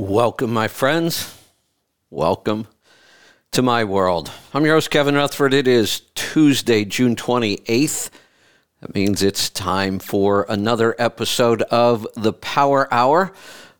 Welcome, 0.00 0.52
my 0.52 0.68
friends. 0.68 1.36
Welcome 2.08 2.68
to 3.50 3.62
my 3.62 3.82
world. 3.82 4.30
I'm 4.54 4.64
your 4.64 4.76
host, 4.76 4.92
Kevin 4.92 5.16
Rutherford. 5.16 5.52
It 5.52 5.66
is 5.66 6.02
Tuesday, 6.14 6.84
June 6.84 7.16
28th. 7.16 8.10
That 8.80 8.94
means 8.94 9.24
it's 9.24 9.50
time 9.50 9.98
for 9.98 10.46
another 10.48 10.94
episode 11.00 11.62
of 11.62 12.06
the 12.14 12.32
Power 12.32 12.86
Hour. 12.94 13.32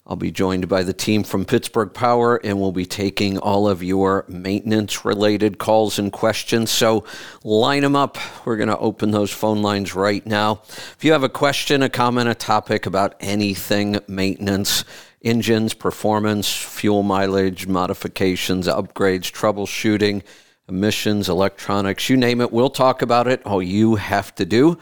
I'll 0.09 0.17
be 0.17 0.33
joined 0.33 0.69
by 0.69 0.83
the 0.83 0.93
team 0.93 1.23
from 1.23 1.45
Pittsburgh 1.45 1.95
Power, 1.95 2.41
and 2.43 2.59
we'll 2.61 2.73
be 2.73 2.87
taking 2.87 3.39
all 3.39 3.69
of 3.69 3.85
your 3.85 4.25
maintenance 4.27 5.05
related 5.05 5.59
calls 5.59 6.01
and 6.01 6.11
questions. 6.11 6.73
So 6.73 7.05
line 7.45 7.83
them 7.83 7.95
up. 7.95 8.19
We're 8.45 8.57
going 8.57 8.71
to 8.71 8.79
open 8.79 9.13
those 9.13 9.31
phone 9.31 9.63
lines 9.63 9.95
right 9.95 10.27
now. 10.27 10.63
If 10.67 11.05
you 11.05 11.13
have 11.13 11.23
a 11.23 11.29
question, 11.29 11.85
a 11.85 11.89
comment, 11.89 12.29
a 12.29 12.35
topic 12.35 12.87
about 12.87 13.15
anything 13.21 14.01
maintenance, 14.09 14.83
engines, 15.23 15.75
performance, 15.75 16.55
fuel 16.55 17.03
mileage, 17.03 17.67
modifications, 17.67 18.67
upgrades, 18.67 19.33
troubleshooting, 19.33 20.23
emissions, 20.69 21.29
electronics, 21.29 22.09
you 22.09 22.17
name 22.17 22.41
it, 22.41 22.53
we'll 22.53 22.71
talk 22.71 23.03
about 23.03 23.27
it. 23.27 23.45
All 23.47 23.63
you 23.63 23.97
have 23.97 24.35
to 24.37 24.45
do 24.45 24.79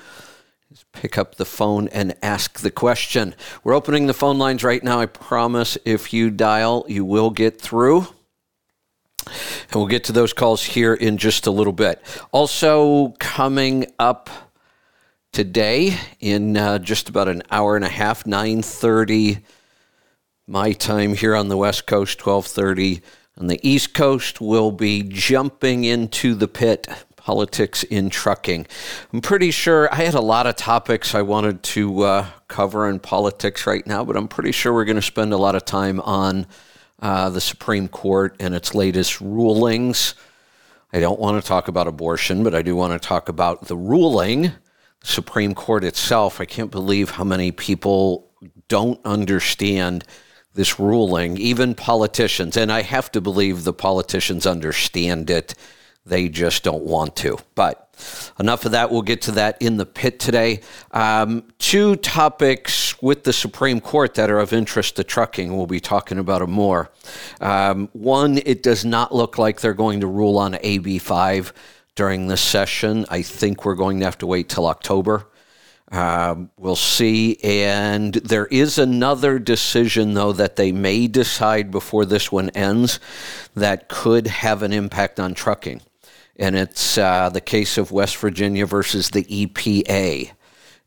is 0.71 0.85
pick 0.93 1.17
up 1.17 1.37
the 1.37 1.45
phone 1.45 1.89
and 1.89 2.17
ask 2.23 2.61
the 2.61 2.71
question. 2.71 3.35
We're 3.63 3.75
opening 3.75 4.07
the 4.07 4.15
phone 4.15 4.39
lines 4.39 4.65
right 4.65 4.83
now. 4.83 5.01
I 5.01 5.07
promise 5.07 5.79
if 5.85 6.13
you 6.13 6.31
dial, 6.31 6.85
you 6.89 7.05
will 7.05 7.31
get 7.31 7.61
through. 7.61 8.09
And 9.27 9.75
we'll 9.75 9.87
get 9.87 10.05
to 10.05 10.13
those 10.13 10.33
calls 10.33 10.63
here 10.63 10.95
in 10.95 11.19
just 11.19 11.47
a 11.47 11.51
little 11.51 11.73
bit. 11.73 12.01
Also, 12.31 13.15
coming 13.19 13.87
up 13.99 14.31
today 15.33 15.99
in 16.21 16.57
uh, 16.57 16.79
just 16.79 17.09
about 17.09 17.29
an 17.29 17.43
hour 17.51 17.77
and 17.77 17.85
a 17.85 17.89
half, 17.89 18.27
930 18.27 19.39
my 20.49 20.71
time 20.73 21.15
here 21.15 21.35
on 21.35 21.49
the 21.49 21.57
West 21.57 21.87
Coast, 21.87 22.25
1230 22.25 23.03
on 23.37 23.49
the 23.49 23.59
East 23.69 23.95
Coast. 23.95 24.41
We'll 24.41 24.71
be 24.71 25.03
jumping 25.03 25.83
into 25.83 26.37
the 26.37 26.47
pit 26.47 26.87
politics 27.17 27.83
in 27.83 28.11
trucking. 28.11 28.65
I'm 29.13 29.21
pretty 29.21 29.51
sure 29.51 29.93
I 29.93 29.97
had 29.97 30.15
a 30.15 30.21
lot 30.21 30.47
of 30.47 30.55
topics 30.55 31.17
I 31.17 31.23
wanted 31.23 31.65
to 31.65 32.03
uh, 32.03 32.27
cover 32.47 32.89
in 32.89 33.01
politics 33.01 33.67
right 33.67 33.85
now, 33.89 34.05
but 34.05 34.17
I'm 34.17 34.29
pretty 34.29 34.53
sure 34.53 34.73
we're 34.73 34.85
going 34.85 34.95
to 34.95 35.03
spend 35.03 35.33
a 35.33 35.37
lot 35.37 35.57
of 35.57 35.65
time 35.65 35.99
on 36.01 36.47
uh, 37.01 37.29
the 37.31 37.41
Supreme 37.41 37.89
Court 37.89 38.37
and 38.39 38.55
its 38.55 38.73
latest 38.73 39.21
rulings. 39.21 40.15
I 40.93 41.01
don't 41.01 41.19
want 41.19 41.43
to 41.43 41.47
talk 41.47 41.67
about 41.67 41.89
abortion, 41.89 42.45
but 42.45 42.55
I 42.55 42.63
do 42.63 42.77
want 42.77 42.93
to 42.93 43.05
talk 43.05 43.29
about 43.29 43.67
the 43.67 43.77
ruling, 43.77 44.43
the 44.43 44.53
Supreme 45.03 45.57
Court 45.57 45.83
itself. 45.83 46.41
I 46.41 46.45
can't 46.45 46.71
believe 46.71 47.11
how 47.11 47.25
many 47.25 47.51
people 47.51 48.31
don't 48.69 49.01
understand 49.05 50.05
this 50.57 50.81
ruling, 50.81 51.37
even 51.37 51.75
politicians, 51.75 52.57
and 52.57 52.73
I 52.73 52.83
have 52.83 53.13
to 53.13 53.21
believe 53.21 53.65
the 53.65 53.73
politicians 53.73 54.47
understand 54.47 55.31
it. 55.31 55.55
They 56.05 56.29
just 56.29 56.63
don't 56.63 56.85
want 56.85 57.17
to. 57.17 57.39
But 57.55 57.87
enough 58.39 58.65
of 58.65 58.73
that. 58.73 58.91
We'll 58.91 59.03
get 59.03 59.23
to 59.23 59.33
that 59.33 59.61
in 59.61 59.77
the 59.77 59.87
pit 59.87 60.19
today. 60.21 60.61
Um, 60.91 61.45
two 61.59 61.97
topics 61.97 63.01
with 63.03 63.25
the 63.25 63.33
Supreme 63.33 63.81
Court 63.81 64.15
that 64.15 64.31
are 64.31 64.39
of 64.39 64.53
interest 64.53 64.97
to 64.97 65.05
trucking. 65.05 65.57
We'll 65.57 65.67
be 65.67 65.81
talking 65.81 66.19
about 66.19 66.41
them 66.41 66.51
more. 66.51 66.91
Um, 67.41 67.89
one, 67.93 68.39
it 68.45 68.63
does 68.63 68.85
not 68.85 69.15
look 69.15 69.39
like 69.39 69.61
they're 69.61 69.75
going 69.75 70.01
to 70.01 70.07
rule 70.07 70.39
on 70.39 70.55
AB5 70.55 71.53
during 71.95 72.29
this 72.29 72.43
session. 72.43 73.07
I 73.09 73.23
think 73.23 73.65
we're 73.65 73.75
going 73.75 73.99
to 74.01 74.05
have 74.05 74.19
to 74.19 74.27
wait 74.27 74.49
till 74.49 74.67
October. 74.67 75.27
Um, 75.93 76.51
we'll 76.59 76.77
see. 76.77 77.39
And 77.43 78.15
there 78.15 78.47
is 78.47 78.79
another 78.79 79.39
decision, 79.39 80.15
though, 80.15 80.33
that 80.33 80.57
they 80.57 80.73
may 80.73 81.07
decide 81.07 81.71
before 81.71 82.05
this 82.05 82.33
one 82.33 82.51
ends 82.51 82.99
that 83.55 83.89
could 83.89 84.27
have 84.27 84.63
an 84.63 84.73
impact 84.73 85.21
on 85.21 85.35
trucking. 85.35 85.83
And 86.39 86.57
it's 86.57 86.99
uh, 86.99 87.31
the 87.31 87.41
case 87.41 87.79
of 87.79 87.93
West 87.93 88.17
Virginia 88.17 88.67
versus 88.67 89.11
the 89.11 89.25
EPA. 89.25 90.33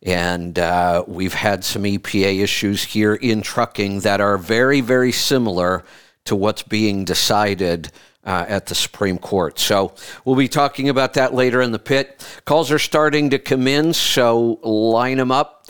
And 0.03 0.57
uh, 0.59 1.03
we've 1.07 1.33
had 1.33 1.63
some 1.63 1.83
EPA 1.83 2.41
issues 2.41 2.83
here 2.83 3.15
in 3.15 3.41
trucking 3.41 4.01
that 4.01 4.21
are 4.21 4.37
very, 4.37 4.81
very 4.81 5.11
similar 5.11 5.83
to 6.25 6.35
what's 6.35 6.63
being 6.63 7.05
decided 7.05 7.91
uh, 8.29 8.45
at 8.47 8.67
the 8.67 8.75
Supreme 8.75 9.17
Court. 9.17 9.57
So 9.57 9.95
we'll 10.23 10.35
be 10.35 10.47
talking 10.47 10.87
about 10.87 11.15
that 11.15 11.33
later 11.33 11.63
in 11.63 11.71
the 11.71 11.79
pit. 11.79 12.23
Calls 12.45 12.71
are 12.71 12.77
starting 12.77 13.31
to 13.31 13.39
come 13.39 13.67
in, 13.67 13.91
so 13.91 14.59
line 14.61 15.17
them 15.17 15.31
up. 15.31 15.65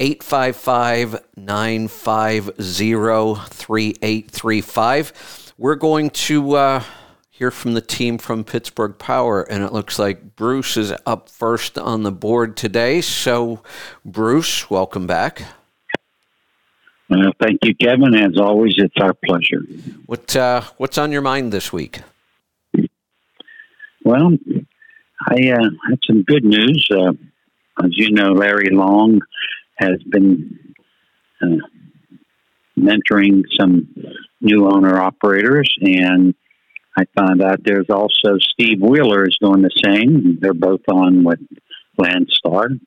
855 0.00 1.22
950 1.36 3.42
3835. 3.50 5.52
We're 5.58 5.74
going 5.74 6.08
to 6.10 6.54
uh, 6.54 6.82
hear 7.30 7.50
from 7.50 7.74
the 7.74 7.82
team 7.82 8.16
from 8.16 8.42
Pittsburgh 8.42 8.98
Power, 8.98 9.42
and 9.42 9.62
it 9.62 9.74
looks 9.74 9.98
like 9.98 10.34
Bruce 10.34 10.78
is 10.78 10.94
up 11.04 11.28
first 11.28 11.76
on 11.76 12.04
the 12.04 12.12
board 12.12 12.56
today. 12.56 13.02
So, 13.02 13.62
Bruce, 14.04 14.70
welcome 14.70 15.06
back. 15.06 15.42
Well, 17.10 17.32
thank 17.40 17.60
you, 17.64 17.74
Kevin. 17.74 18.14
As 18.14 18.38
always, 18.38 18.74
it's 18.76 18.94
our 19.00 19.14
pleasure. 19.24 19.62
What 20.06 20.36
uh, 20.36 20.62
What's 20.76 20.98
on 20.98 21.10
your 21.10 21.22
mind 21.22 21.52
this 21.52 21.72
week? 21.72 22.00
Well, 24.04 24.32
I 25.26 25.50
uh, 25.50 25.70
had 25.88 25.98
some 26.06 26.22
good 26.22 26.44
news. 26.44 26.86
Uh, 26.90 27.12
as 27.82 27.90
you 27.92 28.10
know, 28.12 28.32
Larry 28.32 28.70
Long 28.70 29.20
has 29.76 30.02
been 30.02 30.74
uh, 31.40 31.46
mentoring 32.78 33.42
some 33.58 33.88
new 34.40 34.66
owner 34.66 35.00
operators, 35.00 35.74
and 35.80 36.34
I 36.96 37.04
found 37.16 37.42
out 37.42 37.60
there's 37.64 37.90
also 37.90 38.38
Steve 38.38 38.80
Wheeler 38.80 39.26
is 39.26 39.38
doing 39.40 39.62
the 39.62 39.70
same. 39.84 40.38
They're 40.40 40.54
both 40.54 40.82
on 40.90 41.24
with 41.24 41.40
Landstar. 41.98 42.78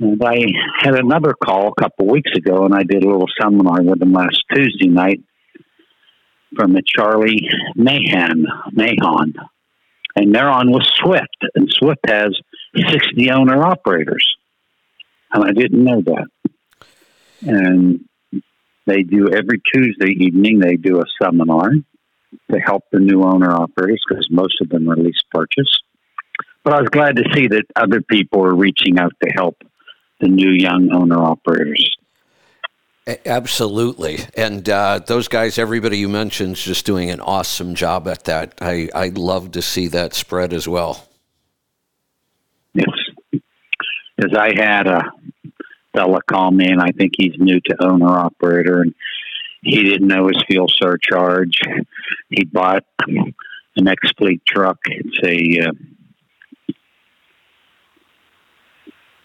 And 0.00 0.22
I 0.24 0.46
had 0.78 0.94
another 0.94 1.34
call 1.34 1.68
a 1.68 1.80
couple 1.80 2.06
weeks 2.06 2.30
ago, 2.34 2.64
and 2.64 2.74
I 2.74 2.84
did 2.84 3.04
a 3.04 3.06
little 3.06 3.28
seminar 3.40 3.82
with 3.82 3.98
them 3.98 4.14
last 4.14 4.42
Tuesday 4.52 4.88
night 4.88 5.20
from 6.56 6.74
a 6.74 6.80
Charlie 6.82 7.46
Mahan, 7.76 8.46
Mahon. 8.72 9.34
And 10.16 10.34
they're 10.34 10.48
on 10.48 10.72
with 10.72 10.84
Swift, 10.94 11.44
and 11.54 11.68
Swift 11.70 12.00
has 12.06 12.36
60 12.74 13.30
owner 13.30 13.62
operators. 13.62 14.26
And 15.32 15.44
I 15.44 15.52
didn't 15.52 15.84
know 15.84 16.00
that. 16.00 16.26
And 17.42 18.08
they 18.86 19.02
do 19.02 19.28
every 19.28 19.60
Tuesday 19.72 20.12
evening, 20.18 20.60
they 20.60 20.76
do 20.76 21.00
a 21.00 21.04
seminar 21.22 21.70
to 22.50 22.58
help 22.58 22.84
the 22.90 23.00
new 23.00 23.22
owner 23.22 23.52
operators 23.52 24.02
because 24.08 24.26
most 24.30 24.60
of 24.62 24.70
them 24.70 24.88
are 24.88 24.96
lease 24.96 25.22
purchase. 25.30 25.78
But 26.64 26.72
I 26.72 26.80
was 26.80 26.88
glad 26.90 27.16
to 27.16 27.24
see 27.34 27.48
that 27.48 27.64
other 27.76 28.00
people 28.00 28.44
are 28.44 28.54
reaching 28.54 28.98
out 28.98 29.12
to 29.22 29.30
help 29.30 29.56
the 30.20 30.28
new 30.28 30.50
young 30.50 30.92
owner 30.92 31.18
operators. 31.18 31.96
Absolutely. 33.26 34.18
And 34.36 34.68
uh, 34.68 35.00
those 35.06 35.26
guys, 35.26 35.58
everybody 35.58 35.98
you 35.98 36.08
mentioned, 36.08 36.52
is 36.52 36.62
just 36.62 36.86
doing 36.86 37.10
an 37.10 37.20
awesome 37.20 37.74
job 37.74 38.06
at 38.06 38.24
that. 38.24 38.54
I, 38.60 38.88
I'd 38.94 39.18
love 39.18 39.52
to 39.52 39.62
see 39.62 39.88
that 39.88 40.14
spread 40.14 40.52
as 40.52 40.68
well. 40.68 41.08
Yes. 42.74 42.88
Because 43.32 44.36
I 44.36 44.52
had 44.54 44.86
a 44.86 45.10
fella 45.92 46.20
call 46.22 46.50
me, 46.50 46.66
and 46.66 46.80
I 46.80 46.92
think 46.92 47.12
he's 47.16 47.34
new 47.38 47.58
to 47.60 47.84
owner 47.84 48.18
operator, 48.18 48.82
and 48.82 48.94
he 49.62 49.82
didn't 49.82 50.06
know 50.06 50.28
his 50.28 50.42
fuel 50.46 50.68
surcharge. 50.68 51.58
He 52.28 52.44
bought 52.44 52.84
an 53.08 53.88
ex 53.88 54.10
fleet 54.18 54.42
truck. 54.46 54.78
It's 54.86 55.18
a 55.24 55.68
uh, 55.68 55.72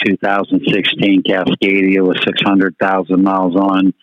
2016 0.06 1.24
Cascadia 1.24 2.06
with 2.06 2.18
600,000 2.24 3.24
miles 3.24 3.56
on 3.56 3.94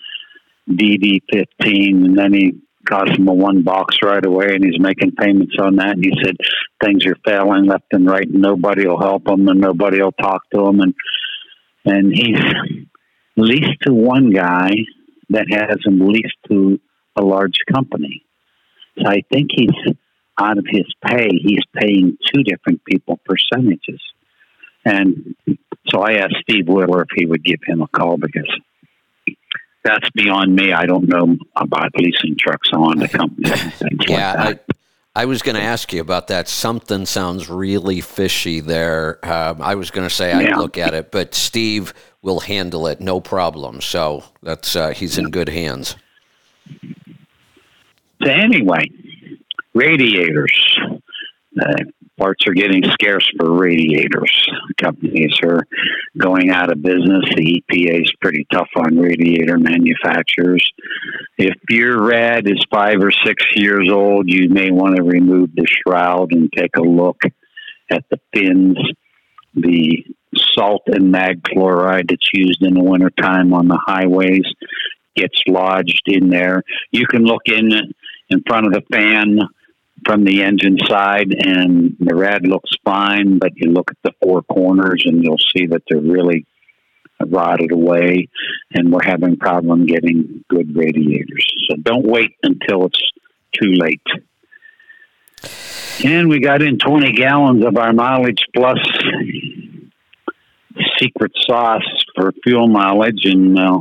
DD15, 0.69 2.05
and 2.05 2.19
then 2.19 2.33
he 2.33 2.61
cost 2.89 3.13
him 3.13 3.29
a 3.29 3.33
one 3.33 3.63
box 3.63 3.97
right 4.03 4.25
away, 4.25 4.47
and 4.55 4.65
he's 4.65 4.81
making 4.81 5.13
payments 5.13 5.55
on 5.61 5.77
that. 5.77 5.97
And 5.97 6.05
he 6.05 6.13
said 6.23 6.37
things 6.83 7.07
are 7.07 7.17
failing 7.25 7.67
left 7.67 7.87
and 7.93 8.07
right, 8.07 8.27
and 8.27 8.43
nobody 8.43 8.87
will 8.87 9.01
help 9.01 9.29
him, 9.29 9.49
and 9.49 9.61
nobody 9.61 10.03
will 10.03 10.13
talk 10.13 10.43
to 10.55 10.67
him, 10.67 10.81
and 10.81 10.95
and 11.85 12.13
he's 12.13 12.39
leased 13.37 13.83
to 13.83 13.93
one 13.93 14.31
guy 14.31 14.71
that 15.31 15.47
has 15.51 15.79
him 15.85 16.01
leased 16.01 16.37
to 16.49 16.79
a 17.17 17.23
large 17.23 17.59
company. 17.73 18.25
So 18.99 19.09
I 19.09 19.23
think 19.33 19.51
he's 19.53 19.95
out 20.39 20.59
of 20.59 20.65
his 20.69 20.87
pay, 21.05 21.29
he's 21.43 21.65
paying 21.75 22.17
two 22.33 22.43
different 22.43 22.85
people 22.85 23.21
percentages. 23.25 24.01
And 24.85 25.35
so 25.89 26.01
I 26.01 26.15
asked 26.15 26.37
Steve 26.43 26.69
Wheeler 26.69 27.03
if 27.03 27.09
he 27.15 27.27
would 27.27 27.45
give 27.45 27.61
him 27.67 27.83
a 27.83 27.89
call 27.89 28.17
because 28.17 28.49
that's 29.85 30.09
beyond 30.11 30.55
me. 30.55 30.73
I 30.73 30.87
don't 30.87 31.09
know 31.09 31.37
about 31.57 31.91
leasing 31.97 32.37
trucks 32.39 32.71
on 32.73 32.99
the 32.99 33.09
company. 33.09 33.51
yeah, 34.09 34.35
like 34.35 34.65
I, 35.15 35.23
I, 35.23 35.25
was 35.25 35.43
going 35.43 35.57
to 35.57 35.63
ask 35.63 35.93
you 35.93 36.01
about 36.01 36.29
that. 36.29 36.49
Something 36.49 37.05
sounds 37.07 37.49
really 37.49 38.01
fishy 38.01 38.61
there. 38.61 39.25
Um, 39.25 39.61
I 39.61 39.75
was 39.75 39.91
going 39.91 40.09
to 40.09 40.15
say 40.15 40.33
I'd 40.33 40.57
look 40.57 40.79
at 40.79 40.95
it, 40.95 41.11
but 41.11 41.35
Steve 41.35 41.93
will 42.23 42.41
handle 42.41 42.87
it, 42.87 43.01
no 43.01 43.21
problem. 43.21 43.81
So 43.81 44.25
that's 44.43 44.77
uh, 44.77 44.91
he's 44.91 45.19
in 45.19 45.31
good 45.31 45.49
hands. 45.49 45.97
So 48.23 48.31
anyway, 48.31 48.89
radiators. 49.75 50.79
Uh, 51.61 51.75
parts 52.19 52.47
are 52.47 52.55
getting 52.55 52.83
scarce 52.93 53.29
for 53.39 53.53
radiators. 53.53 54.49
Companies 54.81 55.37
are 55.45 55.63
going 56.19 56.51
out 56.51 56.71
of 56.71 56.83
business. 56.83 57.25
The 57.37 57.63
EPA 57.71 58.03
is 58.03 58.13
pretty 58.21 58.47
tough 58.53 58.69
on 58.77 58.97
radiator 58.97 59.59
manufacturers. 59.59 60.67
If 61.39 61.57
your 61.71 62.05
rad 62.05 62.47
is 62.47 62.65
five 62.73 62.97
or 63.01 63.11
six 63.11 63.45
years 63.55 63.89
old, 63.91 64.29
you 64.29 64.49
may 64.49 64.71
want 64.71 64.97
to 64.97 65.03
remove 65.03 65.51
the 65.55 65.67
shroud 65.67 66.33
and 66.33 66.51
take 66.55 66.77
a 66.77 66.83
look 66.83 67.23
at 67.91 68.05
the 68.11 68.19
fins. 68.35 68.79
The 69.55 70.05
salt 70.55 70.83
and 70.87 71.11
mag 71.11 71.43
chloride 71.45 72.09
that's 72.09 72.31
used 72.33 72.63
in 72.63 72.75
the 72.75 72.83
wintertime 72.83 73.53
on 73.53 73.69
the 73.69 73.81
highways 73.87 74.45
gets 75.15 75.43
lodged 75.47 76.03
in 76.07 76.31
there. 76.31 76.63
You 76.91 77.07
can 77.07 77.25
look 77.25 77.43
in 77.47 77.71
in 78.31 78.43
front 78.47 78.67
of 78.67 78.73
the 78.73 78.83
fan 78.91 79.41
from 80.05 80.25
the 80.25 80.43
engine 80.43 80.79
side 80.89 81.35
and 81.39 81.97
the 82.01 82.15
rad 82.15 82.47
looks 82.47 82.71
fine, 82.85 83.39
but 83.39 83.53
you 83.57 83.71
look 83.71 83.91
at 83.91 83.97
the 84.03 84.13
four 84.23 84.43
corners 84.43 85.05
and 85.07 85.23
you'll 85.23 85.39
see 85.55 85.67
that 85.67 85.83
they're 85.89 86.01
really 86.01 86.47
rotted 87.27 87.73
away 87.73 88.29
and 88.75 88.93
we're 88.93 89.05
having 89.05 89.37
problem 89.37 89.87
getting 89.87 90.45
good 90.49 90.77
radiators. 90.77 91.47
So 91.69 91.77
don't 91.77 92.07
wait 92.07 92.37
until 92.43 92.87
it's 92.87 93.03
too 93.61 93.73
late. 93.73 94.03
And 96.05 96.29
we 96.29 96.41
got 96.41 96.63
in 96.63 96.79
20 96.79 97.13
gallons 97.13 97.65
of 97.65 97.77
our 97.77 97.93
mileage 97.93 98.43
plus 98.55 98.79
secret 100.99 101.33
sauce 101.47 102.05
for 102.17 102.33
fuel 102.43 102.67
mileage 102.67 103.25
and 103.25 103.59
uh, 103.59 103.79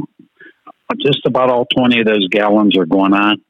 just 1.00 1.26
about 1.26 1.50
all 1.50 1.66
20 1.78 2.02
of 2.02 2.06
those 2.06 2.28
gallons 2.28 2.78
are 2.78 2.86
going 2.86 3.14
on 3.14 3.42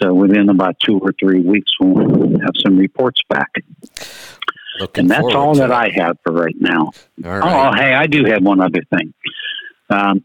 so 0.00 0.12
within 0.14 0.48
about 0.48 0.76
two 0.80 0.98
or 0.98 1.12
three 1.18 1.40
weeks, 1.40 1.70
we'll 1.80 2.40
have 2.40 2.54
some 2.64 2.76
reports 2.76 3.20
back. 3.28 3.50
Looking 4.80 5.02
and 5.02 5.10
that's 5.10 5.34
all 5.34 5.54
that 5.56 5.70
I 5.70 5.90
have 5.94 6.18
for 6.24 6.32
right 6.32 6.56
now. 6.58 6.90
Right. 7.20 7.42
Oh, 7.42 7.72
hey, 7.76 7.94
I 7.94 8.06
do 8.06 8.24
have 8.24 8.42
one 8.42 8.60
other 8.60 8.82
thing. 8.90 9.14
Um, 9.88 10.24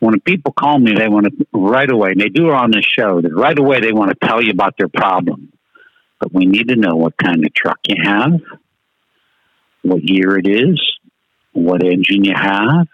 when 0.00 0.20
people 0.20 0.52
call 0.52 0.78
me, 0.78 0.92
they 0.94 1.08
want 1.08 1.26
to 1.26 1.46
right 1.52 1.90
away, 1.90 2.10
and 2.10 2.20
they 2.20 2.28
do 2.28 2.48
it 2.48 2.54
on 2.54 2.70
this 2.70 2.84
show, 2.84 3.20
that 3.20 3.34
right 3.34 3.58
away 3.58 3.80
they 3.80 3.92
want 3.92 4.10
to 4.10 4.26
tell 4.26 4.42
you 4.42 4.50
about 4.50 4.74
their 4.78 4.88
problem. 4.88 5.52
But 6.20 6.32
we 6.32 6.46
need 6.46 6.68
to 6.68 6.76
know 6.76 6.96
what 6.96 7.16
kind 7.16 7.44
of 7.44 7.54
truck 7.54 7.78
you 7.88 7.96
have, 8.02 8.40
what 9.82 10.02
year 10.02 10.38
it 10.38 10.46
is, 10.46 10.80
what 11.52 11.82
engine 11.82 12.24
you 12.24 12.34
have, 12.34 12.88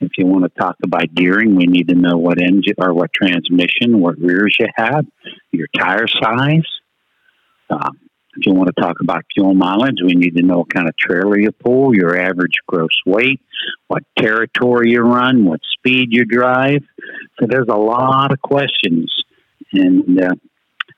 if 0.00 0.12
you 0.18 0.26
want 0.26 0.44
to 0.44 0.60
talk 0.60 0.76
about 0.84 1.14
gearing, 1.14 1.56
we 1.56 1.66
need 1.66 1.88
to 1.88 1.94
know 1.94 2.16
what 2.16 2.40
engine 2.40 2.74
or 2.78 2.92
what 2.92 3.12
transmission, 3.12 4.00
what 4.00 4.18
rears 4.18 4.56
you 4.58 4.66
have, 4.76 5.06
your 5.52 5.68
tire 5.76 6.06
size. 6.08 6.66
Um, 7.70 7.98
if 8.36 8.46
you 8.46 8.52
want 8.52 8.68
to 8.74 8.80
talk 8.80 8.96
about 9.00 9.24
fuel 9.32 9.54
mileage, 9.54 9.98
we 10.04 10.14
need 10.14 10.36
to 10.36 10.42
know 10.42 10.58
what 10.58 10.74
kind 10.74 10.88
of 10.88 10.96
trailer 10.96 11.38
you 11.38 11.52
pull, 11.52 11.94
your 11.94 12.18
average 12.18 12.54
gross 12.66 12.88
weight, 13.06 13.40
what 13.86 14.02
territory 14.18 14.90
you 14.90 15.02
run, 15.02 15.44
what 15.44 15.60
speed 15.78 16.08
you 16.10 16.24
drive. 16.24 16.82
So 17.38 17.46
there's 17.48 17.68
a 17.70 17.76
lot 17.76 18.32
of 18.32 18.40
questions. 18.40 19.12
And 19.72 20.20
uh, 20.20 20.34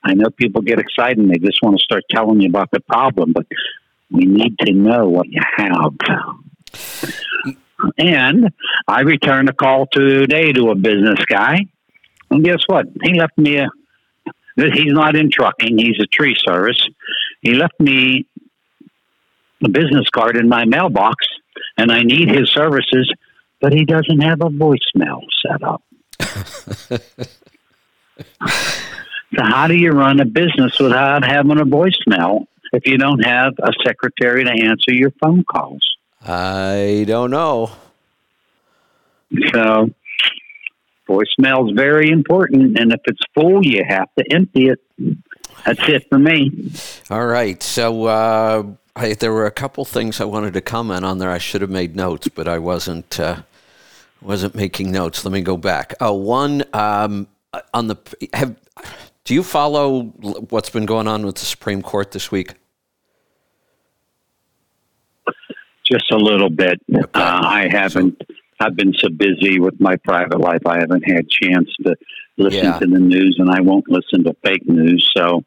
I 0.02 0.14
know 0.14 0.30
people 0.30 0.62
get 0.62 0.78
excited 0.78 1.18
and 1.18 1.30
they 1.30 1.38
just 1.38 1.58
want 1.62 1.78
to 1.78 1.84
start 1.84 2.04
telling 2.10 2.40
you 2.40 2.48
about 2.48 2.70
the 2.70 2.80
problem, 2.80 3.32
but 3.32 3.46
we 4.10 4.24
need 4.24 4.58
to 4.60 4.72
know 4.72 5.08
what 5.08 5.26
you 5.28 5.40
have. 5.56 5.92
And 7.98 8.50
I 8.88 9.00
returned 9.00 9.48
a 9.48 9.52
call 9.52 9.86
today 9.86 10.52
to 10.52 10.70
a 10.70 10.74
business 10.74 11.18
guy. 11.28 11.66
And 12.30 12.44
guess 12.44 12.62
what? 12.66 12.86
He 13.02 13.18
left 13.18 13.36
me 13.38 13.58
a, 13.58 13.68
he's 14.56 14.92
not 14.92 15.16
in 15.16 15.30
trucking, 15.30 15.78
he's 15.78 16.00
a 16.00 16.06
tree 16.06 16.36
service. 16.38 16.80
He 17.40 17.52
left 17.54 17.78
me 17.78 18.26
a 19.64 19.68
business 19.68 20.08
card 20.10 20.36
in 20.36 20.48
my 20.48 20.64
mailbox, 20.64 21.26
and 21.76 21.90
I 21.92 22.02
need 22.02 22.28
his 22.28 22.50
services, 22.50 23.12
but 23.60 23.72
he 23.72 23.84
doesn't 23.84 24.20
have 24.20 24.40
a 24.40 24.48
voicemail 24.48 25.20
set 25.42 25.62
up. 25.62 25.82
so, 29.36 29.42
how 29.42 29.66
do 29.66 29.74
you 29.74 29.92
run 29.92 30.20
a 30.20 30.24
business 30.24 30.78
without 30.78 31.24
having 31.24 31.58
a 31.60 31.64
voicemail 31.64 32.46
if 32.72 32.86
you 32.86 32.98
don't 32.98 33.24
have 33.24 33.54
a 33.62 33.72
secretary 33.84 34.44
to 34.44 34.50
answer 34.50 34.92
your 34.92 35.12
phone 35.22 35.44
calls? 35.44 35.95
I 36.26 37.04
don't 37.06 37.30
know. 37.30 37.70
So 39.52 39.90
voicemail 41.08 41.68
is 41.68 41.76
very 41.76 42.10
important, 42.10 42.78
and 42.78 42.92
if 42.92 43.00
it's 43.04 43.20
full, 43.34 43.64
you 43.64 43.84
have 43.86 44.08
to 44.18 44.24
empty 44.32 44.68
it. 44.68 44.80
That's 45.64 45.80
it 45.88 46.06
for 46.08 46.18
me. 46.18 46.72
All 47.10 47.26
right. 47.26 47.62
So 47.62 48.04
uh, 48.04 48.64
I, 48.94 49.14
there 49.14 49.32
were 49.32 49.46
a 49.46 49.50
couple 49.50 49.84
things 49.84 50.20
I 50.20 50.24
wanted 50.24 50.54
to 50.54 50.60
comment 50.60 51.04
on 51.04 51.18
there. 51.18 51.30
I 51.30 51.38
should 51.38 51.60
have 51.60 51.70
made 51.70 51.96
notes, 51.96 52.28
but 52.28 52.48
I 52.48 52.58
wasn't 52.58 53.18
uh, 53.18 53.42
wasn't 54.20 54.54
making 54.54 54.90
notes. 54.90 55.24
Let 55.24 55.32
me 55.32 55.42
go 55.42 55.56
back. 55.56 55.94
Uh, 56.00 56.12
one 56.12 56.64
um, 56.72 57.28
on 57.72 57.88
the 57.88 57.96
have. 58.32 58.56
Do 59.24 59.34
you 59.34 59.42
follow 59.42 60.04
what's 60.50 60.70
been 60.70 60.86
going 60.86 61.08
on 61.08 61.26
with 61.26 61.36
the 61.36 61.44
Supreme 61.44 61.82
Court 61.82 62.12
this 62.12 62.30
week? 62.30 62.54
Just 65.90 66.10
a 66.10 66.16
little 66.16 66.50
bit. 66.50 66.80
Uh, 66.94 67.02
I 67.14 67.68
haven't. 67.70 68.20
I've 68.58 68.76
been 68.76 68.94
so 68.94 69.08
busy 69.10 69.60
with 69.60 69.78
my 69.80 69.96
private 69.96 70.40
life, 70.40 70.62
I 70.66 70.80
haven't 70.80 71.02
had 71.02 71.28
chance 71.28 71.68
to 71.84 71.94
listen 72.38 72.64
yeah. 72.64 72.78
to 72.78 72.86
the 72.86 72.98
news, 72.98 73.36
and 73.38 73.50
I 73.50 73.60
won't 73.60 73.84
listen 73.88 74.24
to 74.24 74.34
fake 74.42 74.66
news. 74.66 75.08
So 75.16 75.44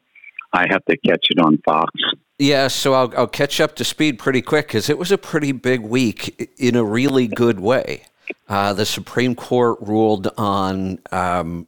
I 0.52 0.66
have 0.70 0.84
to 0.86 0.96
catch 0.96 1.26
it 1.30 1.40
on 1.40 1.58
Fox. 1.64 1.92
Yeah, 2.38 2.68
so 2.68 2.94
I'll, 2.94 3.12
I'll 3.16 3.26
catch 3.26 3.60
up 3.60 3.76
to 3.76 3.84
speed 3.84 4.18
pretty 4.18 4.42
quick 4.42 4.68
because 4.68 4.88
it 4.88 4.96
was 4.96 5.12
a 5.12 5.18
pretty 5.18 5.52
big 5.52 5.80
week 5.80 6.50
in 6.56 6.74
a 6.74 6.84
really 6.84 7.26
good 7.26 7.60
way. 7.60 8.04
Uh, 8.48 8.72
the 8.72 8.86
Supreme 8.86 9.34
Court 9.34 9.78
ruled 9.80 10.30
on 10.38 11.00
um, 11.12 11.66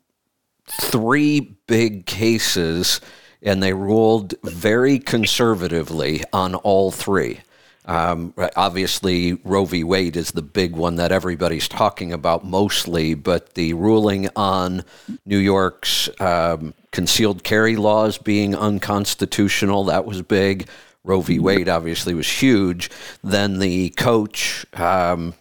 three 0.67 1.57
big 1.67 2.07
cases, 2.07 3.01
and 3.43 3.63
they 3.63 3.75
ruled 3.75 4.35
very 4.45 4.99
conservatively 4.99 6.23
on 6.33 6.55
all 6.55 6.91
three. 6.91 7.41
Um, 7.85 8.33
obviously, 8.55 9.35
Roe 9.45 9.65
v. 9.65 9.83
Wade 9.83 10.17
is 10.17 10.33
the 10.33 10.43
big 10.43 10.77
one 10.77 10.97
that 10.97 11.11
everybody's 11.11 11.67
talking 11.67 12.13
about 12.13 12.45
mostly, 12.45 13.15
but 13.15 13.55
the 13.55 13.75
ruling 13.75 14.29
on 14.37 14.85
New 15.27 15.39
York's 15.39 16.09
um, 16.21 16.75
concealed 16.93 17.43
carry 17.43 17.75
laws 17.75 18.19
being 18.19 18.55
unconstitutional, 18.55 19.85
that 19.85 20.05
was 20.05 20.23
big. 20.23 20.69
Roe 21.05 21.21
v. 21.21 21.41
Wade 21.41 21.69
obviously 21.69 22.15
was 22.15 22.29
huge. 22.29 22.89
Then 23.25 23.59
the 23.59 23.91
coach 23.91 24.65
um, 24.75 25.35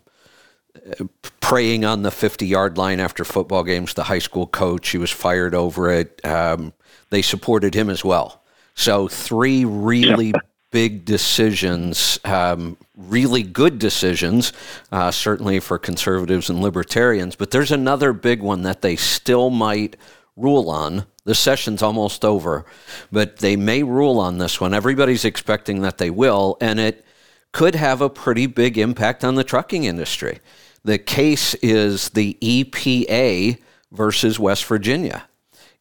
praying 1.40 1.86
on 1.86 2.02
the 2.02 2.12
50 2.12 2.48
yard 2.48 2.78
line 2.78 3.00
after 3.00 3.24
football 3.24 3.64
games, 3.64 3.94
the 3.94 4.04
high 4.04 4.20
school 4.20 4.48
coach, 4.48 4.90
he 4.90 4.98
was 4.98 5.12
fired 5.12 5.54
over 5.54 5.92
it. 5.92 6.24
Um, 6.26 6.74
they 7.10 7.22
supported 7.22 7.76
him 7.76 7.90
as 7.90 8.04
well. 8.04 8.42
So, 8.74 9.08
three 9.08 9.66
really 9.66 10.34
big 10.72 11.06
decisions, 11.06 12.20
um, 12.24 12.78
really 12.96 13.44
good 13.44 13.78
decisions, 13.78 14.54
uh, 14.92 15.12
certainly 15.12 15.60
for 15.60 15.78
conservatives 15.78 16.50
and 16.50 16.62
libertarians. 16.62 17.36
But 17.36 17.52
there's 17.52 17.72
another 17.72 18.14
big 18.14 18.42
one 18.42 18.64
that 18.64 18.82
they 18.82 18.96
still 18.96 19.50
might 19.50 19.98
rule 20.36 20.70
on. 20.70 21.06
The 21.26 21.36
session's 21.36 21.84
almost 21.84 22.26
over, 22.26 22.66
but 23.12 23.38
they 23.38 23.56
may 23.56 23.84
rule 23.84 24.20
on 24.20 24.38
this 24.38 24.60
one. 24.60 24.74
Everybody's 24.74 25.26
expecting 25.26 25.82
that 25.82 25.98
they 25.98 26.10
will, 26.10 26.58
and 26.60 26.80
it 26.80 27.06
could 27.52 27.76
have 27.76 28.02
a 28.02 28.10
pretty 28.10 28.48
big 28.48 28.78
impact 28.78 29.24
on 29.24 29.36
the 29.36 29.44
trucking 29.44 29.84
industry. 29.84 30.40
The 30.84 30.98
case 30.98 31.54
is 31.56 32.10
the 32.10 32.38
EPA 32.42 33.60
versus 33.92 34.40
West 34.40 34.66
Virginia. 34.66 35.28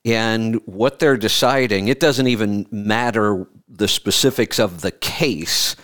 And 0.04 0.56
what 0.66 0.98
they're 0.98 1.16
deciding, 1.16 1.88
it 1.88 2.00
doesn't 2.00 2.26
even 2.26 2.66
matter 2.70 3.46
the 3.68 3.88
specifics 3.88 4.58
of 4.58 4.80
the 4.80 4.90
case. 4.90 5.76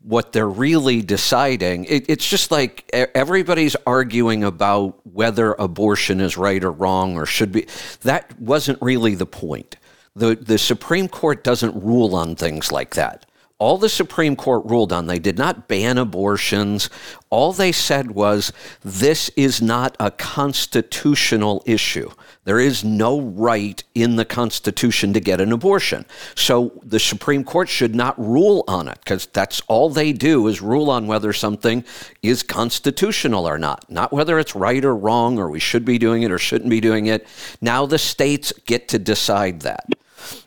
What 0.00 0.32
they're 0.32 0.48
really 0.48 1.02
deciding, 1.02 1.86
it, 1.86 2.08
it's 2.08 2.28
just 2.28 2.50
like 2.50 2.88
everybody's 2.92 3.74
arguing 3.86 4.44
about 4.44 5.04
whether 5.04 5.54
abortion 5.54 6.20
is 6.20 6.36
right 6.36 6.62
or 6.62 6.70
wrong 6.70 7.16
or 7.16 7.26
should 7.26 7.50
be. 7.50 7.66
That 8.02 8.38
wasn't 8.38 8.80
really 8.80 9.14
the 9.16 9.26
point. 9.26 9.76
The, 10.14 10.36
the 10.36 10.58
Supreme 10.58 11.08
Court 11.08 11.42
doesn't 11.42 11.82
rule 11.82 12.14
on 12.14 12.36
things 12.36 12.70
like 12.70 12.94
that. 12.94 13.26
All 13.58 13.78
the 13.78 13.88
Supreme 13.88 14.36
Court 14.36 14.66
ruled 14.66 14.92
on, 14.92 15.06
they 15.06 15.18
did 15.18 15.38
not 15.38 15.66
ban 15.66 15.98
abortions. 15.98 16.90
All 17.30 17.52
they 17.52 17.72
said 17.72 18.10
was 18.10 18.52
this 18.82 19.30
is 19.30 19.62
not 19.62 19.96
a 19.98 20.10
constitutional 20.10 21.62
issue. 21.66 22.10
There 22.46 22.60
is 22.60 22.84
no 22.84 23.20
right 23.20 23.82
in 23.96 24.14
the 24.14 24.24
Constitution 24.24 25.12
to 25.14 25.20
get 25.20 25.40
an 25.40 25.50
abortion. 25.50 26.06
So 26.36 26.80
the 26.84 27.00
Supreme 27.00 27.42
Court 27.42 27.68
should 27.68 27.96
not 27.96 28.16
rule 28.20 28.62
on 28.68 28.86
it 28.86 28.98
because 29.02 29.26
that's 29.26 29.60
all 29.66 29.90
they 29.90 30.12
do 30.12 30.46
is 30.46 30.62
rule 30.62 30.88
on 30.88 31.08
whether 31.08 31.32
something 31.32 31.84
is 32.22 32.44
constitutional 32.44 33.48
or 33.48 33.58
not, 33.58 33.90
not 33.90 34.12
whether 34.12 34.38
it's 34.38 34.54
right 34.54 34.84
or 34.84 34.94
wrong 34.94 35.40
or 35.40 35.50
we 35.50 35.58
should 35.58 35.84
be 35.84 35.98
doing 35.98 36.22
it 36.22 36.30
or 36.30 36.38
shouldn't 36.38 36.70
be 36.70 36.80
doing 36.80 37.06
it. 37.06 37.26
Now 37.60 37.84
the 37.84 37.98
states 37.98 38.52
get 38.64 38.86
to 38.88 39.00
decide 39.00 39.62
that. 39.62 39.88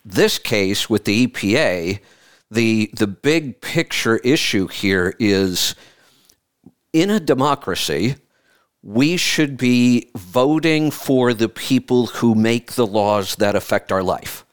This 0.06 0.40
case 0.40 0.90
with 0.90 1.04
the 1.04 1.28
EPA, 1.28 2.00
the 2.50 2.90
the 2.94 3.08
big 3.08 3.60
picture 3.60 4.18
issue 4.18 4.68
here 4.68 5.16
is 5.20 5.76
in 6.94 7.10
a 7.10 7.20
democracy, 7.20 8.16
we 8.82 9.18
should 9.18 9.58
be 9.58 10.10
voting 10.16 10.92
for 10.92 11.34
the 11.34 11.50
people 11.50 12.08
who 12.08 12.34
make 12.36 12.74
the 12.74 12.88
laws 12.88 13.36
that 13.36 13.56
affect 13.56 13.92
our 13.92 14.04
life. 14.04 14.46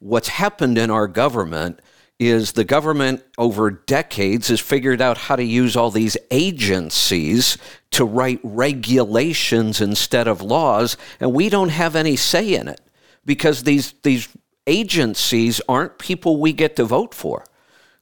What's 0.00 0.28
happened 0.28 0.78
in 0.78 0.90
our 0.90 1.06
government 1.08 1.80
is 2.18 2.52
the 2.52 2.64
government 2.64 3.22
over 3.36 3.70
decades 3.70 4.48
has 4.48 4.58
figured 4.60 5.00
out 5.00 5.16
how 5.16 5.36
to 5.36 5.44
use 5.44 5.76
all 5.76 5.90
these 5.90 6.16
agencies 6.30 7.56
to 7.92 8.04
write 8.04 8.40
regulations 8.42 9.80
instead 9.80 10.26
of 10.26 10.42
laws, 10.42 10.96
and 11.20 11.32
we 11.32 11.48
don't 11.48 11.68
have 11.68 11.94
any 11.94 12.16
say 12.16 12.54
in 12.54 12.66
it 12.66 12.80
because 13.24 13.62
these 13.62 13.94
these 14.02 14.28
agencies 14.66 15.60
aren't 15.68 15.98
people 15.98 16.38
we 16.38 16.52
get 16.52 16.76
to 16.76 16.84
vote 16.84 17.14
for. 17.14 17.44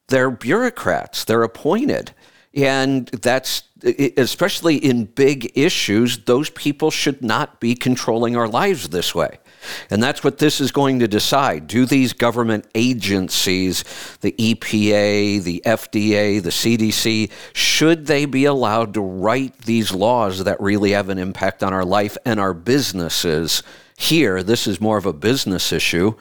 They're 0.09 0.30
bureaucrats, 0.30 1.25
they're 1.25 1.42
appointed. 1.42 2.12
And 2.57 3.07
that's 3.09 3.63
especially 4.17 4.77
in 4.77 5.05
big 5.05 5.53
issues, 5.55 6.25
those 6.25 6.51
people 6.51 6.91
should 6.91 7.23
not 7.23 7.61
be 7.61 7.75
controlling 7.75 8.37
our 8.37 8.49
lives 8.49 8.89
this 8.89 9.15
way. 9.15 9.39
And 9.91 10.03
that's 10.03 10.23
what 10.25 10.39
this 10.39 10.61
is 10.61 10.73
going 10.73 11.01
to 11.01 11.09
decide. 11.09 11.67
Do 11.67 11.87
these 11.87 12.13
government 12.13 12.67
agencies, 12.75 13.85
the 14.21 14.33
EPA, 14.33 15.43
the 15.43 15.63
FDA, 15.67 16.43
the 16.43 16.51
CDC, 16.51 17.31
should 17.53 18.07
they 18.07 18.25
be 18.25 18.45
allowed 18.45 18.95
to 18.95 19.01
write 19.01 19.59
these 19.63 19.93
laws 19.93 20.45
that 20.45 20.61
really 20.61 20.93
have 20.93 21.09
an 21.09 21.19
impact 21.19 21.63
on 21.63 21.73
our 21.73 21.85
life 21.85 22.17
and 22.25 22.41
our 22.41 22.55
businesses? 22.55 23.63
Here, 23.99 24.43
this 24.43 24.67
is 24.67 24.81
more 24.81 24.99
of 24.99 25.07
a 25.07 25.13
business 25.13 25.73
issue 25.73 26.15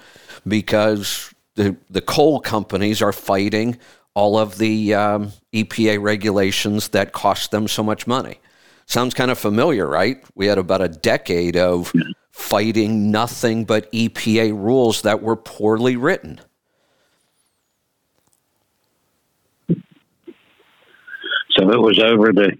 because 0.47 1.33
the, 1.55 1.77
the 1.89 2.01
coal 2.01 2.39
companies 2.39 3.01
are 3.01 3.13
fighting 3.13 3.79
all 4.15 4.37
of 4.37 4.57
the 4.57 4.93
um, 4.93 5.33
EPA 5.53 6.01
regulations 6.01 6.89
that 6.89 7.11
cost 7.11 7.51
them 7.51 7.67
so 7.67 7.83
much 7.83 8.07
money. 8.07 8.39
Sounds 8.87 9.13
kind 9.13 9.29
of 9.29 9.37
familiar, 9.37 9.85
right? 9.87 10.23
We 10.35 10.47
had 10.47 10.57
about 10.57 10.81
a 10.81 10.87
decade 10.87 11.57
of 11.57 11.91
fighting 12.31 13.11
nothing 13.11 13.65
but 13.65 13.91
EPA 13.91 14.51
rules 14.53 15.01
that 15.01 15.21
were 15.21 15.35
poorly 15.35 15.97
written. 15.97 16.39
So 21.51 21.71
it 21.71 21.79
was 21.79 21.99
over 21.99 22.33
the. 22.33 22.51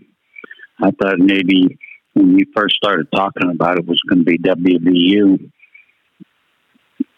I 0.82 0.92
thought 0.92 1.20
maybe 1.20 1.78
when 2.14 2.38
you 2.38 2.46
first 2.56 2.76
started 2.76 3.08
talking 3.14 3.50
about 3.50 3.78
it 3.78 3.86
was 3.86 4.02
going 4.10 4.20
to 4.20 4.26
be 4.26 4.38
WVU 4.38 5.52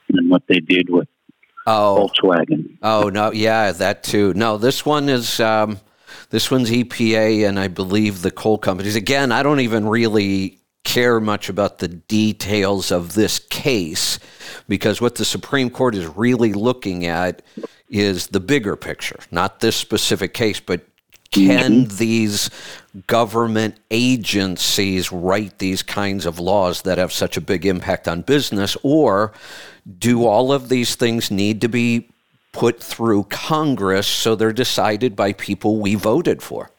and 0.10 0.30
what 0.30 0.44
they 0.48 0.60
did 0.60 0.90
with 0.90 1.08
oh. 1.68 2.10
Volkswagen. 2.10 2.78
Oh 2.82 3.10
no, 3.10 3.32
yeah, 3.32 3.72
that 3.72 4.04
too. 4.04 4.34
No, 4.34 4.58
this 4.58 4.86
one 4.86 5.10
is 5.10 5.40
um, 5.40 5.80
this 6.30 6.50
one's 6.50 6.72
EPA, 6.72 7.48
and 7.48 7.60
I 7.60 7.68
believe 7.68 8.22
the 8.22 8.32
coal 8.32 8.58
companies. 8.58 8.96
Again, 8.96 9.32
I 9.32 9.44
don't 9.44 9.60
even 9.60 9.88
really 9.88 10.60
care 10.84 11.20
much 11.20 11.50
about 11.50 11.80
the 11.80 11.90
details 11.90 12.92
of 12.92 13.14
this 13.14 13.40
case 13.40 14.20
because 14.70 15.02
what 15.02 15.16
the 15.16 15.26
Supreme 15.26 15.70
Court 15.70 15.94
is 15.94 16.06
really 16.08 16.54
looking 16.54 17.06
at 17.06 17.42
is 17.90 18.28
the 18.28 18.40
bigger 18.40 18.78
picture, 18.78 19.20
not 19.30 19.60
this 19.60 19.76
specific 19.76 20.34
case, 20.34 20.62
but 20.62 20.82
can 21.32 21.86
mm-hmm. 21.86 21.98
these 21.98 22.50
government 23.08 23.76
agencies 23.92 25.12
write 25.12 25.60
these 25.60 25.84
kinds 25.84 26.26
of 26.26 26.40
laws 26.40 26.84
that 26.84 26.98
have 26.98 27.12
such 27.12 27.36
a 27.36 27.42
big 27.42 27.66
impact 27.66 28.08
on 28.08 28.22
business? 28.22 28.78
Or 28.82 29.34
do 30.00 30.26
all 30.26 30.52
of 30.52 30.70
these 30.70 30.96
things 30.96 31.32
need 31.32 31.62
to 31.62 31.70
be 31.70 32.10
put 32.52 32.82
through 32.82 33.24
Congress 33.26 34.08
so 34.08 34.36
they're 34.36 34.52
decided 34.52 35.16
by 35.16 35.34
people 35.34 35.78
we 35.78 35.96
voted 35.96 36.42
for? 36.42 36.72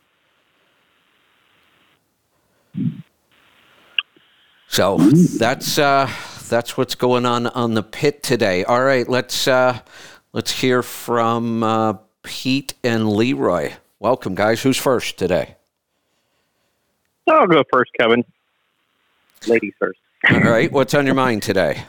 So 4.69 4.99
that's 4.99 5.79
uh, 5.79 6.11
that's 6.49 6.77
what's 6.77 6.95
going 6.95 7.25
on 7.25 7.47
on 7.49 7.75
the 7.75 7.83
pit 7.83 8.23
today. 8.23 8.65
All 8.65 8.83
right, 8.83 9.09
let's 9.09 9.49
uh, 9.49 9.81
let's 10.33 10.53
hear 10.53 10.83
from 10.83 11.63
uh, 11.63 11.95
Pete 12.23 12.75
and 12.85 13.11
Leroy. 13.11 13.73
Welcome, 13.99 14.35
guys. 14.35 14.63
Who's 14.63 14.77
first 14.77 15.19
today? 15.19 15.57
I'll 17.29 17.47
go 17.47 17.63
first, 17.73 17.91
Kevin. 17.99 18.25
Ladies 19.47 19.73
first. 19.79 19.99
All 20.31 20.41
right. 20.41 20.71
What's 20.71 20.95
on 20.95 21.07
your 21.07 21.15
mind 21.15 21.43
today? 21.43 21.83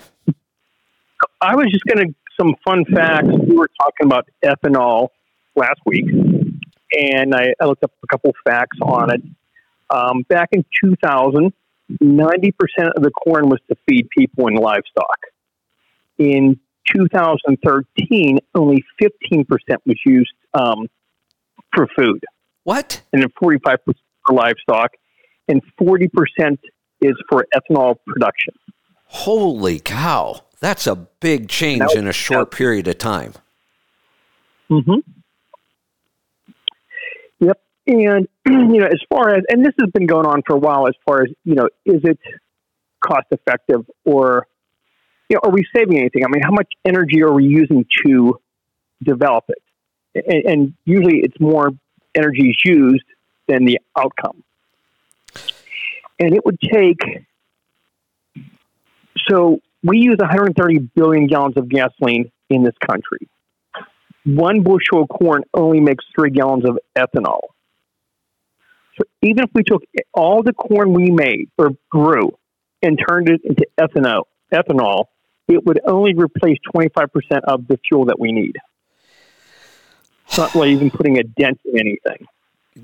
I 1.41 1.55
was 1.55 1.67
just 1.71 1.83
going 1.85 2.07
to 2.07 2.15
some 2.39 2.55
fun 2.65 2.85
facts. 2.85 3.27
We 3.27 3.55
were 3.55 3.69
talking 3.79 4.05
about 4.05 4.27
ethanol 4.43 5.09
last 5.55 5.79
week, 5.85 6.05
and 6.91 7.35
I, 7.35 7.53
I 7.59 7.65
looked 7.65 7.83
up 7.83 7.91
a 8.03 8.07
couple 8.07 8.33
facts 8.45 8.77
on 8.81 9.13
it. 9.13 9.21
Um, 9.89 10.23
back 10.29 10.49
in 10.51 10.63
2000, 10.83 11.51
90% 12.01 12.51
of 12.95 13.03
the 13.03 13.11
corn 13.11 13.49
was 13.49 13.59
to 13.69 13.75
feed 13.87 14.07
people 14.15 14.47
and 14.47 14.57
livestock. 14.57 15.17
In 16.17 16.59
2013, 16.93 18.39
only 18.55 18.83
15% 19.01 19.45
was 19.85 19.97
used 20.05 20.33
um, 20.53 20.87
for 21.73 21.87
food. 21.97 22.23
What? 22.63 23.01
And 23.11 23.21
then 23.21 23.29
45% 23.41 23.77
for 23.85 23.95
livestock, 24.31 24.91
and 25.47 25.61
40% 25.81 26.07
is 27.01 27.13
for 27.29 27.45
ethanol 27.55 27.95
production. 28.05 28.53
Holy 29.05 29.79
cow. 29.79 30.43
That's 30.59 30.87
a 30.87 30.95
big 30.95 31.47
change 31.47 31.81
was, 31.81 31.95
in 31.95 32.07
a 32.07 32.13
short 32.13 32.51
period 32.51 32.87
of 32.87 32.97
time. 32.97 33.33
Mm-hmm. 34.69 34.99
Yep. 37.39 37.61
And, 37.87 38.27
you 38.45 38.79
know, 38.79 38.87
as 38.87 38.99
far 39.09 39.33
as, 39.35 39.43
and 39.49 39.65
this 39.65 39.73
has 39.79 39.89
been 39.91 40.05
going 40.05 40.25
on 40.25 40.41
for 40.45 40.55
a 40.55 40.59
while, 40.59 40.87
as 40.87 40.95
far 41.05 41.23
as, 41.23 41.29
you 41.45 41.55
know, 41.55 41.69
is 41.85 42.01
it 42.03 42.19
cost 43.05 43.27
effective 43.31 43.89
or, 44.03 44.47
you 45.29 45.35
know, 45.35 45.41
are 45.43 45.51
we 45.51 45.63
saving 45.75 45.97
anything? 45.97 46.25
I 46.25 46.27
mean, 46.27 46.43
how 46.43 46.51
much 46.51 46.67
energy 46.85 47.23
are 47.23 47.33
we 47.33 47.45
using 47.45 47.85
to 48.05 48.39
develop 49.01 49.45
it? 49.49 49.63
And, 50.27 50.45
and 50.45 50.73
usually 50.85 51.19
it's 51.19 51.39
more 51.39 51.69
energy 52.15 52.49
is 52.49 52.57
used 52.65 53.05
than 53.47 53.65
the 53.65 53.79
outcome. 53.97 54.43
And 56.19 56.35
it 56.35 56.45
would 56.45 56.59
take, 56.59 56.99
so 59.29 59.61
we 59.83 59.99
use 59.99 60.17
130 60.19 60.79
billion 60.95 61.27
gallons 61.27 61.57
of 61.57 61.69
gasoline 61.69 62.31
in 62.49 62.63
this 62.63 62.75
country. 62.85 63.27
One 64.25 64.61
bushel 64.61 65.03
of 65.03 65.09
corn 65.09 65.43
only 65.53 65.79
makes 65.79 66.05
three 66.13 66.29
gallons 66.29 66.65
of 66.65 66.77
ethanol. 66.95 67.39
So 68.97 69.05
even 69.21 69.43
if 69.45 69.49
we 69.53 69.63
took 69.63 69.83
all 70.13 70.43
the 70.43 70.53
corn 70.53 70.93
we 70.93 71.09
made 71.09 71.49
or 71.57 71.71
grew 71.89 72.37
and 72.83 72.99
turned 73.07 73.29
it 73.29 73.41
into 73.43 73.65
ethanol, 73.79 74.23
ethanol, 74.51 75.05
it 75.47 75.65
would 75.65 75.79
only 75.85 76.13
replace 76.13 76.57
25% 76.75 77.07
of 77.45 77.67
the 77.67 77.79
fuel 77.87 78.05
that 78.05 78.19
we 78.19 78.31
need. 78.31 78.57
It's 80.27 80.37
not 80.37 80.53
like 80.53 80.69
even 80.69 80.91
putting 80.91 81.17
a 81.17 81.23
dent 81.23 81.59
in 81.65 81.79
anything. 81.79 82.27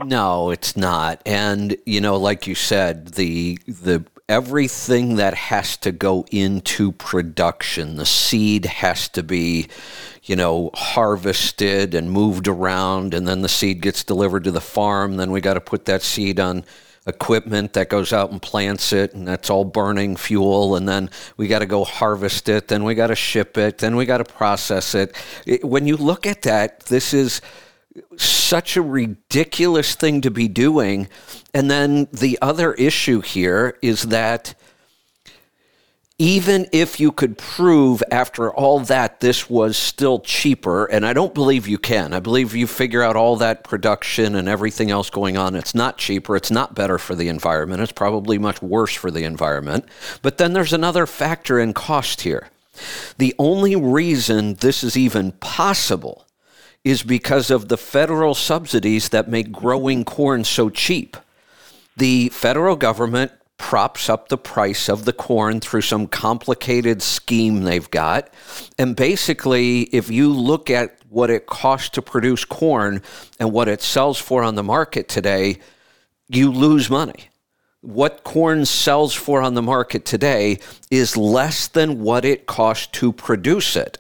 No, 0.04 0.50
it's 0.50 0.76
not. 0.76 1.22
And 1.26 1.78
you 1.86 2.02
know, 2.02 2.18
like 2.18 2.48
you 2.48 2.56
said, 2.56 3.10
the 3.10 3.60
the 3.68 4.04
everything 4.28 5.18
that 5.18 5.36
has 5.36 5.78
to 5.78 5.92
go 5.92 6.26
into 6.32 6.92
production. 6.92 7.96
The 7.96 8.06
seed 8.06 8.66
has 8.66 9.08
to 9.10 9.24
be, 9.24 9.68
you 10.24 10.36
know, 10.36 10.72
harvested 10.74 11.94
and 11.94 12.10
moved 12.10 12.48
around, 12.48 13.14
and 13.14 13.28
then 13.28 13.42
the 13.42 13.50
seed 13.50 13.82
gets 13.82 14.04
delivered 14.04 14.44
to 14.46 14.52
the 14.52 14.62
farm. 14.62 15.18
Then 15.18 15.32
we 15.32 15.42
got 15.42 15.54
to 15.54 15.62
put 15.62 15.86
that 15.86 16.02
seed 16.02 16.40
on 16.40 16.66
equipment 17.08 17.74
that 17.74 17.88
goes 17.88 18.12
out 18.12 18.32
and 18.32 18.42
plants 18.42 18.92
it, 18.92 19.14
and 19.14 19.28
that's 19.28 19.52
all 19.52 19.64
burning 19.64 20.16
fuel. 20.16 20.76
And 20.76 20.90
then 20.90 21.12
we 21.38 21.48
got 21.48 21.60
to 21.60 21.68
go 21.68 21.84
harvest 21.84 22.50
it. 22.50 22.68
Then 22.68 22.84
we 22.84 22.96
got 22.96 23.08
to 23.08 23.16
ship 23.16 23.60
it. 23.60 23.78
Then 23.78 23.96
we 23.96 24.06
got 24.06 24.18
to 24.18 24.26
process 24.26 24.96
it. 24.96 25.16
it. 25.46 25.64
When 25.64 25.86
you 25.86 25.98
look 25.98 26.26
at 26.26 26.42
that, 26.44 26.80
this 26.82 27.14
is 27.14 27.42
such 28.18 28.78
a 28.78 28.82
ridiculous 28.82 29.96
thing 29.96 30.22
to 30.22 30.32
be 30.32 30.48
doing. 30.48 31.08
And 31.54 31.70
then 31.70 32.08
the 32.12 32.38
other 32.42 32.74
issue 32.74 33.22
here 33.22 33.78
is 33.82 34.04
that 34.04 34.56
even 36.18 36.66
if 36.72 36.98
you 36.98 37.12
could 37.12 37.38
prove 37.38 38.02
after 38.10 38.54
all 38.54 38.80
that 38.80 39.20
this 39.20 39.50
was 39.50 39.76
still 39.76 40.20
cheaper, 40.20 40.86
and 40.86 41.06
I 41.06 41.12
don't 41.12 41.34
believe 41.34 41.68
you 41.68 41.78
can, 41.78 42.14
I 42.14 42.22
believe 42.22 42.56
you 42.56 42.68
figure 42.68 43.04
out 43.04 43.18
all 43.18 43.36
that 43.38 43.66
production 43.66 44.36
and 44.36 44.48
everything 44.48 44.90
else 44.90 45.10
going 45.10 45.36
on, 45.36 45.56
it's 45.56 45.76
not 45.76 45.98
cheaper, 45.98 46.38
it's 46.38 46.52
not 46.52 46.74
better 46.74 46.98
for 46.98 47.16
the 47.16 47.28
environment, 47.28 47.82
it's 47.82 47.92
probably 47.92 48.38
much 48.38 48.62
worse 48.62 48.94
for 48.94 49.12
the 49.12 49.26
environment. 49.26 49.86
But 50.22 50.38
then 50.38 50.54
there's 50.54 50.72
another 50.72 51.06
factor 51.06 51.60
in 51.60 51.74
cost 51.74 52.22
here. 52.22 52.48
The 53.18 53.36
only 53.38 53.76
reason 53.76 54.56
this 54.56 54.86
is 54.86 54.96
even 54.96 55.34
possible 55.34 56.25
is 56.86 57.02
because 57.04 57.50
of 57.50 57.68
the 57.68 57.78
federal 57.78 58.36
subsidies 58.36 59.10
that 59.10 59.28
make 59.28 59.52
growing 59.52 60.06
corn 60.06 60.46
so 60.46 60.70
cheap. 60.70 61.18
The 61.98 62.30
federal 62.30 62.76
government 62.76 63.32
props 63.58 64.10
up 64.10 64.30
the 64.30 64.38
price 64.38 64.88
of 64.88 65.06
the 65.06 65.14
corn 65.14 65.60
through 65.60 65.82
some 65.82 66.08
complicated 66.08 67.02
scheme 67.02 67.64
they've 67.64 67.90
got. 67.90 68.32
And 68.78 68.96
basically, 68.96 69.84
if 69.84 70.12
you 70.12 70.32
look 70.32 70.70
at 70.70 70.98
what 71.10 71.30
it 71.30 71.48
costs 71.48 71.90
to 71.90 72.02
produce 72.02 72.46
corn 72.46 73.02
and 73.40 73.52
what 73.52 73.68
it 73.68 73.82
sells 73.82 74.20
for 74.20 74.44
on 74.44 74.56
the 74.56 74.64
market 74.64 75.08
today, 75.08 75.58
you 76.28 76.52
lose 76.52 76.90
money. 76.90 77.30
What 77.82 78.24
corn 78.24 78.66
sells 78.66 79.14
for 79.14 79.42
on 79.42 79.54
the 79.54 79.62
market 79.62 80.06
today 80.06 80.60
is 80.92 81.18
less 81.18 81.68
than 81.68 82.02
what 82.02 82.26
it 82.26 82.46
costs 82.46 82.88
to 83.00 83.12
produce 83.14 83.76
it. 83.76 83.98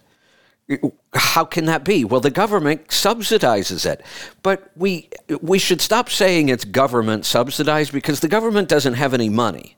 How 1.15 1.45
can 1.45 1.65
that 1.65 1.85
be? 1.85 2.03
Well, 2.03 2.21
the 2.21 2.29
government 2.29 2.89
subsidizes 2.89 3.85
it. 3.85 4.03
But 4.43 4.69
we, 4.75 5.09
we 5.41 5.59
should 5.59 5.81
stop 5.81 6.09
saying 6.09 6.49
it's 6.49 6.65
government 6.65 7.25
subsidized 7.25 7.93
because 7.93 8.19
the 8.19 8.27
government 8.27 8.67
doesn't 8.67 8.95
have 8.95 9.13
any 9.13 9.29
money. 9.29 9.77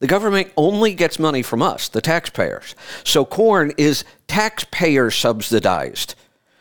The 0.00 0.06
government 0.06 0.52
only 0.56 0.94
gets 0.94 1.18
money 1.18 1.42
from 1.42 1.60
us, 1.60 1.88
the 1.88 2.00
taxpayers. 2.00 2.74
So 3.04 3.24
corn 3.24 3.72
is 3.76 4.04
taxpayer 4.28 5.10
subsidized. 5.10 6.14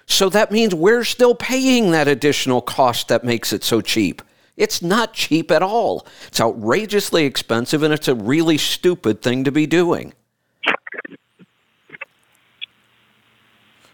So 0.07 0.29
that 0.29 0.51
means 0.51 0.73
we're 0.73 1.03
still 1.03 1.35
paying 1.35 1.91
that 1.91 2.07
additional 2.07 2.61
cost 2.61 3.09
that 3.09 3.23
makes 3.23 3.53
it 3.53 3.63
so 3.63 3.81
cheap. 3.81 4.21
It's 4.55 4.81
not 4.81 5.13
cheap 5.13 5.51
at 5.51 5.61
all. 5.61 6.07
It's 6.27 6.41
outrageously 6.41 7.25
expensive 7.25 7.83
and 7.83 7.93
it's 7.93 8.07
a 8.07 8.15
really 8.15 8.57
stupid 8.57 9.21
thing 9.21 9.43
to 9.43 9.51
be 9.51 9.67
doing. 9.67 10.13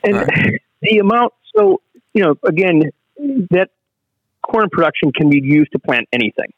And 0.03 0.15
right. 0.15 0.61
the 0.81 0.99
amount, 0.99 1.33
so, 1.55 1.81
you 2.13 2.23
know, 2.23 2.35
again, 2.45 2.91
that 3.51 3.69
corn 4.41 4.69
production 4.71 5.11
can 5.11 5.29
be 5.29 5.41
used 5.41 5.71
to 5.71 5.79
plant 5.79 6.07
anything, 6.11 6.53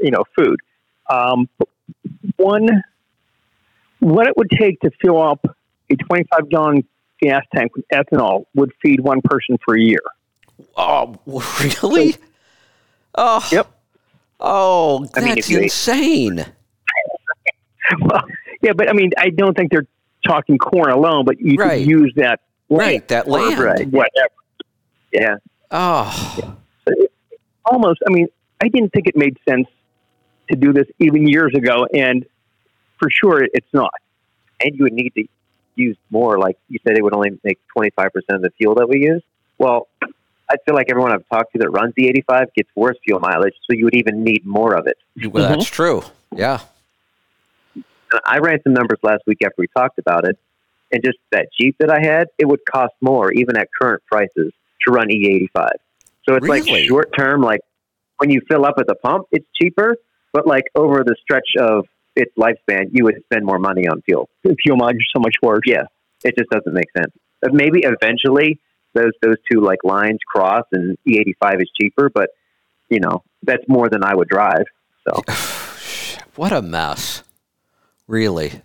you 0.00 0.10
know, 0.10 0.24
food. 0.36 0.60
Um, 1.08 1.48
one, 2.36 2.82
what 4.00 4.26
it 4.26 4.36
would 4.36 4.50
take 4.50 4.80
to 4.80 4.90
fill 5.00 5.22
up 5.22 5.44
a 5.90 5.96
25 5.96 6.48
gallon 6.48 6.84
gas 7.20 7.44
tank 7.54 7.76
with 7.76 7.84
ethanol 7.92 8.46
would 8.54 8.72
feed 8.82 9.00
one 9.00 9.20
person 9.22 9.58
for 9.64 9.76
a 9.76 9.80
year. 9.80 10.00
Oh, 10.76 11.16
really? 11.82 12.16
Oh, 13.14 13.46
yep. 13.50 13.68
Oh, 14.38 15.04
that's 15.12 15.18
I 15.18 15.52
mean, 15.54 15.64
insane. 15.64 16.36
well, 18.00 18.24
yeah, 18.62 18.72
but 18.72 18.88
I 18.88 18.92
mean, 18.92 19.10
I 19.18 19.30
don't 19.30 19.56
think 19.56 19.70
they're 19.70 19.86
talking 20.26 20.58
corn 20.58 20.90
alone, 20.90 21.24
but 21.24 21.40
you 21.40 21.56
right. 21.56 21.78
could 21.78 21.88
use 21.88 22.12
that 22.16 22.40
Right, 22.70 23.06
that 23.08 23.28
land. 23.28 23.58
Right. 23.58 23.86
Whatever. 23.88 24.30
Yeah. 25.12 25.36
Oh. 25.70 26.38
Yeah. 26.38 26.94
Almost, 27.64 28.00
I 28.08 28.12
mean, 28.12 28.28
I 28.62 28.68
didn't 28.68 28.92
think 28.92 29.06
it 29.06 29.16
made 29.16 29.36
sense 29.48 29.66
to 30.50 30.56
do 30.56 30.72
this 30.72 30.86
even 30.98 31.26
years 31.26 31.52
ago, 31.54 31.86
and 31.92 32.24
for 32.98 33.08
sure 33.10 33.42
it's 33.42 33.66
not. 33.72 33.92
And 34.62 34.74
you 34.76 34.84
would 34.84 34.92
need 34.92 35.12
to 35.16 35.24
use 35.74 35.96
more, 36.10 36.38
like 36.38 36.58
you 36.68 36.78
said, 36.86 36.96
it 36.96 37.02
would 37.02 37.14
only 37.14 37.38
make 37.42 37.58
25% 37.76 38.08
of 38.30 38.42
the 38.42 38.50
fuel 38.58 38.74
that 38.76 38.88
we 38.88 39.04
use. 39.04 39.22
Well, 39.58 39.88
I 40.02 40.56
feel 40.64 40.74
like 40.74 40.86
everyone 40.90 41.12
I've 41.12 41.28
talked 41.28 41.52
to 41.52 41.58
that 41.60 41.70
runs 41.70 41.94
the 41.96 42.08
85 42.08 42.54
gets 42.54 42.68
worse 42.74 42.96
fuel 43.04 43.20
mileage, 43.20 43.54
so 43.68 43.76
you 43.76 43.84
would 43.84 43.94
even 43.94 44.24
need 44.24 44.44
more 44.44 44.74
of 44.74 44.86
it. 44.86 44.96
Well, 45.32 45.48
that's 45.48 45.64
mm-hmm. 45.64 45.74
true. 45.74 46.02
Yeah. 46.34 46.60
I 48.26 48.38
ran 48.38 48.60
some 48.62 48.72
numbers 48.72 48.98
last 49.02 49.22
week 49.26 49.38
after 49.44 49.56
we 49.58 49.68
talked 49.68 49.98
about 49.98 50.26
it, 50.26 50.36
and 50.92 51.02
just 51.04 51.18
that 51.32 51.48
Jeep 51.58 51.76
that 51.78 51.90
I 51.90 52.00
had, 52.02 52.28
it 52.38 52.46
would 52.46 52.60
cost 52.70 52.94
more, 53.00 53.32
even 53.32 53.56
at 53.56 53.68
current 53.80 54.02
prices, 54.10 54.52
to 54.86 54.92
run 54.92 55.08
E85. 55.08 55.68
So 56.28 56.34
it's 56.36 56.46
really? 56.46 56.60
like 56.62 56.84
short 56.86 57.10
term, 57.16 57.42
like 57.42 57.60
when 58.18 58.30
you 58.30 58.40
fill 58.48 58.64
up 58.64 58.74
at 58.78 58.86
the 58.86 58.94
pump, 58.94 59.26
it's 59.32 59.46
cheaper, 59.60 59.96
but 60.32 60.46
like 60.46 60.64
over 60.74 61.02
the 61.04 61.16
stretch 61.22 61.48
of 61.58 61.86
its 62.14 62.32
lifespan, 62.36 62.90
you 62.92 63.04
would 63.04 63.22
spend 63.24 63.44
more 63.44 63.58
money 63.58 63.88
on 63.88 64.02
fuel. 64.02 64.28
The 64.44 64.54
fuel 64.62 64.76
mileage 64.76 64.96
is 64.96 65.08
so 65.14 65.20
much 65.20 65.34
worse. 65.42 65.62
Yeah, 65.64 65.84
it 66.24 66.36
just 66.36 66.50
doesn't 66.50 66.72
make 66.72 66.88
sense. 66.96 67.12
Maybe 67.42 67.82
eventually 67.84 68.58
those 68.94 69.12
those 69.22 69.36
two 69.50 69.60
like 69.60 69.78
lines 69.84 70.18
cross 70.26 70.64
and 70.72 70.98
E85 71.08 71.62
is 71.62 71.70
cheaper, 71.80 72.10
but 72.10 72.30
you 72.88 73.00
know 73.00 73.22
that's 73.42 73.64
more 73.68 73.88
than 73.88 74.04
I 74.04 74.14
would 74.14 74.28
drive. 74.28 74.64
So, 75.08 75.22
what 76.36 76.52
a 76.52 76.60
mess, 76.60 77.22
really. 78.06 78.60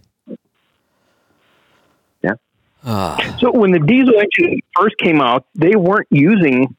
Ah. 2.85 3.17
So 3.39 3.51
when 3.51 3.71
the 3.71 3.79
diesel 3.79 4.13
engine 4.13 4.59
first 4.79 4.97
came 4.97 5.19
out, 5.19 5.47
they 5.55 5.75
weren't 5.75 6.07
using 6.11 6.75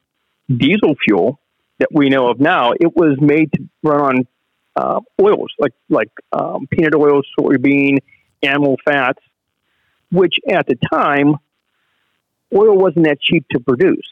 diesel 0.47 0.95
fuel 1.03 1.39
that 1.79 1.89
we 1.91 2.09
know 2.09 2.29
of 2.29 2.39
now. 2.39 2.71
It 2.71 2.95
was 2.95 3.19
made 3.19 3.51
to 3.53 3.63
run 3.83 4.01
on 4.01 4.27
uh, 4.75 5.01
oils 5.21 5.51
like 5.59 5.73
like 5.89 6.11
um, 6.31 6.67
peanut 6.67 6.95
oil, 6.95 7.21
soybean, 7.37 7.97
animal 8.41 8.77
fats, 8.85 9.19
which 10.11 10.35
at 10.49 10.65
the 10.67 10.75
time 10.91 11.35
oil 12.55 12.77
wasn't 12.77 13.05
that 13.05 13.19
cheap 13.19 13.45
to 13.51 13.59
produce. 13.59 14.09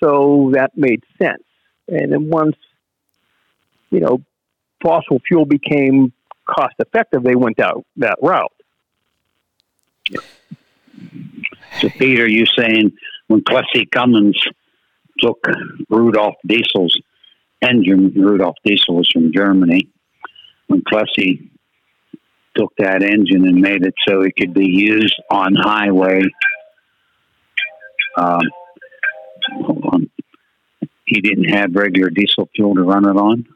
So 0.00 0.50
that 0.52 0.76
made 0.76 1.02
sense. 1.18 1.44
And 1.88 2.12
then 2.12 2.28
once 2.28 2.56
you 3.90 4.00
know 4.00 4.22
fossil 4.82 5.20
fuel 5.26 5.46
became 5.46 6.12
cost 6.44 6.74
effective, 6.78 7.22
they 7.22 7.36
went 7.36 7.56
that 7.56 7.74
that 7.96 8.18
route. 8.20 8.52
So, 11.80 11.88
Peter, 11.90 12.28
you 12.28 12.44
saying 12.58 12.92
when 13.28 13.42
Clessie 13.42 13.90
Cummins 13.90 14.40
took 15.18 15.44
Rudolf 15.88 16.34
Diesel's 16.46 16.98
engine, 17.62 18.12
Rudolf 18.14 18.56
Diesel 18.64 18.96
was 18.96 19.08
from 19.12 19.32
Germany, 19.32 19.88
when 20.66 20.82
Plessy 20.88 21.50
took 22.56 22.72
that 22.78 23.02
engine 23.02 23.46
and 23.46 23.60
made 23.60 23.84
it 23.84 23.94
so 24.08 24.22
it 24.22 24.34
could 24.36 24.54
be 24.54 24.66
used 24.66 25.14
on 25.30 25.54
highway. 25.54 26.22
Um, 28.16 28.40
hold 29.62 29.84
on. 29.92 30.10
He 31.04 31.20
didn't 31.20 31.50
have 31.50 31.74
regular 31.74 32.10
diesel 32.10 32.48
fuel 32.54 32.74
to 32.74 32.82
run 32.82 33.04
it 33.04 33.16
on. 33.16 33.46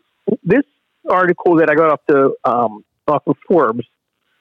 This 0.44 0.64
article 1.08 1.56
that 1.56 1.70
I 1.70 1.74
got 1.74 1.90
off 1.90 2.00
the 2.06 2.34
um, 2.44 2.84
off 3.08 3.22
of 3.26 3.36
Forbes 3.48 3.84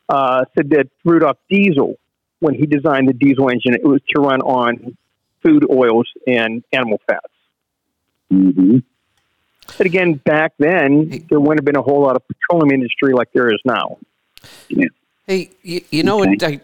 uh, 0.09 0.45
said 0.55 0.69
that 0.71 0.89
Rudolf 1.03 1.37
Diesel 1.49 1.95
when 2.39 2.53
he 2.53 2.65
designed 2.65 3.07
the 3.07 3.13
diesel 3.13 3.49
engine, 3.49 3.73
it 3.73 3.83
was 3.83 4.01
to 4.15 4.21
run 4.21 4.41
on 4.41 4.97
food 5.43 5.65
oils 5.69 6.07
and 6.27 6.63
animal 6.71 6.99
fats. 7.07 7.33
Mm-hmm. 8.31 8.77
But 9.77 9.85
again, 9.85 10.13
back 10.13 10.53
then, 10.57 11.25
there 11.29 11.39
wouldn't 11.39 11.59
have 11.59 11.65
been 11.65 11.77
a 11.77 11.81
whole 11.81 12.01
lot 12.01 12.15
of 12.15 12.23
petroleum 12.27 12.71
industry 12.71 13.13
like 13.13 13.31
there 13.33 13.53
is 13.53 13.59
now. 13.65 13.97
Yeah. 14.67 14.87
Hey, 15.27 15.51
you, 15.61 15.81
you 15.91 16.03
know 16.03 16.21
okay. 16.21 16.29
what 16.29 16.43
I, 16.43 16.61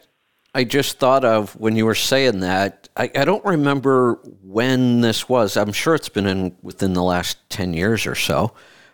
I 0.54 0.64
just 0.64 0.98
thought 0.98 1.24
of 1.24 1.56
when 1.60 1.76
you 1.76 1.86
were 1.86 1.96
saying 1.96 2.40
that? 2.40 2.90
I, 2.98 3.12
I 3.16 3.26
don't 3.26 3.46
remember 3.46 4.16
when 4.44 5.02
this 5.02 5.30
was. 5.30 5.58
I'm 5.58 5.74
sure 5.74 5.94
it's 5.96 6.10
been 6.10 6.26
in 6.26 6.56
within 6.62 6.94
the 6.94 7.04
last 7.04 7.38
10 7.50 7.74
years 7.74 8.08
or 8.08 8.16
so. 8.16 8.54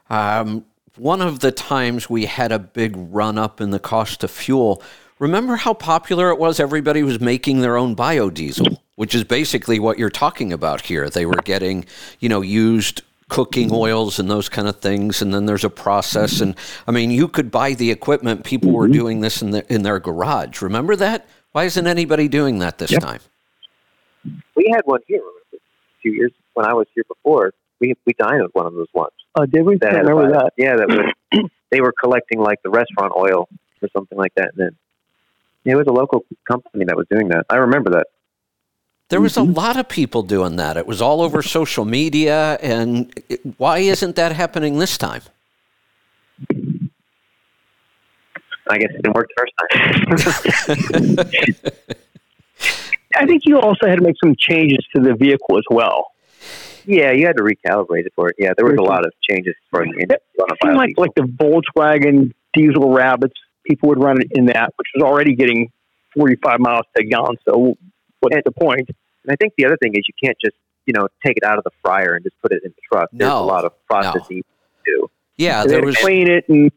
Um, 0.10 0.66
one 0.98 1.22
of 1.22 1.40
the 1.40 1.52
times 1.52 2.10
we 2.10 2.26
had 2.26 2.52
a 2.52 2.60
big 2.60 2.94
run 2.96 3.38
up 3.38 3.62
in 3.62 3.72
the 3.72 3.80
cost 3.80 4.24
of 4.24 4.32
fuel 4.32 4.84
Remember 5.22 5.56
how 5.56 5.76
popular 5.76 6.32
it 6.32 6.40
was? 6.40 6.60
Everybody 6.60 7.04
was 7.04 7.20
making 7.20 7.62
their 7.62 7.78
own 7.78 7.96
biodiesel, 7.96 8.80
which 8.96 9.14
is 9.14 9.24
basically 9.24 9.78
what 9.78 10.00
you're 10.00 10.10
talking 10.10 10.52
about 10.52 10.82
here. 10.82 11.12
They 11.12 11.28
were 11.28 11.36
getting, 11.44 11.86
you 12.20 12.28
know, 12.28 12.42
used 12.42 13.04
cooking 13.30 13.70
oils 13.72 14.18
and 14.18 14.32
those 14.32 14.50
kind 14.50 14.68
of 14.68 14.80
things 14.80 15.22
and 15.22 15.34
then 15.34 15.46
there's 15.46 15.64
a 15.64 15.70
process 15.70 16.42
and 16.42 16.54
I 16.86 16.92
mean 16.92 17.12
you 17.12 17.30
could 17.30 17.50
buy 17.50 17.76
the 17.76 17.90
equipment 17.90 18.44
people 18.44 18.72
were 18.72 18.88
mm-hmm. 18.88 18.92
doing 18.92 19.20
this 19.22 19.42
in 19.42 19.52
the, 19.52 19.74
in 19.74 19.84
their 19.84 20.02
garage 20.02 20.62
remember 20.62 20.98
that 20.98 21.26
why 21.54 21.64
isn't 21.64 21.88
anybody 21.88 22.28
doing 22.28 22.60
that 22.60 22.78
this 22.78 22.92
yep. 22.92 23.02
time 23.02 23.22
we 24.58 24.70
had 24.74 24.82
one 24.84 25.00
here 25.08 25.22
a 25.54 25.58
few 26.02 26.12
years 26.12 26.34
when 26.56 26.66
I 26.66 26.74
was 26.74 26.88
here 26.94 27.06
before 27.08 27.54
we 27.80 27.94
we 28.06 28.12
dined 28.20 28.44
with 28.44 28.52
one 28.52 28.66
of 28.66 28.74
those 28.74 28.92
ones 28.94 29.14
oh 29.36 29.46
did 29.46 29.62
we 29.62 29.78
that 29.78 30.04
remember 30.04 30.30
that 30.34 30.52
yeah 30.58 30.76
that 30.76 30.90
was 30.90 31.50
they 31.72 31.80
were 31.80 31.94
collecting 31.98 32.42
like 32.42 32.62
the 32.66 32.70
restaurant 32.70 33.14
oil 33.16 33.48
or 33.82 33.88
something 33.96 34.18
like 34.18 34.34
that 34.36 34.50
and 34.58 34.58
then 34.58 34.78
it 35.66 35.76
was 35.76 35.88
a 35.88 35.92
local 35.92 36.26
company 36.50 36.86
that 36.86 36.96
was 36.96 37.06
doing 37.10 37.30
that. 37.30 37.46
I 37.50 37.58
remember 37.58 37.92
that. 37.92 38.08
There 39.10 39.22
was 39.22 39.36
a 39.36 39.42
mm-hmm. 39.42 39.54
lot 39.54 39.78
of 39.78 39.90
people 39.90 40.24
doing 40.24 40.56
that. 40.56 40.78
It 40.78 40.88
was 40.88 41.02
all 41.02 41.22
over 41.22 41.42
social 41.42 41.84
media. 41.84 42.58
And 42.62 43.12
it, 43.28 43.42
why 43.58 43.80
isn't 43.80 44.16
that 44.16 44.32
happening 44.32 44.80
this 44.80 44.98
time? 44.98 45.22
I 48.70 48.78
guess 48.78 48.90
it 48.92 49.02
didn't 49.04 49.16
work 49.16 49.28
the 49.36 49.42
first 49.42 49.54
time. 51.60 51.68
I 53.16 53.26
think 53.26 53.44
you 53.46 53.60
also 53.60 53.88
had 53.88 53.98
to 53.98 54.02
make 54.02 54.16
some 54.24 54.36
changes 54.38 54.80
to 54.96 55.02
the 55.02 55.14
vehicle 55.14 55.58
as 55.58 55.66
well. 55.70 56.08
yeah, 56.86 57.12
you 57.12 57.26
had 57.26 57.36
to 57.36 57.44
recalibrate 57.44 58.06
it 58.06 58.14
for 58.16 58.30
it. 58.30 58.36
Yeah, 58.40 58.54
there 58.56 58.66
was 58.66 58.78
a 58.78 58.82
lot 58.82 59.06
of 59.06 59.12
changes 59.30 59.56
for 59.70 59.84
the 59.84 59.92
engine 59.92 60.12
It 60.12 60.58
seemed 60.64 60.78
like 60.78 60.98
like 60.98 61.14
the 61.16 61.24
Volkswagen 61.24 62.32
diesel 62.54 62.94
rabbits, 62.94 63.40
people 63.72 63.90
would 63.90 64.02
run 64.04 64.22
it 64.22 64.28
in 64.32 64.46
that, 64.48 64.74
which 64.78 64.88
was 64.96 65.04
already 65.04 65.34
getting 65.36 65.70
45 66.16 66.60
miles 66.60 66.86
to 66.96 67.02
a 67.04 67.06
gallon. 67.06 67.38
So 67.48 67.78
what's 68.20 68.36
And- 68.36 68.44
the 68.46 68.52
point? 68.52 68.90
And 69.24 69.32
I 69.32 69.36
think 69.40 69.54
the 69.58 69.66
other 69.66 69.78
thing 69.82 69.94
is 69.96 70.04
you 70.08 70.14
can't 70.24 70.38
just 70.44 70.56
you 70.88 70.94
know 70.94 71.08
take 71.26 71.38
it 71.38 71.44
out 71.44 71.58
of 71.58 71.64
the 71.64 71.70
fryer 71.84 72.16
and 72.16 72.24
just 72.24 72.36
put 72.42 72.52
it 72.52 72.62
in 72.66 72.72
the 72.76 72.82
truck. 72.92 73.10
There's 73.14 73.32
a 73.32 73.36
lot 73.36 73.66
of 73.66 73.72
processing 73.88 74.42
to 74.42 74.92
do. 74.92 75.08
Yeah, 75.38 75.64
they 75.64 75.74
there 75.74 75.86
was. 75.86 75.96
clean 75.98 76.28
it 76.30 76.46
and 76.50 76.72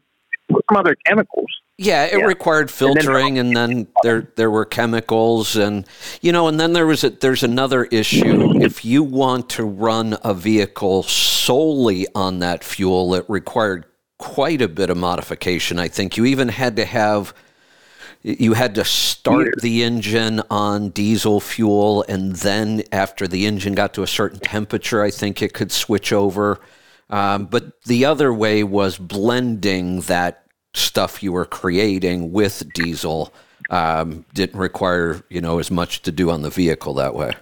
put 0.49 0.63
some 0.69 0.77
other 0.77 0.95
chemicals. 1.07 1.47
Yeah, 1.77 2.05
it 2.05 2.19
Yeah. 2.19 2.25
required 2.25 2.69
filtering, 2.71 3.37
and 3.39 3.57
then 3.57 3.87
there 4.03 4.31
there 4.37 4.49
were 4.51 4.63
chemicals, 4.63 5.57
and 5.57 5.85
you 6.21 6.31
know, 6.31 6.47
and 6.47 6.57
then 6.59 6.71
there 6.73 6.85
was 6.85 7.03
a, 7.03 7.09
there's 7.09 7.43
another 7.43 7.85
issue. 7.85 8.53
If 8.61 8.85
you 8.85 9.03
want 9.03 9.49
to 9.51 9.63
run 9.65 10.17
a 10.23 10.33
vehicle 10.33 11.03
solely 11.03 12.05
on 12.15 12.39
that 12.39 12.63
fuel, 12.63 13.13
it 13.15 13.25
required 13.27 13.85
quite 14.25 14.59
a 14.59 14.67
bit 14.67 14.89
of 14.89 14.97
modification. 14.97 15.77
I 15.77 15.87
think 15.87 16.17
you 16.17 16.25
even 16.25 16.49
had 16.49 16.75
to 16.77 16.85
have 16.85 17.31
you 18.23 18.53
had 18.53 18.73
to 18.73 18.83
start 18.83 19.61
the 19.61 19.83
engine 19.83 20.41
on 20.49 20.89
diesel 20.89 21.39
fuel, 21.39 22.03
and 22.09 22.35
then 22.37 22.81
after 22.91 23.27
the 23.27 23.45
engine 23.45 23.75
got 23.75 23.93
to 23.93 24.01
a 24.01 24.07
certain 24.07 24.39
temperature, 24.39 25.03
I 25.03 25.11
think 25.11 25.43
it 25.43 25.53
could 25.53 25.71
switch 25.71 26.11
over. 26.11 26.59
Um, 27.11 27.45
but 27.45 27.83
the 27.83 28.05
other 28.05 28.33
way 28.33 28.63
was 28.63 28.97
blending 28.97 30.01
that 30.01 30.47
stuff 30.73 31.21
you 31.21 31.31
were 31.31 31.45
creating 31.45 32.31
with 32.31 32.73
diesel. 32.73 33.31
Um, 33.69 34.25
didn't 34.33 34.59
require 34.59 35.23
you 35.29 35.39
know 35.39 35.59
as 35.59 35.69
much 35.69 36.01
to 36.01 36.11
do 36.11 36.31
on 36.31 36.41
the 36.41 36.49
vehicle 36.49 36.95
that 36.95 37.13
way. 37.13 37.35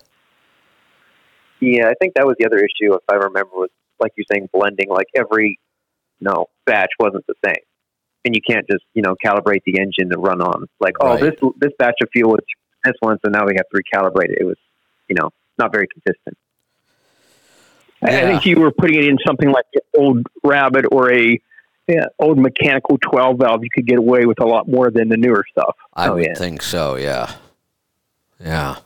Yeah, 1.62 1.88
I 1.88 1.94
think 1.94 2.16
that 2.16 2.26
was 2.26 2.36
the 2.40 2.46
other 2.46 2.58
issue, 2.58 2.94
if 2.94 3.04
I 3.10 3.16
remember, 3.16 3.52
was 3.54 3.70
like 4.02 4.12
you're 4.18 4.26
saying, 4.30 4.50
blending. 4.52 4.90
Like 4.90 5.08
every 5.16 5.60
no 6.24 6.48
batch 6.66 6.90
wasn't 7.00 7.26
the 7.28 7.36
same, 7.46 7.62
and 8.26 8.34
you 8.36 8.42
can't 8.42 8.66
just 8.70 8.84
you 8.94 9.02
know 9.02 9.16
calibrate 9.24 9.62
the 9.66 9.78
engine 9.80 10.10
to 10.12 10.18
run 10.20 10.42
on. 10.42 10.66
Like, 10.80 10.94
oh, 11.02 11.14
Right. 11.16 11.22
this 11.22 11.52
this 11.60 11.72
batch 11.78 11.96
of 12.02 12.10
fuel 12.14 12.32
was 12.32 12.40
this 12.86 12.94
one, 13.02 13.18
so 13.26 13.30
now 13.32 13.46
we 13.46 13.54
have 13.56 13.68
to 13.74 13.82
recalibrate 13.82 14.30
it. 14.30 14.38
It 14.42 14.46
was 14.46 14.58
you 15.08 15.16
know 15.20 15.30
not 15.58 15.72
very 15.72 15.88
consistent. 15.88 16.38
I- 18.02 18.08
I 18.22 18.22
think 18.32 18.46
you 18.46 18.60
were 18.60 18.72
putting 18.72 18.98
it 19.00 19.06
in 19.06 19.18
something 19.26 19.50
like 19.50 19.66
an 19.76 19.82
old 19.98 20.28
Rabbit 20.44 20.86
or 20.92 21.12
a 21.14 21.40
yeah, 21.88 22.06
old 22.20 22.38
mechanical 22.38 22.98
12 22.98 23.38
valve. 23.40 23.64
You 23.64 23.70
could 23.74 23.86
get 23.86 23.98
away 24.00 24.26
with 24.26 24.40
a 24.42 24.46
lot 24.46 24.68
more 24.70 24.90
than 24.90 25.10
the 25.10 25.18
newer 25.18 25.44
stuff. 25.52 25.76
I 25.94 26.08
Oh, 26.08 26.16
would 26.16 26.24
yeah. 26.26 26.34
think 26.34 26.62
so. 26.62 26.96
Yeah. 26.96 27.32
Yeah. 28.40 28.78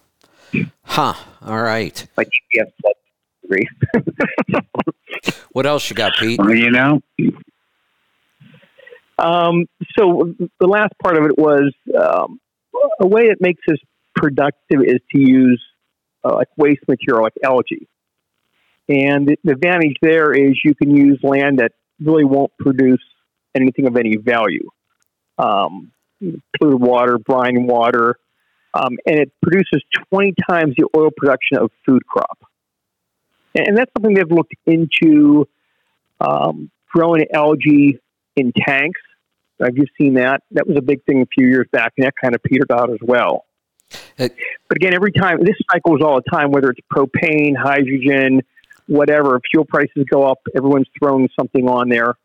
Huh. 0.83 1.13
All 1.45 1.61
right. 1.61 2.07
Like 2.17 2.27
GPS 2.27 2.71
plus 2.81 2.93
degree. 3.47 3.67
What 5.51 5.65
else 5.65 5.89
you 5.89 5.95
got, 5.95 6.13
Pete? 6.19 6.39
Well, 6.39 6.53
you 6.53 6.69
know, 6.69 7.01
Um, 9.17 9.65
so 9.97 10.35
the 10.59 10.67
last 10.67 10.93
part 11.01 11.17
of 11.17 11.25
it 11.25 11.35
was 11.35 11.73
um, 11.99 12.39
a 12.99 13.07
way 13.07 13.23
it 13.23 13.39
makes 13.41 13.61
us 13.71 13.77
productive 14.15 14.83
is 14.83 14.99
to 15.11 15.19
use 15.19 15.63
uh, 16.23 16.35
like 16.35 16.49
waste 16.57 16.81
material 16.87 17.23
like 17.23 17.33
algae. 17.43 17.87
And 18.87 19.27
the, 19.27 19.37
the 19.43 19.53
advantage 19.53 19.95
there 20.01 20.31
is 20.31 20.59
you 20.63 20.75
can 20.75 20.95
use 20.95 21.19
land 21.23 21.59
that 21.59 21.71
really 21.99 22.23
won't 22.23 22.51
produce 22.59 23.03
anything 23.55 23.87
of 23.87 23.97
any 23.97 24.17
value. 24.17 24.69
Um, 25.39 25.91
polluted 26.59 26.81
water, 26.81 27.17
brine 27.17 27.65
water, 27.65 28.17
um, 28.73 28.97
and 29.05 29.19
it 29.19 29.31
produces 29.41 29.83
20 30.13 30.33
times 30.49 30.75
the 30.77 30.87
oil 30.95 31.09
production 31.15 31.57
of 31.57 31.71
food 31.85 32.05
crop. 32.05 32.37
And, 33.57 33.67
and 33.69 33.77
that's 33.77 33.91
something 33.93 34.13
they've 34.13 34.31
looked 34.31 34.53
into 34.65 35.47
um, 36.21 36.69
growing 36.93 37.25
algae 37.33 37.99
in 38.35 38.53
tanks. 38.53 39.01
Have 39.59 39.75
you 39.75 39.85
seen 39.97 40.13
that? 40.15 40.43
That 40.51 40.67
was 40.67 40.77
a 40.77 40.81
big 40.81 41.03
thing 41.05 41.21
a 41.21 41.25
few 41.25 41.47
years 41.47 41.67
back, 41.71 41.93
and 41.97 42.05
that 42.05 42.13
kind 42.21 42.35
of 42.35 42.43
petered 42.43 42.71
out 42.71 42.91
as 42.91 42.99
well. 43.01 43.45
It- 44.17 44.35
but 44.67 44.75
again, 44.77 44.93
every 44.93 45.11
time 45.11 45.39
this 45.43 45.55
cycles 45.71 46.01
all 46.01 46.15
the 46.17 46.29
time, 46.29 46.51
whether 46.51 46.69
it's 46.69 46.81
propane, 46.93 47.55
hydrogen, 47.57 48.41
whatever, 48.87 49.39
fuel 49.49 49.65
prices 49.65 50.05
go 50.09 50.23
up, 50.23 50.39
everyone's 50.55 50.87
throwing 50.99 51.29
something 51.39 51.67
on 51.67 51.89
there, 51.89 52.15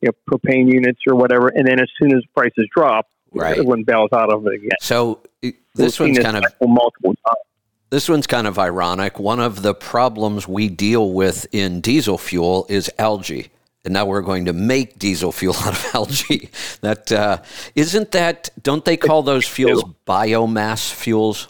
you 0.00 0.08
know, 0.08 0.12
propane 0.36 0.70
units 0.72 1.00
or 1.08 1.14
whatever, 1.14 1.48
and 1.48 1.66
then 1.66 1.80
as 1.80 1.88
soon 2.00 2.14
as 2.16 2.22
prices 2.36 2.66
drop, 2.74 3.06
Right. 3.34 3.52
everyone 3.52 3.84
bails 3.84 4.10
out 4.12 4.30
of 4.32 4.46
it 4.46 4.54
again. 4.54 4.70
So 4.80 5.20
We've 5.42 5.54
this 5.74 5.98
one's 5.98 6.18
kind 6.18 6.36
of 6.36 6.44
multiple 6.60 7.14
times. 7.14 7.46
This 7.92 8.08
one's 8.08 8.26
kind 8.26 8.46
of 8.46 8.58
ironic. 8.58 9.18
One 9.18 9.38
of 9.38 9.60
the 9.60 9.74
problems 9.74 10.48
we 10.48 10.70
deal 10.70 11.12
with 11.12 11.46
in 11.52 11.82
diesel 11.82 12.16
fuel 12.16 12.64
is 12.70 12.90
algae. 12.98 13.50
And 13.84 13.92
now 13.92 14.06
we're 14.06 14.22
going 14.22 14.46
to 14.46 14.54
make 14.54 14.98
diesel 14.98 15.30
fuel 15.30 15.54
out 15.60 15.74
of 15.74 15.86
algae. 15.94 16.48
That 16.80 17.12
uh, 17.12 17.42
isn't 17.74 18.12
that? 18.12 18.48
Don't 18.62 18.82
they 18.86 18.96
call 18.96 19.22
those 19.22 19.46
fuels 19.46 19.84
biomass 20.06 20.90
fuels? 20.90 21.48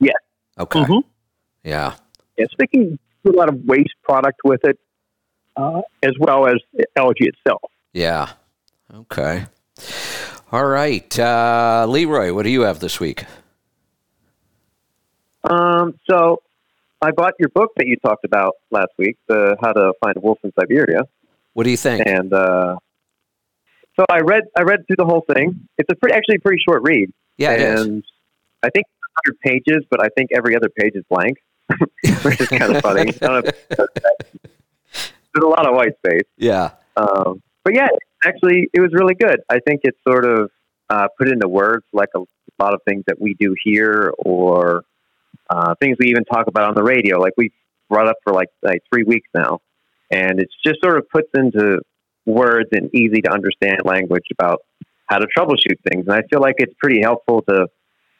Yeah. 0.00 0.10
Okay. 0.58 0.80
Mhm. 0.80 1.04
Yeah. 1.62 1.94
Yeah, 2.36 2.46
so 2.50 2.56
they 2.58 2.66
can 2.66 2.98
do 3.24 3.30
a 3.30 3.36
lot 3.36 3.48
of 3.48 3.64
waste 3.64 3.94
product 4.02 4.40
with 4.42 4.64
it, 4.64 4.76
uh, 5.56 5.82
as 6.02 6.14
well 6.18 6.48
as 6.48 6.56
algae 6.96 7.28
itself. 7.28 7.62
Yeah. 7.92 8.30
Okay. 8.92 9.46
All 10.50 10.66
right, 10.66 11.16
uh, 11.16 11.86
Leroy. 11.88 12.32
What 12.34 12.42
do 12.42 12.50
you 12.50 12.62
have 12.62 12.80
this 12.80 12.98
week? 12.98 13.24
Um, 15.48 15.94
so 16.08 16.42
I 17.02 17.10
bought 17.12 17.34
your 17.38 17.48
book 17.48 17.70
that 17.76 17.86
you 17.86 17.96
talked 17.96 18.24
about 18.24 18.54
last 18.70 18.90
week, 18.98 19.16
the 19.28 19.56
How 19.60 19.72
to 19.72 19.92
Find 20.04 20.16
a 20.16 20.20
Wolf 20.20 20.38
in 20.44 20.52
Siberia, 20.58 21.02
What 21.54 21.64
do 21.64 21.70
you 21.70 21.76
think? 21.76 22.02
and 22.06 22.32
uh, 22.32 22.76
so 23.98 24.04
I 24.10 24.20
read 24.20 24.44
I 24.56 24.62
read 24.62 24.86
through 24.86 24.96
the 24.98 25.04
whole 25.06 25.24
thing. 25.34 25.68
It's 25.78 25.88
a 25.90 25.96
pretty 25.96 26.14
actually 26.14 26.36
a 26.36 26.40
pretty 26.40 26.62
short 26.66 26.82
read, 26.82 27.10
Yeah, 27.38 27.52
it 27.52 27.60
is. 27.60 27.80
and 27.86 28.04
I 28.62 28.68
think 28.70 28.86
100 29.24 29.40
pages, 29.40 29.84
but 29.90 30.02
I 30.02 30.08
think 30.16 30.30
every 30.34 30.54
other 30.56 30.68
page 30.68 30.92
is 30.94 31.04
blank, 31.10 31.38
which 32.22 32.40
is 32.40 32.48
kind 32.48 32.76
of 32.76 32.82
funny. 32.82 33.08
I 33.22 33.26
don't 33.26 33.44
know 33.46 33.50
if 33.50 33.68
There's 35.32 35.44
a 35.44 35.48
lot 35.48 35.66
of 35.66 35.74
white 35.74 35.96
space. 36.04 36.28
Yeah. 36.36 36.70
Um, 36.96 37.42
but 37.64 37.74
yeah, 37.74 37.88
actually, 38.24 38.68
it 38.74 38.80
was 38.80 38.90
really 38.92 39.14
good. 39.14 39.40
I 39.48 39.58
think 39.60 39.80
it 39.84 39.94
sort 40.06 40.24
of 40.24 40.50
uh, 40.90 41.06
put 41.18 41.28
into 41.28 41.48
words 41.48 41.84
like 41.92 42.08
a 42.16 42.20
lot 42.58 42.74
of 42.74 42.80
things 42.86 43.04
that 43.06 43.20
we 43.20 43.34
do 43.34 43.54
here, 43.64 44.12
or 44.18 44.84
uh, 45.48 45.74
things 45.80 45.96
we 45.98 46.08
even 46.08 46.24
talk 46.24 46.46
about 46.46 46.68
on 46.68 46.74
the 46.74 46.82
radio. 46.82 47.18
Like 47.18 47.32
we 47.36 47.52
brought 47.88 48.08
up 48.08 48.16
for 48.24 48.32
like 48.32 48.48
like 48.62 48.80
three 48.92 49.04
weeks 49.04 49.28
now, 49.34 49.60
and 50.10 50.40
it's 50.40 50.54
just 50.64 50.80
sort 50.82 50.98
of 50.98 51.08
puts 51.08 51.28
into 51.34 51.80
words 52.26 52.68
and 52.72 52.94
easy 52.94 53.20
to 53.22 53.32
understand 53.32 53.78
language 53.84 54.26
about 54.32 54.60
how 55.06 55.18
to 55.18 55.26
troubleshoot 55.36 55.76
things. 55.88 56.06
And 56.06 56.12
I 56.12 56.22
feel 56.30 56.40
like 56.40 56.56
it's 56.58 56.74
pretty 56.80 57.00
helpful 57.02 57.42
to 57.48 57.66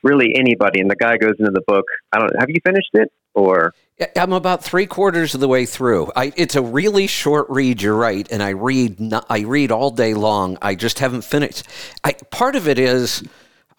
really 0.02 0.34
anybody. 0.34 0.80
And 0.80 0.90
the 0.90 0.96
guy 0.96 1.16
goes 1.16 1.34
into 1.38 1.52
the 1.52 1.62
book. 1.66 1.84
I 2.12 2.18
don't. 2.18 2.30
Have 2.38 2.50
you 2.50 2.60
finished 2.64 2.90
it 2.94 3.12
or? 3.34 3.74
I'm 4.16 4.32
about 4.32 4.64
three 4.64 4.86
quarters 4.86 5.34
of 5.34 5.40
the 5.40 5.48
way 5.48 5.66
through. 5.66 6.10
I, 6.16 6.32
it's 6.36 6.56
a 6.56 6.62
really 6.62 7.06
short 7.06 7.48
read. 7.50 7.82
You're 7.82 7.96
right, 7.96 8.26
and 8.30 8.42
I 8.42 8.50
read. 8.50 8.98
I 9.28 9.40
read 9.40 9.70
all 9.70 9.90
day 9.90 10.14
long. 10.14 10.56
I 10.62 10.74
just 10.74 10.98
haven't 10.98 11.22
finished. 11.22 11.64
I, 12.02 12.12
part 12.30 12.56
of 12.56 12.66
it 12.66 12.78
is, 12.78 13.22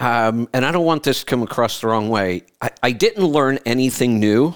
um, 0.02 0.50
and 0.54 0.66
I 0.66 0.72
don't 0.72 0.86
want 0.86 1.04
this 1.04 1.20
to 1.20 1.26
come 1.26 1.44
across 1.44 1.82
the 1.82 1.88
wrong 1.88 2.10
way. 2.10 2.44
I, 2.62 2.72
I 2.84 2.92
didn't 2.92 3.26
learn 3.26 3.60
anything 3.66 4.20
new, 4.20 4.56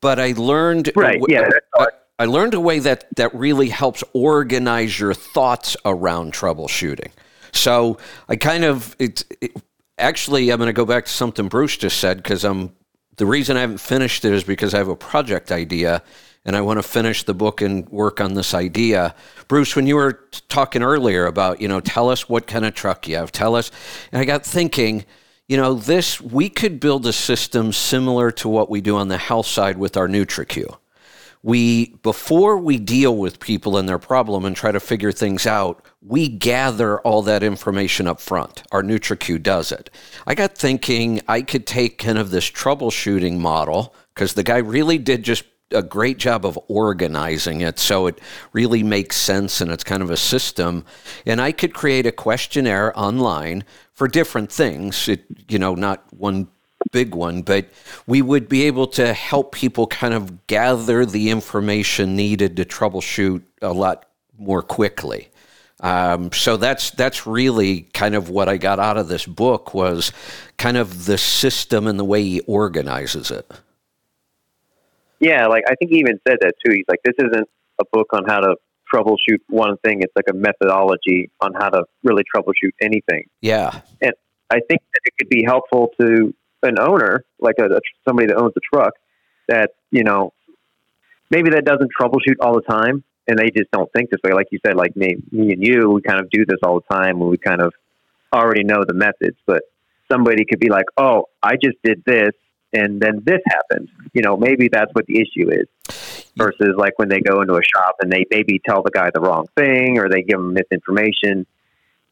but 0.00 0.18
I 0.18 0.32
learned. 0.32 0.92
Right, 0.96 1.20
yeah, 1.28 1.48
I, 1.74 1.86
I 2.18 2.24
learned 2.24 2.54
a 2.54 2.60
way 2.60 2.78
that 2.78 3.04
that 3.16 3.34
really 3.34 3.68
helps 3.68 4.02
organize 4.12 4.98
your 4.98 5.12
thoughts 5.14 5.76
around 5.84 6.32
troubleshooting. 6.32 7.10
So 7.52 7.98
I 8.28 8.36
kind 8.36 8.64
of 8.64 8.96
it's 8.98 9.24
it, 9.40 9.52
actually 9.98 10.50
I'm 10.50 10.58
going 10.58 10.68
to 10.68 10.72
go 10.72 10.86
back 10.86 11.04
to 11.04 11.10
something 11.10 11.48
Bruce 11.48 11.76
just 11.76 11.98
said 11.98 12.16
because 12.16 12.44
I'm 12.44 12.74
the 13.16 13.26
reason 13.26 13.56
I 13.56 13.60
haven't 13.60 13.80
finished 13.80 14.24
it 14.24 14.32
is 14.32 14.44
because 14.44 14.72
I 14.72 14.78
have 14.78 14.88
a 14.88 14.96
project 14.96 15.52
idea 15.52 16.02
and 16.44 16.56
I 16.56 16.60
want 16.60 16.78
to 16.78 16.82
finish 16.82 17.22
the 17.22 17.34
book 17.34 17.60
and 17.60 17.88
work 17.88 18.20
on 18.20 18.34
this 18.34 18.54
idea. 18.54 19.14
Bruce, 19.48 19.76
when 19.76 19.86
you 19.86 19.96
were 19.96 20.28
talking 20.48 20.82
earlier 20.82 21.26
about, 21.26 21.60
you 21.60 21.68
know, 21.68 21.80
tell 21.80 22.08
us 22.08 22.28
what 22.28 22.46
kind 22.46 22.64
of 22.64 22.74
truck 22.74 23.06
you 23.06 23.16
have, 23.16 23.32
tell 23.32 23.54
us, 23.54 23.70
and 24.10 24.20
I 24.20 24.24
got 24.24 24.44
thinking, 24.44 25.04
you 25.48 25.56
know, 25.56 25.74
this, 25.74 26.20
we 26.20 26.48
could 26.48 26.80
build 26.80 27.06
a 27.06 27.12
system 27.12 27.72
similar 27.72 28.30
to 28.32 28.48
what 28.48 28.70
we 28.70 28.80
do 28.80 28.96
on 28.96 29.08
the 29.08 29.18
health 29.18 29.46
side 29.46 29.78
with 29.78 29.96
our 29.96 30.08
NutriQ. 30.08 30.76
We 31.44 31.96
before 32.02 32.56
we 32.56 32.78
deal 32.78 33.16
with 33.16 33.40
people 33.40 33.76
and 33.76 33.88
their 33.88 33.98
problem 33.98 34.44
and 34.44 34.54
try 34.54 34.70
to 34.70 34.78
figure 34.78 35.10
things 35.10 35.44
out 35.44 35.84
we 36.04 36.28
gather 36.28 37.00
all 37.00 37.22
that 37.22 37.42
information 37.42 38.06
up 38.06 38.20
front. 38.20 38.64
Our 38.72 38.82
nutriq 38.82 39.42
does 39.42 39.70
it. 39.70 39.88
I 40.26 40.34
got 40.34 40.56
thinking 40.56 41.20
i 41.28 41.42
could 41.42 41.66
take 41.66 41.98
kind 41.98 42.18
of 42.18 42.30
this 42.30 42.50
troubleshooting 42.50 43.38
model 43.38 43.94
because 44.14 44.34
the 44.34 44.42
guy 44.42 44.58
really 44.58 44.98
did 44.98 45.22
just 45.22 45.44
a 45.72 45.82
great 45.82 46.18
job 46.18 46.44
of 46.44 46.58
organizing 46.68 47.60
it 47.60 47.78
so 47.78 48.06
it 48.06 48.20
really 48.52 48.82
makes 48.82 49.16
sense 49.16 49.60
and 49.60 49.70
it's 49.70 49.84
kind 49.84 50.02
of 50.02 50.10
a 50.10 50.16
system. 50.16 50.84
And 51.26 51.40
I 51.40 51.52
could 51.52 51.74
create 51.74 52.06
a 52.06 52.12
questionnaire 52.12 52.98
online 52.98 53.64
for 53.92 54.08
different 54.08 54.50
things. 54.50 55.08
It, 55.08 55.24
you 55.48 55.58
know, 55.58 55.74
not 55.74 56.04
one 56.12 56.48
big 56.90 57.14
one, 57.14 57.42
but 57.42 57.68
we 58.06 58.22
would 58.22 58.48
be 58.48 58.64
able 58.64 58.86
to 58.88 59.12
help 59.12 59.52
people 59.52 59.86
kind 59.86 60.14
of 60.14 60.46
gather 60.46 61.06
the 61.06 61.30
information 61.30 62.16
needed 62.16 62.56
to 62.56 62.64
troubleshoot 62.64 63.42
a 63.60 63.72
lot 63.72 64.06
more 64.38 64.62
quickly. 64.62 65.28
Um, 65.80 66.30
so 66.32 66.56
that's 66.56 66.90
that's 66.92 67.26
really 67.26 67.82
kind 67.92 68.14
of 68.14 68.28
what 68.28 68.48
I 68.48 68.56
got 68.56 68.78
out 68.78 68.96
of 68.96 69.08
this 69.08 69.26
book 69.26 69.74
was 69.74 70.12
kind 70.56 70.76
of 70.76 71.06
the 71.06 71.18
system 71.18 71.88
and 71.88 71.98
the 71.98 72.04
way 72.04 72.22
he 72.22 72.40
organizes 72.40 73.32
it. 73.32 73.50
Yeah, 75.22 75.46
like 75.46 75.62
I 75.68 75.76
think 75.76 75.92
he 75.92 75.98
even 75.98 76.18
said 76.26 76.38
that 76.40 76.54
too. 76.64 76.72
He's 76.72 76.84
like, 76.88 76.98
this 77.04 77.14
isn't 77.16 77.48
a 77.80 77.84
book 77.92 78.08
on 78.12 78.24
how 78.26 78.40
to 78.40 78.56
troubleshoot 78.92 79.38
one 79.48 79.76
thing. 79.78 80.02
It's 80.02 80.12
like 80.16 80.26
a 80.28 80.34
methodology 80.34 81.30
on 81.40 81.54
how 81.54 81.68
to 81.70 81.84
really 82.02 82.24
troubleshoot 82.24 82.72
anything. 82.80 83.28
Yeah, 83.40 83.70
and 84.00 84.12
I 84.50 84.56
think 84.56 84.82
that 84.92 85.00
it 85.04 85.14
could 85.16 85.28
be 85.28 85.44
helpful 85.46 85.90
to 86.00 86.34
an 86.64 86.78
owner, 86.80 87.24
like 87.38 87.54
a, 87.60 87.66
a 87.66 87.80
somebody 88.06 88.26
that 88.28 88.36
owns 88.36 88.52
a 88.56 88.60
truck, 88.74 88.94
that 89.46 89.70
you 89.92 90.02
know 90.02 90.32
maybe 91.30 91.50
that 91.50 91.64
doesn't 91.64 91.92
troubleshoot 91.98 92.36
all 92.40 92.54
the 92.54 92.62
time, 92.68 93.04
and 93.28 93.38
they 93.38 93.50
just 93.56 93.70
don't 93.70 93.90
think 93.92 94.10
this 94.10 94.18
way. 94.24 94.32
Like 94.32 94.48
you 94.50 94.58
said, 94.66 94.74
like 94.74 94.96
me, 94.96 95.18
me 95.30 95.52
and 95.52 95.64
you, 95.64 95.88
we 95.88 96.02
kind 96.02 96.18
of 96.18 96.28
do 96.30 96.44
this 96.44 96.58
all 96.64 96.80
the 96.80 96.94
time, 96.94 97.20
and 97.20 97.30
we 97.30 97.38
kind 97.38 97.62
of 97.62 97.72
already 98.32 98.64
know 98.64 98.82
the 98.84 98.94
methods. 98.94 99.36
But 99.46 99.62
somebody 100.10 100.44
could 100.44 100.58
be 100.58 100.68
like, 100.68 100.86
"Oh, 100.96 101.26
I 101.40 101.52
just 101.62 101.76
did 101.84 102.02
this, 102.04 102.32
and 102.72 103.00
then 103.00 103.22
this 103.24 103.40
happens. 103.46 103.90
You 104.12 104.22
know, 104.22 104.36
maybe 104.36 104.68
that's 104.68 104.92
what 104.92 105.06
the 105.06 105.20
issue 105.20 105.50
is. 105.50 105.66
Versus 106.36 106.74
like 106.78 106.98
when 106.98 107.10
they 107.10 107.20
go 107.20 107.42
into 107.42 107.54
a 107.54 107.62
shop 107.62 107.96
and 108.00 108.10
they 108.10 108.24
maybe 108.30 108.60
tell 108.66 108.82
the 108.82 108.90
guy 108.90 109.10
the 109.12 109.20
wrong 109.20 109.46
thing 109.56 109.98
or 109.98 110.08
they 110.08 110.22
give 110.22 110.38
him 110.38 110.54
misinformation. 110.54 111.46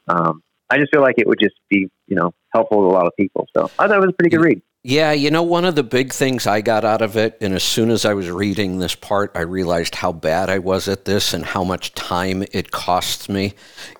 Um, 0.08 0.42
I 0.68 0.78
just 0.78 0.92
feel 0.92 1.00
like 1.00 1.14
it 1.16 1.26
would 1.26 1.40
just 1.40 1.54
be, 1.70 1.88
you 2.06 2.16
know, 2.16 2.34
helpful 2.52 2.78
to 2.78 2.86
a 2.86 2.94
lot 2.94 3.06
of 3.06 3.12
people. 3.18 3.46
So 3.56 3.70
I 3.78 3.88
thought 3.88 3.96
it 3.96 4.00
was 4.00 4.10
a 4.10 4.12
pretty 4.12 4.30
good 4.36 4.42
read. 4.44 4.62
Yeah, 4.82 5.12
you 5.12 5.30
know, 5.30 5.42
one 5.42 5.66
of 5.66 5.74
the 5.74 5.82
big 5.82 6.10
things 6.10 6.46
I 6.46 6.62
got 6.62 6.86
out 6.86 7.02
of 7.02 7.14
it, 7.18 7.36
and 7.42 7.52
as 7.52 7.62
soon 7.62 7.90
as 7.90 8.06
I 8.06 8.14
was 8.14 8.30
reading 8.30 8.78
this 8.78 8.94
part, 8.94 9.30
I 9.34 9.42
realized 9.42 9.94
how 9.94 10.10
bad 10.10 10.48
I 10.48 10.58
was 10.58 10.88
at 10.88 11.04
this 11.04 11.34
and 11.34 11.44
how 11.44 11.64
much 11.64 11.92
time 11.92 12.44
it 12.52 12.70
costs 12.70 13.28
me. 13.28 13.52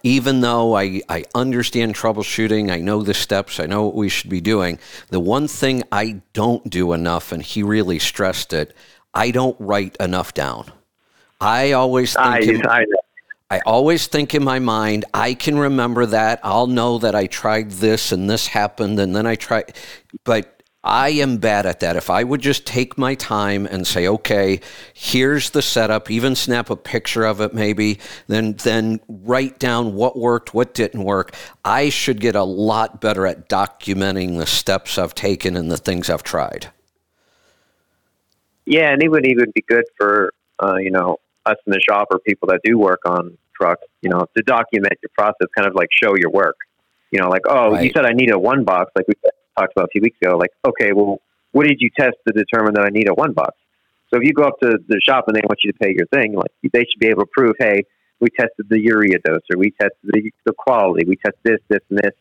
Even 0.03 0.40
though 0.40 0.75
I, 0.75 1.03
I 1.07 1.25
understand 1.35 1.95
troubleshooting, 1.95 2.71
I 2.71 2.81
know 2.81 3.03
the 3.03 3.12
steps, 3.12 3.61
I 3.61 3.66
know 3.66 3.85
what 3.85 3.95
we 3.95 4.09
should 4.09 4.31
be 4.31 4.40
doing, 4.40 4.79
the 5.11 5.21
one 5.21 5.49
thing 5.49 5.83
I 5.93 6.23
don't 6.33 6.71
do 6.71 6.95
enough, 6.95 7.31
and 7.31 7.43
he 7.43 7.62
really 7.62 7.99
stressed 7.99 8.55
it, 8.55 8.75
I 9.12 9.33
don't 9.33 9.57
write 9.61 9.97
enough 10.01 10.33
down. 10.33 10.73
I 11.43 11.73
always 11.73 12.14
think. 12.14 12.27
I, 12.27 12.38
in, 12.38 12.66
I, 12.66 12.87
I 13.51 13.61
always 13.66 14.07
think 14.07 14.35
in 14.35 14.45
my 14.45 14.61
mind, 14.61 15.05
I 15.12 15.35
can 15.35 15.59
remember 15.59 16.07
that. 16.07 16.40
I'll 16.43 16.69
know 16.69 16.97
that 16.99 17.14
I 17.14 17.27
tried 17.27 17.71
this 17.73 18.12
and 18.12 18.31
this 18.31 18.47
happened, 18.47 18.99
and 18.99 19.14
then 19.14 19.27
I 19.27 19.35
tried. 19.35 19.75
But 20.25 20.60
I 20.83 21.11
am 21.11 21.37
bad 21.37 21.66
at 21.66 21.81
that. 21.81 21.97
If 21.97 22.09
I 22.09 22.25
would 22.25 22.40
just 22.40 22.66
take 22.66 22.97
my 22.97 23.14
time 23.14 23.66
and 23.66 23.87
say, 23.87 24.09
okay, 24.09 24.61
here's 24.95 25.51
the 25.51 25.61
setup, 25.61 26.11
even 26.11 26.35
snap 26.35 26.71
a 26.71 26.77
picture 26.77 27.25
of 27.25 27.43
it 27.43 27.53
maybe, 27.53 27.99
then 28.29 28.55
then 28.55 29.01
write 29.07 29.59
down 29.59 29.95
what 29.95 30.19
worked, 30.19 30.55
what 30.55 30.73
didn't 30.73 31.05
work, 31.05 31.35
I 31.66 31.90
should 31.90 32.19
get 32.19 32.35
a 32.35 32.45
lot 32.45 33.01
better 33.01 33.27
at 33.27 33.49
documenting 33.49 34.38
the 34.38 34.47
steps 34.47 34.97
I've 34.97 35.14
taken 35.14 35.55
and 35.55 35.71
the 35.71 35.77
things 35.77 36.09
I've 36.09 36.23
tried. 36.23 36.71
Yeah, 38.64 38.90
and 38.90 39.03
it 39.03 39.11
would 39.11 39.27
even 39.27 39.53
be 39.55 39.62
good 39.69 39.85
for 39.99 40.33
uh, 40.62 40.77
you 40.77 40.90
know 40.90 41.19
us 41.45 41.57
in 41.66 41.73
the 41.73 41.81
shop 41.87 42.09
or 42.11 42.21
people 42.21 42.49
that 42.49 42.61
do 42.64 42.79
work 42.79 43.01
on 43.05 43.37
trucks, 43.55 43.87
you 44.01 44.09
know, 44.09 44.27
to 44.35 44.43
document 44.45 44.95
your 45.03 45.11
process, 45.14 45.49
kind 45.55 45.69
of 45.69 45.75
like 45.75 45.88
show 45.93 46.14
your 46.16 46.31
work. 46.31 46.57
You 47.11 47.21
know, 47.21 47.29
like 47.29 47.43
oh, 47.47 47.73
right. 47.73 47.85
you 47.85 47.93
said 47.95 48.07
I 48.07 48.12
need 48.12 48.31
a 48.31 48.38
one 48.38 48.64
box, 48.64 48.93
like 48.95 49.07
we 49.07 49.14
talked 49.61 49.73
about 49.77 49.87
a 49.87 49.92
few 49.92 50.03
weeks 50.03 50.16
ago. 50.23 50.37
Like, 50.37 50.51
okay, 50.66 50.92
well, 50.92 51.20
what 51.53 51.66
did 51.66 51.79
you 51.81 51.90
test 51.99 52.16
to 52.27 52.33
determine 52.33 52.75
that 52.75 52.85
I 52.85 52.90
need 52.90 53.09
a 53.09 53.14
one 53.14 53.33
box? 53.33 53.57
So 54.11 54.18
if 54.18 54.25
you 54.25 54.33
go 54.33 54.44
up 54.44 54.59
to 54.61 54.79
the 54.88 55.01
shop 55.07 55.25
and 55.29 55.37
they 55.37 55.42
want 55.42 55.61
you 55.62 55.73
to 55.73 55.79
pay 55.79 55.94
your 55.96 56.07
thing, 56.07 56.35
like 56.35 56.51
they 56.73 56.81
should 56.81 56.99
be 56.99 57.09
able 57.09 57.23
to 57.23 57.31
prove, 57.33 57.55
hey, 57.59 57.83
we 58.20 58.29
tested 58.29 58.66
the 58.68 58.81
urea 58.81 59.18
dose 59.25 59.40
or 59.53 59.59
we 59.59 59.70
tested 59.70 59.96
the, 60.03 60.31
the 60.44 60.53
quality, 60.53 61.07
we 61.07 61.16
tested 61.16 61.40
this, 61.44 61.59
this, 61.68 61.81
and 61.90 61.99
this, 61.99 62.12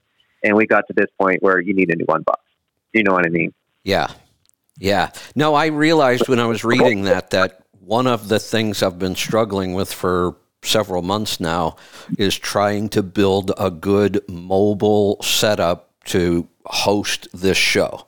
and 0.44 0.56
we 0.56 0.66
got 0.66 0.86
to 0.88 0.94
this 0.96 1.10
point 1.20 1.42
where 1.42 1.60
you 1.60 1.74
need 1.74 1.92
a 1.92 1.96
new 1.96 2.06
one 2.06 2.24
box. 2.24 2.42
Do 2.94 3.00
you 3.00 3.04
know 3.04 3.14
what 3.14 3.26
I 3.26 3.30
mean? 3.30 3.54
Yeah, 3.84 4.12
yeah. 4.78 5.12
No, 5.36 5.56
I 5.56 5.68
realized 5.68 6.28
when 6.28 6.40
I 6.40 6.46
was 6.46 6.64
reading 6.64 7.04
that 7.04 7.32
that 7.32 7.64
one 7.80 8.08
of 8.08 8.30
the 8.30 8.40
things 8.40 8.84
I've 8.84 9.00
been 9.00 9.16
struggling 9.16 9.74
with 9.74 9.92
for 9.92 10.36
several 10.62 11.02
months 11.02 11.40
now 11.40 11.76
is 12.18 12.38
trying 12.38 12.90
to 12.90 13.02
build 13.04 13.52
a 13.58 13.72
good 13.72 14.22
mobile 14.30 15.22
setup 15.22 15.89
to 16.10 16.48
host 16.66 17.28
this 17.34 17.58
show. 17.58 18.06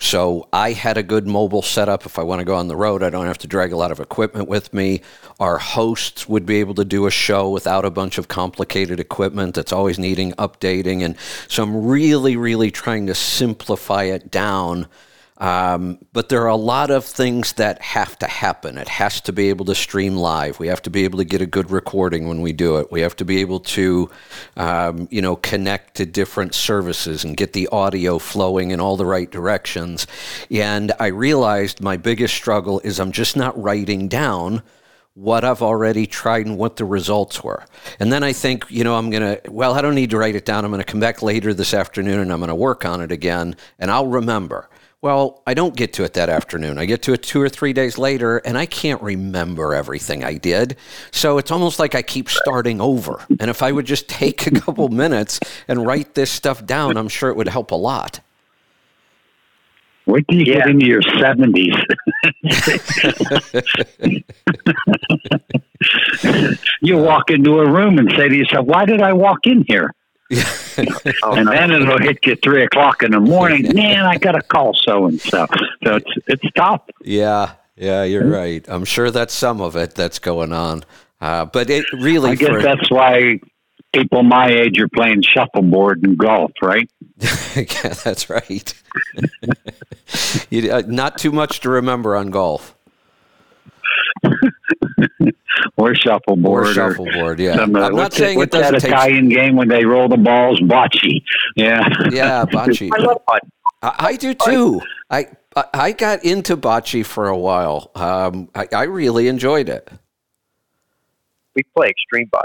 So 0.00 0.48
I 0.52 0.72
had 0.72 0.96
a 0.96 1.02
good 1.02 1.26
mobile 1.26 1.62
setup. 1.62 2.06
If 2.06 2.20
I 2.20 2.22
want 2.22 2.38
to 2.38 2.44
go 2.44 2.54
on 2.54 2.68
the 2.68 2.76
road, 2.76 3.02
I 3.02 3.10
don't 3.10 3.26
have 3.26 3.38
to 3.38 3.48
drag 3.48 3.72
a 3.72 3.76
lot 3.76 3.90
of 3.90 3.98
equipment 3.98 4.48
with 4.48 4.72
me. 4.72 5.00
Our 5.40 5.58
hosts 5.58 6.28
would 6.28 6.46
be 6.46 6.60
able 6.60 6.74
to 6.74 6.84
do 6.84 7.06
a 7.06 7.10
show 7.10 7.50
without 7.50 7.84
a 7.84 7.90
bunch 7.90 8.16
of 8.16 8.28
complicated 8.28 9.00
equipment 9.00 9.56
that's 9.56 9.72
always 9.72 9.98
needing 9.98 10.32
updating. 10.34 11.02
And 11.02 11.16
so 11.48 11.64
I'm 11.64 11.86
really, 11.86 12.36
really 12.36 12.70
trying 12.70 13.08
to 13.08 13.14
simplify 13.14 14.04
it 14.04 14.30
down 14.30 14.86
um, 15.38 15.98
but 16.12 16.28
there 16.28 16.42
are 16.42 16.48
a 16.48 16.56
lot 16.56 16.90
of 16.90 17.04
things 17.04 17.52
that 17.54 17.80
have 17.80 18.18
to 18.18 18.26
happen. 18.26 18.76
It 18.76 18.88
has 18.88 19.20
to 19.22 19.32
be 19.32 19.50
able 19.50 19.64
to 19.66 19.74
stream 19.74 20.16
live. 20.16 20.58
We 20.58 20.66
have 20.66 20.82
to 20.82 20.90
be 20.90 21.04
able 21.04 21.18
to 21.18 21.24
get 21.24 21.40
a 21.40 21.46
good 21.46 21.70
recording 21.70 22.26
when 22.26 22.40
we 22.40 22.52
do 22.52 22.78
it. 22.78 22.90
We 22.90 23.02
have 23.02 23.14
to 23.16 23.24
be 23.24 23.38
able 23.38 23.60
to, 23.60 24.10
um, 24.56 25.06
you 25.12 25.22
know, 25.22 25.36
connect 25.36 25.96
to 25.96 26.06
different 26.06 26.54
services 26.54 27.24
and 27.24 27.36
get 27.36 27.52
the 27.52 27.68
audio 27.68 28.18
flowing 28.18 28.72
in 28.72 28.80
all 28.80 28.96
the 28.96 29.06
right 29.06 29.30
directions. 29.30 30.08
And 30.50 30.92
I 30.98 31.06
realized 31.06 31.80
my 31.80 31.96
biggest 31.96 32.34
struggle 32.34 32.80
is 32.80 32.98
I'm 32.98 33.12
just 33.12 33.36
not 33.36 33.60
writing 33.60 34.08
down 34.08 34.62
what 35.14 35.44
I've 35.44 35.62
already 35.62 36.06
tried 36.06 36.46
and 36.46 36.56
what 36.56 36.76
the 36.76 36.84
results 36.84 37.42
were. 37.42 37.64
And 38.00 38.12
then 38.12 38.22
I 38.22 38.32
think, 38.32 38.66
you 38.70 38.82
know, 38.84 38.96
I'm 38.96 39.10
going 39.10 39.22
to, 39.22 39.50
well, 39.50 39.74
I 39.74 39.82
don't 39.82 39.96
need 39.96 40.10
to 40.10 40.18
write 40.18 40.36
it 40.36 40.44
down. 40.44 40.64
I'm 40.64 40.70
going 40.70 40.82
to 40.82 40.90
come 40.90 41.00
back 41.00 41.22
later 41.22 41.52
this 41.54 41.74
afternoon 41.74 42.20
and 42.20 42.32
I'm 42.32 42.38
going 42.38 42.48
to 42.48 42.54
work 42.54 42.84
on 42.84 43.00
it 43.00 43.12
again 43.12 43.56
and 43.78 43.90
I'll 43.90 44.06
remember. 44.06 44.68
Well, 45.00 45.44
I 45.46 45.54
don't 45.54 45.76
get 45.76 45.92
to 45.94 46.02
it 46.02 46.14
that 46.14 46.28
afternoon. 46.28 46.76
I 46.76 46.84
get 46.84 47.02
to 47.02 47.12
it 47.12 47.22
two 47.22 47.40
or 47.40 47.48
three 47.48 47.72
days 47.72 47.98
later, 47.98 48.38
and 48.38 48.58
I 48.58 48.66
can't 48.66 49.00
remember 49.00 49.72
everything 49.72 50.24
I 50.24 50.34
did. 50.34 50.76
So 51.12 51.38
it's 51.38 51.52
almost 51.52 51.78
like 51.78 51.94
I 51.94 52.02
keep 52.02 52.28
starting 52.28 52.80
over. 52.80 53.24
And 53.38 53.48
if 53.48 53.62
I 53.62 53.70
would 53.70 53.86
just 53.86 54.08
take 54.08 54.48
a 54.48 54.50
couple 54.50 54.88
minutes 54.88 55.38
and 55.68 55.86
write 55.86 56.16
this 56.16 56.32
stuff 56.32 56.66
down, 56.66 56.96
I'm 56.96 57.08
sure 57.08 57.30
it 57.30 57.36
would 57.36 57.46
help 57.46 57.70
a 57.70 57.76
lot. 57.76 58.18
Wait 60.06 60.26
till 60.28 60.40
you 60.40 60.52
yeah. 60.52 60.60
get 60.60 60.70
into 60.70 60.86
your 60.86 61.02
70s. 61.02 61.80
you 66.80 66.96
walk 66.96 67.30
into 67.30 67.60
a 67.60 67.70
room 67.70 67.98
and 67.98 68.10
say 68.16 68.28
to 68.28 68.34
yourself, 68.34 68.66
Why 68.66 68.84
did 68.84 69.00
I 69.00 69.12
walk 69.12 69.38
in 69.44 69.64
here? 69.68 69.94
And 70.30 71.48
then 71.48 71.70
it'll 71.70 71.98
hit 71.98 72.24
you 72.26 72.36
three 72.36 72.64
o'clock 72.64 73.02
in 73.02 73.12
the 73.12 73.20
morning. 73.20 73.62
Man, 73.74 74.04
I 74.04 74.18
got 74.18 74.32
to 74.32 74.42
call 74.42 74.74
so 74.74 75.06
and 75.06 75.20
so. 75.20 75.46
So 75.84 75.96
it's 75.96 76.10
it's 76.26 76.52
tough. 76.54 76.82
Yeah, 77.02 77.52
yeah, 77.76 78.04
you're 78.04 78.22
mm-hmm. 78.22 78.32
right. 78.32 78.64
I'm 78.68 78.84
sure 78.84 79.10
that's 79.10 79.34
some 79.34 79.60
of 79.60 79.76
it 79.76 79.94
that's 79.94 80.18
going 80.18 80.52
on. 80.52 80.84
Uh, 81.20 81.46
but 81.46 81.70
it 81.70 81.84
really, 81.92 82.30
I 82.30 82.34
guess 82.34 82.48
for, 82.48 82.62
that's 82.62 82.90
why 82.90 83.40
people 83.92 84.22
my 84.22 84.48
age 84.48 84.78
are 84.78 84.88
playing 84.88 85.22
shuffleboard 85.22 86.02
and 86.04 86.16
golf, 86.16 86.52
right? 86.62 86.90
yeah, 87.56 87.94
that's 88.04 88.30
right. 88.30 88.74
you, 90.50 90.70
uh, 90.70 90.82
not 90.86 91.18
too 91.18 91.32
much 91.32 91.60
to 91.60 91.70
remember 91.70 92.14
on 92.14 92.30
golf. 92.30 92.74
Or 95.76 95.94
shuffleboard. 95.94 96.66
Or 96.66 96.72
shuffleboard, 96.72 97.40
yeah. 97.40 97.56
Some, 97.56 97.76
uh, 97.76 97.86
I'm 97.86 97.96
not 97.96 98.12
saying 98.12 98.40
it 98.40 98.50
doesn't 98.50 98.74
that 98.74 98.80
take... 98.80 98.92
Italian 98.92 99.28
game 99.28 99.56
when 99.56 99.68
they 99.68 99.84
roll 99.84 100.08
the 100.08 100.16
balls? 100.16 100.60
Bocce. 100.60 101.22
Yeah. 101.56 101.88
Yeah, 102.10 102.44
bocce. 102.46 102.90
I 102.92 102.98
love 102.98 103.22
bocce. 103.26 103.38
I, 103.82 103.94
I 103.98 104.16
do 104.16 104.34
too. 104.34 104.80
I 105.10 105.28
I 105.72 105.92
got 105.92 106.24
into 106.24 106.56
bocce 106.56 107.04
for 107.04 107.28
a 107.28 107.36
while. 107.36 107.90
Um, 107.94 108.48
I, 108.54 108.68
I 108.72 108.82
really 108.84 109.28
enjoyed 109.28 109.68
it. 109.68 109.88
We 111.54 111.62
play 111.76 111.88
extreme 111.88 112.28
bocce. 112.28 112.42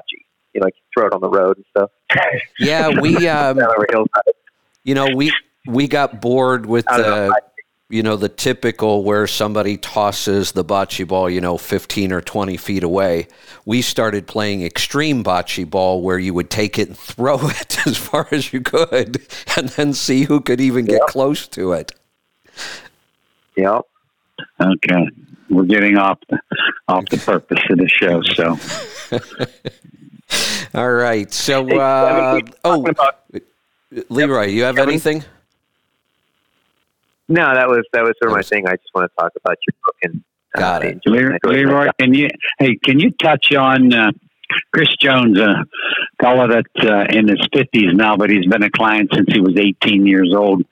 You 0.53 0.61
know, 0.61 0.65
like 0.65 0.75
throw 0.93 1.07
it 1.07 1.13
on 1.13 1.21
the 1.21 1.29
road 1.29 1.57
and 1.57 1.65
stuff. 1.71 1.91
Yeah, 2.59 2.99
we. 2.99 3.27
Um, 3.27 3.59
you 4.83 4.95
know, 4.95 5.07
we 5.15 5.33
we 5.65 5.87
got 5.87 6.21
bored 6.21 6.65
with 6.65 6.85
the 6.85 7.33
you 7.89 8.01
know, 8.01 8.15
the 8.15 8.29
typical 8.29 9.03
where 9.03 9.27
somebody 9.27 9.77
tosses 9.77 10.53
the 10.53 10.65
bocce 10.65 11.07
ball, 11.07 11.29
you 11.29 11.41
know, 11.41 11.57
15 11.57 12.11
or 12.11 12.21
20 12.21 12.57
feet 12.57 12.83
away. 12.83 13.27
We 13.65 13.81
started 13.81 14.25
playing 14.25 14.63
extreme 14.63 15.23
bocce 15.23 15.69
ball 15.69 16.01
where 16.01 16.17
you 16.17 16.33
would 16.33 16.49
take 16.49 16.79
it 16.79 16.87
and 16.87 16.97
throw 17.13 17.37
it 17.49 17.85
as 17.85 17.97
far 17.97 18.27
as 18.31 18.53
you 18.53 18.61
could 18.61 19.21
and 19.57 19.69
then 19.69 19.93
see 19.93 20.23
who 20.23 20.41
could 20.41 20.61
even 20.61 20.85
get 20.85 21.01
yep. 21.01 21.07
close 21.07 21.47
to 21.49 21.73
it. 21.73 21.91
Yep. 23.57 23.81
Okay. 24.59 25.09
we're 25.49 25.63
getting 25.63 25.97
off 25.97 26.19
the, 26.29 26.39
off 26.87 27.05
the 27.09 27.17
purpose 27.17 27.59
of 27.69 27.77
the 27.77 27.87
show. 27.87 28.21
So, 28.23 28.57
all 30.79 30.91
right. 30.91 31.31
So, 31.31 31.69
uh, 31.79 32.39
oh, 32.63 32.85
Leroy, 34.09 34.47
you 34.47 34.63
have 34.63 34.79
anything? 34.79 35.23
No, 37.29 37.53
that 37.53 37.67
was 37.67 37.83
that 37.93 38.03
was 38.03 38.13
sort 38.21 38.31
of 38.31 38.37
my 38.37 38.41
thing. 38.43 38.67
I 38.67 38.71
just 38.71 38.89
want 38.93 39.09
to 39.09 39.21
talk 39.21 39.31
about 39.37 39.57
your 39.65 39.75
book 39.85 39.95
and 40.03 40.23
uh, 40.55 40.59
got 40.59 40.83
it. 40.83 40.99
Leroy, 41.05 41.37
Leroy, 41.45 41.87
can 41.99 42.13
you 42.13 42.27
hey 42.59 42.75
can 42.83 42.99
you 42.99 43.11
touch 43.11 43.53
on 43.53 43.93
uh, 43.93 44.11
Chris 44.73 44.89
Jones, 44.99 45.39
a 45.39 45.63
fellow 46.21 46.47
that 46.47 46.65
uh, 46.79 47.17
in 47.17 47.29
his 47.29 47.39
fifties 47.53 47.93
now, 47.93 48.17
but 48.17 48.29
he's 48.29 48.45
been 48.45 48.63
a 48.63 48.69
client 48.69 49.09
since 49.13 49.31
he 49.31 49.39
was 49.39 49.55
eighteen 49.57 50.05
years 50.05 50.33
old. 50.35 50.63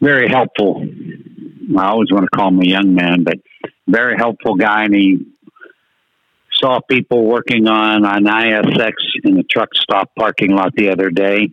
Very 0.00 0.28
helpful. 0.28 0.86
I 1.76 1.88
always 1.88 2.10
want 2.10 2.24
to 2.24 2.36
call 2.36 2.48
him 2.48 2.60
a 2.60 2.66
young 2.66 2.94
man, 2.94 3.22
but 3.22 3.36
very 3.86 4.16
helpful 4.16 4.56
guy, 4.56 4.84
and 4.84 4.94
he 4.94 5.26
saw 6.54 6.80
people 6.80 7.24
working 7.24 7.68
on 7.68 8.04
an 8.04 8.24
ISX 8.24 8.92
in 9.24 9.36
the 9.36 9.42
truck 9.44 9.68
stop 9.74 10.10
parking 10.18 10.54
lot 10.54 10.72
the 10.74 10.90
other 10.90 11.10
day 11.10 11.50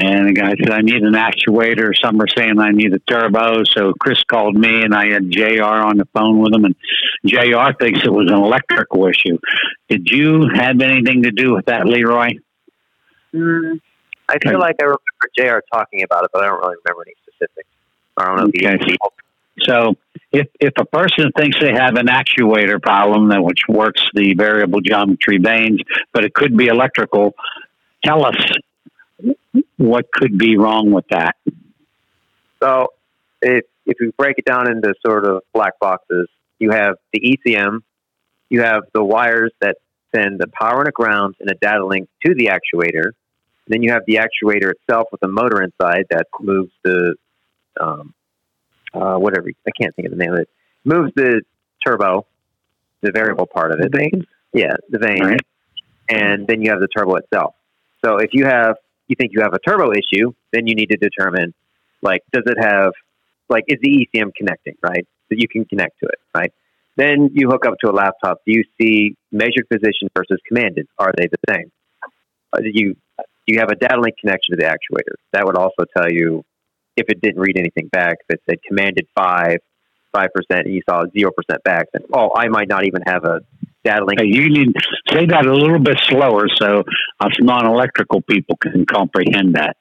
and 0.00 0.28
the 0.28 0.32
guy 0.32 0.54
said, 0.58 0.70
I 0.70 0.80
need 0.80 1.02
an 1.02 1.12
actuator. 1.12 1.92
Some 2.02 2.20
are 2.20 2.28
saying 2.28 2.58
I 2.58 2.70
need 2.70 2.94
a 2.94 2.98
turbo. 3.00 3.64
So 3.64 3.92
Chris 4.00 4.22
called 4.24 4.56
me 4.56 4.82
and 4.82 4.94
I 4.94 5.12
had 5.12 5.30
JR 5.30 5.62
on 5.62 5.98
the 5.98 6.06
phone 6.14 6.38
with 6.38 6.54
him 6.54 6.64
and 6.64 6.74
JR 7.26 7.72
thinks 7.78 8.00
it 8.04 8.12
was 8.12 8.30
an 8.30 8.38
electrical 8.38 9.06
issue. 9.06 9.38
Did 9.88 10.08
you 10.08 10.48
have 10.54 10.80
anything 10.80 11.24
to 11.24 11.30
do 11.30 11.52
with 11.52 11.66
that, 11.66 11.86
Leroy? 11.86 12.30
Mm, 13.34 13.80
I 14.28 14.38
feel 14.38 14.58
like 14.58 14.76
I 14.80 14.84
remember 14.84 15.28
JR 15.36 15.58
talking 15.72 16.02
about 16.02 16.24
it, 16.24 16.30
but 16.32 16.42
I 16.42 16.46
don't 16.46 16.60
really 16.60 16.76
remember 16.84 17.04
any 17.06 17.14
specifics. 17.26 17.68
I 18.16 18.24
don't 18.24 18.36
know. 18.36 18.76
Okay. 18.76 18.96
So 19.62 19.96
if, 20.32 20.48
if 20.60 20.72
a 20.78 20.84
person 20.86 21.30
thinks 21.36 21.58
they 21.60 21.72
have 21.72 21.96
an 21.96 22.06
actuator 22.06 22.80
problem 22.80 23.28
that 23.28 23.42
which 23.42 23.60
works 23.68 24.02
the 24.14 24.34
variable 24.34 24.80
geometry 24.80 25.38
vanes, 25.38 25.80
but 26.12 26.24
it 26.24 26.32
could 26.32 26.56
be 26.56 26.68
electrical, 26.68 27.34
tell 28.02 28.24
us 28.24 28.36
what 29.76 30.10
could 30.12 30.38
be 30.38 30.56
wrong 30.56 30.92
with 30.92 31.06
that? 31.10 31.36
So, 32.62 32.88
if 33.42 33.64
if 33.86 33.96
we 34.00 34.12
break 34.16 34.38
it 34.38 34.44
down 34.44 34.70
into 34.70 34.94
sort 35.04 35.24
of 35.24 35.42
black 35.52 35.78
boxes, 35.80 36.28
you 36.58 36.70
have 36.70 36.96
the 37.12 37.38
ECM, 37.46 37.80
you 38.48 38.62
have 38.62 38.82
the 38.92 39.02
wires 39.02 39.52
that 39.60 39.76
send 40.14 40.38
the 40.38 40.48
power 40.48 40.80
and 40.80 40.88
a 40.88 40.92
ground 40.92 41.36
and 41.40 41.50
a 41.50 41.54
data 41.54 41.84
link 41.84 42.08
to 42.24 42.34
the 42.34 42.50
actuator. 42.50 43.12
Then 43.66 43.82
you 43.82 43.92
have 43.92 44.02
the 44.06 44.16
actuator 44.16 44.72
itself 44.72 45.08
with 45.12 45.22
a 45.22 45.28
motor 45.28 45.62
inside 45.62 46.06
that 46.10 46.26
moves 46.40 46.72
the 46.82 47.14
um, 47.80 48.14
uh, 48.92 49.16
whatever 49.16 49.48
I 49.48 49.70
can't 49.80 49.94
think 49.94 50.06
of 50.06 50.12
the 50.16 50.22
name 50.22 50.32
of 50.32 50.40
it. 50.40 50.48
Moves 50.84 51.12
the 51.14 51.42
turbo, 51.84 52.26
the 53.00 53.12
variable 53.12 53.46
part 53.46 53.72
of 53.72 53.80
it. 53.80 53.92
The 53.92 53.98
vanes. 53.98 54.24
Yeah, 54.52 54.74
the 54.88 54.98
vane. 54.98 55.22
Right. 55.22 55.40
And 56.08 56.46
then 56.46 56.62
you 56.62 56.70
have 56.70 56.80
the 56.80 56.88
turbo 56.88 57.16
itself. 57.16 57.54
So 58.04 58.16
if 58.16 58.30
you 58.32 58.46
have 58.46 58.76
you 59.10 59.16
think 59.18 59.32
you 59.32 59.42
have 59.42 59.54
a 59.54 59.58
turbo 59.58 59.92
issue, 59.92 60.32
then 60.52 60.66
you 60.66 60.74
need 60.74 60.90
to 60.90 60.96
determine 60.96 61.52
like 62.02 62.22
does 62.32 62.44
it 62.46 62.58
have 62.58 62.92
like 63.48 63.64
is 63.68 63.78
the 63.82 64.06
ECM 64.14 64.34
connecting, 64.34 64.76
right? 64.82 65.06
So 65.28 65.36
you 65.36 65.48
can 65.48 65.64
connect 65.64 65.98
to 66.00 66.06
it, 66.06 66.18
right? 66.34 66.52
Then 66.96 67.30
you 67.34 67.48
hook 67.48 67.66
up 67.66 67.74
to 67.84 67.90
a 67.90 67.92
laptop. 67.92 68.40
Do 68.46 68.52
you 68.52 68.64
see 68.80 69.16
measured 69.32 69.68
position 69.68 70.08
versus 70.16 70.38
commanded? 70.46 70.86
Are 70.98 71.12
they 71.16 71.26
the 71.26 71.38
same? 71.48 71.70
Uh, 72.52 72.60
do 72.60 72.70
you 72.72 72.96
you 73.46 73.58
have 73.58 73.70
a 73.70 73.74
data 73.74 74.00
link 74.00 74.16
connection 74.20 74.56
to 74.56 74.56
the 74.56 74.64
actuator? 74.64 75.14
That 75.32 75.44
would 75.44 75.56
also 75.56 75.84
tell 75.96 76.10
you 76.10 76.44
if 76.96 77.08
it 77.08 77.20
didn't 77.20 77.40
read 77.40 77.58
anything 77.58 77.88
back. 77.88 78.18
It 78.28 78.40
said 78.48 78.58
commanded 78.66 79.06
five, 79.14 79.58
five 80.12 80.28
percent, 80.34 80.66
and 80.66 80.74
you 80.74 80.82
saw 80.88 81.04
zero 81.16 81.30
percent 81.32 81.62
back, 81.64 81.86
then 81.92 82.02
oh, 82.12 82.30
I 82.34 82.48
might 82.48 82.68
not 82.68 82.84
even 82.84 83.02
have 83.06 83.24
a 83.24 83.40
data 83.84 84.04
link. 84.04 84.20
Hey, 84.20 84.26
you 84.26 84.50
need 84.50 84.74
say 85.08 85.26
that 85.26 85.46
a 85.46 85.54
little 85.54 85.78
bit 85.78 85.98
slower 86.08 86.46
so 86.54 86.84
us 87.20 87.32
non-electrical 87.40 88.22
people 88.22 88.56
can 88.56 88.84
comprehend 88.86 89.54
that. 89.54 89.76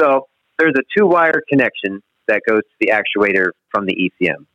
So 0.00 0.28
there's 0.58 0.74
a 0.76 0.82
two-wire 0.96 1.42
connection 1.48 2.02
that 2.28 2.42
goes 2.48 2.62
to 2.62 2.76
the 2.80 2.92
actuator 2.92 3.50
from 3.70 3.86
the 3.86 3.94
ECM. 3.94 4.46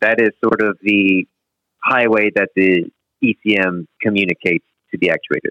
That 0.00 0.20
is 0.20 0.30
sort 0.42 0.60
of 0.60 0.78
the 0.82 1.26
highway 1.82 2.30
that 2.34 2.48
the 2.56 2.90
ECM 3.22 3.86
communicates 4.00 4.64
to 4.90 4.98
the 5.00 5.08
actuator. 5.08 5.50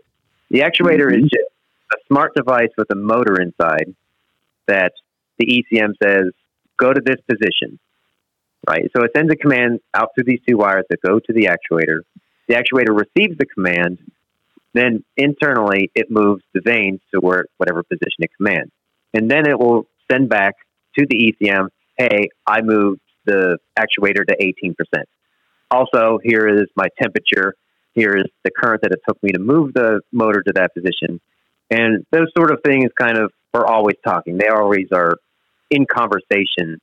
The 0.49 0.59
actuator 0.59 1.07
mm-hmm. 1.07 1.25
is 1.25 1.31
just 1.31 1.49
a 1.93 1.97
smart 2.07 2.35
device 2.35 2.69
with 2.77 2.87
a 2.91 2.95
motor 2.95 3.41
inside 3.41 3.95
that 4.67 4.93
the 5.37 5.45
ECM 5.45 5.93
says, 6.01 6.31
go 6.77 6.93
to 6.93 7.01
this 7.03 7.17
position 7.29 7.79
right? 8.67 8.89
So 8.95 9.03
it 9.03 9.11
sends 9.15 9.31
a 9.31 9.35
command 9.35 9.79
out 9.93 10.09
through 10.15 10.25
these 10.25 10.39
two 10.47 10.57
wires 10.57 10.85
that 10.89 11.01
go 11.01 11.19
to 11.19 11.33
the 11.33 11.45
actuator. 11.45 12.01
The 12.47 12.55
actuator 12.55 12.97
receives 12.97 13.37
the 13.37 13.45
command, 13.45 13.99
then 14.73 15.03
internally 15.17 15.91
it 15.95 16.09
moves 16.09 16.43
the 16.53 16.61
vanes 16.61 16.99
to 17.13 17.19
where 17.19 17.45
whatever 17.57 17.83
position 17.83 18.19
it 18.19 18.31
commands, 18.35 18.71
and 19.13 19.29
then 19.29 19.47
it 19.47 19.57
will 19.57 19.85
send 20.11 20.29
back 20.29 20.55
to 20.97 21.05
the 21.09 21.15
ECM, 21.15 21.69
"Hey, 21.97 22.29
I 22.45 22.61
moved 22.61 23.01
the 23.25 23.57
actuator 23.77 24.25
to 24.27 24.35
18%. 24.39 25.07
Also, 25.71 26.19
here 26.23 26.47
is 26.47 26.67
my 26.75 26.87
temperature. 27.01 27.55
Here 27.93 28.15
is 28.15 28.25
the 28.43 28.51
current 28.51 28.81
that 28.81 28.91
it 28.91 29.01
took 29.07 29.21
me 29.23 29.31
to 29.31 29.39
move 29.39 29.73
the 29.73 30.01
motor 30.11 30.41
to 30.41 30.53
that 30.53 30.73
position." 30.73 31.19
And 31.69 32.05
those 32.11 32.27
sort 32.37 32.51
of 32.51 32.61
things 32.63 32.91
kind 32.99 33.17
of 33.17 33.31
are 33.53 33.65
always 33.65 33.95
talking. 34.05 34.37
They 34.37 34.49
always 34.49 34.87
are 34.91 35.15
in 35.71 35.85
conversation 35.85 36.79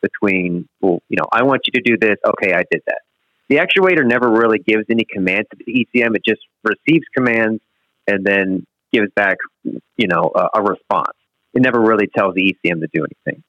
between, 0.00 0.68
well, 0.80 1.00
you 1.08 1.16
know, 1.16 1.26
I 1.32 1.42
want 1.42 1.62
you 1.66 1.80
to 1.80 1.82
do 1.82 1.96
this. 1.98 2.16
Okay, 2.26 2.52
I 2.52 2.64
did 2.70 2.82
that. 2.86 3.00
The 3.48 3.56
actuator 3.56 4.06
never 4.06 4.30
really 4.30 4.58
gives 4.58 4.84
any 4.90 5.04
command 5.04 5.46
to 5.50 5.58
the 5.64 5.72
ECM. 5.72 6.14
It 6.14 6.22
just 6.24 6.40
receives 6.62 7.04
commands 7.16 7.60
and 8.06 8.24
then 8.24 8.66
gives 8.92 9.10
back, 9.14 9.36
you 9.64 10.06
know, 10.06 10.30
a, 10.34 10.60
a 10.60 10.62
response. 10.62 11.16
It 11.52 11.62
never 11.62 11.80
really 11.80 12.06
tells 12.06 12.34
the 12.34 12.42
ECM 12.42 12.80
to 12.80 12.88
do 12.92 13.04
anything. 13.04 13.42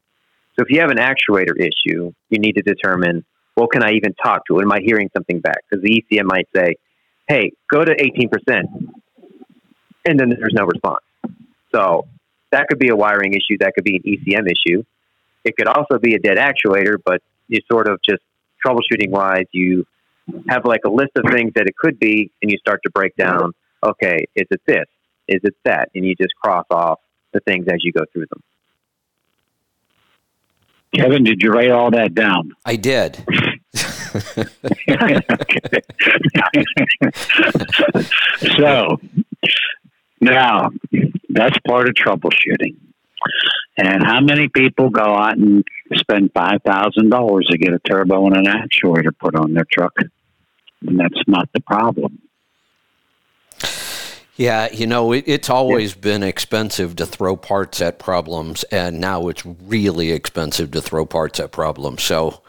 So 0.57 0.65
if 0.65 0.69
you 0.69 0.81
have 0.81 0.89
an 0.89 0.97
actuator 0.97 1.55
issue, 1.57 2.11
you 2.29 2.39
need 2.39 2.53
to 2.53 2.61
determine, 2.61 3.23
well, 3.55 3.67
can 3.67 3.83
I 3.83 3.91
even 3.91 4.13
talk 4.13 4.45
to 4.47 4.59
it? 4.59 4.63
Am 4.63 4.71
I 4.71 4.79
hearing 4.83 5.09
something 5.15 5.39
back? 5.39 5.59
Because 5.69 5.83
the 5.83 6.03
ECM 6.11 6.25
might 6.25 6.47
say, 6.55 6.75
hey, 7.27 7.51
go 7.71 7.85
to 7.85 7.93
18%. 7.95 8.63
And 10.05 10.19
then 10.19 10.29
there's 10.29 10.53
no 10.53 10.65
response. 10.65 11.05
So 11.73 12.07
that 12.51 12.67
could 12.67 12.79
be 12.79 12.89
a 12.89 12.95
wiring 12.95 13.33
issue. 13.33 13.57
That 13.59 13.73
could 13.75 13.83
be 13.83 13.95
an 13.95 14.03
ECM 14.03 14.47
issue. 14.47 14.83
It 15.43 15.55
could 15.57 15.67
also 15.67 15.97
be 15.99 16.15
a 16.15 16.19
dead 16.19 16.37
actuator, 16.37 16.95
but 17.03 17.21
you 17.47 17.59
sort 17.71 17.87
of 17.87 17.99
just 18.07 18.21
troubleshooting 18.65 19.09
wise, 19.09 19.45
you 19.51 19.85
have 20.47 20.65
like 20.65 20.81
a 20.85 20.89
list 20.89 21.11
of 21.15 21.25
things 21.31 21.51
that 21.55 21.67
it 21.67 21.75
could 21.75 21.99
be, 21.99 22.31
and 22.41 22.51
you 22.51 22.57
start 22.57 22.81
to 22.83 22.91
break 22.91 23.15
down. 23.15 23.51
Okay, 23.83 24.25
is 24.35 24.47
it 24.51 24.61
this? 24.65 24.85
Is 25.27 25.41
it 25.43 25.55
that? 25.65 25.89
And 25.95 26.05
you 26.05 26.15
just 26.15 26.35
cross 26.35 26.65
off 26.69 26.99
the 27.33 27.39
things 27.41 27.65
as 27.67 27.83
you 27.83 27.91
go 27.91 28.03
through 28.13 28.25
them. 28.29 28.43
Kevin, 30.93 31.23
did 31.23 31.41
you 31.41 31.51
write 31.51 31.71
all 31.71 31.89
that 31.91 32.13
down? 32.13 32.51
I 32.65 32.75
did. 32.75 33.23
so 38.57 38.99
now 40.19 40.69
that's 41.29 41.57
part 41.65 41.87
of 41.87 41.95
troubleshooting. 41.95 42.75
And 43.83 44.03
how 44.03 44.21
many 44.21 44.47
people 44.47 44.91
go 44.91 45.01
out 45.01 45.37
and 45.37 45.63
spend 45.95 46.31
five 46.35 46.61
thousand 46.63 47.09
dollars 47.09 47.47
to 47.49 47.57
get 47.57 47.73
a 47.73 47.79
turbo 47.79 48.27
and 48.27 48.37
an 48.37 48.45
actuator 48.45 49.09
put 49.17 49.35
on 49.35 49.53
their 49.53 49.65
truck? 49.71 49.93
And 50.85 50.99
that's 50.99 51.23
not 51.27 51.49
the 51.53 51.61
problem. 51.61 52.21
Yeah, 54.35 54.71
you 54.71 54.85
know, 54.85 55.11
it, 55.13 55.23
it's 55.25 55.49
always 55.49 55.95
yeah. 55.95 56.01
been 56.01 56.23
expensive 56.23 56.95
to 56.97 57.07
throw 57.07 57.35
parts 57.35 57.81
at 57.81 57.97
problems, 57.97 58.63
and 58.65 58.99
now 58.99 59.27
it's 59.29 59.45
really 59.45 60.11
expensive 60.11 60.69
to 60.71 60.81
throw 60.81 61.05
parts 61.05 61.39
at 61.39 61.51
problems. 61.51 62.03
So, 62.03 62.41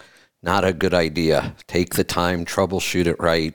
not 0.42 0.64
a 0.64 0.72
good 0.74 0.94
idea. 0.94 1.54
Take 1.66 1.94
the 1.94 2.04
time, 2.04 2.44
troubleshoot 2.44 3.06
it 3.06 3.18
right, 3.18 3.54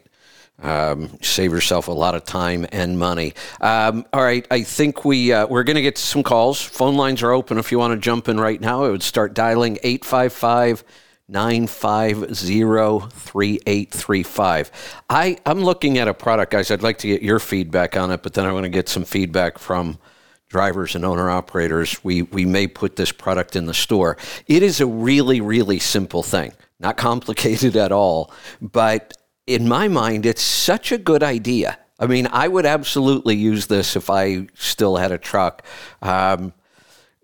um, 0.61 1.17
save 1.21 1.51
yourself 1.51 1.87
a 1.87 1.91
lot 1.91 2.15
of 2.15 2.23
time 2.23 2.65
and 2.71 2.97
money. 2.97 3.33
Um, 3.61 4.05
all 4.11 4.23
right, 4.23 4.45
I 4.49 4.63
think 4.63 5.05
we 5.05 5.31
uh, 5.31 5.45
we're 5.47 5.63
going 5.63 5.75
to 5.75 5.81
get 5.81 5.97
some 5.97 6.23
calls. 6.23 6.61
Phone 6.61 6.95
lines 6.95 7.21
are 7.23 7.31
open 7.31 7.57
if 7.57 7.71
you 7.71 7.79
want 7.79 7.93
to 7.93 7.99
jump 7.99 8.27
in 8.27 8.39
right 8.39 8.59
now. 8.59 8.83
I 8.83 8.89
would 8.89 9.03
start 9.03 9.33
dialing 9.33 9.77
855 9.83 10.83
950 11.29 13.09
3835. 13.09 14.71
I'm 15.09 15.63
looking 15.63 15.97
at 15.97 16.07
a 16.07 16.13
product, 16.13 16.51
guys. 16.53 16.71
I'd 16.71 16.83
like 16.83 16.99
to 16.99 17.07
get 17.07 17.21
your 17.21 17.39
feedback 17.39 17.97
on 17.97 18.11
it, 18.11 18.23
but 18.23 18.33
then 18.33 18.45
I 18.45 18.51
want 18.53 18.63
to 18.63 18.69
get 18.69 18.89
some 18.89 19.03
feedback 19.03 19.59
from 19.59 19.99
drivers 20.47 20.95
and 20.95 21.03
owner 21.03 21.29
operators. 21.29 22.01
We, 22.03 22.21
we 22.21 22.45
may 22.45 22.67
put 22.67 22.95
this 22.95 23.11
product 23.11 23.55
in 23.55 23.65
the 23.65 23.73
store. 23.73 24.17
It 24.47 24.63
is 24.63 24.79
a 24.79 24.87
really, 24.87 25.41
really 25.41 25.79
simple 25.79 26.23
thing, 26.23 26.53
not 26.79 26.95
complicated 26.95 27.75
at 27.75 27.91
all, 27.91 28.31
but 28.61 29.13
in 29.47 29.67
my 29.67 29.87
mind, 29.87 30.25
it's 30.25 30.41
such 30.41 30.91
a 30.91 30.97
good 30.97 31.23
idea. 31.23 31.79
I 31.99 32.05
mean, 32.05 32.27
I 32.31 32.47
would 32.47 32.65
absolutely 32.65 33.35
use 33.35 33.67
this 33.67 33.95
if 33.95 34.09
I 34.09 34.47
still 34.53 34.97
had 34.97 35.11
a 35.11 35.17
truck. 35.17 35.63
Um, 36.01 36.53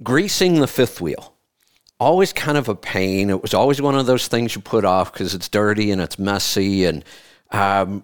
greasing 0.01 0.59
the 0.59 0.67
fifth 0.67 0.99
wheel. 0.99 1.35
always 1.99 2.33
kind 2.33 2.57
of 2.57 2.67
a 2.67 2.75
pain. 2.75 3.29
It 3.29 3.41
was 3.41 3.53
always 3.53 3.81
one 3.81 3.95
of 3.95 4.05
those 4.05 4.27
things 4.27 4.55
you 4.55 4.61
put 4.61 4.83
off 4.83 5.13
because 5.13 5.35
it's 5.35 5.47
dirty 5.47 5.91
and 5.91 6.01
it's 6.01 6.17
messy. 6.17 6.85
And 6.85 7.05
um, 7.51 8.03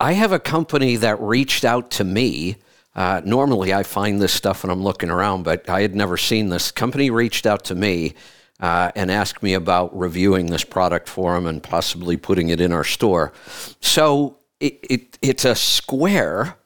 I 0.00 0.12
have 0.12 0.32
a 0.32 0.38
company 0.38 0.96
that 0.96 1.20
reached 1.20 1.64
out 1.64 1.90
to 1.92 2.04
me. 2.04 2.56
Uh, 2.94 3.20
normally, 3.24 3.74
I 3.74 3.82
find 3.82 4.20
this 4.20 4.32
stuff 4.32 4.64
when 4.64 4.70
I'm 4.70 4.82
looking 4.82 5.10
around, 5.10 5.42
but 5.42 5.68
I 5.68 5.82
had 5.82 5.94
never 5.94 6.16
seen 6.16 6.48
this. 6.48 6.70
Company 6.72 7.10
reached 7.10 7.46
out 7.46 7.64
to 7.64 7.74
me 7.74 8.14
uh, 8.60 8.90
and 8.94 9.10
asked 9.10 9.42
me 9.42 9.54
about 9.54 9.96
reviewing 9.96 10.46
this 10.46 10.64
product 10.64 11.08
for 11.08 11.34
them 11.34 11.46
and 11.46 11.62
possibly 11.62 12.16
putting 12.16 12.48
it 12.48 12.60
in 12.60 12.72
our 12.72 12.84
store. 12.84 13.32
So 13.80 14.38
it, 14.60 14.78
it 14.88 15.18
it's 15.22 15.44
a 15.44 15.54
square. 15.54 16.56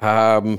Um, 0.00 0.58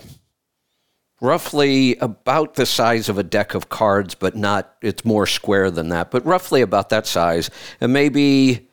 roughly 1.21 1.95
about 1.97 2.55
the 2.55 2.65
size 2.65 3.07
of 3.07 3.17
a 3.17 3.23
deck 3.23 3.53
of 3.53 3.69
cards, 3.69 4.15
but 4.15 4.35
not, 4.35 4.75
it's 4.81 5.05
more 5.05 5.27
square 5.27 5.69
than 5.69 5.89
that, 5.89 6.09
but 6.11 6.25
roughly 6.25 6.61
about 6.61 6.89
that 6.89 7.05
size, 7.05 7.49
and 7.79 7.93
maybe 7.93 8.67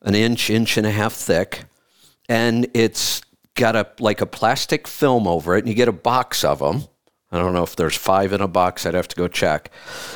an 0.00 0.14
inch, 0.14 0.50
inch 0.50 0.76
and 0.78 0.86
a 0.86 0.90
half 0.90 1.12
thick. 1.12 1.64
And 2.28 2.66
it's 2.72 3.20
got 3.54 3.76
a 3.76 3.86
like 4.00 4.22
a 4.22 4.26
plastic 4.26 4.88
film 4.88 5.26
over 5.26 5.54
it, 5.56 5.60
and 5.60 5.68
you 5.68 5.74
get 5.74 5.88
a 5.88 5.92
box 5.92 6.44
of 6.44 6.60
them. 6.60 6.84
I 7.32 7.38
don't 7.38 7.54
know 7.54 7.62
if 7.62 7.74
there's 7.76 7.96
five 7.96 8.32
in 8.32 8.42
a 8.42 8.48
box. 8.48 8.84
I'd 8.84 8.94
have 8.94 9.08
to 9.08 9.16
go 9.16 9.26
check. 9.26 9.70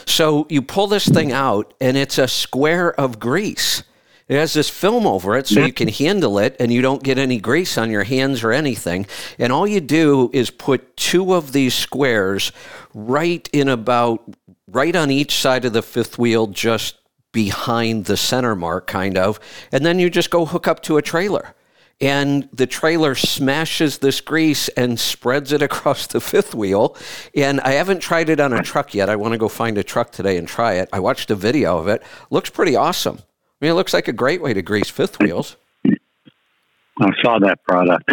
So 0.05 0.47
you 0.51 0.61
pull 0.61 0.87
this 0.87 1.09
thing 1.09 1.33
out, 1.33 1.73
and 1.81 1.97
it's 1.97 2.19
a 2.19 2.29
square 2.29 2.99
of 3.01 3.19
grease. 3.19 3.83
It 4.29 4.37
has 4.37 4.53
this 4.53 4.69
film 4.69 5.07
over 5.07 5.37
it 5.37 5.47
so 5.47 5.65
you 5.65 5.73
can 5.73 5.87
handle 5.87 6.41
it 6.41 6.57
and 6.59 6.73
you 6.73 6.83
don't 6.83 7.03
get 7.03 7.17
any 7.17 7.39
grease 7.39 7.79
on 7.79 7.93
your 7.93 8.03
hands 8.03 8.43
or 8.43 8.51
anything. 8.51 9.07
And 9.39 9.53
all 9.53 9.69
you 9.69 9.81
do 9.81 10.31
is 10.33 10.51
put 10.51 10.97
two 10.97 11.33
of 11.33 11.53
these 11.53 11.75
squares 11.75 12.51
right 12.93 13.49
in 13.53 13.69
about, 13.69 14.35
right 14.67 14.97
on 14.97 15.13
each 15.13 15.37
side 15.37 15.65
of 15.65 15.73
the 15.73 15.83
fifth 15.83 16.19
wheel, 16.19 16.49
just 16.49 16.97
behind 17.31 18.07
the 18.07 18.17
center 18.17 18.57
mark, 18.57 18.89
kind 18.89 19.17
of. 19.17 19.39
And 19.71 19.87
then 19.87 20.01
you 20.01 20.11
just 20.11 20.31
go 20.31 20.45
hook 20.45 20.67
up 20.67 20.83
to 20.83 20.97
a 20.97 21.03
trailer. 21.03 21.55
And 22.01 22.49
the 22.53 22.67
trailer 22.67 23.15
smashes 23.15 23.99
this 23.99 24.21
grease 24.21 24.69
and 24.69 25.01
spreads 25.01 25.51
it 25.53 25.63
across 25.63 26.07
the 26.07 26.21
fifth 26.21 26.55
wheel. 26.55 26.95
And 27.35 27.61
I 27.61 27.73
haven't 27.73 28.01
tried 28.01 28.29
it 28.29 28.39
on 28.39 28.53
a 28.53 28.63
truck 28.63 28.95
yet. 28.95 29.09
I 29.09 29.17
want 29.17 29.33
to 29.33 29.39
go 29.39 29.49
find 29.49 29.79
a 29.79 29.83
truck 29.83 30.13
today 30.13 30.37
and 30.37 30.47
try 30.47 30.75
it. 30.75 30.91
I 30.93 31.01
watched 31.01 31.31
a 31.31 31.35
video 31.35 31.79
of 31.79 31.89
it. 31.89 32.03
Looks 32.31 32.51
pretty 32.51 32.77
awesome. 32.77 33.17
I 33.19 33.65
mean, 33.65 33.71
it 33.71 33.75
looks 33.75 33.95
like 33.95 34.09
a 34.09 34.13
great 34.13 34.43
way 34.43 34.53
to 34.53 34.61
grease 34.61 34.91
fifth 34.91 35.19
wheels. 35.19 35.57
I 35.87 37.11
saw 37.23 37.39
that 37.39 37.63
product. 37.65 38.13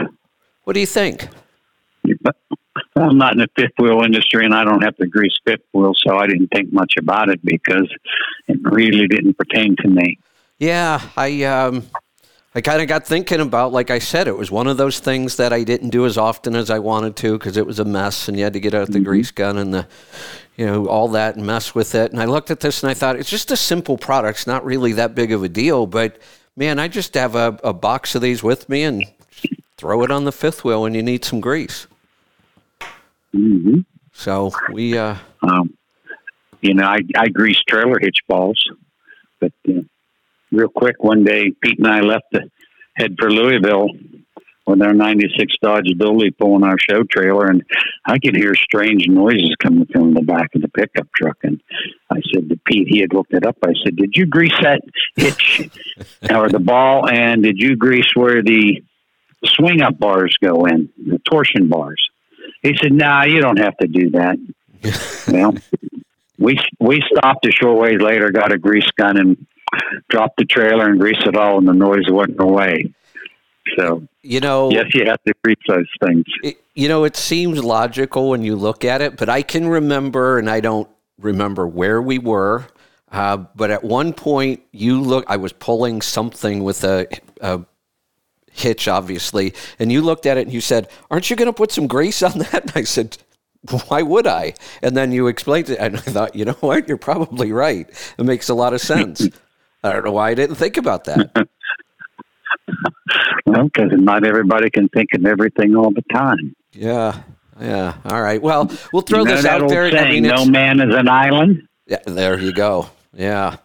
What 0.64 0.74
do 0.74 0.80
you 0.80 0.86
think? 0.86 1.28
I'm 2.96 3.18
not 3.18 3.34
in 3.34 3.40
the 3.40 3.48
fifth 3.56 3.74
wheel 3.80 4.02
industry 4.02 4.46
and 4.46 4.54
I 4.54 4.64
don't 4.64 4.84
have 4.84 4.96
to 4.98 5.08
grease 5.08 5.38
fifth 5.46 5.64
wheels, 5.74 6.02
so 6.06 6.18
I 6.18 6.28
didn't 6.28 6.48
think 6.48 6.72
much 6.72 6.94
about 6.98 7.30
it 7.30 7.44
because 7.44 7.90
it 8.48 8.60
really 8.62 9.08
didn't 9.08 9.38
pertain 9.38 9.76
to 9.78 9.90
me. 9.90 10.20
Yeah, 10.60 11.02
I 11.18 11.44
um, 11.44 11.84
I 12.56 12.62
kind 12.62 12.82
of 12.82 12.88
got 12.88 13.08
thinking 13.08 13.40
about, 13.40 13.72
like 13.72 13.90
I 13.90 13.98
said, 13.98 14.28
it 14.28 14.38
was 14.38 14.52
one 14.52 14.68
of 14.68 14.78
those 14.78 15.00
things 15.00 15.38
that 15.38 15.52
I 15.52 15.64
didn't 15.64 15.90
do 15.90 16.06
as 16.06 16.20
often 16.20 16.56
as 16.56 16.70
I 16.70 16.78
wanted 16.78 17.16
to 17.18 17.38
because 17.38 17.58
it 17.58 17.66
was 17.66 17.80
a 17.80 17.86
mess 17.86 18.28
and 18.28 18.38
you 18.38 18.44
had 18.44 18.54
to 18.54 18.60
get 18.60 18.76
out 18.76 18.88
the 18.88 19.00
mm-hmm. 19.00 19.06
grease 19.06 19.32
gun 19.32 19.58
and 19.58 19.74
the, 19.74 19.88
you 20.56 20.68
know, 20.68 20.86
all 20.86 21.08
that 21.10 21.36
and 21.36 21.48
mess 21.48 21.74
with 21.74 21.96
it. 21.96 22.12
And 22.12 22.22
I 22.22 22.26
looked 22.26 22.52
at 22.52 22.60
this 22.60 22.84
and 22.84 22.92
I 22.92 22.94
thought, 22.94 23.16
it's 23.16 23.30
just 23.30 23.50
a 23.50 23.58
simple 23.58 23.98
product. 23.98 24.38
It's 24.38 24.48
not 24.48 24.64
really 24.64 24.94
that 24.94 25.16
big 25.16 25.32
of 25.32 25.44
a 25.44 25.50
deal. 25.50 25.88
But 25.88 26.20
man, 26.56 26.78
I 26.78 26.88
just 26.88 27.16
have 27.16 27.36
a, 27.36 27.60
a 27.64 27.74
box 27.74 28.14
of 28.14 28.22
these 28.22 28.44
with 28.44 28.70
me 28.70 28.84
and 28.84 29.04
throw 29.78 30.04
it 30.04 30.12
on 30.12 30.26
the 30.26 30.32
fifth 30.32 30.64
wheel 30.64 30.84
when 30.84 30.94
you 30.94 31.02
need 31.02 31.26
some 31.26 31.42
grease. 31.42 31.88
Mm-hmm. 33.34 33.80
So 34.14 34.52
we, 34.72 34.96
uh, 34.96 35.16
um, 35.42 35.76
you 36.62 36.76
know, 36.76 36.86
I, 36.86 37.00
I 37.18 37.30
grease 37.30 37.62
trailer 37.68 37.98
hitch 38.00 38.20
balls, 38.28 38.64
but 39.40 39.54
uh, 39.68 39.82
real 40.54 40.70
quick 40.70 41.04
one 41.04 41.24
day, 41.24 41.52
Pete 41.62 41.80
and 41.80 41.88
I 41.88 42.02
left 42.02 42.26
to 42.34 42.42
head 42.96 43.16
for 43.20 43.32
Louisville 43.32 43.90
with 44.66 44.82
our 44.82 44.94
96 44.94 45.56
Dodge 45.62 45.90
Dually 45.98 46.36
pulling 46.38 46.64
our 46.64 46.78
show 46.80 47.04
trailer, 47.04 47.48
and 47.48 47.64
I 48.06 48.18
could 48.20 48.36
hear 48.36 48.56
strange 48.56 49.08
noises 49.08 49.56
coming 49.62 49.86
from 49.92 50.14
the 50.14 50.22
back 50.22 50.50
of 50.56 50.62
the 50.62 50.70
pickup 50.70 51.08
truck. 51.16 51.38
And 51.44 51.62
I 52.10 52.22
said 52.34 52.50
to 52.50 52.60
Pete, 52.66 52.88
he 52.88 53.02
had 53.02 53.14
looked 53.14 53.34
it 53.34 53.46
up. 53.46 53.58
I 53.64 53.74
said, 53.84 53.96
Did 53.96 54.16
you 54.16 54.26
grease 54.26 54.56
that 54.62 54.82
hitch 55.16 55.70
or 56.30 56.50
the 56.50 56.60
ball? 56.60 57.10
And 57.10 57.44
did 57.44 57.58
you 57.58 57.76
grease 57.76 58.12
where 58.16 58.42
the 58.42 58.82
swing 59.44 59.82
up 59.82 60.00
bars 60.00 60.38
go 60.42 60.66
in, 60.66 60.90
the 60.98 61.20
torsion 61.30 61.68
bars? 61.68 62.02
He 62.62 62.76
said, 62.82 62.94
Nah, 62.94 63.24
you 63.24 63.42
don't 63.42 63.60
have 63.60 63.78
to 63.78 63.88
do 63.88 64.12
that. 64.12 64.38
well, 65.28 65.56
we 66.38 66.58
we 66.80 67.04
stopped 67.12 67.46
a 67.46 67.52
short 67.52 67.80
ways 67.80 68.02
later, 68.02 68.32
got 68.32 68.52
a 68.52 68.58
grease 68.58 68.90
gun, 68.98 69.18
and 69.18 69.46
drop 70.10 70.34
the 70.38 70.46
trailer 70.46 70.90
and 70.90 71.00
grease 71.00 71.22
it 71.26 71.36
all, 71.36 71.58
and 71.58 71.68
the 71.68 71.74
noise 71.74 72.10
went 72.10 72.40
away. 72.40 72.94
So 73.78 74.08
you 74.22 74.40
know, 74.40 74.72
yes, 74.72 74.86
you 74.94 75.06
have 75.06 75.24
to 75.24 75.34
grease 75.44 75.58
those 75.68 75.88
things. 76.04 76.26
It, 76.44 76.58
you 76.76 76.88
know, 76.88 77.04
it 77.04 77.16
seems 77.16 77.64
logical 77.64 78.30
when 78.30 78.44
you 78.44 78.56
look 78.56 78.84
at 78.84 79.02
it, 79.02 79.18
but 79.18 79.30
I 79.30 79.42
can 79.42 79.68
remember, 79.68 80.38
and 80.38 80.50
I 80.50 80.60
don't 80.60 80.90
remember 81.20 81.68
where 81.68 82.02
we 82.02 82.20
were. 82.20 82.66
Uh, 83.12 83.38
but 83.56 83.70
at 83.70 83.84
one 83.84 84.12
point, 84.12 84.62
you 84.72 85.00
look. 85.00 85.26
I 85.28 85.38
was 85.38 85.54
pulling 85.54 86.02
something 86.02 86.64
with 86.64 86.84
a, 86.84 87.08
a 87.42 87.62
hitch, 88.52 88.88
obviously, 88.88 89.54
and 89.80 89.92
you 89.92 90.02
looked 90.02 90.26
at 90.26 90.38
it 90.38 90.42
and 90.42 90.54
you 90.54 90.62
said, 90.62 90.90
"Aren't 91.10 91.30
you 91.30 91.36
going 91.36 91.48
to 91.48 91.54
put 91.54 91.72
some 91.72 91.88
grease 91.88 92.22
on 92.22 92.40
that?" 92.40 92.54
And 92.64 92.72
I 92.76 92.84
said, 92.84 93.18
why 93.88 94.02
would 94.02 94.28
I? 94.28 94.54
And 94.82 94.96
then 94.96 95.12
you 95.12 95.28
explained 95.28 95.70
it, 95.70 95.80
and 95.80 95.96
I 95.96 96.02
thought, 96.02 96.36
you 96.36 96.46
know 96.46 96.54
what? 96.60 96.88
You're 96.88 96.98
probably 96.98 97.52
right. 97.52 97.90
It 98.18 98.24
makes 98.24 98.50
a 98.50 98.54
lot 98.54 98.74
of 98.74 98.82
sense. 98.82 99.28
I 99.84 99.92
don't 99.92 100.06
know 100.06 100.12
why 100.12 100.30
I 100.30 100.34
didn't 100.34 100.56
think 100.56 100.78
about 100.78 101.04
that. 101.06 101.30
well, 103.46 103.66
because 103.66 103.92
not 103.94 104.26
everybody 104.26 104.70
can 104.70 104.88
think 104.90 105.10
of 105.14 105.26
everything 105.26 105.76
all 105.76 105.92
the 105.92 106.04
time. 106.14 106.56
Yeah, 106.72 107.22
yeah. 107.60 107.96
All 108.06 108.22
right. 108.22 108.42
Well, 108.42 108.72
we'll 108.92 109.02
throw 109.02 109.20
you 109.20 109.26
know 109.26 109.36
this 109.36 109.46
out 109.46 109.68
there. 109.70 109.92
Saying, 109.92 110.08
I 110.08 110.10
mean, 110.10 110.24
no 110.24 110.46
man 110.46 110.80
is 110.80 110.96
an 110.96 111.08
island. 111.08 111.68
Yeah, 111.86 112.00
there 112.06 112.40
you 112.40 112.54
go. 112.54 112.90
Yeah. 113.14 113.58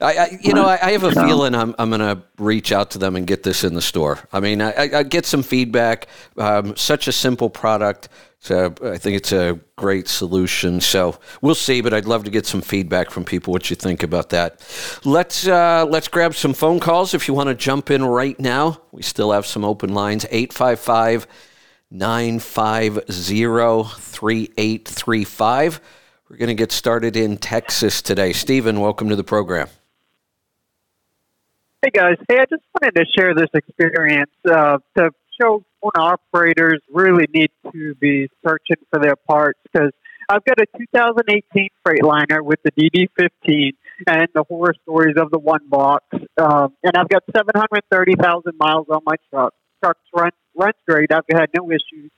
I, 0.00 0.16
I 0.16 0.38
you 0.42 0.52
know, 0.52 0.66
I, 0.66 0.78
I 0.82 0.92
have 0.92 1.04
a 1.04 1.12
feeling 1.12 1.54
I'm, 1.54 1.74
I'm 1.78 1.88
going 1.88 2.00
to 2.00 2.22
reach 2.38 2.70
out 2.70 2.90
to 2.92 2.98
them 2.98 3.16
and 3.16 3.26
get 3.26 3.42
this 3.42 3.64
in 3.64 3.74
the 3.74 3.80
store. 3.80 4.18
I 4.32 4.40
mean, 4.40 4.60
I, 4.60 4.98
I 4.98 5.02
get 5.02 5.24
some 5.24 5.42
feedback. 5.42 6.06
Um, 6.36 6.76
such 6.76 7.08
a 7.08 7.12
simple 7.12 7.48
product. 7.48 8.10
So 8.38 8.74
I 8.84 8.98
think 8.98 9.16
it's 9.16 9.32
a 9.32 9.58
great 9.76 10.06
solution. 10.06 10.80
So 10.80 11.18
we'll 11.40 11.54
see, 11.54 11.80
but 11.80 11.94
I'd 11.94 12.04
love 12.04 12.24
to 12.24 12.30
get 12.30 12.46
some 12.46 12.60
feedback 12.60 13.10
from 13.10 13.24
people 13.24 13.52
what 13.52 13.70
you 13.70 13.76
think 13.76 14.02
about 14.02 14.30
that. 14.30 14.60
Let's 15.04 15.48
uh, 15.48 15.86
let's 15.88 16.08
grab 16.08 16.34
some 16.34 16.52
phone 16.52 16.78
calls 16.78 17.14
if 17.14 17.26
you 17.26 17.34
want 17.34 17.48
to 17.48 17.54
jump 17.54 17.90
in 17.90 18.04
right 18.04 18.38
now. 18.38 18.82
We 18.92 19.02
still 19.02 19.32
have 19.32 19.46
some 19.46 19.64
open 19.64 19.94
lines 19.94 20.26
855 20.30 21.26
950 21.90 23.00
3835. 24.00 25.80
We're 26.28 26.36
going 26.36 26.48
to 26.48 26.54
get 26.54 26.72
started 26.72 27.16
in 27.16 27.38
Texas 27.38 28.02
today. 28.02 28.32
Stephen, 28.32 28.80
welcome 28.80 29.08
to 29.08 29.16
the 29.16 29.24
program. 29.24 29.68
Hey 31.86 31.90
guys, 31.94 32.16
hey, 32.28 32.38
I 32.40 32.46
just 32.50 32.64
wanted 32.74 32.98
to 32.98 33.04
share 33.16 33.32
this 33.32 33.46
experience 33.54 34.32
uh, 34.44 34.78
to 34.96 35.10
show 35.40 35.62
owner 35.80 36.04
operators 36.04 36.80
really 36.92 37.26
need 37.32 37.52
to 37.70 37.94
be 37.94 38.28
searching 38.44 38.84
for 38.90 38.98
their 38.98 39.14
parts 39.14 39.60
because 39.62 39.92
I've 40.28 40.44
got 40.44 40.58
a 40.58 40.66
2018 40.76 41.68
Freightliner 41.86 42.42
with 42.42 42.58
the 42.64 42.72
DD15 42.72 43.74
and 44.08 44.26
the 44.34 44.42
horror 44.48 44.74
stories 44.82 45.14
of 45.16 45.30
the 45.30 45.38
one 45.38 45.60
box, 45.68 46.04
um, 46.38 46.74
and 46.82 46.96
I've 46.96 47.08
got 47.08 47.22
730,000 47.32 48.54
miles 48.58 48.86
on 48.90 49.02
my 49.06 49.14
truck. 49.30 49.54
Truck's 49.80 50.00
run 50.12 50.32
runs 50.56 50.74
great. 50.88 51.12
I've 51.12 51.22
had 51.32 51.50
no 51.54 51.70
issues. 51.70 52.10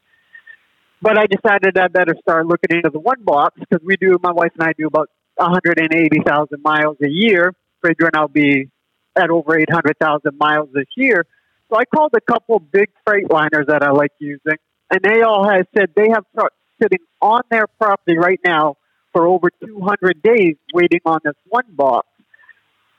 But 1.02 1.18
I 1.18 1.26
decided 1.26 1.76
I 1.76 1.88
better 1.88 2.14
start 2.22 2.46
looking 2.46 2.74
into 2.74 2.88
the 2.90 3.00
one 3.00 3.22
box 3.22 3.60
because 3.60 3.84
we 3.84 3.96
do, 3.98 4.16
my 4.22 4.32
wife 4.32 4.52
and 4.58 4.66
I 4.66 4.72
do 4.78 4.86
about 4.86 5.10
180,000 5.36 6.62
miles 6.62 6.96
a 7.04 7.10
year, 7.10 7.52
figuring 7.82 8.12
I'll 8.14 8.28
be 8.28 8.70
at 9.18 9.30
over 9.30 9.58
800,000 9.58 10.38
miles 10.38 10.68
this 10.72 10.86
year. 10.96 11.26
So 11.70 11.78
I 11.78 11.84
called 11.84 12.12
a 12.16 12.20
couple 12.20 12.58
big 12.60 12.88
Freightliners 13.06 13.66
that 13.66 13.82
I 13.82 13.90
like 13.90 14.12
using, 14.18 14.56
and 14.90 15.00
they 15.02 15.22
all 15.22 15.48
have 15.48 15.66
said 15.76 15.90
they 15.94 16.08
have 16.08 16.24
trucks 16.34 16.54
sitting 16.80 17.00
on 17.20 17.42
their 17.50 17.66
property 17.66 18.16
right 18.16 18.40
now 18.44 18.76
for 19.12 19.26
over 19.26 19.50
200 19.64 20.22
days 20.22 20.56
waiting 20.72 21.00
on 21.04 21.18
this 21.24 21.34
one 21.48 21.64
box. 21.70 22.06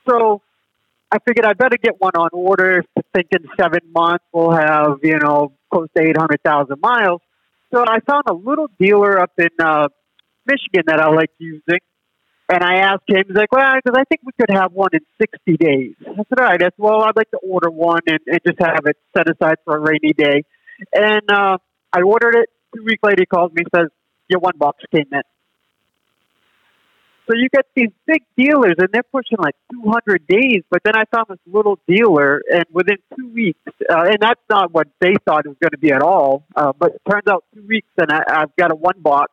So 0.08 0.42
I 1.10 1.18
figured 1.26 1.44
I 1.44 1.54
better 1.54 1.76
get 1.82 2.00
one 2.00 2.12
on 2.14 2.30
order. 2.32 2.84
Thinking 3.14 3.48
seven 3.58 3.80
months 3.92 4.24
we'll 4.32 4.52
have 4.52 4.98
you 5.02 5.18
know 5.18 5.52
close 5.72 5.88
to 5.96 6.02
800,000 6.02 6.80
miles. 6.80 7.20
So 7.72 7.84
I 7.86 7.98
found 8.00 8.24
a 8.28 8.34
little 8.34 8.68
dealer 8.78 9.20
up 9.20 9.32
in 9.38 9.48
uh, 9.60 9.88
Michigan 10.46 10.84
that 10.86 11.00
I 11.00 11.08
like 11.10 11.30
using, 11.38 11.78
and 12.50 12.64
I 12.64 12.78
asked 12.78 13.04
him, 13.06 13.22
he's 13.28 13.36
like, 13.36 13.52
well, 13.52 13.74
because 13.76 13.96
I 13.96 14.04
think 14.04 14.22
we 14.24 14.32
could 14.32 14.50
have 14.50 14.72
one 14.72 14.90
in 14.92 15.00
60 15.20 15.56
days. 15.56 15.94
I 16.00 16.16
said, 16.16 16.38
all 16.38 16.44
right. 16.44 16.60
I 16.60 16.66
said, 16.66 16.72
well, 16.78 17.02
I'd 17.02 17.16
like 17.16 17.30
to 17.30 17.38
order 17.38 17.70
one 17.70 18.00
and, 18.06 18.18
and 18.26 18.40
just 18.44 18.58
have 18.60 18.86
it 18.86 18.96
set 19.16 19.30
aside 19.30 19.56
for 19.64 19.76
a 19.76 19.80
rainy 19.80 20.12
day. 20.16 20.44
And 20.92 21.30
uh, 21.30 21.58
I 21.92 22.02
ordered 22.02 22.34
it. 22.36 22.48
Two 22.74 22.84
weeks 22.84 23.02
later, 23.02 23.18
he 23.20 23.26
calls 23.26 23.52
me 23.52 23.62
and 23.62 23.68
says, 23.82 23.90
your 24.28 24.40
one 24.40 24.56
box 24.56 24.82
came 24.94 25.06
in. 25.12 25.22
So 27.28 27.36
you 27.36 27.48
get 27.48 27.66
these 27.76 27.90
big 28.06 28.22
dealers, 28.36 28.74
and 28.78 28.88
they're 28.92 29.04
pushing 29.04 29.38
like 29.38 29.54
200 29.72 30.26
days. 30.26 30.62
But 30.68 30.82
then 30.84 30.96
I 30.96 31.04
found 31.14 31.26
this 31.28 31.38
little 31.46 31.78
dealer, 31.86 32.42
and 32.52 32.64
within 32.72 32.96
two 33.16 33.28
weeks, 33.28 33.60
uh, 33.88 34.02
and 34.06 34.16
that's 34.20 34.40
not 34.48 34.72
what 34.72 34.88
they 35.00 35.14
thought 35.24 35.46
it 35.46 35.48
was 35.48 35.58
going 35.60 35.70
to 35.70 35.78
be 35.78 35.92
at 35.92 36.02
all. 36.02 36.44
Uh, 36.56 36.72
but 36.76 36.96
it 36.96 37.02
turns 37.08 37.28
out 37.28 37.44
two 37.54 37.64
weeks, 37.68 37.88
and 37.98 38.10
I, 38.10 38.22
I've 38.28 38.56
got 38.56 38.72
a 38.72 38.74
one 38.74 39.00
box. 39.00 39.32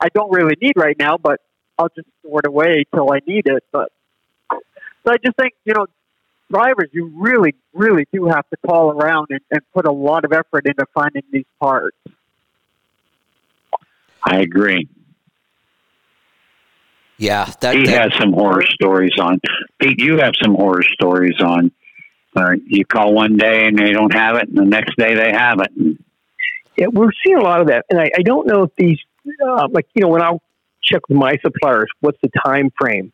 I 0.00 0.08
don't 0.14 0.30
really 0.30 0.54
need 0.60 0.74
right 0.76 0.96
now, 0.96 1.18
but 1.18 1.40
I'll 1.82 1.88
just 1.94 2.08
store 2.20 2.40
it 2.40 2.46
away 2.46 2.84
till 2.94 3.12
I 3.12 3.20
need 3.26 3.46
it. 3.46 3.64
But 3.72 3.90
so 4.50 5.12
I 5.12 5.16
just 5.24 5.36
think 5.36 5.54
you 5.64 5.74
know, 5.74 5.86
drivers, 6.50 6.90
you 6.92 7.12
really, 7.16 7.54
really 7.72 8.06
do 8.12 8.26
have 8.26 8.48
to 8.50 8.56
call 8.66 8.90
around 8.90 9.28
and, 9.30 9.40
and 9.50 9.60
put 9.74 9.86
a 9.86 9.92
lot 9.92 10.24
of 10.24 10.32
effort 10.32 10.66
into 10.66 10.86
finding 10.94 11.22
these 11.32 11.46
parts. 11.60 11.96
I 14.24 14.40
agree. 14.40 14.88
Yeah, 17.18 17.52
that, 17.60 17.74
Pete 17.74 17.86
that 17.86 18.10
has 18.10 18.20
some 18.20 18.32
horror 18.32 18.64
stories 18.66 19.12
on. 19.20 19.40
Pete, 19.80 20.00
you 20.00 20.18
have 20.18 20.34
some 20.42 20.54
horror 20.54 20.82
stories 20.82 21.40
on. 21.40 21.70
Uh, 22.34 22.52
you 22.66 22.84
call 22.84 23.12
one 23.12 23.36
day 23.36 23.66
and 23.66 23.78
they 23.78 23.92
don't 23.92 24.12
have 24.14 24.36
it, 24.36 24.48
and 24.48 24.56
the 24.56 24.64
next 24.64 24.96
day 24.96 25.14
they 25.14 25.30
have 25.30 25.60
it. 25.60 25.98
Yeah, 26.76 26.86
we're 26.90 27.10
seeing 27.24 27.36
a 27.36 27.42
lot 27.42 27.60
of 27.60 27.66
that, 27.66 27.84
and 27.90 28.00
I, 28.00 28.10
I 28.18 28.22
don't 28.22 28.46
know 28.46 28.64
if 28.64 28.74
these, 28.76 28.98
uh, 29.46 29.68
like 29.70 29.86
you 29.94 30.02
know, 30.02 30.08
when 30.08 30.22
I 30.22 30.32
check 30.84 31.08
with 31.08 31.18
my 31.18 31.36
suppliers, 31.44 31.88
what's 32.00 32.18
the 32.22 32.30
time 32.44 32.70
frame? 32.80 33.12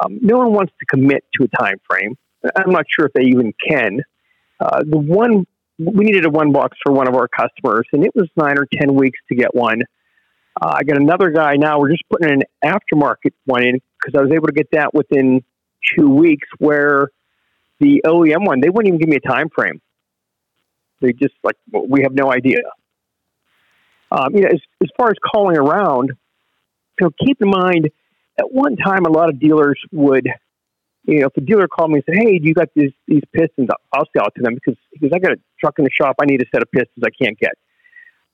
Um, 0.00 0.18
no 0.22 0.38
one 0.38 0.52
wants 0.52 0.72
to 0.80 0.86
commit 0.86 1.24
to 1.34 1.44
a 1.44 1.62
time 1.62 1.76
frame. 1.88 2.16
I'm 2.56 2.72
not 2.72 2.86
sure 2.88 3.06
if 3.06 3.12
they 3.12 3.24
even 3.24 3.52
can. 3.66 4.00
Uh, 4.58 4.80
the 4.84 4.98
one 4.98 5.46
we 5.78 6.04
needed 6.04 6.26
a 6.26 6.30
one 6.30 6.52
box 6.52 6.76
for 6.82 6.92
one 6.92 7.08
of 7.08 7.14
our 7.14 7.28
customers, 7.28 7.86
and 7.92 8.04
it 8.04 8.14
was 8.14 8.28
nine 8.36 8.58
or 8.58 8.66
ten 8.72 8.94
weeks 8.94 9.18
to 9.28 9.34
get 9.34 9.54
one. 9.54 9.82
Uh, 10.60 10.74
I 10.76 10.82
got 10.82 10.98
another 10.98 11.30
guy 11.30 11.56
now. 11.56 11.78
We're 11.78 11.90
just 11.90 12.04
putting 12.10 12.30
an 12.30 12.42
aftermarket 12.64 13.32
one 13.46 13.62
in 13.62 13.80
because 13.98 14.18
I 14.18 14.22
was 14.22 14.30
able 14.32 14.46
to 14.46 14.52
get 14.52 14.70
that 14.72 14.92
within 14.92 15.42
two 15.96 16.10
weeks. 16.10 16.46
Where 16.58 17.08
the 17.78 18.02
OEM 18.04 18.46
one, 18.46 18.60
they 18.60 18.68
wouldn't 18.68 18.88
even 18.88 18.98
give 18.98 19.08
me 19.08 19.16
a 19.16 19.28
time 19.28 19.48
frame. 19.48 19.80
They 21.00 21.12
just 21.12 21.34
like 21.42 21.56
we 21.72 22.02
have 22.02 22.12
no 22.12 22.30
idea. 22.30 22.58
Um, 24.12 24.34
you 24.34 24.42
know, 24.42 24.48
as, 24.48 24.60
as 24.82 24.88
far 24.98 25.08
as 25.10 25.16
calling 25.32 25.56
around, 25.56 26.12
you 27.00 27.06
know, 27.06 27.26
keep 27.26 27.40
in 27.40 27.48
mind 27.48 27.90
at 28.38 28.52
one 28.52 28.76
time 28.76 29.04
a 29.06 29.10
lot 29.10 29.28
of 29.28 29.40
dealers 29.40 29.80
would, 29.92 30.26
you 31.04 31.20
know, 31.20 31.26
if 31.26 31.36
a 31.36 31.40
dealer 31.40 31.66
called 31.68 31.90
me 31.90 31.96
and 31.96 32.04
said, 32.04 32.22
"Hey, 32.22 32.38
do 32.38 32.46
you 32.46 32.54
got 32.54 32.68
these 32.74 32.92
these 33.06 33.22
pistons?" 33.32 33.68
I'll 33.92 34.06
sell 34.16 34.26
it 34.26 34.34
to 34.36 34.42
them 34.42 34.54
because 34.54 34.76
because 34.92 35.10
I 35.14 35.18
got 35.18 35.32
a 35.32 35.36
truck 35.58 35.78
in 35.78 35.84
the 35.84 35.90
shop. 35.90 36.16
I 36.20 36.26
need 36.26 36.42
a 36.42 36.46
set 36.52 36.62
of 36.62 36.70
pistons 36.70 37.04
I 37.04 37.10
can't 37.22 37.38
get. 37.38 37.52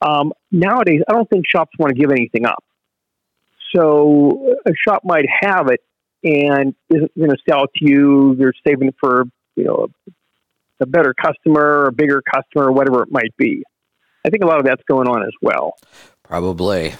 Um, 0.00 0.32
nowadays, 0.50 1.02
I 1.08 1.12
don't 1.12 1.28
think 1.30 1.44
shops 1.48 1.72
want 1.78 1.94
to 1.94 2.00
give 2.00 2.10
anything 2.10 2.44
up. 2.44 2.62
So 3.74 4.54
a 4.66 4.72
shop 4.86 5.02
might 5.04 5.26
have 5.40 5.68
it 5.68 5.80
and 6.22 6.74
isn't 6.90 7.16
going 7.16 7.30
to 7.30 7.36
sell 7.48 7.64
it 7.64 7.70
to 7.76 7.90
you. 7.90 8.34
They're 8.36 8.52
saving 8.66 8.88
it 8.88 8.96
for 9.00 9.24
you 9.54 9.64
know 9.64 9.88
a, 10.08 10.84
a 10.84 10.86
better 10.86 11.14
customer, 11.14 11.86
a 11.86 11.92
bigger 11.92 12.22
customer, 12.22 12.72
whatever 12.72 13.02
it 13.02 13.10
might 13.10 13.36
be. 13.36 13.62
I 14.24 14.30
think 14.30 14.42
a 14.42 14.46
lot 14.46 14.58
of 14.58 14.64
that's 14.64 14.82
going 14.88 15.06
on 15.06 15.22
as 15.22 15.32
well. 15.40 15.74
probably 16.24 16.94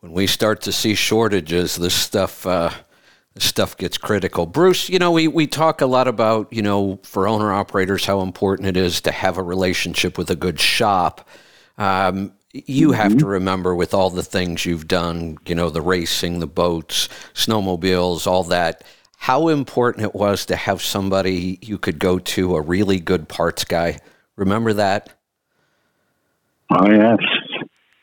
when 0.00 0.12
we 0.12 0.26
start 0.26 0.62
to 0.62 0.72
see 0.72 0.94
shortages, 0.94 1.76
this 1.76 1.94
stuff. 1.94 2.46
Uh, 2.46 2.70
this 3.34 3.44
stuff 3.44 3.76
gets 3.76 3.96
critical. 3.96 4.46
Bruce, 4.46 4.88
you 4.88 4.98
know, 4.98 5.12
we, 5.12 5.28
we 5.28 5.46
talk 5.46 5.80
a 5.80 5.86
lot 5.86 6.08
about, 6.08 6.52
you 6.52 6.60
know, 6.60 6.98
for 7.04 7.28
owner 7.28 7.52
operators, 7.52 8.04
how 8.04 8.20
important 8.22 8.66
it 8.66 8.76
is 8.76 9.00
to 9.02 9.12
have 9.12 9.38
a 9.38 9.42
relationship 9.44 10.18
with 10.18 10.28
a 10.28 10.34
good 10.34 10.58
shop. 10.58 11.28
Um, 11.76 12.32
you 12.52 12.92
have 12.92 13.16
to 13.18 13.26
remember 13.26 13.76
with 13.76 13.94
all 13.94 14.10
the 14.10 14.24
things 14.24 14.66
you've 14.66 14.88
done, 14.88 15.38
you 15.46 15.54
know, 15.54 15.70
the 15.70 15.82
racing, 15.82 16.40
the 16.40 16.48
boats, 16.48 17.08
snowmobiles, 17.34 18.26
all 18.26 18.42
that, 18.44 18.82
how 19.18 19.48
important 19.48 20.04
it 20.04 20.14
was 20.14 20.46
to 20.46 20.56
have 20.56 20.82
somebody 20.82 21.58
you 21.62 21.78
could 21.78 21.98
go 21.98 22.18
to, 22.18 22.56
a 22.56 22.60
really 22.60 22.98
good 22.98 23.28
parts 23.28 23.64
guy. 23.64 23.98
Remember 24.36 24.72
that? 24.72 25.12
Oh 26.70 26.90
yes, 26.90 27.18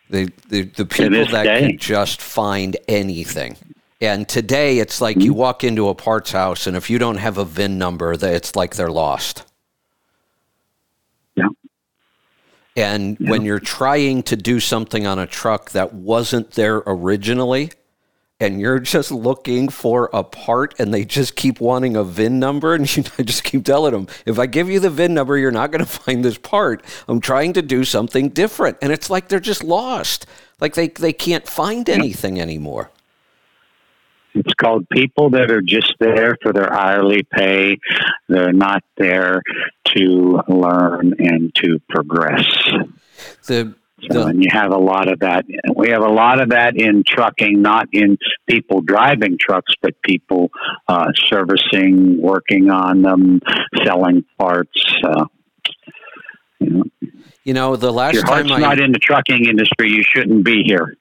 The, 0.09 0.31
the, 0.49 0.63
the 0.63 0.85
people 0.85 1.25
that 1.25 1.43
day. 1.43 1.71
could 1.71 1.79
just 1.79 2.21
find 2.21 2.77
anything. 2.87 3.57
And 4.01 4.27
today 4.27 4.79
it's 4.79 5.01
like 5.01 5.17
you 5.17 5.31
hmm? 5.31 5.39
walk 5.39 5.63
into 5.63 5.89
a 5.89 5.95
parts 5.95 6.31
house, 6.31 6.67
and 6.67 6.77
if 6.77 6.89
you 6.89 6.99
don't 6.99 7.17
have 7.17 7.37
a 7.37 7.45
VIN 7.45 7.77
number, 7.77 8.15
that 8.15 8.33
it's 8.33 8.55
like 8.55 8.75
they're 8.75 8.91
lost. 8.91 9.45
Yeah. 11.35 11.47
And 12.75 13.17
when 13.19 13.43
you're 13.43 13.59
trying 13.59 14.23
to 14.23 14.35
do 14.35 14.59
something 14.59 15.07
on 15.07 15.17
a 15.17 15.25
truck 15.25 15.71
that 15.71 15.93
wasn't 15.93 16.51
there 16.51 16.83
originally, 16.85 17.71
and 18.39 18.59
you're 18.59 18.79
just 18.79 19.11
looking 19.11 19.69
for 19.69 20.09
a 20.11 20.23
part 20.23 20.75
and 20.77 20.93
they 20.93 21.05
just 21.05 21.35
keep 21.35 21.61
wanting 21.61 21.95
a 21.95 22.03
VIN 22.03 22.39
number, 22.39 22.73
and 22.73 22.97
you, 22.97 23.03
I 23.17 23.23
just 23.23 23.43
keep 23.43 23.63
telling 23.63 23.93
them, 23.93 24.07
if 24.25 24.39
I 24.39 24.45
give 24.45 24.69
you 24.69 24.79
the 24.79 24.89
VIN 24.89 25.13
number, 25.13 25.37
you're 25.37 25.51
not 25.51 25.71
going 25.71 25.85
to 25.85 25.89
find 25.89 26.23
this 26.23 26.37
part. 26.37 26.83
I'm 27.07 27.21
trying 27.21 27.53
to 27.53 27.61
do 27.61 27.83
something 27.83 28.29
different. 28.29 28.77
And 28.81 28.91
it's 28.91 29.09
like 29.09 29.29
they're 29.29 29.39
just 29.39 29.63
lost. 29.63 30.25
Like 30.59 30.75
they, 30.75 30.89
they 30.89 31.13
can't 31.13 31.47
find 31.47 31.89
anything 31.89 32.39
anymore. 32.39 32.91
it's 34.33 34.53
called 34.53 34.87
people 34.89 35.29
that 35.31 35.51
are 35.51 35.61
just 35.61 35.93
there 35.99 36.37
for 36.41 36.53
their 36.53 36.71
hourly 36.71 37.23
pay. 37.23 37.77
They're 38.29 38.53
not 38.53 38.83
there 38.97 39.41
to 39.95 40.41
learn 40.47 41.15
and 41.19 41.53
to 41.55 41.79
progress. 41.89 42.45
The, 43.47 43.75
So, 44.11 44.23
the, 44.23 44.25
and 44.27 44.43
you 44.43 44.49
have 44.51 44.71
a 44.71 44.77
lot 44.77 45.11
of 45.11 45.19
that. 45.19 45.45
We 45.75 45.89
have 45.89 46.01
a 46.01 46.11
lot 46.11 46.39
of 46.39 46.49
that 46.49 46.75
in 46.75 47.03
trucking, 47.07 47.61
not 47.61 47.87
in 47.91 48.17
people 48.47 48.81
driving 48.81 49.37
trucks, 49.39 49.73
but 49.81 50.01
people 50.01 50.51
uh, 50.87 51.11
servicing, 51.27 52.21
working 52.21 52.69
on 52.69 53.01
them, 53.01 53.39
selling 53.83 54.25
parts. 54.37 54.83
Uh, 55.03 55.25
you 56.59 56.69
know, 56.69 56.83
you 57.43 57.53
know, 57.53 57.75
the 57.75 57.93
last 57.93 58.15
your 58.15 58.23
time 58.23 58.47
heart's 58.47 58.51
I. 58.51 58.59
not 58.59 58.79
in 58.79 58.91
the 58.91 58.99
trucking 58.99 59.45
industry, 59.45 59.91
you 59.91 60.03
shouldn't 60.03 60.43
be 60.43 60.63
here. 60.63 60.97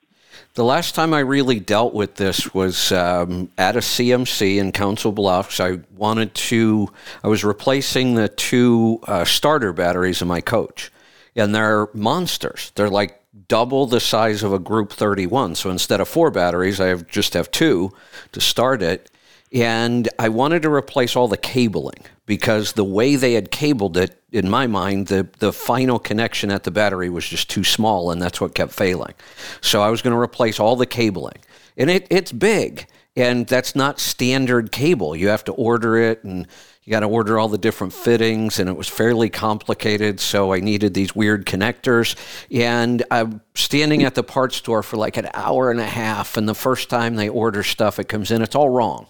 The 0.54 0.64
last 0.64 0.94
time 0.94 1.12
I 1.12 1.18
really 1.18 1.58
dealt 1.58 1.94
with 1.94 2.14
this 2.14 2.54
was 2.54 2.92
um, 2.92 3.50
at 3.58 3.74
a 3.74 3.80
CMC 3.80 4.58
in 4.58 4.70
Council 4.70 5.10
Bluffs. 5.10 5.58
I 5.58 5.80
wanted 5.96 6.32
to, 6.34 6.92
I 7.24 7.28
was 7.28 7.42
replacing 7.42 8.14
the 8.14 8.28
two 8.28 9.00
uh, 9.08 9.24
starter 9.24 9.72
batteries 9.72 10.22
in 10.22 10.28
my 10.28 10.40
coach, 10.40 10.92
and 11.36 11.54
they're 11.54 11.88
monsters. 11.94 12.72
They're 12.74 12.90
like 12.90 13.20
double 13.48 13.86
the 13.86 14.00
size 14.00 14.42
of 14.42 14.52
a 14.52 14.58
Group 14.58 14.92
31. 14.92 15.56
So 15.56 15.70
instead 15.70 16.00
of 16.00 16.08
four 16.08 16.30
batteries, 16.30 16.80
I 16.80 16.88
have, 16.88 17.06
just 17.08 17.34
have 17.34 17.50
two 17.50 17.92
to 18.32 18.40
start 18.40 18.82
it. 18.82 19.10
And 19.52 20.08
I 20.18 20.28
wanted 20.30 20.62
to 20.62 20.70
replace 20.70 21.14
all 21.14 21.28
the 21.28 21.36
cabling 21.36 22.04
because 22.26 22.72
the 22.72 22.84
way 22.84 23.16
they 23.16 23.34
had 23.34 23.50
cabled 23.50 23.96
it, 23.96 24.20
in 24.32 24.50
my 24.50 24.66
mind, 24.66 25.08
the, 25.08 25.28
the 25.38 25.52
final 25.52 25.98
connection 25.98 26.50
at 26.50 26.64
the 26.64 26.70
battery 26.70 27.08
was 27.08 27.28
just 27.28 27.48
too 27.48 27.62
small, 27.62 28.10
and 28.10 28.20
that's 28.20 28.40
what 28.40 28.54
kept 28.54 28.72
failing. 28.72 29.14
So 29.60 29.80
I 29.80 29.90
was 29.90 30.02
going 30.02 30.14
to 30.14 30.20
replace 30.20 30.58
all 30.58 30.74
the 30.74 30.86
cabling. 30.86 31.38
And 31.76 31.88
it, 31.88 32.06
it's 32.10 32.32
big, 32.32 32.86
and 33.14 33.46
that's 33.46 33.76
not 33.76 34.00
standard 34.00 34.72
cable. 34.72 35.14
You 35.14 35.28
have 35.28 35.44
to 35.44 35.52
order 35.52 35.98
it, 35.98 36.24
and 36.24 36.48
you 36.84 36.90
got 36.90 37.00
to 37.00 37.06
order 37.06 37.38
all 37.38 37.48
the 37.48 37.56
different 37.56 37.94
fittings, 37.94 38.58
and 38.58 38.68
it 38.68 38.76
was 38.76 38.88
fairly 38.88 39.30
complicated. 39.30 40.20
So 40.20 40.52
I 40.52 40.60
needed 40.60 40.92
these 40.92 41.14
weird 41.14 41.46
connectors. 41.46 42.14
And 42.50 43.02
I'm 43.10 43.40
standing 43.54 44.02
at 44.04 44.14
the 44.14 44.22
parts 44.22 44.56
store 44.56 44.82
for 44.82 44.98
like 44.98 45.16
an 45.16 45.28
hour 45.32 45.70
and 45.70 45.80
a 45.80 45.86
half, 45.86 46.36
and 46.36 46.46
the 46.46 46.54
first 46.54 46.90
time 46.90 47.16
they 47.16 47.30
order 47.30 47.62
stuff, 47.62 47.98
it 47.98 48.08
comes 48.08 48.30
in, 48.30 48.42
it's 48.42 48.54
all 48.54 48.68
wrong. 48.68 49.06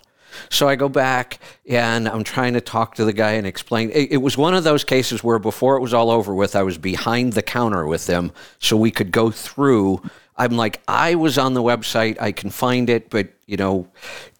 So 0.50 0.68
I 0.68 0.76
go 0.76 0.88
back 0.88 1.38
and 1.68 2.08
I'm 2.08 2.24
trying 2.24 2.54
to 2.54 2.60
talk 2.60 2.94
to 2.96 3.04
the 3.04 3.12
guy 3.12 3.32
and 3.32 3.46
explain. 3.46 3.90
It, 3.90 4.12
it, 4.12 4.16
was 4.16 4.36
one 4.36 4.54
of 4.54 4.64
those 4.64 4.84
cases 4.84 5.22
where 5.22 5.38
before 5.38 5.76
it 5.76 5.80
was 5.80 5.94
all 5.94 6.10
over 6.10 6.34
with, 6.34 6.56
I 6.56 6.62
was 6.62 6.78
behind 6.78 7.34
the 7.34 7.42
counter 7.42 7.86
with 7.86 8.06
them 8.06 8.32
so 8.58 8.76
we 8.76 8.90
could 8.90 9.12
go 9.12 9.30
through. 9.30 10.02
I'm 10.36 10.56
like, 10.56 10.80
I 10.88 11.14
was 11.14 11.38
on 11.38 11.54
the 11.54 11.62
website, 11.62 12.20
I 12.20 12.32
can 12.32 12.50
find 12.50 12.90
it, 12.90 13.10
but 13.10 13.28
you 13.46 13.56
know, 13.56 13.88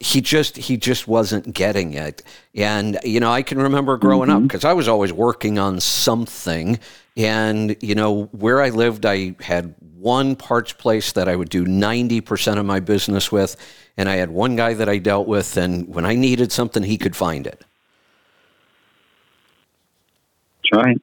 he 0.01 0.21
just 0.21 0.57
he 0.57 0.77
just 0.77 1.07
wasn't 1.07 1.53
getting 1.53 1.95
it. 1.95 2.23
And 2.55 2.99
you 3.05 3.21
know, 3.21 3.31
I 3.31 3.43
can 3.43 3.59
remember 3.59 3.97
growing 3.97 4.31
up 4.31 4.39
mm-hmm. 4.39 4.47
because 4.47 4.65
I 4.65 4.73
was 4.73 4.89
always 4.89 5.13
working 5.13 5.59
on 5.59 5.81
something. 5.81 6.79
And 7.17 7.77
you 7.81 7.95
know, 7.95 8.25
where 8.33 8.63
I 8.63 8.71
lived, 8.71 9.05
I 9.07 9.37
had 9.41 9.75
one 9.99 10.37
parts 10.37 10.73
place 10.73 11.13
that 11.13 11.29
I 11.29 11.37
would 11.37 11.49
do 11.49 11.65
90% 11.65 12.59
of 12.59 12.67
my 12.67 12.81
business 12.81 13.31
with. 13.33 13.57
And 13.97 14.09
I 14.09 14.17
had 14.17 14.31
one 14.31 14.57
guy 14.57 14.75
that 14.75 14.89
I 14.89 14.99
dealt 14.99 15.29
with, 15.29 15.57
and 15.57 15.89
when 15.89 16.05
I 16.05 16.15
needed 16.15 16.51
something, 16.51 16.83
he 16.83 16.99
could 16.99 17.15
find 17.15 17.47
it. 17.47 17.65
That's 20.73 20.85
right. 20.85 21.01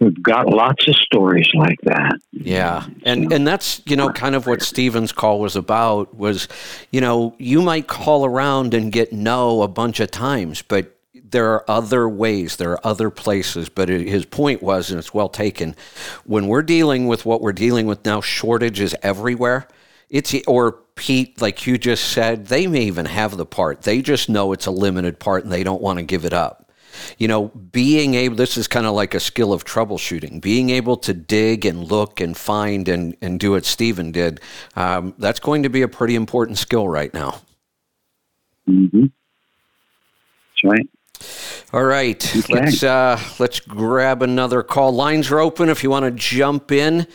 We've 0.00 0.22
got 0.22 0.48
lots 0.48 0.88
of 0.88 0.96
stories 0.96 1.48
like 1.54 1.80
that. 1.82 2.18
Yeah. 2.32 2.86
And 3.04 3.32
and 3.32 3.46
that's, 3.46 3.80
you 3.86 3.96
know, 3.96 4.10
kind 4.10 4.34
of 4.34 4.46
what 4.46 4.60
Steven's 4.60 5.12
call 5.12 5.38
was 5.40 5.56
about 5.56 6.14
was, 6.14 6.48
you 6.90 7.00
know, 7.00 7.34
you 7.38 7.62
might 7.62 7.86
call 7.86 8.26
around 8.26 8.74
and 8.74 8.90
get 8.92 9.12
no 9.12 9.62
a 9.62 9.68
bunch 9.68 10.00
of 10.00 10.10
times, 10.10 10.62
but 10.62 10.90
there 11.14 11.52
are 11.52 11.64
other 11.70 12.08
ways, 12.08 12.56
there 12.56 12.72
are 12.72 12.86
other 12.86 13.08
places. 13.08 13.68
But 13.68 13.88
his 13.88 14.24
point 14.24 14.62
was, 14.62 14.90
and 14.90 14.98
it's 14.98 15.14
well 15.14 15.28
taken, 15.28 15.76
when 16.24 16.48
we're 16.48 16.62
dealing 16.62 17.06
with 17.06 17.24
what 17.24 17.40
we're 17.40 17.52
dealing 17.52 17.86
with 17.86 18.04
now, 18.04 18.20
shortages 18.20 18.94
everywhere. 19.02 19.68
it's 20.10 20.34
or 20.46 20.72
Pete, 20.96 21.40
like 21.40 21.66
you 21.66 21.76
just 21.76 22.04
said, 22.12 22.46
they 22.46 22.66
may 22.66 22.82
even 22.82 23.06
have 23.06 23.36
the 23.36 23.46
part. 23.46 23.82
They 23.82 24.00
just 24.02 24.28
know 24.28 24.52
it's 24.52 24.66
a 24.66 24.70
limited 24.70 25.18
part 25.18 25.44
and 25.44 25.52
they 25.52 25.64
don't 25.64 25.82
want 25.82 25.98
to 25.98 26.04
give 26.04 26.24
it 26.24 26.32
up 26.32 26.63
you 27.18 27.28
know, 27.28 27.48
being 27.48 28.14
able, 28.14 28.36
this 28.36 28.56
is 28.56 28.68
kind 28.68 28.86
of 28.86 28.94
like 28.94 29.14
a 29.14 29.20
skill 29.20 29.52
of 29.52 29.64
troubleshooting, 29.64 30.40
being 30.40 30.70
able 30.70 30.96
to 30.98 31.14
dig 31.14 31.64
and 31.64 31.90
look 31.90 32.20
and 32.20 32.36
find 32.36 32.88
and, 32.88 33.16
and 33.20 33.40
do 33.40 33.52
what 33.52 33.64
Stephen 33.64 34.12
did, 34.12 34.40
um, 34.76 35.14
that's 35.18 35.40
going 35.40 35.62
to 35.62 35.68
be 35.68 35.82
a 35.82 35.88
pretty 35.88 36.14
important 36.14 36.58
skill 36.58 36.88
right 36.88 37.12
now. 37.14 37.40
Mm-hmm. 38.68 39.06
That's 40.62 40.64
right. 40.64 40.88
All 41.72 41.84
right, 41.84 42.36
okay. 42.36 42.54
let's 42.54 42.82
uh, 42.82 43.18
let's 43.38 43.60
grab 43.60 44.22
another 44.22 44.62
call. 44.62 44.92
Lines 44.92 45.30
are 45.30 45.40
open 45.40 45.68
if 45.68 45.82
you 45.82 45.90
want 45.90 46.04
to 46.04 46.10
jump 46.10 46.70
in. 46.70 47.06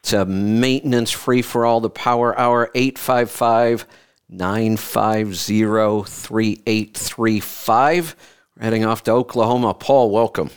It's 0.00 0.12
a 0.12 0.24
maintenance 0.24 1.12
free 1.12 1.42
for 1.42 1.64
all 1.64 1.80
the 1.80 1.88
Power 1.88 2.38
Hour 2.38 2.70
855 2.74 3.86
950 4.28 6.10
3835. 6.10 8.16
Heading 8.62 8.84
off 8.84 9.02
to 9.02 9.10
Oklahoma. 9.10 9.74
Paul, 9.74 10.12
welcome. 10.12 10.48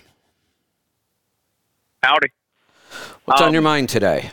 Howdy. 2.04 2.28
What's 3.26 3.42
um, 3.42 3.48
on 3.48 3.54
your 3.54 3.64
mind 3.64 3.90
today? 3.90 4.30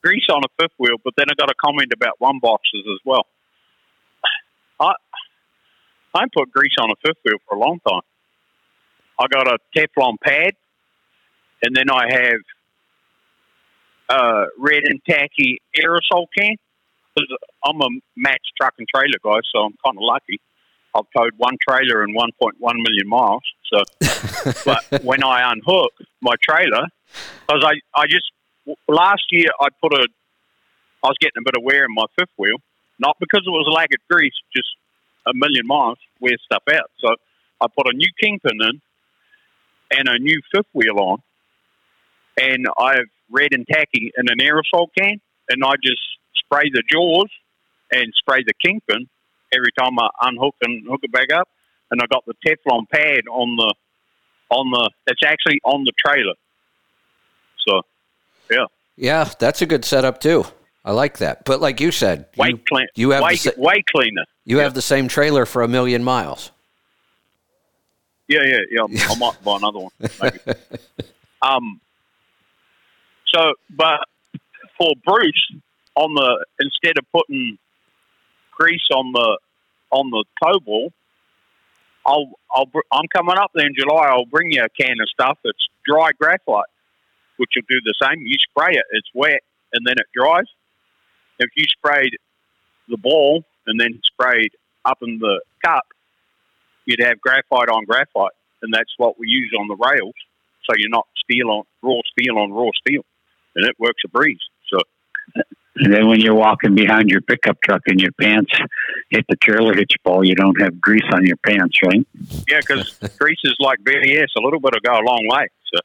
Grease 0.00 0.26
on 0.32 0.42
a 0.44 0.62
fifth 0.62 0.74
wheel, 0.78 0.94
but 1.02 1.14
then 1.16 1.26
I 1.28 1.34
got 1.36 1.50
a 1.50 1.54
comment 1.60 1.92
about 1.92 2.20
one 2.20 2.38
boxes 2.40 2.84
as 2.86 3.00
well. 3.04 3.26
I 4.78 4.92
I 6.14 6.26
put 6.32 6.52
grease 6.52 6.76
on 6.80 6.92
a 6.92 6.94
fifth 7.04 7.18
wheel 7.24 7.38
for 7.48 7.56
a 7.56 7.58
long 7.58 7.80
time. 7.80 8.02
I 9.18 9.26
got 9.26 9.48
a 9.48 9.58
Teflon 9.76 10.18
pad, 10.22 10.52
and 11.64 11.74
then 11.74 11.90
I 11.90 12.04
have 12.12 12.40
uh, 14.08 14.44
red 14.56 14.84
and 14.84 15.00
tacky 15.04 15.58
aerosol 15.76 16.26
can. 16.38 16.54
I'm 17.64 17.80
a 17.80 17.88
match 18.16 18.42
truck 18.56 18.74
and 18.78 18.86
trailer 18.86 19.18
guy, 19.20 19.40
so 19.52 19.62
I'm 19.62 19.74
kind 19.84 19.96
of 19.96 20.02
lucky. 20.02 20.40
I've 20.96 21.04
towed 21.14 21.32
one 21.36 21.56
trailer 21.68 22.02
and 22.02 22.16
1.1 22.16 22.52
million 22.60 23.08
miles. 23.08 23.42
So, 23.72 23.82
but 24.64 25.04
when 25.04 25.22
I 25.22 25.52
unhook 25.52 25.92
my 26.22 26.34
trailer, 26.42 26.86
because 27.46 27.64
I, 27.64 27.74
I 27.94 28.06
just 28.06 28.30
last 28.88 29.22
year 29.30 29.48
I 29.60 29.68
put 29.82 29.92
a, 29.92 30.08
I 31.04 31.08
was 31.08 31.16
getting 31.20 31.38
a 31.38 31.44
bit 31.44 31.54
of 31.56 31.62
wear 31.62 31.84
in 31.84 31.94
my 31.94 32.06
fifth 32.18 32.32
wheel, 32.38 32.56
not 32.98 33.16
because 33.20 33.42
it 33.46 33.50
was 33.50 33.66
a 33.70 33.74
lack 33.74 33.90
of 33.92 34.00
grease, 34.10 34.32
just 34.54 34.68
a 35.26 35.32
million 35.34 35.66
miles 35.66 35.98
wear 36.20 36.36
stuff 36.44 36.62
out. 36.72 36.90
So 36.98 37.14
I 37.60 37.66
put 37.76 37.86
a 37.86 37.96
new 37.96 38.08
kingpin 38.20 38.58
in 38.60 38.80
and 39.90 40.08
a 40.08 40.18
new 40.18 40.40
fifth 40.54 40.70
wheel 40.72 40.98
on, 40.98 41.18
and 42.40 42.66
I 42.78 42.96
have 42.96 43.06
red 43.30 43.48
and 43.52 43.66
tacky 43.66 44.12
in 44.16 44.26
an 44.28 44.38
aerosol 44.40 44.86
can, 44.98 45.20
and 45.48 45.64
I 45.64 45.74
just 45.82 46.02
spray 46.36 46.70
the 46.72 46.82
jaws 46.90 47.28
and 47.92 48.12
spray 48.18 48.42
the 48.44 48.54
kingpin 48.64 49.08
every 49.56 49.72
time 49.78 49.98
I 49.98 50.08
unhook 50.22 50.54
and 50.62 50.86
hook 50.88 51.00
it 51.02 51.12
back 51.12 51.32
up. 51.32 51.48
And 51.90 52.00
I 52.02 52.06
got 52.06 52.24
the 52.26 52.34
Teflon 52.44 52.88
pad 52.90 53.22
on 53.30 53.56
the 53.56 53.74
on 54.50 54.70
the. 54.70 54.90
It's 55.06 55.22
actually 55.24 55.60
on 55.64 55.84
the 55.84 55.92
trailer. 56.04 56.34
So, 57.66 57.82
yeah. 58.50 58.66
Yeah, 58.96 59.30
that's 59.38 59.62
a 59.62 59.66
good 59.66 59.84
setup 59.84 60.20
too. 60.20 60.44
I 60.84 60.92
like 60.92 61.18
that. 61.18 61.44
But 61.44 61.60
like 61.60 61.80
you 61.80 61.90
said, 61.90 62.26
way 62.36 62.50
you, 62.50 62.60
clean, 62.68 62.86
you 62.94 63.10
have 63.10 63.22
way, 63.22 63.36
the, 63.36 63.54
way 63.56 63.82
cleaner. 63.90 64.24
You 64.44 64.58
yeah. 64.58 64.62
have 64.64 64.74
the 64.74 64.82
same 64.82 65.08
trailer 65.08 65.46
for 65.46 65.62
a 65.62 65.68
million 65.68 66.04
miles. 66.04 66.52
Yeah, 68.28 68.42
yeah, 68.44 68.86
yeah. 68.88 69.06
I 69.10 69.18
might 69.18 69.42
buy 69.44 69.56
another 69.56 69.78
one. 69.80 69.92
Maybe. 70.22 70.38
um. 71.42 71.80
So, 73.34 73.52
but 73.70 74.00
for 74.78 74.92
Bruce, 75.04 75.52
on 75.96 76.14
the 76.14 76.44
instead 76.60 76.98
of 76.98 77.04
putting 77.12 77.58
grease 78.52 78.88
on 78.94 79.12
the 79.12 79.38
on 79.90 80.10
the 80.10 80.24
tow 80.42 80.60
ball, 80.60 80.92
I'll 82.06 82.30
I'll 82.54 82.70
I'm 82.92 83.08
coming 83.08 83.36
up 83.36 83.50
there 83.54 83.66
in 83.66 83.74
July. 83.76 84.06
I'll 84.06 84.26
bring 84.26 84.52
you 84.52 84.62
a 84.62 84.68
can 84.68 84.96
of 85.00 85.08
stuff 85.08 85.38
that's 85.44 85.68
dry 85.86 86.10
graphite, 86.18 86.70
which 87.36 87.50
will 87.56 87.62
do 87.68 87.80
the 87.84 87.94
same. 88.00 88.20
You 88.20 88.36
spray 88.50 88.74
it, 88.74 88.84
it's 88.92 89.08
wet, 89.14 89.42
and 89.72 89.86
then 89.86 89.94
it 89.98 90.06
dries. 90.14 90.46
If 91.38 91.50
you 91.56 91.64
sprayed 91.64 92.16
the 92.88 92.96
ball 92.96 93.44
and 93.66 93.78
then 93.80 94.00
sprayed 94.04 94.52
up 94.84 94.98
in 95.02 95.18
the 95.18 95.40
cup, 95.64 95.84
you'd 96.86 97.02
have 97.02 97.20
graphite 97.20 97.68
on 97.68 97.84
graphite, 97.84 98.32
and 98.62 98.72
that's 98.72 98.94
what 98.96 99.18
we 99.18 99.28
use 99.28 99.52
on 99.58 99.68
the 99.68 99.76
rails. 99.76 100.14
So 100.64 100.74
you're 100.76 100.90
not 100.90 101.06
steel 101.16 101.50
on 101.50 101.64
raw 101.82 102.00
steel 102.12 102.38
on 102.38 102.52
raw 102.52 102.70
steel, 102.86 103.02
and 103.54 103.66
it 103.66 103.74
works 103.78 104.02
a 104.04 104.08
breeze. 104.08 104.40
So 104.72 104.78
and 105.78 105.92
then 105.92 106.08
when 106.08 106.20
you're 106.20 106.34
walking 106.34 106.74
behind 106.74 107.10
your 107.10 107.20
pickup 107.20 107.58
truck 107.62 107.82
and 107.86 108.00
your 108.00 108.12
pants 108.12 108.50
hit 109.10 109.26
the 109.28 109.36
trailer 109.36 109.74
hitch 109.74 109.92
ball, 110.04 110.24
you 110.24 110.34
don't 110.34 110.58
have 110.60 110.80
grease 110.80 111.04
on 111.12 111.26
your 111.26 111.36
pants, 111.38 111.78
right? 111.84 112.06
Yeah, 112.48 112.60
because 112.60 112.98
grease 113.18 113.40
is 113.44 113.56
like 113.60 113.80
BS. 113.80 114.28
A 114.38 114.40
little 114.40 114.58
bit 114.58 114.72
will 114.72 114.80
go 114.80 114.92
a 114.92 115.04
long 115.06 115.26
way. 115.30 115.48
So, 115.74 115.80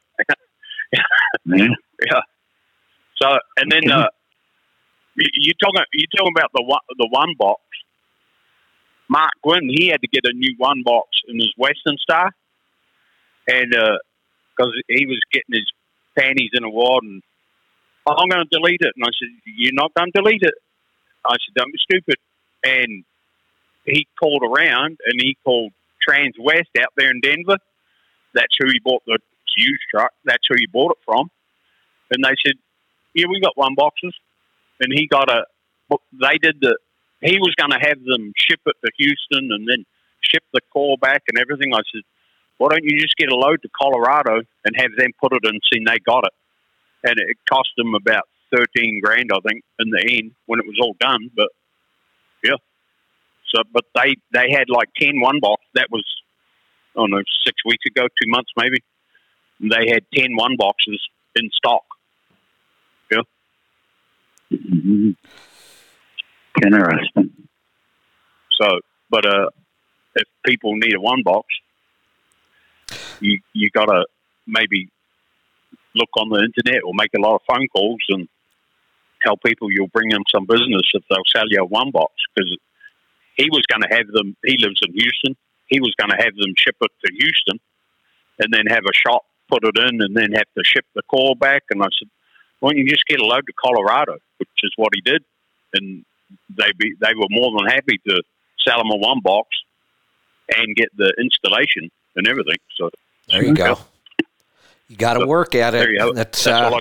yeah. 0.92 1.68
yeah. 2.06 2.20
So, 3.20 3.38
and 3.58 3.70
then 3.70 3.90
uh, 3.90 4.08
you 5.16 5.52
talking 5.62 5.84
you 5.92 6.06
talking 6.16 6.32
about 6.36 6.50
the 6.54 6.62
one, 6.62 6.80
the 6.96 7.08
one 7.10 7.34
box. 7.38 7.60
Mark 9.08 9.32
Gwynn, 9.44 9.68
he 9.68 9.88
had 9.88 10.00
to 10.00 10.08
get 10.08 10.24
a 10.24 10.32
new 10.32 10.54
one 10.56 10.82
box 10.84 11.08
in 11.28 11.36
his 11.36 11.52
Western 11.58 11.98
Star, 11.98 12.30
and 13.46 13.70
because 13.70 14.72
uh, 14.72 14.82
he 14.88 15.04
was 15.04 15.20
getting 15.30 15.52
his 15.52 15.70
panties 16.18 16.50
in 16.54 16.64
a 16.64 16.70
wad 16.70 17.02
and 17.02 17.22
Oh, 18.06 18.14
I'm 18.18 18.28
going 18.28 18.44
to 18.44 18.50
delete 18.50 18.80
it. 18.80 18.92
And 18.96 19.04
I 19.04 19.12
said, 19.18 19.28
You're 19.46 19.74
not 19.74 19.92
going 19.94 20.10
to 20.12 20.22
delete 20.22 20.42
it. 20.42 20.54
I 21.24 21.32
said, 21.32 21.54
Don't 21.56 21.72
be 21.72 21.78
stupid. 21.90 22.16
And 22.64 23.04
he 23.84 24.06
called 24.18 24.42
around 24.42 24.98
and 25.06 25.20
he 25.20 25.36
called 25.44 25.72
Transwest 26.08 26.70
out 26.80 26.92
there 26.96 27.10
in 27.10 27.20
Denver. 27.20 27.58
That's 28.34 28.54
who 28.58 28.68
he 28.68 28.80
bought 28.84 29.02
the 29.06 29.18
used 29.56 29.82
truck. 29.90 30.12
That's 30.24 30.42
who 30.48 30.54
he 30.58 30.66
bought 30.66 30.92
it 30.92 30.98
from. 31.04 31.30
And 32.10 32.24
they 32.24 32.34
said, 32.44 32.56
Yeah, 33.14 33.26
we 33.28 33.40
got 33.40 33.56
one 33.56 33.74
boxes. 33.76 34.14
And 34.80 34.92
he 34.92 35.06
got 35.06 35.30
a, 35.30 35.44
they 36.12 36.38
did 36.42 36.56
the, 36.60 36.76
he 37.20 37.38
was 37.38 37.54
going 37.56 37.70
to 37.70 37.78
have 37.86 38.02
them 38.04 38.32
ship 38.36 38.60
it 38.66 38.76
to 38.84 38.90
Houston 38.98 39.52
and 39.52 39.68
then 39.68 39.84
ship 40.20 40.42
the 40.52 40.60
core 40.72 40.96
back 40.98 41.22
and 41.28 41.38
everything. 41.38 41.72
I 41.74 41.82
said, 41.92 42.02
Why 42.58 42.68
don't 42.70 42.84
you 42.84 42.98
just 42.98 43.16
get 43.16 43.30
a 43.30 43.36
load 43.36 43.62
to 43.62 43.68
Colorado 43.80 44.42
and 44.64 44.74
have 44.76 44.90
them 44.96 45.10
put 45.20 45.32
it 45.34 45.44
in, 45.44 45.60
see 45.72 45.84
they 45.84 45.98
got 46.04 46.24
it? 46.24 46.32
And 47.04 47.14
it 47.18 47.36
cost 47.48 47.70
them 47.76 47.94
about 47.94 48.28
thirteen 48.54 49.00
grand, 49.02 49.30
I 49.32 49.40
think, 49.46 49.64
in 49.78 49.90
the 49.90 50.02
end 50.18 50.32
when 50.46 50.60
it 50.60 50.66
was 50.66 50.78
all 50.80 50.94
done. 51.00 51.30
But 51.34 51.48
yeah, 52.44 52.56
so 53.54 53.62
but 53.72 53.84
they 53.94 54.14
they 54.32 54.50
had 54.50 54.68
like 54.68 54.88
10 55.00 55.20
one 55.20 55.38
box. 55.40 55.62
That 55.74 55.88
was 55.90 56.04
I 56.96 57.00
don't 57.00 57.10
know 57.10 57.22
six 57.44 57.56
weeks 57.64 57.84
ago, 57.86 58.06
two 58.20 58.28
months 58.28 58.50
maybe. 58.56 58.78
And 59.60 59.70
they 59.70 59.92
had 59.92 60.04
10 60.14 60.36
one 60.36 60.56
boxes 60.56 61.00
in 61.36 61.50
stock. 61.54 61.84
Yeah. 63.10 63.22
Mm-hmm. 64.52 65.10
Interesting. 66.64 67.30
So, 68.60 68.80
but 69.10 69.26
uh, 69.26 69.48
if 70.14 70.24
people 70.44 70.74
need 70.76 70.94
a 70.94 71.00
one 71.00 71.22
box, 71.22 71.46
you 73.20 73.40
you 73.52 73.70
gotta 73.70 74.06
maybe 74.46 74.88
look 75.94 76.10
on 76.16 76.28
the 76.28 76.40
internet 76.40 76.82
or 76.84 76.92
make 76.94 77.10
a 77.16 77.20
lot 77.20 77.34
of 77.34 77.42
phone 77.46 77.68
calls 77.68 78.00
and 78.08 78.28
tell 79.24 79.36
people 79.36 79.70
you'll 79.70 79.88
bring 79.88 80.08
them 80.08 80.24
some 80.30 80.46
business 80.46 80.82
if 80.94 81.02
they'll 81.08 81.30
sell 81.32 81.44
you 81.48 81.60
a 81.62 81.64
one 81.64 81.90
box 81.90 82.12
because 82.34 82.56
he 83.36 83.48
was 83.50 83.62
going 83.70 83.82
to 83.82 83.94
have 83.94 84.06
them. 84.08 84.36
He 84.44 84.56
lives 84.58 84.80
in 84.86 84.92
Houston. 84.92 85.36
He 85.66 85.80
was 85.80 85.94
going 85.98 86.10
to 86.10 86.22
have 86.22 86.34
them 86.36 86.52
ship 86.56 86.76
it 86.80 86.90
to 87.04 87.12
Houston 87.14 87.60
and 88.38 88.52
then 88.52 88.66
have 88.68 88.84
a 88.84 88.94
shop 88.94 89.22
put 89.48 89.64
it 89.64 89.78
in 89.78 90.00
and 90.02 90.16
then 90.16 90.32
have 90.32 90.48
to 90.56 90.64
ship 90.64 90.84
the 90.94 91.02
core 91.02 91.36
back. 91.36 91.64
And 91.70 91.82
I 91.82 91.88
said, 91.98 92.08
"Why 92.60 92.70
don't 92.70 92.78
you 92.78 92.88
just 92.88 93.06
get 93.06 93.20
a 93.20 93.24
load 93.24 93.46
to 93.46 93.52
Colorado?" 93.52 94.18
Which 94.38 94.48
is 94.62 94.72
what 94.76 94.90
he 94.94 95.00
did, 95.00 95.22
and 95.74 96.04
they 96.50 96.72
be 96.78 96.94
they 97.00 97.14
were 97.14 97.28
more 97.30 97.50
than 97.58 97.68
happy 97.68 97.98
to 98.08 98.22
sell 98.66 98.80
him 98.80 98.90
a 98.90 98.96
one 98.96 99.20
box 99.20 99.48
and 100.56 100.74
get 100.76 100.88
the 100.96 101.12
installation 101.18 101.90
and 102.16 102.26
everything. 102.26 102.58
So 102.76 102.90
there 103.28 103.44
you 103.44 103.54
go. 103.54 103.78
You 104.92 104.98
got 104.98 105.14
to 105.14 105.20
so, 105.20 105.26
work 105.26 105.54
at 105.54 105.74
it. 105.74 105.88
You 105.88 106.12
That's, 106.12 106.46
uh, 106.46 106.80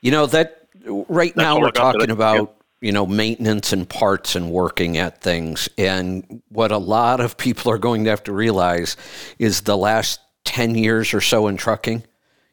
you 0.00 0.12
know 0.12 0.26
that 0.26 0.68
right 0.84 1.36
now 1.36 1.58
we're 1.58 1.72
talking 1.72 2.12
about 2.12 2.36
yeah. 2.80 2.86
you 2.86 2.92
know 2.92 3.06
maintenance 3.06 3.72
and 3.72 3.88
parts 3.88 4.36
and 4.36 4.52
working 4.52 4.98
at 4.98 5.20
things, 5.20 5.68
and 5.76 6.42
what 6.48 6.70
a 6.70 6.78
lot 6.78 7.18
of 7.18 7.36
people 7.36 7.72
are 7.72 7.76
going 7.76 8.04
to 8.04 8.10
have 8.10 8.22
to 8.22 8.32
realize 8.32 8.96
is 9.40 9.62
the 9.62 9.76
last 9.76 10.20
ten 10.44 10.76
years 10.76 11.12
or 11.12 11.20
so 11.20 11.48
in 11.48 11.56
trucking, 11.56 12.04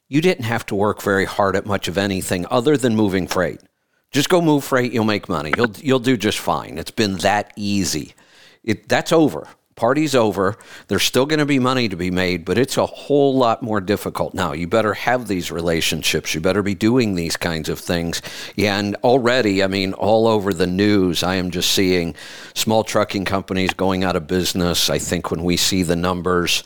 you 0.08 0.20
didn't 0.20 0.46
have 0.46 0.66
to 0.66 0.74
work 0.74 1.04
very 1.04 1.26
hard 1.26 1.56
at 1.56 1.68
much 1.68 1.88
of 1.88 2.00
anything 2.00 2.48
other 2.50 2.76
than 2.76 2.96
moving 2.96 3.28
freight. 3.28 3.62
Just 4.10 4.30
go 4.30 4.42
move 4.42 4.64
freight, 4.64 4.92
you'll 4.92 5.04
make 5.04 5.30
money. 5.30 5.54
You'll 5.56 5.76
you'll 5.78 6.00
do 6.00 6.18
just 6.18 6.40
fine. 6.40 6.80
It's 6.80 6.90
been 6.90 7.18
that 7.18 7.54
easy. 7.56 8.16
It 8.64 8.90
that's 8.90 9.12
over. 9.12 9.48
Party's 9.78 10.16
over. 10.16 10.58
There's 10.88 11.04
still 11.04 11.28
going 11.28 11.40
to 11.40 11.46
be 11.46 11.60
money 11.60 11.88
to 11.88 11.96
be 11.96 12.12
made, 12.12 12.44
but 12.44 12.58
it's 12.58 12.78
a 12.78 12.86
whole 12.86 13.38
lot 13.38 13.62
more 13.62 13.80
difficult 13.80 14.34
now. 14.34 14.52
You 14.52 14.68
better 14.68 14.96
have 14.96 15.28
these 15.28 15.52
relationships. 15.52 16.34
You 16.34 16.42
better 16.42 16.64
be 16.64 16.76
doing 16.76 17.14
these 17.14 17.38
kinds 17.38 17.70
of 17.70 17.80
things. 17.80 18.22
Yeah, 18.56 18.80
and 18.80 18.96
already, 19.04 19.64
I 19.64 19.68
mean, 19.68 19.94
all 19.94 20.28
over 20.28 20.52
the 20.52 20.68
news, 20.68 21.22
I 21.22 21.36
am 21.36 21.52
just 21.52 21.72
seeing 21.72 22.16
small 22.56 22.84
trucking 22.84 23.26
companies 23.26 23.72
going 23.74 24.04
out 24.04 24.16
of 24.16 24.26
business. 24.26 24.90
I 24.90 24.98
think 24.98 25.30
when 25.30 25.44
we 25.44 25.58
see 25.58 25.84
the 25.84 25.96
numbers 25.96 26.64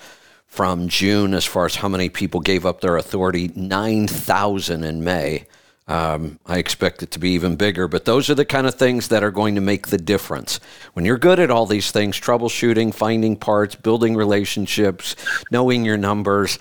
from 0.47 0.87
June 0.87 1.33
as 1.33 1.45
far 1.45 1.65
as 1.65 1.75
how 1.75 1.89
many 1.89 2.07
people 2.07 2.39
gave 2.39 2.65
up 2.65 2.79
their 2.79 2.95
authority, 2.95 3.51
9,000 3.55 4.85
in 4.85 5.03
May. 5.03 5.45
Um, 5.87 6.39
I 6.45 6.57
expect 6.57 7.03
it 7.03 7.11
to 7.11 7.19
be 7.19 7.31
even 7.31 7.57
bigger, 7.57 7.87
but 7.87 8.05
those 8.05 8.29
are 8.29 8.35
the 8.35 8.45
kind 8.45 8.65
of 8.65 8.75
things 8.75 9.09
that 9.09 9.23
are 9.23 9.31
going 9.31 9.55
to 9.55 9.61
make 9.61 9.87
the 9.87 9.97
difference. 9.97 10.59
When 10.93 11.03
you're 11.03 11.17
good 11.17 11.39
at 11.39 11.51
all 11.51 11.65
these 11.65 11.91
things 11.91 12.19
troubleshooting, 12.19 12.93
finding 12.93 13.35
parts, 13.35 13.75
building 13.75 14.15
relationships, 14.15 15.15
knowing 15.51 15.83
your 15.83 15.97
numbers 15.97 16.59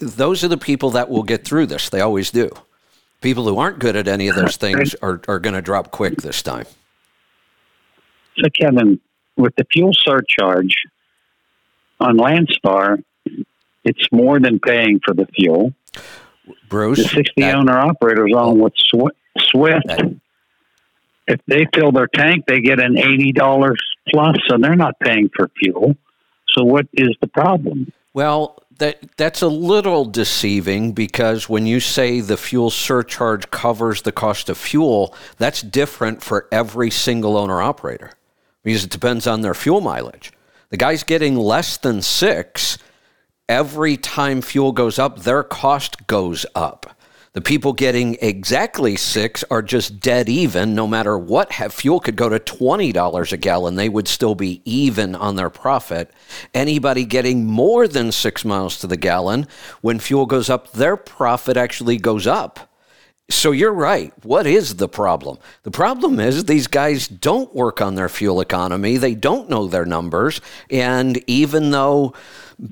those 0.00 0.44
are 0.44 0.48
the 0.48 0.58
people 0.58 0.90
that 0.90 1.08
will 1.08 1.22
get 1.22 1.44
through 1.44 1.66
this. 1.66 1.88
They 1.88 2.00
always 2.00 2.30
do. 2.30 2.50
People 3.20 3.44
who 3.44 3.58
aren't 3.58 3.78
good 3.78 3.96
at 3.96 4.08
any 4.08 4.28
of 4.28 4.36
those 4.36 4.56
things 4.56 4.94
are, 5.02 5.20
are 5.28 5.38
going 5.38 5.54
to 5.54 5.62
drop 5.62 5.90
quick 5.90 6.20
this 6.22 6.42
time. 6.42 6.66
So, 8.38 8.48
Kevin, 8.58 9.00
with 9.36 9.54
the 9.56 9.64
fuel 9.72 9.92
surcharge 9.92 10.74
on 12.00 12.16
Landstar, 12.16 13.02
it's 13.84 14.06
more 14.10 14.40
than 14.40 14.58
paying 14.58 15.00
for 15.04 15.14
the 15.14 15.26
fuel. 15.26 15.74
Bruce, 16.68 16.98
the 16.98 17.08
60 17.08 17.40
that, 17.42 17.54
owner 17.54 17.78
operators 17.78 18.32
on 18.34 18.58
with 18.58 18.72
Swift, 18.76 19.86
that, 19.86 20.18
if 21.28 21.40
they 21.46 21.66
fill 21.74 21.92
their 21.92 22.08
tank, 22.08 22.44
they 22.46 22.60
get 22.60 22.80
an 22.80 22.96
$80 22.96 23.74
and 24.14 24.64
they're 24.64 24.76
not 24.76 24.98
paying 25.00 25.30
for 25.34 25.48
fuel. 25.58 25.96
So, 26.48 26.64
what 26.64 26.86
is 26.92 27.16
the 27.20 27.28
problem? 27.28 27.92
Well, 28.12 28.62
that 28.78 29.16
that's 29.16 29.42
a 29.42 29.48
little 29.48 30.04
deceiving 30.04 30.92
because 30.92 31.48
when 31.48 31.66
you 31.66 31.80
say 31.80 32.20
the 32.20 32.36
fuel 32.36 32.68
surcharge 32.70 33.50
covers 33.50 34.02
the 34.02 34.12
cost 34.12 34.48
of 34.48 34.58
fuel, 34.58 35.14
that's 35.38 35.62
different 35.62 36.22
for 36.22 36.48
every 36.50 36.90
single 36.90 37.36
owner 37.36 37.62
operator 37.62 38.12
because 38.62 38.84
it 38.84 38.90
depends 38.90 39.26
on 39.26 39.40
their 39.40 39.54
fuel 39.54 39.80
mileage. 39.80 40.32
The 40.70 40.76
guy's 40.76 41.04
getting 41.04 41.36
less 41.36 41.76
than 41.76 42.02
six 42.02 42.78
every 43.52 43.98
time 43.98 44.40
fuel 44.40 44.72
goes 44.72 44.98
up, 44.98 45.20
their 45.20 45.42
cost 45.42 46.06
goes 46.06 46.46
up. 46.54 46.96
The 47.34 47.42
people 47.42 47.74
getting 47.74 48.16
exactly 48.22 48.96
six 48.96 49.44
are 49.50 49.60
just 49.60 50.00
dead 50.00 50.30
even. 50.30 50.74
No 50.74 50.86
matter 50.86 51.18
what, 51.18 51.52
fuel 51.52 52.00
could 52.00 52.16
go 52.16 52.30
to 52.30 52.38
$20 52.38 53.32
a 53.32 53.36
gallon, 53.36 53.74
they 53.76 53.90
would 53.90 54.08
still 54.08 54.34
be 54.34 54.62
even 54.64 55.14
on 55.14 55.36
their 55.36 55.50
profit. 55.50 56.10
Anybody 56.54 57.04
getting 57.04 57.44
more 57.44 57.86
than 57.86 58.10
six 58.10 58.42
miles 58.42 58.78
to 58.78 58.86
the 58.86 58.96
gallon, 58.96 59.46
when 59.82 59.98
fuel 59.98 60.24
goes 60.24 60.48
up, 60.48 60.72
their 60.72 60.96
profit 60.96 61.58
actually 61.58 61.98
goes 61.98 62.26
up. 62.26 62.70
So 63.28 63.50
you're 63.50 63.72
right. 63.72 64.12
What 64.24 64.46
is 64.46 64.76
the 64.76 64.88
problem? 64.88 65.38
The 65.62 65.70
problem 65.70 66.20
is 66.20 66.44
these 66.44 66.66
guys 66.66 67.06
don't 67.06 67.54
work 67.54 67.80
on 67.80 67.96
their 67.96 68.08
fuel 68.08 68.40
economy. 68.40 68.96
They 68.96 69.14
don't 69.14 69.48
know 69.48 69.66
their 69.66 69.86
numbers. 69.86 70.40
And 70.70 71.22
even 71.26 71.70
though 71.70 72.14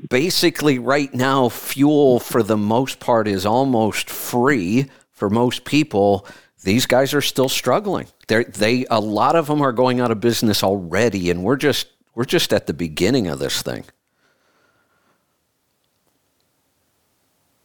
basically 0.09 0.78
right 0.78 1.12
now 1.12 1.49
fuel 1.49 2.20
for 2.20 2.43
the 2.43 2.57
most 2.57 3.01
part 3.01 3.28
is 3.28 3.47
almost 3.47 4.11
free 4.11 4.91
for 5.12 5.31
most 5.31 5.64
people. 5.64 6.26
These 6.62 6.87
guys 6.87 7.14
are 7.14 7.20
still 7.20 7.49
struggling. 7.49 8.07
They 8.28 8.45
they 8.45 8.87
a 8.91 9.01
lot 9.01 9.37
of 9.37 9.47
them 9.47 9.62
are 9.62 9.72
going 9.72 10.01
out 10.01 10.11
of 10.11 10.20
business 10.20 10.62
already 10.62 11.31
and 11.31 11.43
we're 11.43 11.57
just 11.57 11.89
we're 12.14 12.24
just 12.24 12.53
at 12.53 12.66
the 12.66 12.74
beginning 12.74 13.28
of 13.28 13.39
this 13.39 13.62
thing. 13.62 13.85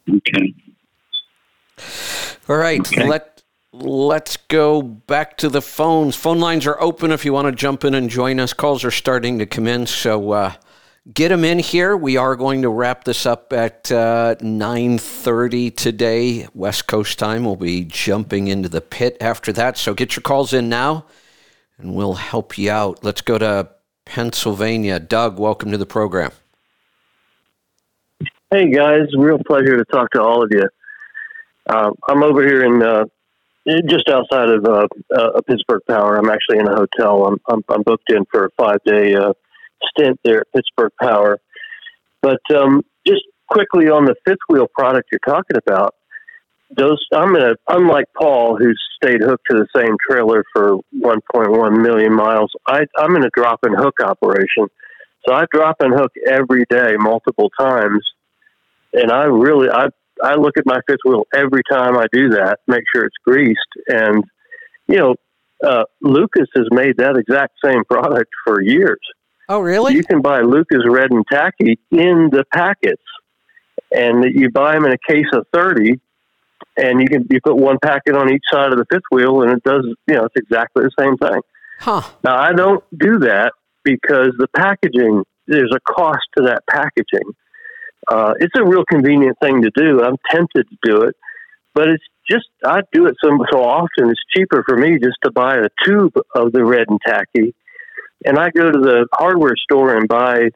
Okay. 0.08 0.54
All 2.48 2.56
right 2.56 2.80
okay. 2.80 3.06
let 3.06 3.36
let's 3.72 4.36
go 4.36 4.80
back 4.82 5.36
to 5.38 5.48
the 5.48 5.60
phones. 5.60 6.16
Phone 6.16 6.40
lines 6.40 6.66
are 6.66 6.80
open 6.80 7.10
if 7.10 7.24
you 7.24 7.32
want 7.32 7.46
to 7.46 7.52
jump 7.52 7.84
in 7.84 7.94
and 7.94 8.08
join 8.08 8.40
us. 8.40 8.52
Calls 8.52 8.84
are 8.84 8.90
starting 8.90 9.38
to 9.38 9.46
come 9.46 9.66
in 9.66 9.86
so 9.86 10.32
uh, 10.32 10.52
get 11.12 11.28
them 11.28 11.44
in 11.44 11.58
here. 11.58 11.96
We 11.96 12.16
are 12.16 12.36
going 12.36 12.62
to 12.62 12.68
wrap 12.68 13.04
this 13.04 13.26
up 13.26 13.52
at 13.52 13.90
uh, 13.92 14.36
9.30 14.40 15.76
today, 15.76 16.48
West 16.54 16.86
Coast 16.86 17.18
time. 17.18 17.44
We'll 17.44 17.56
be 17.56 17.84
jumping 17.84 18.48
into 18.48 18.68
the 18.68 18.80
pit 18.80 19.16
after 19.20 19.52
that. 19.52 19.78
So 19.78 19.94
get 19.94 20.16
your 20.16 20.22
calls 20.22 20.52
in 20.52 20.68
now, 20.68 21.06
and 21.78 21.94
we'll 21.94 22.14
help 22.14 22.58
you 22.58 22.70
out. 22.70 23.04
Let's 23.04 23.20
go 23.20 23.38
to 23.38 23.68
Pennsylvania. 24.04 24.98
Doug, 24.98 25.38
welcome 25.38 25.70
to 25.70 25.78
the 25.78 25.86
program. 25.86 26.32
Hey, 28.50 28.70
guys. 28.70 29.06
Real 29.16 29.38
pleasure 29.44 29.76
to 29.76 29.84
talk 29.86 30.10
to 30.12 30.22
all 30.22 30.42
of 30.42 30.50
you. 30.52 30.68
Uh, 31.68 31.90
I'm 32.08 32.22
over 32.22 32.46
here 32.46 32.64
in 32.64 32.82
uh, 32.82 33.04
just 33.88 34.08
outside 34.08 34.48
of 34.48 34.64
uh, 34.64 34.86
uh, 35.16 35.40
Pittsburgh 35.46 35.82
Power. 35.88 36.16
I'm 36.16 36.30
actually 36.30 36.58
in 36.58 36.68
a 36.68 36.76
hotel. 36.76 37.26
I'm, 37.26 37.40
I'm, 37.48 37.64
I'm 37.68 37.82
booked 37.82 38.10
in 38.10 38.24
for 38.26 38.46
a 38.46 38.50
five 38.56 38.78
day 38.84 39.14
uh, 39.14 39.32
stint 39.90 40.18
there 40.24 40.40
at 40.40 40.46
Pittsburgh 40.54 40.92
Power. 41.00 41.38
But 42.22 42.40
um, 42.54 42.82
just 43.06 43.22
quickly 43.48 43.88
on 43.88 44.04
the 44.04 44.14
fifth 44.26 44.38
wheel 44.48 44.66
product 44.76 45.08
you're 45.12 45.20
talking 45.26 45.56
about, 45.56 45.94
those 46.76 46.98
I'm 47.12 47.32
gonna 47.32 47.54
unlike 47.68 48.06
Paul 48.18 48.56
who 48.56 48.72
stayed 48.96 49.22
hooked 49.22 49.44
to 49.50 49.56
the 49.56 49.68
same 49.76 49.96
trailer 50.08 50.42
for 50.52 50.78
1.1 50.94 51.82
million 51.82 52.12
miles. 52.12 52.50
I, 52.66 52.86
I'm 52.98 53.14
in 53.14 53.24
a 53.24 53.30
drop 53.36 53.60
and 53.62 53.76
hook 53.76 54.00
operation, 54.02 54.66
so 55.26 55.34
I 55.34 55.44
drop 55.52 55.76
and 55.80 55.94
hook 55.94 56.12
every 56.26 56.64
day, 56.68 56.96
multiple 56.98 57.50
times, 57.58 58.04
and 58.92 59.12
I 59.12 59.24
really 59.24 59.68
I 59.70 59.88
I 60.22 60.34
look 60.34 60.56
at 60.58 60.66
my 60.66 60.80
fifth 60.88 61.00
wheel 61.04 61.24
every 61.34 61.62
time 61.70 61.96
I 61.96 62.06
do 62.12 62.30
that, 62.30 62.58
make 62.66 62.82
sure 62.92 63.04
it's 63.04 63.16
greased, 63.24 63.58
and 63.86 64.24
you 64.88 64.96
know 64.96 65.14
uh, 65.64 65.84
Lucas 66.02 66.48
has 66.54 66.66
made 66.70 66.96
that 66.98 67.16
exact 67.16 67.54
same 67.64 67.84
product 67.84 68.30
for 68.44 68.60
years. 68.62 69.00
Oh, 69.48 69.60
really? 69.60 69.94
You 69.94 70.02
can 70.02 70.22
buy 70.22 70.40
Lucas 70.40 70.82
Red 70.86 71.10
and 71.10 71.24
Tacky 71.30 71.78
in 71.90 72.30
the 72.30 72.44
packets, 72.52 73.02
and 73.92 74.24
you 74.24 74.50
buy 74.50 74.72
them 74.72 74.84
in 74.86 74.92
a 74.92 74.98
case 74.98 75.26
of 75.32 75.46
thirty, 75.52 76.00
and 76.76 77.00
you 77.00 77.06
can 77.06 77.26
you 77.30 77.40
put 77.40 77.56
one 77.56 77.78
packet 77.82 78.16
on 78.16 78.32
each 78.32 78.42
side 78.50 78.72
of 78.72 78.78
the 78.78 78.86
fifth 78.90 79.04
wheel, 79.10 79.42
and 79.42 79.52
it 79.52 79.62
does 79.62 79.86
you 80.08 80.14
know 80.14 80.24
it's 80.24 80.34
exactly 80.36 80.84
the 80.84 80.90
same 80.98 81.16
thing. 81.16 81.40
Huh. 81.78 82.02
Now 82.24 82.36
I 82.36 82.52
don't 82.52 82.82
do 82.96 83.18
that 83.20 83.52
because 83.84 84.32
the 84.38 84.48
packaging 84.56 85.22
there's 85.46 85.72
a 85.74 85.80
cost 85.80 86.26
to 86.36 86.44
that 86.44 86.62
packaging. 86.68 87.32
Uh, 88.08 88.34
it's 88.40 88.54
a 88.56 88.64
real 88.64 88.84
convenient 88.84 89.36
thing 89.40 89.62
to 89.62 89.70
do. 89.76 90.02
I'm 90.02 90.16
tempted 90.30 90.66
to 90.68 90.76
do 90.82 91.02
it, 91.02 91.14
but 91.74 91.88
it's 91.88 92.04
just 92.28 92.46
I 92.64 92.80
do 92.92 93.06
it 93.06 93.14
so 93.22 93.30
so 93.52 93.62
often. 93.62 94.10
It's 94.10 94.20
cheaper 94.34 94.64
for 94.66 94.76
me 94.76 94.98
just 94.98 95.18
to 95.22 95.30
buy 95.30 95.56
a 95.56 95.68
tube 95.84 96.14
of 96.34 96.50
the 96.50 96.64
red 96.64 96.86
and 96.88 97.00
tacky 97.06 97.54
and 98.24 98.38
I 98.38 98.50
go 98.50 98.70
to 98.70 98.78
the 98.78 99.06
hardware 99.12 99.56
store 99.56 99.96
and 99.96 100.08
buy. 100.08 100.50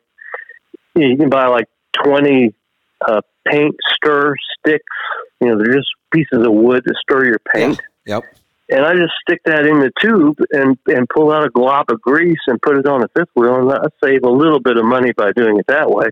You, 0.95 1.03
know, 1.03 1.07
you 1.09 1.17
can 1.17 1.31
buy 1.31 1.47
like 1.47 1.67
twenty 1.93 2.55
uh, 3.07 3.21
paint 3.47 3.77
stir 3.95 4.35
sticks. 4.59 4.85
You 5.41 5.49
know, 5.49 5.57
they're 5.59 5.75
just 5.75 5.89
pieces 6.13 6.45
of 6.47 6.53
wood 6.53 6.83
to 6.87 6.95
stir 7.03 7.27
your 7.27 7.39
paint. 7.55 7.81
Yep. 8.07 8.25
And 8.73 8.85
I 8.85 8.95
just 8.95 9.13
stick 9.23 9.41
that 9.47 9.67
in 9.67 9.81
the 9.81 9.91
tube 10.01 10.39
and 10.53 10.79
and 10.87 11.09
pull 11.09 11.33
out 11.33 11.45
a 11.45 11.51
glob 11.51 11.87
of 11.91 12.01
grease 12.01 12.39
and 12.47 12.61
put 12.63 12.79
it 12.79 12.87
on 12.87 13.03
a 13.03 13.09
fifth 13.09 13.31
wheel, 13.35 13.57
and 13.57 13.73
I 13.73 13.87
save 14.03 14.23
a 14.23 14.31
little 14.31 14.61
bit 14.61 14.77
of 14.77 14.85
money 14.85 15.13
by 15.13 15.33
doing 15.33 15.59
it 15.59 15.67
that 15.69 15.91
way. 15.91 16.07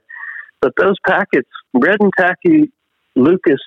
But 0.60 0.72
those 0.76 0.96
packets, 1.06 1.48
red 1.72 1.98
and 2.00 2.12
tacky 2.18 2.72
Lucas 3.14 3.60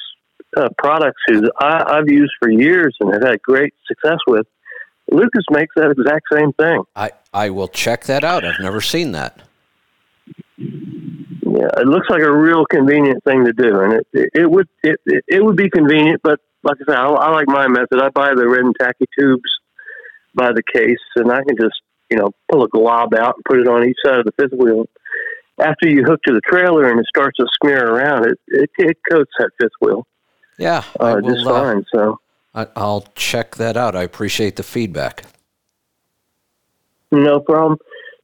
uh, 0.57 0.69
products, 0.77 1.21
who 1.27 1.49
I, 1.59 1.97
I've 1.97 2.09
used 2.09 2.33
for 2.41 2.49
years 2.49 2.95
and 2.99 3.13
have 3.13 3.23
had 3.23 3.41
great 3.41 3.73
success 3.87 4.17
with, 4.27 4.45
Lucas 5.11 5.43
makes 5.51 5.73
that 5.75 5.91
exact 5.91 6.25
same 6.31 6.53
thing. 6.53 6.83
I, 6.95 7.11
I 7.33 7.49
will 7.49 7.67
check 7.67 8.05
that 8.05 8.23
out. 8.23 8.45
I've 8.45 8.59
never 8.61 8.81
seen 8.81 9.11
that. 9.11 9.41
Yeah, 10.57 11.67
it 11.77 11.85
looks 11.85 12.07
like 12.09 12.21
a 12.21 12.31
real 12.31 12.65
convenient 12.65 13.23
thing 13.25 13.43
to 13.43 13.51
do, 13.51 13.81
and 13.81 13.93
it 13.93 14.07
it, 14.13 14.29
it 14.33 14.49
would 14.49 14.69
it, 14.83 14.99
it, 15.05 15.23
it 15.27 15.43
would 15.43 15.57
be 15.57 15.69
convenient. 15.69 16.21
But 16.23 16.39
like 16.63 16.77
I 16.81 16.91
said, 16.91 16.97
I, 16.97 17.07
I 17.07 17.31
like 17.31 17.47
my 17.47 17.67
method. 17.67 18.01
I 18.01 18.09
buy 18.09 18.33
the 18.33 18.47
red 18.47 18.61
and 18.61 18.75
tacky 18.79 19.05
tubes 19.19 19.49
by 20.33 20.51
the 20.53 20.63
case, 20.73 20.99
and 21.17 21.29
I 21.29 21.43
can 21.43 21.57
just 21.59 21.81
you 22.09 22.17
know 22.17 22.31
pull 22.49 22.63
a 22.63 22.69
glob 22.69 23.13
out 23.13 23.35
and 23.35 23.43
put 23.43 23.59
it 23.59 23.67
on 23.67 23.85
each 23.87 23.97
side 24.05 24.19
of 24.19 24.25
the 24.25 24.31
fifth 24.39 24.57
wheel. 24.57 24.85
After 25.59 25.89
you 25.89 26.03
hook 26.03 26.21
to 26.25 26.33
the 26.33 26.41
trailer 26.41 26.89
and 26.89 26.99
it 26.99 27.05
starts 27.07 27.37
to 27.37 27.45
smear 27.61 27.85
around, 27.85 28.27
it 28.27 28.39
it, 28.47 28.69
it 28.77 28.97
coats 29.11 29.31
that 29.37 29.49
fifth 29.59 29.71
wheel. 29.81 30.07
Yeah, 30.57 30.83
uh, 30.99 31.19
will, 31.21 31.33
just 31.33 31.45
uh, 31.45 31.49
fine. 31.49 31.85
I'll 32.53 33.05
check 33.15 33.55
that 33.55 33.77
out. 33.77 33.95
I 33.95 34.03
appreciate 34.03 34.57
the 34.57 34.63
feedback. 34.63 35.23
No 37.11 37.39
problem. 37.39 37.77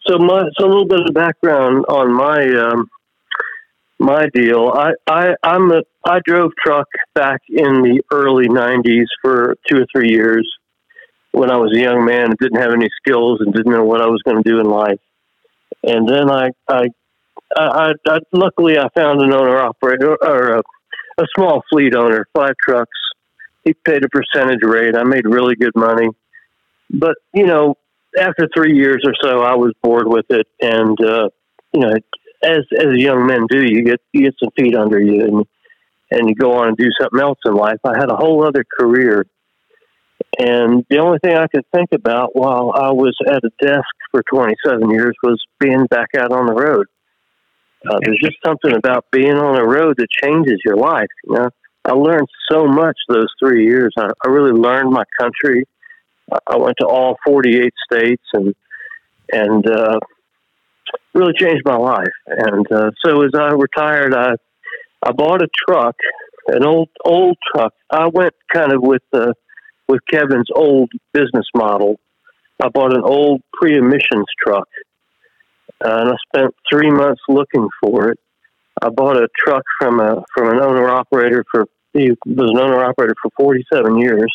So, 0.07 0.17
my 0.17 0.43
so 0.57 0.65
a 0.65 0.67
little 0.67 0.87
bit 0.87 1.01
of 1.07 1.13
background 1.13 1.85
on 1.89 2.13
my 2.13 2.47
um, 2.47 2.89
my 3.99 4.27
deal. 4.33 4.69
I 4.73 4.91
I 5.07 5.35
I'm 5.43 5.71
a 5.71 5.81
I 6.05 6.19
drove 6.25 6.51
truck 6.63 6.87
back 7.13 7.41
in 7.49 7.81
the 7.81 8.01
early 8.11 8.47
'90s 8.47 9.07
for 9.21 9.55
two 9.69 9.77
or 9.77 9.85
three 9.93 10.09
years 10.09 10.47
when 11.31 11.51
I 11.51 11.57
was 11.57 11.71
a 11.75 11.79
young 11.79 12.05
man 12.05 12.25
and 12.25 12.37
didn't 12.37 12.61
have 12.61 12.73
any 12.73 12.89
skills 13.01 13.41
and 13.41 13.53
didn't 13.53 13.71
know 13.71 13.83
what 13.83 14.01
I 14.01 14.07
was 14.07 14.21
going 14.23 14.41
to 14.41 14.49
do 14.49 14.59
in 14.59 14.65
life. 14.65 14.99
And 15.83 16.07
then 16.07 16.31
I, 16.31 16.49
I, 16.67 16.87
I, 17.55 17.93
I 18.07 18.19
luckily 18.31 18.77
I 18.79 18.87
found 18.95 19.21
an 19.21 19.33
owner 19.33 19.59
operator 19.59 20.17
or 20.21 20.57
a, 20.57 20.63
a 21.19 21.25
small 21.35 21.63
fleet 21.69 21.95
owner, 21.95 22.27
five 22.33 22.55
trucks. 22.67 22.97
He 23.67 23.73
paid 23.73 24.01
a 24.05 24.07
percentage 24.07 24.63
rate. 24.63 24.95
I 24.95 25.03
made 25.03 25.25
really 25.25 25.55
good 25.55 25.75
money, 25.75 26.07
but 26.89 27.15
you 27.33 27.45
know, 27.45 27.75
after 28.17 28.47
three 28.55 28.77
years 28.77 29.03
or 29.05 29.13
so, 29.21 29.41
I 29.41 29.55
was 29.55 29.73
bored 29.83 30.07
with 30.07 30.25
it, 30.29 30.47
and 30.61 30.97
uh, 31.01 31.27
you 31.73 31.81
know, 31.81 31.93
as 32.41 32.59
as 32.79 32.87
young 32.95 33.27
men 33.27 33.45
do, 33.49 33.61
you 33.61 33.83
get 33.83 33.99
you 34.13 34.23
get 34.23 34.35
some 34.41 34.51
feet 34.57 34.73
under 34.73 35.01
you, 35.01 35.21
and 35.21 35.45
and 36.11 36.29
you 36.29 36.35
go 36.35 36.53
on 36.53 36.69
and 36.69 36.77
do 36.77 36.89
something 36.97 37.19
else 37.19 37.39
in 37.43 37.55
life. 37.55 37.79
I 37.83 37.97
had 37.97 38.09
a 38.09 38.15
whole 38.15 38.47
other 38.47 38.63
career, 38.79 39.25
and 40.39 40.85
the 40.89 40.99
only 40.99 41.19
thing 41.19 41.35
I 41.35 41.47
could 41.47 41.65
think 41.75 41.89
about 41.91 42.37
while 42.37 42.71
I 42.73 42.91
was 42.91 43.17
at 43.27 43.43
a 43.43 43.51
desk 43.61 43.83
for 44.11 44.23
27 44.31 44.89
years 44.91 45.13
was 45.23 45.43
being 45.59 45.87
back 45.87 46.11
out 46.17 46.31
on 46.31 46.45
the 46.45 46.53
road. 46.53 46.85
Uh, 47.85 47.99
there's 48.01 48.19
just 48.23 48.37
something 48.45 48.73
about 48.73 49.05
being 49.11 49.35
on 49.35 49.55
the 49.55 49.63
road 49.63 49.95
that 49.97 50.07
changes 50.23 50.61
your 50.63 50.77
life. 50.77 51.09
You 51.25 51.35
know, 51.35 51.49
I 51.87 51.93
learned 51.93 52.27
so 52.51 52.65
much 52.65 52.97
those 53.07 53.29
three 53.39 53.65
years. 53.65 53.93
I, 53.97 54.09
I 54.25 54.29
really 54.29 54.51
learned 54.51 54.91
my 54.91 55.05
country. 55.19 55.63
I 56.45 56.57
went 56.57 56.75
to 56.81 56.85
all 56.85 57.17
48 57.25 57.73
states 57.91 58.23
and 58.33 58.53
and 59.31 59.69
uh, 59.69 59.99
really 61.13 61.33
changed 61.37 61.63
my 61.65 61.75
life. 61.75 62.13
And 62.27 62.69
uh, 62.71 62.91
so 63.03 63.23
as 63.23 63.31
I 63.33 63.51
retired, 63.51 64.13
I 64.13 64.35
I 65.05 65.11
bought 65.13 65.41
a 65.41 65.47
truck, 65.67 65.95
an 66.47 66.65
old 66.65 66.89
old 67.05 67.37
truck. 67.53 67.73
I 67.89 68.07
went 68.07 68.33
kind 68.53 68.73
of 68.73 68.81
with 68.81 69.03
the 69.13 69.33
with 69.87 70.01
Kevin's 70.09 70.49
old 70.53 70.91
business 71.13 71.45
model. 71.55 71.99
I 72.61 72.67
bought 72.69 72.93
an 72.93 73.03
old 73.03 73.41
pre-emissions 73.53 74.25
truck, 74.43 74.67
uh, 75.85 75.99
and 75.99 76.09
I 76.09 76.15
spent 76.27 76.55
three 76.69 76.91
months 76.91 77.21
looking 77.29 77.69
for 77.81 78.09
it. 78.09 78.19
I 78.81 78.89
bought 78.89 79.15
a 79.15 79.27
truck 79.37 79.63
from 79.79 79.99
a 80.01 80.23
from 80.35 80.49
an 80.49 80.59
owner 80.59 80.89
operator 80.89 81.45
for 81.49 81.67
he 81.93 82.11
was 82.25 82.51
an 82.51 82.59
owner 82.59 82.83
operator 82.83 83.15
for 83.21 83.31
47 83.37 83.97
years. 83.97 84.33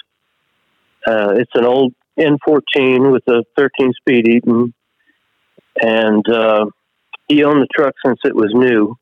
Uh, 1.07 1.35
it's 1.37 1.51
an 1.55 1.65
old 1.65 1.95
N14 2.19 3.13
with 3.13 3.23
a 3.29 3.45
13 3.57 3.93
speed 3.95 4.29
Eaton, 4.29 4.75
and 5.81 6.29
uh, 6.29 6.67
he 7.29 7.45
owned 7.45 7.63
the 7.63 7.69
truck 7.75 7.95
since 8.05 8.19
it 8.25 8.35
was 8.35 8.53
new. 8.55 8.97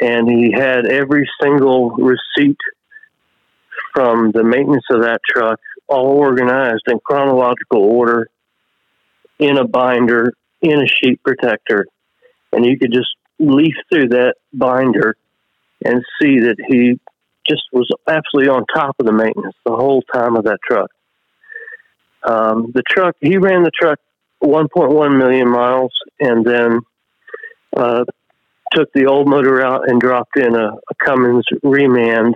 And 0.00 0.28
he 0.28 0.52
had 0.52 0.86
every 0.86 1.28
single 1.40 1.90
receipt 1.90 2.58
from 3.94 4.32
the 4.32 4.42
maintenance 4.42 4.84
of 4.90 5.02
that 5.02 5.20
truck 5.28 5.60
all 5.86 6.06
organized 6.06 6.82
in 6.88 6.98
chronological 7.04 7.78
order 7.78 8.28
in 9.38 9.58
a 9.58 9.66
binder 9.66 10.32
in 10.62 10.80
a 10.80 10.86
sheet 10.86 11.22
protector. 11.22 11.86
And 12.52 12.64
you 12.64 12.78
could 12.78 12.92
just 12.92 13.14
leaf 13.38 13.74
through 13.92 14.08
that 14.08 14.34
binder 14.52 15.16
and 15.84 16.02
see 16.20 16.40
that 16.40 16.56
he 16.66 16.98
just 17.48 17.62
was 17.72 17.88
absolutely 18.08 18.50
on 18.50 18.64
top 18.74 18.96
of 18.98 19.06
the 19.06 19.12
maintenance 19.12 19.54
the 19.64 19.74
whole 19.74 20.02
time 20.12 20.36
of 20.36 20.44
that 20.44 20.58
truck 20.66 20.90
um, 22.24 22.72
the 22.74 22.82
truck 22.88 23.14
he 23.20 23.36
ran 23.36 23.62
the 23.62 23.70
truck 23.70 23.98
1.1 24.42 25.18
million 25.18 25.48
miles 25.48 25.92
and 26.20 26.44
then 26.44 26.80
uh, 27.76 28.04
took 28.72 28.92
the 28.92 29.06
old 29.06 29.28
motor 29.28 29.64
out 29.64 29.88
and 29.88 30.00
dropped 30.00 30.36
in 30.36 30.54
a, 30.54 30.68
a 30.68 30.94
Cummins 31.04 31.46
reman 31.64 32.32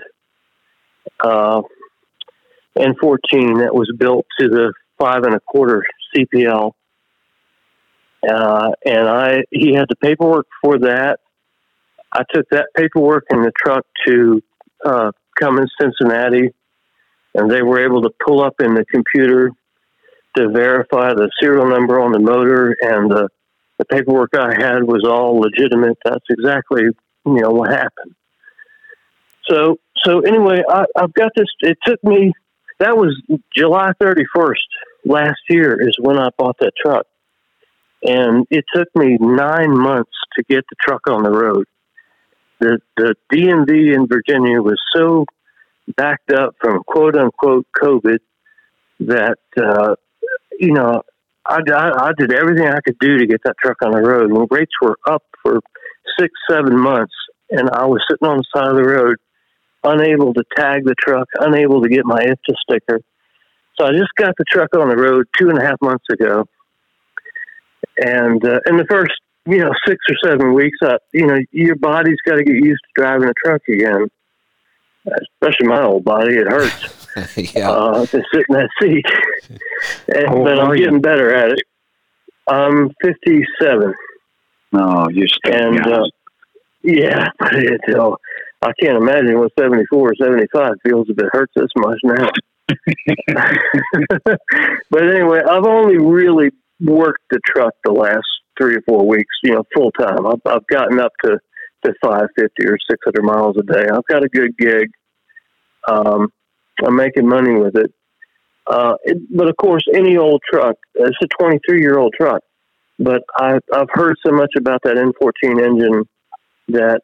uh, 1.23 1.63
N14 2.77 3.61
that 3.61 3.75
was 3.75 3.93
built 3.99 4.27
to 4.39 4.49
the 4.49 4.73
five 4.99 5.25
and 5.25 5.35
a 5.35 5.41
quarter 5.41 5.85
CPL. 6.15 6.73
Uh, 8.29 8.71
and 8.85 9.09
I, 9.09 9.45
he 9.51 9.75
had 9.75 9.87
the 9.89 9.97
paperwork 9.97 10.47
for 10.63 10.79
that. 10.81 11.21
I 12.13 12.23
took 12.33 12.49
that 12.51 12.69
paperwork 12.75 13.27
in 13.31 13.43
the 13.43 13.53
truck 13.57 13.85
to 14.07 14.43
uh, 14.85 15.13
Cummins 15.39 15.73
Cincinnati, 15.81 16.53
and 17.35 17.51
they 17.51 17.63
were 17.63 17.85
able 17.85 18.03
to 18.03 18.11
pull 18.25 18.43
up 18.43 18.55
in 18.61 18.75
the 18.75 18.85
computer 18.85 19.51
to 20.37 20.49
verify 20.49 21.15
the 21.15 21.31
serial 21.41 21.69
number 21.69 22.01
on 22.01 22.13
the 22.13 22.19
motor 22.19 22.77
and 22.81 23.11
the 23.11 23.29
the 23.79 23.85
paperwork 23.85 24.31
I 24.35 24.55
had 24.55 24.83
was 24.83 25.05
all 25.09 25.39
legitimate. 25.39 25.99
That's 26.05 26.25
exactly 26.29 26.83
you 26.83 27.41
know 27.41 27.51
what 27.51 27.71
happened. 27.71 28.15
So 29.49 29.79
so 30.05 30.21
anyway, 30.21 30.63
I, 30.69 30.85
I've 30.97 31.15
got 31.15 31.33
this. 31.37 31.47
It 31.61 31.79
took 31.85 32.03
me. 32.03 32.33
That 32.81 32.97
was 32.97 33.21
July 33.57 33.93
thirty 34.01 34.25
first 34.35 34.67
last 35.05 35.41
year 35.49 35.81
is 35.81 35.97
when 35.99 36.19
I 36.19 36.29
bought 36.37 36.57
that 36.61 36.73
truck, 36.81 37.07
and 38.03 38.47
it 38.51 38.65
took 38.75 38.89
me 38.95 39.17
nine 39.21 39.77
months 39.77 40.13
to 40.37 40.45
get 40.45 40.65
the 40.71 40.77
truck 40.81 41.09
on 41.09 41.23
the 41.23 41.31
road. 41.31 41.67
The 42.61 42.79
the 42.97 43.15
DMV 43.33 43.95
in 43.95 44.07
Virginia 44.07 44.61
was 44.61 44.81
so 44.95 45.25
backed 45.97 46.33
up 46.33 46.55
from 46.61 46.83
quote 46.85 47.17
unquote 47.17 47.67
COVID 47.81 48.19
that 49.01 49.39
uh, 49.57 49.95
you 50.59 50.73
know 50.73 51.03
I, 51.47 51.61
I, 51.73 52.09
I 52.09 52.11
did 52.19 52.33
everything 52.33 52.67
I 52.69 52.81
could 52.85 52.99
do 52.99 53.19
to 53.19 53.27
get 53.27 53.43
that 53.45 53.57
truck 53.63 53.79
on 53.83 53.93
the 53.93 54.03
road. 54.03 54.33
When 54.33 54.47
rates 54.51 54.73
were 54.83 54.99
up 55.07 55.23
for 55.43 55.61
six, 56.19 56.33
seven 56.51 56.79
months, 56.79 57.15
and 57.51 57.71
I 57.71 57.87
was 57.87 58.05
sitting 58.11 58.29
on 58.29 58.39
the 58.39 58.45
side 58.55 58.69
of 58.69 58.77
the 58.77 58.85
road, 58.85 59.17
unable 59.85 60.35
to 60.35 60.45
tag 60.57 60.85
the 60.85 60.95
truck, 60.99 61.29
unable 61.41 61.83
to 61.83 61.89
get 61.89 62.05
my 62.05 62.21
IFTA 62.21 62.55
sticker. 62.69 63.01
So 63.79 63.87
I 63.87 63.93
just 63.93 64.15
got 64.17 64.35
the 64.37 64.45
truck 64.51 64.75
on 64.77 64.89
the 64.89 64.97
road 64.97 65.27
two 65.39 65.49
and 65.49 65.59
a 65.59 65.65
half 65.65 65.81
months 65.81 66.05
ago, 66.11 66.45
and 67.97 68.45
uh, 68.45 68.61
in 68.67 68.77
the 68.77 68.87
first, 68.91 69.15
you 69.49 69.59
know, 69.59 69.73
six 69.87 69.99
or 70.11 70.17
seven 70.29 70.53
weeks, 70.53 70.79
up, 70.85 71.01
you 71.13 71.27
know, 71.27 71.39
your 71.53 71.77
body's 71.77 72.21
got 72.27 72.37
to 72.37 72.45
get 72.45 72.57
used 72.57 72.81
to 72.83 73.01
driving 73.01 73.29
a 73.29 73.33
truck 73.45 73.63
again. 73.69 74.09
Especially 75.07 75.69
my 75.69 75.83
old 75.83 76.05
body, 76.05 76.37
it 76.37 76.47
hurts. 76.47 77.09
yeah. 77.55 77.71
uh, 77.71 78.05
to 78.05 78.23
sit 78.33 78.45
in 78.49 78.55
that 78.55 78.69
seat. 78.81 79.07
and, 80.15 80.45
but 80.45 80.61
I'm 80.61 80.77
getting 80.77 81.01
better 81.01 81.35
at 81.35 81.53
it. 81.53 81.63
I'm 82.47 82.91
57. 83.03 83.95
No, 84.73 85.09
you're 85.11 85.29
still 85.29 85.55
and 85.55 85.87
uh, 85.87 86.05
yeah, 86.83 87.29
but 87.39 87.55
it, 87.55 87.81
uh, 87.95 88.17
I 88.61 88.73
can't 88.81 88.99
imagine 88.99 89.39
what 89.39 89.53
74 89.59 90.11
or 90.11 90.15
75 90.15 90.73
feels 90.85 91.09
if 91.09 91.19
it 91.19 91.27
hurts 91.33 91.53
this 91.57 91.71
much 91.77 91.99
now. 92.05 92.31
but 94.91 95.03
anyway, 95.03 95.41
I've 95.49 95.65
only 95.65 95.97
really 95.97 96.51
worked 96.81 97.23
the 97.31 97.41
truck 97.47 97.73
the 97.83 97.93
last 97.93 98.27
three 98.59 98.77
or 98.77 98.83
four 98.89 99.07
weeks, 99.07 99.35
you 99.43 99.55
know, 99.55 99.65
full 99.75 99.91
time. 99.93 100.27
I've, 100.27 100.41
I've 100.47 100.67
gotten 100.67 101.01
up 101.01 101.13
to, 101.25 101.39
to 101.85 101.95
550 102.03 102.67
or 102.67 102.77
600 102.91 103.25
miles 103.25 103.57
a 103.59 103.63
day. 103.63 103.87
I've 103.93 104.07
got 104.09 104.25
a 104.25 104.29
good 104.29 104.57
gig. 104.59 104.91
Um, 105.89 106.29
I'm 106.85 106.97
making 106.97 107.29
money 107.29 107.55
with 107.55 107.77
it. 107.77 107.93
Uh, 108.67 108.95
it, 109.05 109.17
but 109.35 109.49
of 109.49 109.57
course, 109.57 109.83
any 109.95 110.17
old 110.17 110.43
truck, 110.49 110.77
it's 110.95 111.17
a 111.23 111.43
23 111.43 111.81
year 111.81 111.99
old 111.99 112.15
truck. 112.19 112.43
But 112.99 113.23
I, 113.37 113.59
I've 113.73 113.89
heard 113.91 114.17
so 114.27 114.33
much 114.33 114.53
about 114.57 114.83
that 114.83 114.97
N14 114.97 115.65
engine 115.65 116.05
that, 116.69 117.01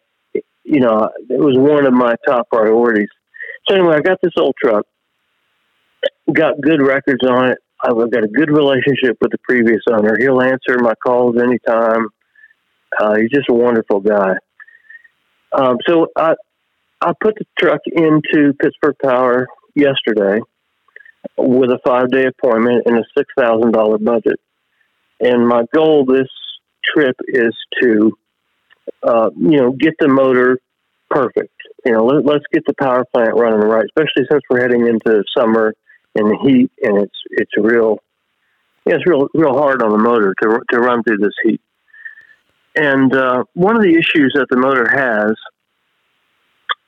you 0.64 0.80
know, 0.80 1.08
it 1.30 1.38
was 1.40 1.56
one 1.56 1.86
of 1.86 1.94
my 1.94 2.14
top 2.26 2.48
priorities. 2.50 3.08
So 3.68 3.76
anyway, 3.76 3.96
I 3.96 4.00
got 4.00 4.18
this 4.22 4.32
old 4.36 4.54
truck, 4.62 4.84
got 6.32 6.60
good 6.60 6.82
records 6.82 7.24
on 7.26 7.50
it. 7.50 7.58
I've 7.84 8.10
got 8.10 8.24
a 8.24 8.28
good 8.28 8.50
relationship 8.50 9.18
with 9.20 9.30
the 9.30 9.38
previous 9.42 9.82
owner. 9.90 10.16
He'll 10.18 10.40
answer 10.40 10.78
my 10.78 10.94
calls 11.04 11.36
anytime. 11.36 12.08
Uh, 12.98 13.16
he's 13.16 13.30
just 13.30 13.48
a 13.50 13.54
wonderful 13.54 14.00
guy. 14.00 14.34
Um, 15.52 15.76
so 15.86 16.08
I, 16.16 16.34
I 17.00 17.12
put 17.20 17.34
the 17.36 17.44
truck 17.58 17.80
into 17.86 18.54
Pittsburgh 18.54 18.96
Power 19.02 19.46
yesterday 19.74 20.40
with 21.36 21.70
a 21.70 21.78
five 21.86 22.10
day 22.10 22.26
appointment 22.26 22.84
and 22.86 22.98
a 22.98 23.04
six 23.16 23.28
thousand 23.38 23.72
dollar 23.72 23.98
budget. 23.98 24.40
And 25.20 25.46
my 25.46 25.64
goal 25.74 26.04
this 26.06 26.28
trip 26.84 27.16
is 27.28 27.54
to, 27.82 28.12
uh, 29.02 29.30
you 29.36 29.60
know, 29.60 29.72
get 29.72 29.94
the 29.98 30.08
motor 30.08 30.58
perfect. 31.10 31.52
You 31.84 31.92
know, 31.92 32.04
let, 32.04 32.36
us 32.36 32.42
get 32.52 32.64
the 32.66 32.74
power 32.80 33.04
plant 33.12 33.34
running 33.34 33.60
right, 33.60 33.84
especially 33.84 34.26
since 34.30 34.42
we're 34.48 34.60
heading 34.60 34.86
into 34.86 35.22
summer 35.36 35.74
and 36.14 36.30
the 36.30 36.38
heat, 36.42 36.70
and 36.82 37.02
it's 37.02 37.16
it's 37.30 37.52
real, 37.56 37.98
yeah, 38.86 38.94
it's 38.94 39.06
real 39.06 39.28
real 39.34 39.54
hard 39.54 39.82
on 39.82 39.90
the 39.90 39.98
motor 39.98 40.34
to 40.42 40.60
to 40.70 40.80
run 40.80 41.02
through 41.02 41.18
this 41.18 41.34
heat. 41.42 41.60
And 42.76 43.14
uh, 43.14 43.44
one 43.54 43.76
of 43.76 43.82
the 43.82 43.94
issues 43.94 44.32
that 44.34 44.46
the 44.50 44.56
motor 44.56 44.88
has 44.90 45.32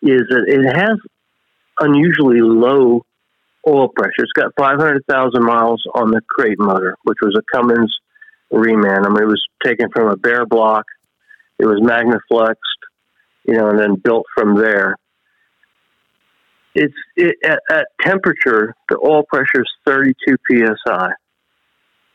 is 0.03 0.22
that 0.29 0.45
it 0.49 0.77
has 0.77 0.99
unusually 1.79 2.41
low 2.41 3.05
oil 3.66 3.89
pressure. 3.89 4.12
It's 4.18 4.33
got 4.33 4.53
500,000 4.57 5.43
miles 5.43 5.83
on 5.95 6.11
the 6.11 6.20
crate 6.29 6.59
motor, 6.59 6.97
which 7.05 7.18
was 7.20 7.37
a 7.37 7.57
Cummins 7.57 7.95
reman. 8.53 9.05
I 9.05 9.09
mean, 9.09 9.22
it 9.22 9.27
was 9.27 9.43
taken 9.64 9.89
from 9.91 10.09
a 10.09 10.16
bare 10.16 10.47
block. 10.47 10.87
It 11.59 11.66
was 11.66 11.81
magnafluxed, 11.81 12.55
you 13.47 13.55
know, 13.55 13.70
and 13.70 13.79
then 13.79 13.95
built 13.97 14.27
from 14.35 14.57
there. 14.57 14.97
It's 16.79 16.95
it, 17.16 17.37
at, 17.43 17.61
at 17.70 17.87
temperature, 18.03 18.74
the 18.91 18.99
oil 19.03 19.22
pressure 19.22 19.62
is 19.62 19.72
32 19.87 20.37
psi. 20.47 21.09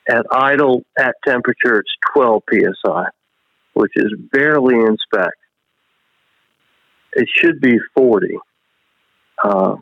At 0.08 0.26
idle, 0.32 0.84
at 1.00 1.16
temperature, 1.26 1.80
it's 1.80 1.90
12 2.14 2.44
psi, 2.48 3.06
which 3.74 3.92
is 3.96 4.14
barely 4.32 4.76
in 4.76 4.98
spec. 5.04 5.32
It 7.14 7.28
should 7.34 7.60
be 7.60 7.80
40. 7.96 8.38
Uh, 9.44 9.76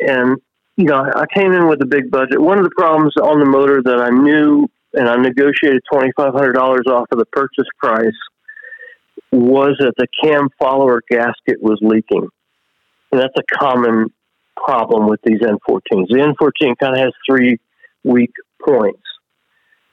and, 0.00 0.38
you 0.76 0.84
know, 0.86 1.04
I 1.14 1.26
came 1.34 1.52
in 1.52 1.68
with 1.68 1.82
a 1.82 1.86
big 1.86 2.10
budget. 2.10 2.40
One 2.40 2.56
of 2.56 2.64
the 2.64 2.74
problems 2.74 3.12
on 3.22 3.38
the 3.38 3.44
motor 3.44 3.82
that 3.82 4.00
I 4.00 4.08
knew, 4.08 4.66
and 4.94 5.10
I 5.10 5.16
negotiated 5.16 5.82
$2,500 5.92 6.86
off 6.86 7.06
of 7.12 7.18
the 7.18 7.26
purchase 7.26 7.68
price, 7.78 8.16
was 9.30 9.76
that 9.80 9.92
the 9.98 10.06
cam 10.22 10.48
follower 10.58 11.02
gasket 11.10 11.60
was 11.60 11.78
leaking. 11.82 12.30
That's 13.16 13.34
a 13.38 13.56
common 13.58 14.12
problem 14.56 15.08
with 15.08 15.20
these 15.24 15.40
N14s. 15.40 16.08
The 16.08 16.34
N14 16.40 16.74
kind 16.78 16.94
of 16.94 17.00
has 17.00 17.12
three 17.28 17.58
weak 18.02 18.32
points. 18.64 19.02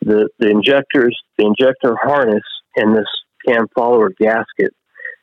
The, 0.01 0.29
the 0.39 0.49
injectors, 0.49 1.17
the 1.37 1.45
injector 1.45 1.95
harness, 2.01 2.43
and 2.75 2.95
this 2.95 3.07
cam 3.47 3.67
follower 3.75 4.11
gasket. 4.19 4.73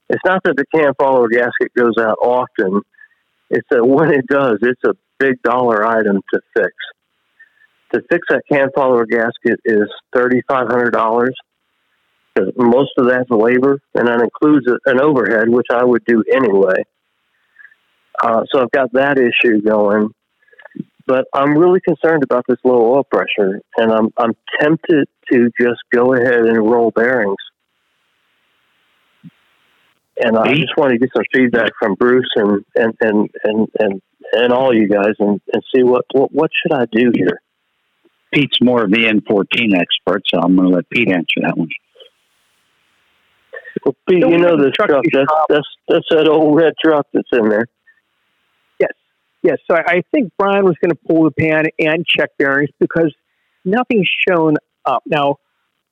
It's 0.09 0.25
not 0.25 0.43
that 0.45 0.57
the 0.57 0.65
cam 0.75 0.93
follower 0.99 1.29
gasket 1.29 1.73
goes 1.77 1.95
out 1.99 2.19
often. 2.23 2.81
It's 3.51 3.67
that 3.71 3.85
when 3.87 4.13
it 4.13 4.27
does, 4.27 4.59
it's 4.63 4.83
a 4.85 4.95
big 5.19 5.43
dollar 5.43 5.85
item 5.87 6.21
to 6.33 6.41
fix. 6.57 6.73
To 7.95 8.03
fix 8.11 8.27
that 8.29 8.43
cam 8.51 8.69
follower 8.75 9.07
gasket 9.07 9.61
is 9.65 9.89
thirty 10.15 10.43
five 10.49 10.69
hundred 10.69 10.91
dollars. 10.91 11.35
Most 12.57 12.93
of 12.99 13.09
that's 13.09 13.29
labor, 13.31 13.81
and 13.95 14.07
that 14.07 14.21
includes 14.23 14.67
an 14.87 15.01
overhead, 15.01 15.49
which 15.49 15.67
I 15.73 15.85
would 15.85 16.05
do 16.05 16.23
anyway. 16.33 16.85
Uh, 18.23 18.43
so 18.51 18.61
I've 18.63 18.71
got 18.71 18.93
that 18.95 19.19
issue 19.19 19.61
going, 19.63 20.11
but 21.07 21.27
I'm 21.33 21.57
really 21.57 21.81
concerned 21.81 22.23
about 22.25 22.45
this 22.49 22.59
low 22.65 22.95
oil 22.95 23.05
pressure, 23.05 23.61
and 23.77 23.93
I'm 23.93 24.09
I'm 24.19 24.33
tempted 24.61 25.09
to 25.33 25.51
just 25.61 25.81
go 25.93 26.15
ahead 26.15 26.41
and 26.41 26.71
roll 26.71 26.91
bearings. 26.91 27.37
And 30.21 30.37
I 30.37 30.53
just 30.55 30.77
want 30.77 30.91
to 30.91 30.99
get 30.99 31.11
some 31.17 31.25
feedback 31.33 31.71
from 31.79 31.95
Bruce 31.95 32.29
and 32.35 32.65
and 32.75 32.95
and 33.01 33.31
and 33.45 33.69
and, 33.79 34.03
and 34.33 34.53
all 34.53 34.75
you 34.75 34.89
guys, 34.89 35.15
and, 35.21 35.41
and 35.53 35.63
see 35.75 35.85
what, 35.85 36.05
what 36.13 36.33
what 36.33 36.51
should 36.61 36.77
I 36.77 36.87
do 36.91 37.13
here. 37.15 37.41
Pete's 38.33 38.59
more 38.61 38.85
of 38.85 38.91
the 38.91 39.05
N14 39.05 39.75
expert, 39.75 40.23
so 40.27 40.41
I'm 40.41 40.55
going 40.55 40.69
to 40.69 40.77
let 40.77 40.91
Pete 40.91 41.09
answer 41.09 41.41
that 41.41 41.57
one. 41.57 41.69
Well, 43.85 43.97
Pete, 44.09 44.19
you 44.19 44.39
know 44.39 44.57
this 44.57 44.73
truck. 44.75 44.91
That's, 44.91 45.33
that's 45.49 45.67
that's 45.89 46.07
that 46.11 46.29
old 46.29 46.57
red 46.57 46.75
truck 46.83 47.07
that's 47.13 47.29
in 47.33 47.49
there. 47.49 47.67
Yes, 49.43 49.59
so 49.71 49.77
I 49.77 50.03
think 50.13 50.33
Brian 50.39 50.65
was 50.65 50.75
going 50.83 50.91
to 50.91 50.99
pull 51.09 51.25
the 51.25 51.31
pan 51.31 51.65
and 51.79 52.05
check 52.05 52.31
bearings 52.39 52.71
because 52.81 53.15
nothing's 53.65 54.09
shown 54.29 54.55
up. 54.85 55.03
Now, 55.07 55.37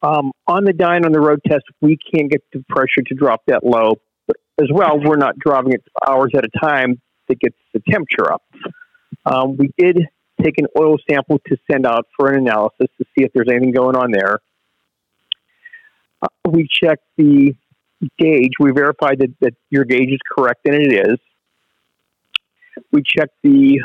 um, 0.03 0.33
on 0.47 0.65
the 0.65 0.73
dyno 0.73 1.07
on 1.07 1.13
the 1.13 1.21
road 1.21 1.41
test, 1.47 1.65
we 1.81 1.97
can't 1.97 2.31
get 2.31 2.43
the 2.53 2.65
pressure 2.69 3.03
to 3.07 3.15
drop 3.15 3.43
that 3.47 3.65
low. 3.65 4.01
But 4.27 4.37
as 4.61 4.69
well, 4.73 4.99
we're 5.01 5.17
not 5.17 5.39
driving 5.39 5.73
it 5.73 5.83
hours 6.07 6.33
at 6.37 6.45
a 6.45 6.59
time 6.61 7.01
that 7.29 7.39
gets 7.39 7.57
the 7.73 7.81
temperature 7.89 8.33
up. 8.33 8.43
Um, 9.25 9.57
we 9.57 9.71
did 9.79 10.09
take 10.43 10.59
an 10.59 10.67
oil 10.79 10.97
sample 11.09 11.41
to 11.47 11.57
send 11.71 11.87
out 11.87 12.07
for 12.17 12.33
an 12.33 12.41
analysis 12.41 12.89
to 12.99 13.05
see 13.17 13.25
if 13.25 13.33
there's 13.33 13.49
anything 13.51 13.73
going 13.73 13.97
on 13.97 14.11
there. 14.11 14.41
Uh, 16.21 16.29
we 16.51 16.69
checked 16.69 17.05
the 17.17 17.55
gauge. 18.19 18.53
We 18.61 18.73
verified 18.73 19.21
that, 19.21 19.35
that 19.41 19.55
your 19.71 19.85
gauge 19.85 20.11
is 20.11 20.21
correct, 20.37 20.61
and 20.67 20.75
it 20.75 20.93
is 20.93 21.19
we 22.93 23.03
check 23.05 23.31
the 23.43 23.81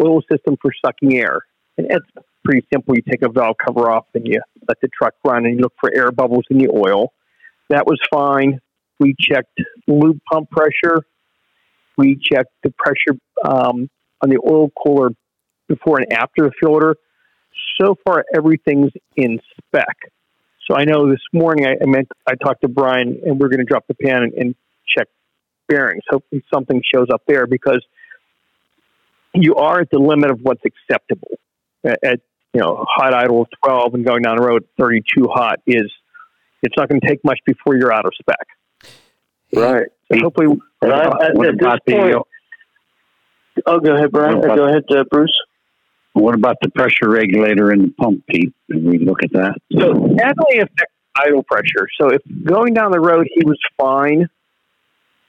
oil 0.00 0.20
system 0.30 0.56
for 0.60 0.70
sucking 0.84 1.16
air. 1.16 1.40
And 1.76 1.86
it's 1.90 2.26
pretty 2.44 2.66
simple. 2.72 2.94
You 2.94 3.02
take 3.08 3.22
a 3.22 3.30
valve 3.30 3.56
cover 3.64 3.90
off 3.90 4.06
and 4.14 4.26
you 4.26 4.40
let 4.68 4.78
the 4.80 4.88
truck 4.88 5.14
run 5.24 5.46
and 5.46 5.56
you 5.56 5.62
look 5.62 5.74
for 5.80 5.92
air 5.94 6.10
bubbles 6.10 6.44
in 6.50 6.58
the 6.58 6.68
oil. 6.68 7.12
That 7.70 7.86
was 7.86 7.98
fine. 8.12 8.60
We 9.00 9.14
checked 9.18 9.58
lube 9.88 10.20
pump 10.30 10.50
pressure. 10.50 11.02
We 11.96 12.16
checked 12.16 12.52
the 12.62 12.72
pressure 12.76 13.18
um, 13.44 13.88
on 14.22 14.30
the 14.30 14.38
oil 14.38 14.70
cooler 14.70 15.10
before 15.68 15.98
and 15.98 16.12
after 16.12 16.44
the 16.44 16.52
filter. 16.60 16.96
So 17.80 17.96
far, 18.04 18.24
everything's 18.34 18.92
in 19.16 19.40
spec. 19.58 19.96
So 20.68 20.76
I 20.76 20.84
know 20.84 21.08
this 21.10 21.20
morning 21.32 21.66
I, 21.66 21.72
I 21.82 21.86
meant 21.86 22.08
I 22.26 22.34
talked 22.34 22.62
to 22.62 22.68
Brian 22.68 23.20
and 23.24 23.38
we're 23.38 23.48
going 23.48 23.58
to 23.58 23.64
drop 23.64 23.84
the 23.86 23.94
pan 23.94 24.22
and, 24.22 24.32
and 24.34 24.54
check 24.96 25.08
bearings. 25.68 26.02
Hopefully 26.08 26.42
something 26.52 26.82
shows 26.94 27.08
up 27.12 27.22
there 27.26 27.46
because 27.46 27.84
you 29.34 29.56
are 29.56 29.80
at 29.80 29.90
the 29.90 29.98
limit 29.98 30.30
of 30.30 30.40
what's 30.40 30.62
acceptable. 30.64 31.38
At, 31.84 31.98
at 32.02 32.20
you 32.52 32.60
know 32.60 32.84
hot 32.88 33.14
idle 33.14 33.42
of 33.42 33.48
12 33.64 33.94
and 33.94 34.04
going 34.04 34.22
down 34.22 34.36
the 34.36 34.42
road 34.42 34.64
32 34.78 35.28
hot 35.28 35.60
is 35.66 35.92
it's 36.62 36.76
not 36.76 36.88
going 36.88 37.00
to 37.00 37.06
take 37.06 37.22
much 37.24 37.40
before 37.44 37.76
you're 37.76 37.92
out 37.92 38.06
of 38.06 38.12
spec. 38.18 38.46
Right. 39.52 39.88
So 40.10 40.18
hopefully, 40.18 40.58
and 40.82 40.92
I, 40.92 41.04
at, 41.04 41.12
at 41.12 41.58
this 41.58 41.94
point, 41.94 42.24
the, 43.54 43.62
oh, 43.66 43.80
go 43.80 43.94
ahead, 43.94 44.10
Brian. 44.10 44.38
About, 44.38 44.56
go 44.56 44.68
ahead, 44.68 44.84
uh, 44.90 45.04
Bruce. 45.10 45.38
What 46.14 46.34
about 46.34 46.56
the 46.62 46.70
pressure 46.70 47.08
regulator 47.08 47.72
in 47.72 47.82
the 47.82 47.90
pump, 47.90 48.24
Pete? 48.28 48.54
Can 48.70 48.84
we 48.84 48.98
look 48.98 49.22
at 49.22 49.32
that? 49.32 49.56
So 49.72 49.92
that 50.16 50.34
only 50.38 50.62
affects 50.62 50.94
idle 51.16 51.42
pressure. 51.42 51.88
So 52.00 52.08
if 52.08 52.22
going 52.44 52.72
down 52.72 52.92
the 52.92 53.00
road, 53.00 53.26
he 53.32 53.44
was 53.44 53.58
fine. 53.76 54.28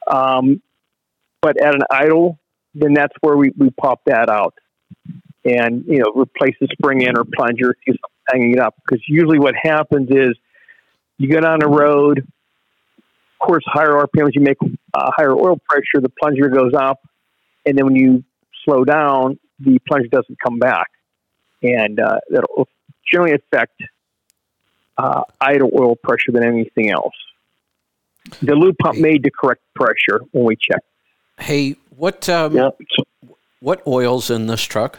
Um, 0.08 0.62
but 1.42 1.60
at 1.62 1.74
an 1.74 1.82
idle, 1.92 2.40
then 2.76 2.94
that's 2.94 3.14
where 3.22 3.36
we, 3.36 3.52
we 3.58 3.70
pop 3.72 4.02
that 4.06 4.30
out. 4.30 4.54
And 5.44 5.86
you 5.88 6.00
know 6.00 6.12
replace 6.16 6.56
the 6.60 6.68
spring 6.72 7.02
in 7.02 7.18
or 7.18 7.24
plunger 7.24 7.76
you're 7.86 7.96
hanging 8.28 8.54
it 8.54 8.60
up 8.60 8.76
because 8.84 9.04
usually 9.08 9.38
what 9.38 9.54
happens 9.56 10.10
is 10.10 10.36
you 11.20 11.30
get 11.30 11.46
on 11.46 11.60
the 11.60 11.68
road 11.68 12.18
of 12.18 13.48
course 13.48 13.64
higher 13.68 13.92
rpms 13.92 14.32
you 14.34 14.42
make 14.42 14.58
uh, 14.96 15.12
higher 15.16 15.34
oil 15.34 15.60
pressure 15.70 16.02
the 16.02 16.10
plunger 16.20 16.50
goes 16.50 16.74
up 16.74 17.00
and 17.68 17.78
then 17.78 17.86
when 17.86 17.96
you 17.96 18.24
slow 18.64 18.84
down 18.84 19.38
the 19.60 19.80
plunger 19.88 20.08
doesn't 20.08 20.38
come 20.44 20.60
back. 20.60 20.88
And 21.64 22.00
uh, 22.00 22.20
that'll 22.30 22.68
generally 23.12 23.36
affect 23.36 23.82
uh, 24.98 25.24
idle 25.42 25.70
oil 25.78 25.96
pressure 25.96 26.32
than 26.32 26.44
anything 26.44 26.92
else. 26.92 27.14
The 28.42 28.56
lube 28.56 28.78
pump 28.78 28.98
made 28.98 29.24
the 29.24 29.32
correct 29.32 29.62
pressure 29.76 30.22
when 30.32 30.46
we 30.46 30.56
check 30.56 30.82
Hey, 31.40 31.76
what 31.96 32.28
um, 32.30 32.56
yep. 32.56 32.78
what 33.60 33.86
oils 33.88 34.30
in 34.30 34.48
this 34.48 34.64
truck? 34.64 34.98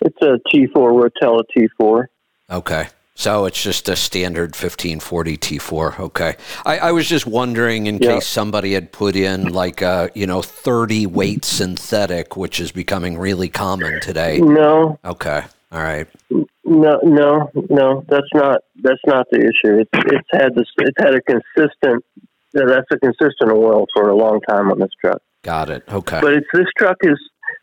It's 0.00 0.22
a 0.22 0.38
T4 0.54 0.72
Rotella 0.74 1.42
T4. 1.56 2.06
Okay. 2.50 2.88
So 3.18 3.46
it's 3.46 3.60
just 3.60 3.88
a 3.88 3.96
standard 3.96 4.54
1540 4.54 5.38
T4. 5.38 5.98
Okay. 6.00 6.36
I, 6.66 6.78
I 6.78 6.92
was 6.92 7.08
just 7.08 7.26
wondering 7.26 7.86
in 7.86 7.96
yep. 7.96 8.16
case 8.16 8.26
somebody 8.26 8.74
had 8.74 8.92
put 8.92 9.16
in 9.16 9.54
like 9.54 9.80
a, 9.80 10.10
you 10.14 10.26
know, 10.26 10.42
30 10.42 11.06
weight 11.06 11.44
synthetic, 11.46 12.36
which 12.36 12.60
is 12.60 12.72
becoming 12.72 13.16
really 13.16 13.48
common 13.48 14.00
today. 14.02 14.38
No. 14.38 14.98
Okay. 15.02 15.42
All 15.72 15.82
right. 15.82 16.06
No, 16.30 17.00
no, 17.02 17.50
no. 17.70 18.04
That's 18.08 18.28
not 18.34 18.60
that's 18.82 19.00
not 19.06 19.26
the 19.30 19.38
issue. 19.38 19.78
It's 19.80 19.90
it's 19.94 20.28
had 20.32 20.54
this 20.54 20.66
it's 20.78 20.96
had 20.98 21.14
a 21.14 21.22
consistent 21.22 22.04
yeah, 22.14 22.35
that's 22.66 22.86
a 22.90 22.98
consistent 22.98 23.52
oil 23.52 23.86
for 23.94 24.08
a 24.08 24.16
long 24.16 24.40
time 24.48 24.70
on 24.70 24.78
this 24.78 24.90
truck. 25.00 25.20
Got 25.42 25.70
it. 25.70 25.84
Okay. 25.88 26.20
But 26.20 26.34
it's 26.34 26.46
this 26.52 26.66
truck 26.76 26.96
is 27.02 27.18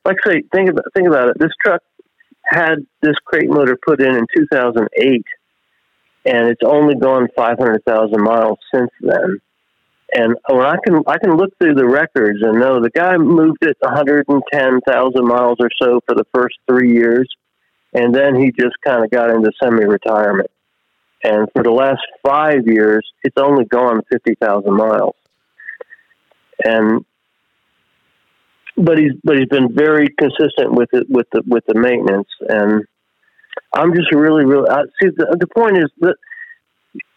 like 0.05 0.17
I 0.25 0.31
say 0.31 0.43
think 0.53 0.69
about 0.69 0.85
think 0.95 1.07
about 1.07 1.29
it. 1.29 1.39
This 1.39 1.51
truck 1.63 1.81
had 2.45 2.85
this 3.01 3.15
crate 3.25 3.49
motor 3.49 3.77
put 3.85 4.01
in 4.01 4.15
in 4.15 4.25
2008, 4.35 5.23
and 6.25 6.47
it's 6.49 6.61
only 6.65 6.95
gone 6.95 7.27
500,000 7.35 8.21
miles 8.21 8.57
since 8.73 8.89
then. 9.01 9.39
And 10.15 10.35
when 10.47 10.65
I 10.65 10.75
can 10.85 11.01
I 11.07 11.17
can 11.17 11.35
look 11.35 11.57
through 11.57 11.75
the 11.75 11.87
records 11.87 12.39
and 12.41 12.59
know 12.59 12.81
the 12.81 12.91
guy 12.91 13.17
moved 13.17 13.63
it 13.63 13.77
110,000 13.79 15.25
miles 15.25 15.57
or 15.59 15.69
so 15.81 16.01
for 16.05 16.15
the 16.15 16.25
first 16.33 16.55
three 16.67 16.93
years, 16.93 17.27
and 17.93 18.13
then 18.13 18.35
he 18.35 18.51
just 18.51 18.75
kind 18.85 19.03
of 19.03 19.09
got 19.09 19.31
into 19.31 19.51
semi-retirement. 19.61 20.49
And 21.23 21.47
for 21.53 21.63
the 21.63 21.71
last 21.71 22.01
five 22.25 22.67
years, 22.67 23.09
it's 23.23 23.37
only 23.37 23.65
gone 23.65 24.01
50,000 24.11 24.73
miles. 24.73 25.15
And 26.65 27.05
but 28.77 28.97
he's 28.97 29.11
but 29.23 29.37
he's 29.37 29.47
been 29.47 29.73
very 29.73 30.07
consistent 30.17 30.73
with 30.73 30.89
it 30.93 31.07
with 31.09 31.27
the 31.31 31.43
with 31.45 31.63
the 31.67 31.75
maintenance 31.75 32.29
and 32.49 32.83
I'm 33.73 33.93
just 33.95 34.11
really 34.13 34.45
really 34.45 34.69
I, 34.69 34.83
see 35.01 35.09
the, 35.15 35.37
the 35.39 35.47
point 35.47 35.77
is 35.77 35.89
that 35.99 36.15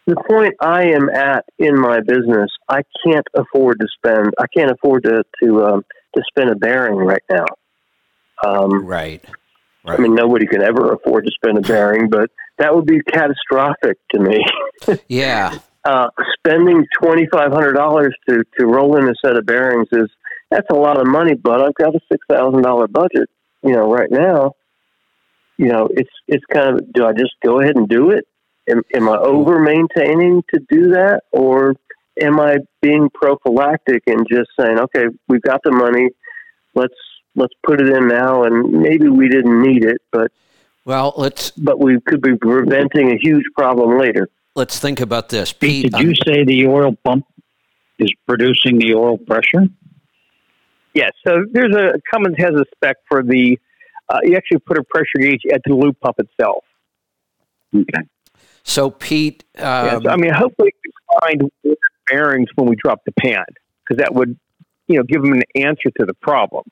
the 0.05 0.15
point 0.29 0.55
I 0.61 0.89
am 0.89 1.09
at 1.09 1.45
in 1.57 1.79
my 1.79 1.99
business 2.01 2.51
I 2.69 2.81
can't 3.05 3.25
afford 3.33 3.79
to 3.79 3.87
spend 3.97 4.33
I 4.39 4.45
can't 4.55 4.71
afford 4.71 5.03
to 5.03 5.23
to 5.43 5.65
um, 5.65 5.85
to 6.15 6.23
spin 6.29 6.49
a 6.49 6.55
bearing 6.55 6.97
right 6.97 7.23
now 7.29 7.45
um, 8.45 8.85
right. 8.85 9.23
right 9.83 9.99
I 9.99 10.01
mean 10.01 10.13
nobody 10.13 10.45
can 10.45 10.61
ever 10.61 10.93
afford 10.93 11.25
to 11.25 11.31
spend 11.31 11.57
a 11.57 11.61
bearing 11.61 12.09
but 12.09 12.29
that 12.57 12.75
would 12.75 12.85
be 12.85 13.01
catastrophic 13.01 13.97
to 14.11 14.19
me. 14.19 14.43
yeah. 15.07 15.57
Uh, 15.85 16.09
spending 16.37 16.85
twenty 17.01 17.27
five 17.31 17.51
hundred 17.51 17.73
dollars 17.73 18.15
to 18.27 18.43
to 18.59 18.65
roll 18.65 18.97
in 18.97 19.07
a 19.07 19.13
set 19.23 19.37
of 19.37 19.45
bearings 19.45 19.87
is 19.91 20.09
that's 20.49 20.67
a 20.71 20.75
lot 20.75 20.99
of 20.99 21.07
money, 21.07 21.33
but 21.35 21.61
I've 21.61 21.75
got 21.75 21.95
a 21.95 21.99
six 22.11 22.25
thousand 22.29 22.61
dollar 22.61 22.87
budget, 22.87 23.29
you 23.63 23.73
know, 23.73 23.91
right 23.91 24.09
now, 24.09 24.53
you 25.57 25.67
know, 25.67 25.89
it's 25.91 26.09
it's 26.27 26.45
kind 26.45 26.77
of 26.77 26.93
do 26.93 27.05
I 27.05 27.13
just 27.13 27.33
go 27.43 27.59
ahead 27.59 27.75
and 27.75 27.87
do 27.87 28.11
it? 28.11 28.25
Am, 28.69 28.81
am 28.93 29.09
I 29.09 29.17
over 29.17 29.59
maintaining 29.59 30.43
to 30.53 30.59
do 30.69 30.91
that, 30.91 31.21
or 31.31 31.75
am 32.21 32.39
I 32.39 32.57
being 32.81 33.09
prophylactic 33.13 34.03
and 34.07 34.25
just 34.29 34.49
saying, 34.59 34.79
okay, 34.79 35.05
we've 35.27 35.41
got 35.41 35.61
the 35.63 35.71
money, 35.71 36.09
let's 36.75 36.93
let's 37.35 37.53
put 37.65 37.81
it 37.81 37.89
in 37.89 38.07
now, 38.07 38.43
and 38.43 38.71
maybe 38.71 39.09
we 39.09 39.29
didn't 39.29 39.61
need 39.61 39.83
it, 39.83 40.01
but 40.11 40.31
well, 40.87 41.13
let's 41.17 41.51
but 41.51 41.79
we 41.79 41.99
could 41.99 42.21
be 42.21 42.37
preventing 42.37 43.11
a 43.11 43.17
huge 43.17 43.43
problem 43.57 43.99
later. 43.99 44.29
Let's 44.55 44.79
think 44.79 45.01
about 45.01 45.27
this, 45.27 45.51
Pete. 45.51 45.83
Pete 45.83 45.91
did 45.91 46.01
you 46.01 46.15
say 46.25 46.45
the 46.45 46.65
oil 46.65 46.95
pump 47.03 47.25
is 47.99 48.09
producing 48.25 48.79
the 48.79 48.95
oil 48.95 49.17
pressure? 49.17 49.67
Yes. 50.93 51.11
So 51.27 51.43
there's 51.51 51.75
a 51.75 51.99
Cummins 52.09 52.37
has 52.39 52.53
a 52.55 52.63
spec 52.73 52.95
for 53.09 53.21
the. 53.21 53.59
Uh, 54.07 54.19
you 54.23 54.37
actually 54.37 54.59
put 54.59 54.77
a 54.77 54.83
pressure 54.85 55.19
gauge 55.19 55.41
at 55.53 55.59
the 55.65 55.73
lube 55.73 55.99
pump 55.99 56.15
itself. 56.19 56.63
Okay. 57.75 58.07
So 58.63 58.89
Pete, 58.89 59.43
um, 59.57 59.85
yes, 59.85 60.01
I 60.09 60.15
mean, 60.15 60.33
hopefully 60.33 60.71
we 60.85 60.91
find 61.21 61.51
bearings 62.09 62.47
when 62.55 62.69
we 62.69 62.77
drop 62.77 63.01
the 63.05 63.11
pan 63.11 63.43
because 63.83 64.01
that 64.01 64.15
would, 64.15 64.39
you 64.87 64.95
know, 64.95 65.03
give 65.03 65.21
them 65.21 65.33
an 65.33 65.43
answer 65.53 65.89
to 65.99 66.05
the 66.05 66.13
problem. 66.13 66.63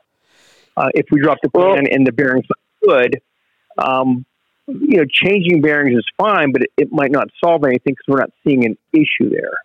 Uh, 0.78 0.88
if 0.93 1.05
we 1.11 1.20
drop 1.20 1.38
the 1.43 1.49
pan 1.49 1.63
well, 1.63 1.76
and 1.91 2.07
the 2.07 2.13
bearings 2.13 2.45
look 2.49 2.59
good, 2.89 3.20
um, 3.78 4.26
you 4.67 4.97
know, 4.97 5.05
changing 5.05 5.61
bearings 5.61 5.97
is 5.97 6.05
fine, 6.17 6.51
but 6.51 6.63
it, 6.63 6.71
it 6.78 6.91
might 6.91 7.11
not 7.11 7.30
solve 7.43 7.63
anything 7.63 7.93
because 7.93 8.05
we're 8.07 8.19
not 8.19 8.32
seeing 8.43 8.65
an 8.65 8.78
issue 8.93 9.30
there. 9.30 9.57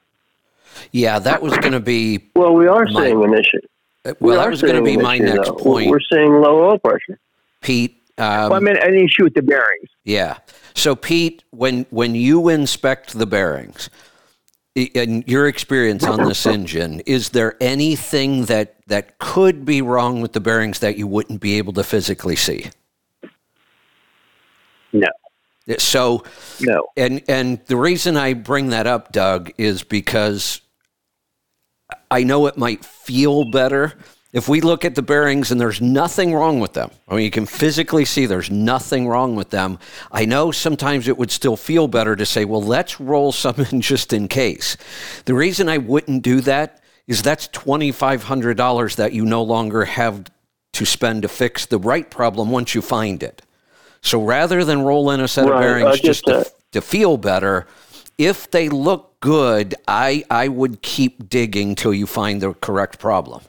Yeah, 0.93 1.19
that 1.19 1.43
was 1.43 1.57
going 1.59 1.73
to 1.73 1.81
be. 1.81 2.31
Well, 2.35 2.55
we 2.55 2.67
are 2.67 2.85
my, 2.85 3.05
seeing 3.05 3.25
an 3.25 3.35
issue. 3.35 3.61
Uh, 4.05 4.15
well, 4.21 4.39
that 4.39 4.51
was 4.51 4.63
going 4.63 4.77
to 4.77 4.83
be 4.83 4.97
my 4.97 5.17
issue, 5.17 5.25
next 5.25 5.49
though. 5.49 5.57
point. 5.57 5.91
We're 5.91 6.01
seeing 6.01 6.41
low 6.41 6.71
oil 6.71 6.79
pressure. 6.79 7.19
Pete. 7.61 7.97
Um, 8.19 8.51
well, 8.51 8.55
I 8.55 8.59
mean, 8.61 8.77
an 8.77 8.95
issue 8.95 9.25
with 9.25 9.35
the 9.35 9.43
bearings. 9.43 9.89
Yeah. 10.05 10.39
So, 10.75 10.95
Pete, 10.95 11.43
when 11.51 11.87
when 11.91 12.15
you 12.15 12.49
inspect 12.49 13.19
the 13.19 13.27
bearings, 13.27 13.89
in 14.75 15.25
your 15.27 15.47
experience 15.47 16.05
on 16.05 16.29
this 16.29 16.47
engine, 16.47 17.01
is 17.01 17.31
there 17.31 17.57
anything 17.61 18.45
that 18.47 18.77
that 18.87 19.19
could 19.19 19.65
be 19.65 19.83
wrong 19.83 20.21
with 20.21 20.33
the 20.33 20.41
bearings 20.41 20.79
that 20.81 20.97
you 20.97 21.07
wouldn't 21.07 21.41
be 21.41 21.59
able 21.59 21.73
to 21.75 21.83
physically 21.83 22.37
see? 22.37 22.71
No. 24.93 25.09
So 25.79 26.25
no. 26.61 26.87
And 26.97 27.23
and 27.29 27.61
the 27.67 27.77
reason 27.77 28.17
I 28.17 28.35
bring 28.35 28.71
that 28.71 28.87
up, 28.87 29.13
Doug, 29.13 29.53
is 29.59 29.83
because 29.83 30.61
I 32.11 32.25
know 32.25 32.47
it 32.47 32.57
might 32.57 32.85
feel 32.85 33.51
better 33.51 33.95
if 34.33 34.49
we 34.49 34.61
look 34.61 34.85
at 34.85 34.95
the 34.95 35.03
bearings 35.03 35.51
and 35.51 35.61
there's 35.61 35.81
nothing 35.81 36.35
wrong 36.35 36.61
with 36.61 36.73
them. 36.73 36.91
I 37.09 37.17
mean, 37.17 37.25
you 37.25 37.31
can 37.31 37.47
physically 37.47 38.05
see 38.05 38.27
there's 38.27 38.51
nothing 38.51 39.09
wrong 39.09 39.35
with 39.35 39.51
them. 39.51 39.79
I 40.13 40.25
know 40.25 40.53
sometimes 40.53 41.09
it 41.09 41.19
would 41.19 41.31
still 41.31 41.57
feel 41.57 41.89
better 41.89 42.15
to 42.15 42.27
say, 42.27 42.45
well, 42.45 42.63
let's 42.63 43.01
roll 43.01 43.33
some 43.33 43.57
in 43.73 43.81
just 43.81 44.13
in 44.13 44.29
case. 44.29 44.77
The 45.25 45.35
reason 45.35 45.69
I 45.69 45.79
wouldn't 45.79 46.23
do 46.23 46.41
that 46.43 46.81
is 47.07 47.23
that's 47.23 47.49
$2,500 47.49 48.97
that 48.97 49.13
you 49.13 49.25
no 49.25 49.43
longer 49.43 49.85
have 49.85 50.31
to 50.75 50.87
spend 50.87 51.23
to 51.23 51.29
fix 51.29 51.67
the 51.67 51.79
right 51.79 52.09
problem 52.09 52.51
once 52.51 52.75
you 52.75 52.83
find 52.83 53.23
it. 53.23 53.43
So 54.03 54.23
rather 54.23 54.65
than 54.65 54.83
roll 54.83 55.11
in 55.11 55.21
a 55.21 55.29
set 55.29 55.47
right, 55.47 55.55
of 55.55 55.61
bearings 55.61 56.01
just 56.01 56.25
to, 56.25 56.51
to 56.73 56.81
feel 56.81 57.17
better, 57.17 57.67
if 58.19 58.51
they 58.51 58.69
look 58.69 59.19
good, 59.21 59.75
I, 59.87 60.25
I 60.31 60.49
would 60.49 60.83
keep 60.83 61.29
digging 61.29 61.75
till 61.75 61.95
you 61.95 62.07
find 62.07 62.41
the 62.41 62.55
correct 62.55 62.99
problem. 62.99 63.43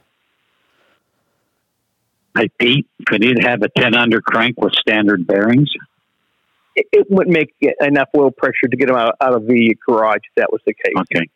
Hey, 2.38 2.49
Pete, 2.60 2.88
could 3.06 3.24
it 3.24 3.43
have 3.43 3.62
a 3.62 3.70
10 3.78 3.95
under 3.95 4.22
crank 4.22 4.60
with 4.60 4.74
standard 4.74 5.28
bearings? 5.28 5.70
It, 6.76 6.88
it 6.93 7.08
would 7.10 7.28
make 7.28 7.54
enough 7.82 8.10
oil 8.16 8.32
pressure 8.32 8.68
to 8.70 8.78
get 8.78 8.88
them 8.88 8.95
out, 8.95 9.16
out 9.20 9.34
of 9.34 9.45
the 9.45 9.76
garage 9.86 10.22
if 10.24 10.36
that 10.38 10.52
was 10.52 10.62
the 10.66 10.74
case. 10.74 10.93
Okay. 10.97 11.28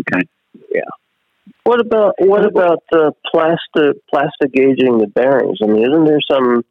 Okay. 0.00 0.28
Yeah. 0.72 0.82
What 1.62 1.80
about 1.80 2.14
what 2.18 2.44
about 2.44 2.82
uh, 2.92 3.12
plastic 3.30 3.96
plastic 4.10 4.52
gauging 4.52 4.98
the 4.98 5.06
bearings? 5.06 5.58
I 5.62 5.66
mean, 5.66 5.82
isn't 5.82 6.04
there 6.04 6.20
some 6.30 6.64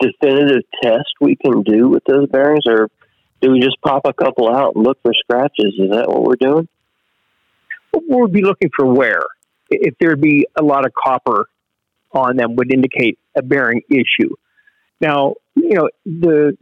definitive 0.00 0.62
test 0.82 1.08
we 1.20 1.36
can 1.36 1.62
do 1.62 1.88
with 1.88 2.02
those 2.04 2.28
bearings, 2.28 2.64
or 2.66 2.88
do 3.40 3.52
we 3.52 3.60
just 3.60 3.80
pop 3.82 4.02
a 4.04 4.12
couple 4.12 4.54
out 4.54 4.74
and 4.74 4.84
look 4.84 4.98
for 5.02 5.12
scratches? 5.14 5.74
Is 5.78 5.90
that 5.90 6.08
what 6.08 6.22
we're 6.22 6.36
doing? 6.36 6.68
We'd 8.08 8.32
be 8.32 8.42
looking 8.42 8.70
for 8.76 8.86
wear. 8.86 9.22
If 9.68 9.94
there'd 10.00 10.20
be 10.20 10.46
a 10.56 10.62
lot 10.62 10.86
of 10.86 10.92
copper 10.92 11.46
on 12.12 12.36
them, 12.36 12.56
would 12.56 12.72
indicate 12.72 13.18
a 13.36 13.42
bearing 13.42 13.82
issue. 13.88 14.34
Now, 15.00 15.34
you 15.54 15.74
know 15.74 15.88
the 16.04 16.56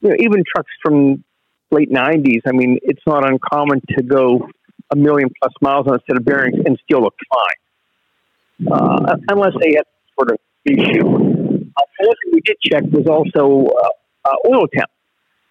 you 0.00 0.08
know, 0.08 0.16
even 0.18 0.44
trucks 0.46 0.70
from 0.82 1.24
late 1.70 1.90
'90s. 1.90 2.40
I 2.46 2.52
mean, 2.52 2.78
it's 2.82 3.02
not 3.06 3.28
uncommon 3.28 3.80
to 3.96 4.02
go 4.02 4.48
a 4.92 4.96
million 4.96 5.30
plus 5.40 5.52
miles 5.60 5.86
on 5.88 5.96
a 5.96 5.98
set 6.08 6.16
of 6.16 6.24
bearings 6.24 6.56
and 6.64 6.78
still 6.84 7.02
look 7.02 7.14
fine, 7.34 8.72
uh, 8.72 9.16
unless 9.28 9.52
they 9.60 9.74
have 9.76 9.86
sort 10.18 10.30
of 10.30 10.38
issue. 10.64 11.45
One 11.98 12.16
thing 12.22 12.32
we 12.32 12.40
did 12.40 12.56
check 12.62 12.82
was 12.84 13.06
also 13.06 13.66
uh, 13.66 13.88
uh, 14.24 14.36
oil 14.48 14.66
temp. 14.68 14.90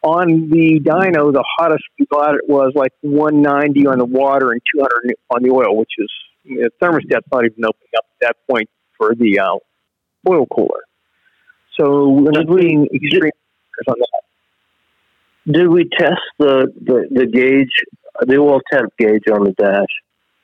On 0.03 0.49
the 0.49 0.80
dyno, 0.80 1.34
the 1.34 1.43
hottest 1.57 1.84
we 1.99 2.05
got 2.05 2.36
it 2.36 2.41
was 2.47 2.73
like 2.76 2.91
190 3.01 3.88
on 3.88 3.97
the 3.97 4.05
water 4.05 4.51
and 4.51 4.61
200 4.76 5.15
on 5.32 5.41
the 5.41 5.49
oil, 5.49 5.76
which 5.78 5.91
is 5.97 6.09
the 6.43 6.69
thermostat's 6.80 7.26
not 7.32 7.45
even 7.45 7.65
opening 7.65 7.89
up 7.97 8.05
at 8.21 8.28
that 8.28 8.36
point 8.49 8.69
for 8.97 9.15
the 9.15 9.39
uh, 9.39 9.57
oil 10.30 10.45
cooler. 10.45 10.84
So 11.80 12.09
we're 12.09 12.32
not 12.32 12.45
seeing 12.55 12.88
extreme 12.93 13.32
on 13.88 13.95
that. 13.97 14.21
Did 15.51 15.67
we 15.67 15.89
test 15.89 16.21
the, 16.39 16.71
the, 16.82 17.07
the 17.11 17.26
gauge, 17.26 17.73
the 18.21 18.38
oil 18.38 18.61
temp 18.71 18.93
gauge 18.97 19.23
on 19.32 19.43
the 19.43 19.51
dash? 19.51 19.88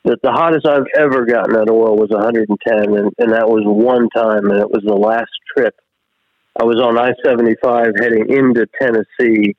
The, 0.04 0.18
the 0.24 0.32
hottest 0.32 0.66
I've 0.66 0.90
ever 0.98 1.26
gotten 1.26 1.54
that 1.54 1.70
oil 1.70 1.96
was 1.96 2.10
110, 2.10 2.98
and, 2.98 3.12
and 3.20 3.32
that 3.34 3.48
was 3.48 3.64
one 3.66 4.10
time, 4.10 4.50
and 4.50 4.60
it 4.60 4.70
was 4.70 4.84
the 4.84 4.96
last 4.96 5.32
trip. 5.56 5.76
I 6.60 6.64
was 6.64 6.82
on 6.82 6.98
I 6.98 7.12
75 7.24 7.94
heading 8.00 8.26
into 8.30 8.68
Tennessee, 8.82 9.56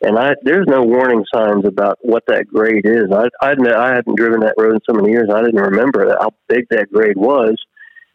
and 0.00 0.18
I 0.18 0.32
there's 0.42 0.66
no 0.66 0.82
warning 0.82 1.24
signs 1.32 1.64
about 1.66 1.98
what 2.00 2.24
that 2.26 2.48
grade 2.48 2.86
is. 2.86 3.12
I 3.12 3.28
I, 3.40 3.52
I 3.52 3.94
hadn't 3.94 4.16
driven 4.16 4.40
that 4.40 4.54
road 4.58 4.74
in 4.74 4.80
so 4.88 4.94
many 4.94 5.10
years, 5.12 5.28
I 5.32 5.42
didn't 5.42 5.60
remember 5.60 6.16
how 6.20 6.30
big 6.48 6.66
that 6.70 6.90
grade 6.90 7.16
was. 7.16 7.54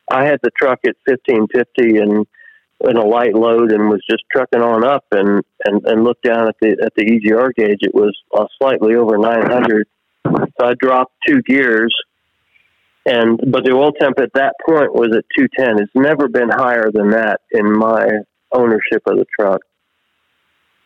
I 0.09 0.25
had 0.25 0.39
the 0.41 0.51
truck 0.57 0.80
at 0.86 0.95
1550 1.05 1.97
and 1.99 2.25
in 2.82 2.97
a 2.97 3.05
light 3.05 3.34
load 3.34 3.71
and 3.71 3.89
was 3.89 4.03
just 4.09 4.23
trucking 4.32 4.61
on 4.61 4.84
up 4.84 5.05
and, 5.11 5.43
and, 5.65 5.82
and 5.86 6.03
looked 6.03 6.23
down 6.23 6.47
at 6.47 6.55
the 6.61 6.78
at 6.84 6.93
the 6.95 7.05
EGT 7.05 7.55
gauge. 7.55 7.80
It 7.82 7.93
was 7.93 8.15
uh, 8.38 8.45
slightly 8.59 8.95
over 8.95 9.17
900 9.17 9.88
so 10.59 10.65
I 10.65 10.73
dropped 10.80 11.13
two 11.28 11.41
gears, 11.41 11.95
and 13.05 13.39
but 13.51 13.63
the 13.63 13.71
oil 13.71 13.91
temp 13.91 14.19
at 14.19 14.34
that 14.34 14.53
point 14.65 14.93
was 14.93 15.15
at 15.15 15.25
210. 15.38 15.84
It's 15.84 15.91
never 15.95 16.28
been 16.28 16.49
higher 16.49 16.89
than 16.93 17.11
that 17.11 17.41
in 17.51 17.71
my 17.71 18.07
ownership 18.51 19.03
of 19.07 19.17
the 19.17 19.25
truck. 19.38 19.61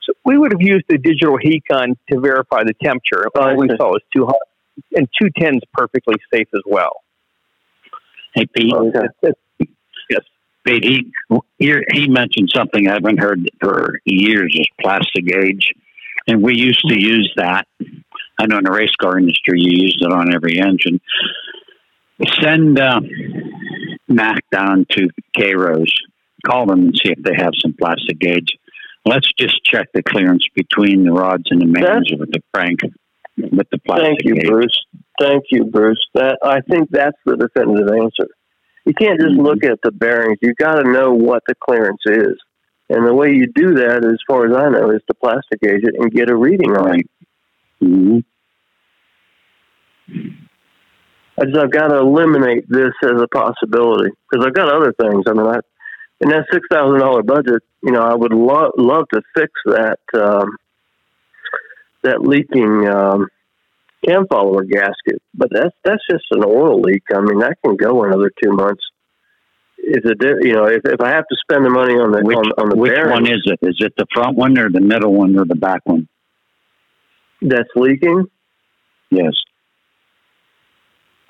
So 0.03 0.13
we 0.25 0.37
would 0.37 0.51
have 0.51 0.61
used 0.61 0.85
the 0.89 0.97
digital 0.97 1.37
heat 1.37 1.63
gun 1.69 1.95
to 2.11 2.19
verify 2.19 2.63
the 2.63 2.73
temperature. 2.83 3.25
All 3.35 3.55
we 3.55 3.69
saw 3.77 3.91
was 3.91 4.01
too 4.15 4.25
hot, 4.25 4.47
and 4.95 5.07
210 5.19 5.55
is 5.55 5.61
perfectly 5.73 6.15
safe 6.33 6.47
as 6.53 6.61
well. 6.65 7.01
Hey 8.33 8.45
Pete. 8.55 8.73
Okay. 8.73 9.33
Yes. 10.09 10.21
Pete, 10.65 10.83
he, 10.83 11.11
he 11.59 12.07
mentioned 12.07 12.49
something 12.53 12.87
I 12.87 12.93
haven't 12.93 13.19
heard 13.19 13.49
for 13.59 13.99
years 14.05 14.55
is 14.57 14.67
plastic 14.79 15.25
gauge. 15.25 15.73
And 16.27 16.43
we 16.43 16.55
used 16.55 16.87
to 16.87 16.99
use 16.99 17.31
that 17.35 17.67
I 18.41 18.47
know 18.47 18.57
in 18.57 18.63
the 18.63 18.71
race 18.71 18.95
car 18.99 19.19
industry 19.19 19.59
you 19.61 19.83
use 19.83 19.97
it 20.01 20.11
on 20.11 20.33
every 20.33 20.59
engine. 20.59 20.99
Send 22.41 22.79
uh, 22.79 22.99
Mac 24.07 24.43
down 24.51 24.85
to 24.91 25.09
K 25.37 25.53
Rose. 25.53 25.93
Call 26.45 26.65
them 26.65 26.79
and 26.79 26.95
see 26.95 27.11
if 27.11 27.23
they 27.23 27.35
have 27.35 27.53
some 27.59 27.73
plastic 27.79 28.19
gauge. 28.19 28.57
Let's 29.05 29.31
just 29.37 29.63
check 29.63 29.89
the 29.93 30.01
clearance 30.01 30.45
between 30.55 31.03
the 31.03 31.11
rods 31.11 31.43
and 31.51 31.61
the 31.61 31.65
mains 31.65 32.11
with 32.17 32.31
the 32.31 32.41
crank 32.53 32.79
with 33.37 33.67
the 33.71 33.77
plastic. 33.79 34.07
Thank 34.07 34.19
you, 34.23 34.35
gauge. 34.35 34.47
Bruce. 34.47 34.85
Thank 35.19 35.43
you, 35.51 35.65
Bruce. 35.65 36.03
That 36.15 36.39
I 36.43 36.61
think 36.61 36.89
that's 36.89 37.17
the 37.25 37.37
definitive 37.37 37.89
answer. 37.89 38.27
You 38.85 38.93
can't 38.93 39.19
just 39.19 39.33
mm-hmm. 39.33 39.41
look 39.41 39.63
at 39.63 39.79
the 39.83 39.91
bearings. 39.91 40.39
You've 40.41 40.57
got 40.57 40.75
to 40.75 40.91
know 40.91 41.13
what 41.13 41.43
the 41.47 41.53
clearance 41.55 42.01
is. 42.05 42.37
And 42.89 43.07
the 43.07 43.13
way 43.13 43.31
you 43.31 43.47
do 43.53 43.75
that, 43.75 44.03
as 44.03 44.17
far 44.27 44.47
as 44.47 44.55
I 44.55 44.69
know, 44.69 44.91
is 44.91 45.01
to 45.07 45.13
plastic 45.13 45.61
gauge 45.61 45.83
it 45.83 45.95
and 45.97 46.11
get 46.11 46.29
a 46.29 46.35
reading 46.35 46.75
on 46.75 46.99
it. 46.99 47.09
Mm-hmm. 47.81 48.19
I 50.09 51.45
just 51.45 51.57
I've 51.57 51.71
got 51.71 51.87
to 51.87 51.97
eliminate 51.97 52.69
this 52.69 52.91
as 53.03 53.21
a 53.21 53.27
possibility 53.27 54.11
because 54.29 54.45
I've 54.45 54.53
got 54.53 54.73
other 54.73 54.93
things. 54.93 55.23
I 55.27 55.33
mean, 55.33 55.47
I 55.47 55.59
in 56.19 56.29
that 56.29 56.45
six 56.51 56.65
thousand 56.71 56.99
dollar 56.99 57.23
budget, 57.23 57.63
you 57.81 57.91
know, 57.91 58.01
I 58.01 58.13
would 58.13 58.33
love 58.33 58.73
love 58.77 59.05
to 59.13 59.21
fix 59.35 59.51
that 59.65 59.99
um, 60.13 60.57
that 62.03 62.21
leaking 62.21 62.87
um, 62.87 63.27
cam 64.05 64.27
follower 64.27 64.63
gasket, 64.63 65.21
but 65.33 65.49
that's 65.51 65.75
that's 65.83 66.03
just 66.09 66.25
an 66.31 66.43
oil 66.45 66.81
leak. 66.81 67.03
I 67.13 67.21
mean, 67.21 67.39
that 67.39 67.57
can 67.63 67.75
go 67.75 68.03
another 68.03 68.31
two 68.43 68.51
months. 68.51 68.83
is 69.77 70.03
it 70.03 70.45
you 70.45 70.53
know 70.53 70.65
if, 70.65 70.81
if 70.85 71.01
I 71.01 71.09
have 71.09 71.25
to 71.27 71.37
spend 71.41 71.65
the 71.65 71.69
money 71.69 71.93
on 71.93 72.11
the 72.11 72.21
which, 72.21 72.37
on, 72.37 72.51
on 72.57 72.69
the 72.69 72.75
which 72.75 72.93
bearing, 72.93 73.11
one 73.11 73.25
is 73.25 73.41
it? 73.45 73.59
Is 73.61 73.77
it 73.79 73.93
the 73.97 74.05
front 74.13 74.37
one 74.37 74.57
or 74.59 74.69
the 74.69 74.81
middle 74.81 75.13
one 75.13 75.37
or 75.39 75.45
the 75.45 75.55
back 75.55 75.81
one? 75.85 76.07
that's 77.41 77.69
leaking, 77.75 78.25
Yes. 79.09 79.33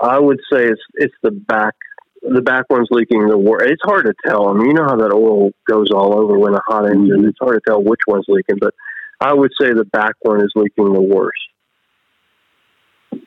I 0.01 0.19
would 0.19 0.39
say 0.51 0.65
it's 0.65 0.81
it's 0.95 1.13
the 1.21 1.31
back. 1.31 1.75
The 2.23 2.41
back 2.41 2.65
one's 2.69 2.87
leaking 2.91 3.27
the 3.27 3.37
worst. 3.37 3.65
It's 3.71 3.81
hard 3.83 4.05
to 4.05 4.13
tell. 4.25 4.49
I 4.49 4.53
mean, 4.53 4.67
you 4.67 4.73
know 4.73 4.85
how 4.85 4.95
that 4.97 5.13
oil 5.13 5.51
goes 5.67 5.89
all 5.91 6.19
over 6.19 6.37
when 6.37 6.53
a 6.53 6.61
hot 6.67 6.85
engine. 6.85 7.25
It's 7.25 7.37
hard 7.39 7.55
to 7.55 7.61
tell 7.65 7.81
which 7.83 8.01
one's 8.07 8.25
leaking, 8.27 8.57
but 8.59 8.73
I 9.19 9.33
would 9.33 9.51
say 9.59 9.73
the 9.73 9.85
back 9.85 10.13
one 10.21 10.41
is 10.41 10.51
leaking 10.55 10.93
the 10.93 11.01
worst. 11.01 11.39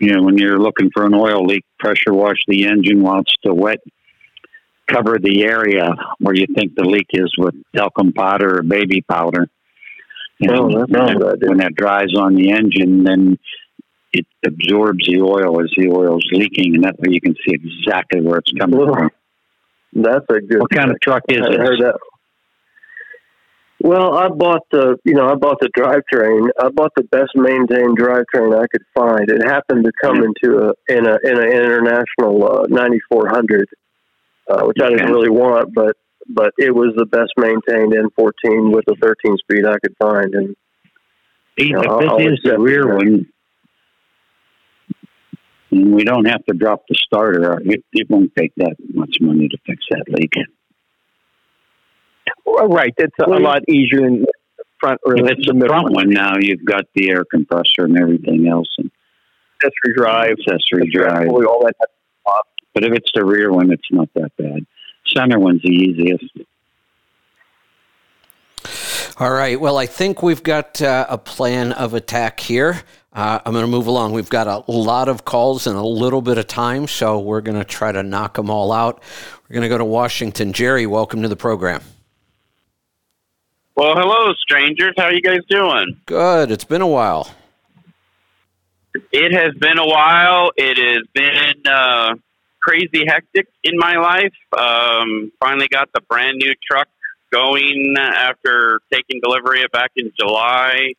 You 0.00 0.14
know, 0.14 0.22
when 0.22 0.38
you're 0.38 0.58
looking 0.58 0.90
for 0.94 1.04
an 1.04 1.14
oil 1.14 1.44
leak, 1.44 1.64
pressure 1.78 2.12
wash 2.12 2.38
the 2.46 2.66
engine 2.66 3.02
while 3.02 3.20
it's 3.20 3.32
still 3.38 3.54
wet. 3.56 3.78
Cover 4.88 5.18
the 5.20 5.44
area 5.44 5.90
where 6.18 6.34
you 6.34 6.46
think 6.54 6.74
the 6.74 6.84
leak 6.84 7.06
is 7.12 7.32
with 7.38 7.54
talcum 7.76 8.12
powder 8.12 8.58
or 8.58 8.62
baby 8.62 9.02
powder. 9.02 9.48
And 10.40 10.50
Oh, 10.50 10.68
that's 10.86 11.12
a 11.12 11.14
good 11.14 11.48
when 11.48 11.58
that 11.58 11.74
dries 11.74 12.14
on 12.16 12.34
the 12.34 12.50
engine, 12.50 13.04
then 13.04 13.38
it 14.14 14.26
absorbs 14.46 15.06
the 15.06 15.20
oil 15.20 15.60
as 15.62 15.70
the 15.76 15.90
oil's 15.90 16.24
leaking, 16.32 16.76
and 16.76 16.84
that 16.84 16.98
way 16.98 17.12
you 17.12 17.20
can 17.20 17.34
see 17.46 17.54
exactly 17.54 18.20
where 18.20 18.38
it's 18.38 18.52
coming 18.58 18.80
Ugh. 18.80 18.94
from. 18.94 19.10
That's 19.92 20.24
a 20.28 20.40
good. 20.40 20.60
What 20.60 20.70
kind 20.70 20.90
of 20.90 21.00
truck 21.00 21.22
is 21.28 21.38
it? 21.38 21.60
heard 21.60 21.80
that. 21.80 21.98
Well, 23.80 24.16
I 24.16 24.28
bought 24.28 24.62
the, 24.70 24.96
you 25.04 25.12
know, 25.12 25.28
I 25.28 25.34
bought 25.34 25.58
the 25.60 25.68
drivetrain. 25.76 26.48
I 26.58 26.70
bought 26.70 26.92
the 26.96 27.02
best 27.02 27.32
maintained 27.34 27.98
drivetrain 27.98 28.58
I 28.58 28.66
could 28.72 28.84
find. 28.94 29.28
It 29.28 29.44
happened 29.44 29.84
to 29.84 29.92
come 30.02 30.24
into 30.24 30.56
a 30.56 30.72
in 30.88 31.06
a 31.06 31.18
in 31.22 31.38
an 31.38 31.52
international 31.52 32.44
uh, 32.44 32.66
9400, 32.68 33.68
uh, 34.48 34.62
which 34.64 34.78
I 34.82 34.88
didn't 34.88 35.12
really 35.12 35.28
want, 35.28 35.74
but 35.74 35.96
but 36.28 36.54
it 36.56 36.74
was 36.74 36.94
the 36.96 37.04
best 37.04 37.32
maintained 37.36 37.92
N14 37.92 38.72
with 38.72 38.84
a 38.88 38.96
13 39.02 39.36
speed 39.36 39.66
I 39.66 39.76
could 39.84 39.94
find, 40.00 40.34
and 40.34 40.56
No, 41.58 42.00
if 42.00 42.18
this 42.18 42.38
is 42.38 42.40
the 42.42 42.58
rear 42.58 42.96
one, 42.96 43.26
and 45.74 45.94
we 45.94 46.04
don't 46.04 46.26
have 46.26 46.44
to 46.46 46.54
drop 46.54 46.82
the 46.88 46.94
starter. 46.94 47.60
It, 47.64 47.84
it 47.92 48.08
won't 48.08 48.32
take 48.36 48.52
that 48.56 48.76
much 48.92 49.16
money 49.20 49.48
to 49.48 49.58
fix 49.66 49.84
that 49.90 50.04
leak. 50.08 50.32
Well, 52.46 52.68
Right. 52.68 52.92
It's 52.96 53.14
a, 53.20 53.28
Well, 53.28 53.40
lot 53.42 53.62
easier 53.68 54.00
than 54.00 54.22
the 54.22 54.64
front 54.80 55.00
or 55.04 55.16
If 55.16 55.30
it's 55.30 55.46
the 55.46 55.54
the 55.54 55.66
front 55.66 55.92
one 55.92 56.10
now, 56.10 56.34
you've 56.40 56.64
got 56.64 56.84
the 56.94 57.10
air 57.10 57.24
compressor 57.28 57.84
and 57.84 57.98
everything 57.98 58.46
else, 58.48 58.68
and 58.78 58.90
accessory 59.56 59.94
drive. 59.96 60.36
accessory 60.38 60.90
drive. 60.92 61.28
All 61.28 61.64
that. 61.64 61.74
But 62.74 62.84
if 62.84 62.92
it's 62.92 63.10
the 63.14 63.24
rear 63.24 63.52
one, 63.52 63.70
it's 63.72 63.88
not 63.90 64.08
that 64.14 64.30
bad. 64.36 64.66
Center 65.06 65.38
one's 65.38 65.62
the 65.62 65.68
easiest. 65.70 66.24
All 69.16 69.30
right. 69.30 69.60
Well, 69.60 69.78
I 69.78 69.86
think 69.86 70.24
we've 70.24 70.42
got 70.42 70.82
uh, 70.82 71.06
a 71.08 71.16
plan 71.16 71.70
of 71.70 71.94
attack 71.94 72.40
here. 72.40 72.82
Uh, 73.12 73.38
I'm 73.46 73.52
going 73.52 73.64
to 73.64 73.70
move 73.70 73.86
along. 73.86 74.10
We've 74.10 74.28
got 74.28 74.48
a 74.48 74.68
lot 74.68 75.08
of 75.08 75.24
calls 75.24 75.68
and 75.68 75.76
a 75.76 75.84
little 75.84 76.20
bit 76.20 76.36
of 76.36 76.48
time, 76.48 76.88
so 76.88 77.20
we're 77.20 77.40
going 77.40 77.56
to 77.56 77.64
try 77.64 77.92
to 77.92 78.02
knock 78.02 78.34
them 78.34 78.50
all 78.50 78.72
out. 78.72 79.00
We're 79.44 79.54
going 79.54 79.62
to 79.62 79.68
go 79.68 79.78
to 79.78 79.84
Washington. 79.84 80.52
Jerry, 80.52 80.86
welcome 80.86 81.22
to 81.22 81.28
the 81.28 81.36
program. 81.36 81.80
Well, 83.76 83.94
hello, 83.94 84.32
strangers. 84.34 84.94
How 84.96 85.10
you 85.10 85.20
guys 85.20 85.40
doing? 85.48 85.96
Good. 86.06 86.50
It's 86.50 86.64
been 86.64 86.82
a 86.82 86.88
while. 86.88 87.30
It 89.12 89.32
has 89.32 89.54
been 89.54 89.78
a 89.78 89.86
while. 89.86 90.50
It 90.56 90.76
has 90.76 91.06
been 91.12 91.72
uh, 91.72 92.14
crazy 92.60 93.04
hectic 93.06 93.46
in 93.62 93.78
my 93.78 93.96
life. 93.96 94.34
Um, 94.58 95.30
finally 95.38 95.68
got 95.68 95.88
the 95.94 96.00
brand 96.00 96.38
new 96.38 96.52
truck 96.68 96.88
going 97.34 97.94
after 97.98 98.80
taking 98.92 99.20
delivery 99.20 99.64
of 99.64 99.70
back 99.72 99.90
in 99.96 100.12
July. 100.18 100.94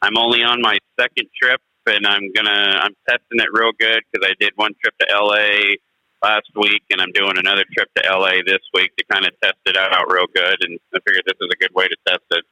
I'm 0.00 0.16
only 0.16 0.42
on 0.42 0.62
my 0.62 0.78
second 0.98 1.28
trip, 1.40 1.60
and 1.86 2.06
I'm 2.06 2.32
gonna 2.32 2.80
I'm 2.82 2.94
testing 3.08 3.40
it 3.40 3.48
real 3.52 3.72
good 3.78 4.02
because 4.10 4.28
I 4.30 4.34
did 4.38 4.52
one 4.56 4.72
trip 4.80 4.94
to 5.00 5.06
LA 5.10 5.74
last 6.22 6.48
week, 6.54 6.82
and 6.90 7.00
I'm 7.00 7.12
doing 7.12 7.34
another 7.36 7.64
trip 7.74 7.88
to 7.96 8.02
LA 8.08 8.42
this 8.46 8.62
week 8.72 8.94
to 8.96 9.04
kind 9.10 9.26
of 9.26 9.32
test 9.42 9.58
it 9.66 9.76
out 9.76 10.10
real 10.10 10.26
good. 10.34 10.56
And 10.62 10.78
I 10.94 10.98
figured 11.06 11.24
this 11.26 11.38
is 11.40 11.48
a 11.52 11.56
good 11.56 11.74
way 11.74 11.88
to 11.88 11.96
test 12.06 12.24
it. 12.30 12.44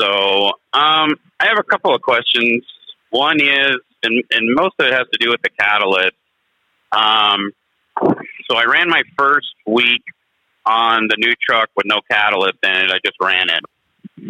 So 0.00 0.48
um, 0.72 1.14
I 1.38 1.46
have 1.46 1.58
a 1.58 1.62
couple 1.62 1.94
of 1.94 2.02
questions. 2.02 2.64
One 3.10 3.40
is, 3.40 3.76
and, 4.02 4.24
and 4.32 4.54
most 4.54 4.74
of 4.78 4.86
it 4.86 4.92
has 4.92 5.06
to 5.12 5.18
do 5.20 5.30
with 5.30 5.42
the 5.42 5.50
catalyst. 5.50 6.16
Um, 6.90 7.52
so 8.50 8.56
I 8.56 8.64
ran 8.64 8.88
my 8.88 9.02
first 9.16 9.54
week 9.66 10.02
on 10.64 11.08
the 11.08 11.16
new 11.18 11.32
truck 11.46 11.70
with 11.76 11.86
no 11.86 12.00
catalyst 12.10 12.58
in 12.62 12.70
it. 12.70 12.90
I 12.90 12.98
just 13.04 13.16
ran 13.20 13.48
it. 13.48 13.64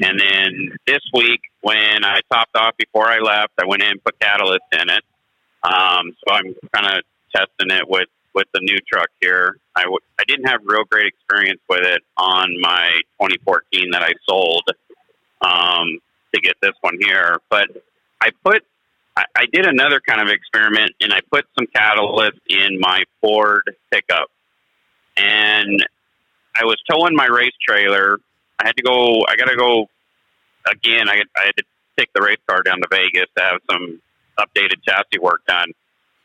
And 0.03 0.19
then 0.19 0.77
this 0.87 1.01
week, 1.13 1.41
when 1.61 2.05
I 2.05 2.21
topped 2.33 2.57
off 2.57 2.77
before 2.77 3.07
I 3.07 3.19
left, 3.19 3.53
I 3.61 3.67
went 3.67 3.83
in 3.83 3.91
and 3.91 4.05
put 4.05 4.19
catalyst 4.19 4.65
in 4.73 4.89
it. 4.89 5.03
Um, 5.63 6.17
so 6.27 6.35
I'm 6.35 6.55
kind 6.75 6.97
of 6.97 7.05
testing 7.35 7.77
it 7.77 7.89
with, 7.89 8.09
with 8.35 8.47
the 8.55 8.61
new 8.63 8.79
truck 8.91 9.09
here. 9.21 9.57
I 9.77 9.83
w- 9.83 10.01
I 10.19 10.25
didn't 10.27 10.49
have 10.49 10.61
real 10.65 10.85
great 10.85 11.07
experience 11.07 11.61
with 11.69 11.83
it 11.85 12.03
on 12.17 12.49
my 12.61 13.01
2014 13.21 13.91
that 13.93 14.03
I 14.03 14.13
sold 14.29 14.65
um, 15.41 15.99
to 16.35 16.41
get 16.41 16.55
this 16.63 16.73
one 16.81 16.99
here. 17.01 17.39
But 17.51 17.69
I 18.21 18.31
put, 18.45 18.65
I, 19.17 19.25
I 19.37 19.45
did 19.53 19.67
another 19.67 20.01
kind 20.01 20.21
of 20.21 20.29
experiment, 20.29 20.93
and 21.01 21.13
I 21.13 21.21
put 21.31 21.45
some 21.59 21.67
catalyst 21.75 22.39
in 22.49 22.79
my 22.81 23.05
Ford 23.21 23.77
pickup, 23.91 24.31
and 25.17 25.85
I 26.55 26.65
was 26.65 26.77
towing 26.91 27.15
my 27.15 27.27
race 27.27 27.55
trailer. 27.67 28.19
I 28.59 28.67
had 28.67 28.77
to 28.77 28.83
go. 28.83 29.23
I 29.29 29.37
got 29.37 29.49
to 29.49 29.57
go 29.57 29.87
again. 30.71 31.09
I, 31.09 31.23
I 31.37 31.47
had 31.47 31.57
to 31.59 31.65
take 31.99 32.13
the 32.15 32.23
race 32.23 32.39
car 32.49 32.63
down 32.63 32.79
to 32.81 32.89
Vegas 32.91 33.27
to 33.37 33.43
have 33.43 33.61
some 33.71 34.01
updated 34.39 34.83
chassis 34.87 35.19
work 35.21 35.43
done, 35.47 35.73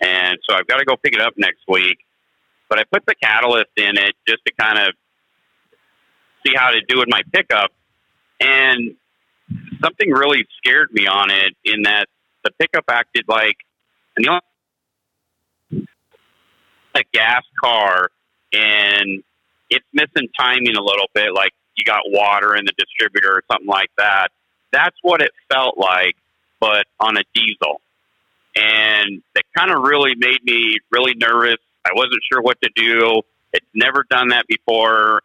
and 0.02 0.38
so 0.48 0.56
I've 0.56 0.68
got 0.68 0.78
to 0.78 0.86
go 0.86 0.96
pick 0.98 1.14
it 1.14 1.22
up 1.22 1.34
next 1.38 1.62
week. 1.68 1.98
But 2.70 2.80
I 2.80 2.84
put 2.84 3.06
the 3.06 3.16
catalyst 3.16 3.72
in 3.78 3.98
it 3.98 4.16
just 4.28 4.44
to 4.46 4.54
kind 4.60 4.78
of 4.78 4.94
see 6.46 6.54
how 6.56 6.72
to 6.72 6.82
do 6.88 7.00
with 7.00 7.08
my 7.10 7.22
pickup, 7.34 7.72
and 8.40 8.96
something 9.82 10.12
really 10.12 10.46
scared 10.58 10.90
me 10.92 11.08
on 11.08 11.32
it 11.32 11.56
in 11.64 11.84
that 11.84 12.08
the 12.44 12.52
pickup 12.60 12.86
acted 12.90 13.26
like 13.28 13.58
and 14.16 14.26
the 14.26 14.30
only 14.30 15.88
a 16.96 17.04
gas 17.14 17.44
car 17.64 18.10
and 18.54 19.24
it's 19.70 19.86
missing 19.94 20.30
timing 20.40 20.76
a 20.76 20.82
little 20.82 21.08
bit 21.14 21.34
like 21.34 21.52
you 21.76 21.86
got 21.86 22.02
water 22.08 22.56
in 22.56 22.66
the 22.66 22.74
distributor 22.78 23.32
or 23.32 23.44
something 23.52 23.68
like 23.68 23.90
that 23.98 24.30
that's 24.72 24.98
what 25.02 25.22
it 25.22 25.32
felt 25.52 25.78
like 25.78 26.16
but 26.60 26.86
on 27.00 27.18
a 27.18 27.24
diesel 27.34 27.82
and 28.56 29.22
that 29.36 29.44
kind 29.56 29.72
of 29.72 29.84
really 29.84 30.16
made 30.16 30.44
me 30.44 30.78
really 30.92 31.14
nervous 31.16 31.58
i 31.86 31.92
wasn't 31.94 32.20
sure 32.32 32.42
what 32.42 32.58
to 32.62 32.70
do 32.76 33.22
it's 33.54 33.66
never 33.74 34.04
done 34.10 34.30
that 34.30 34.46
before 34.48 35.22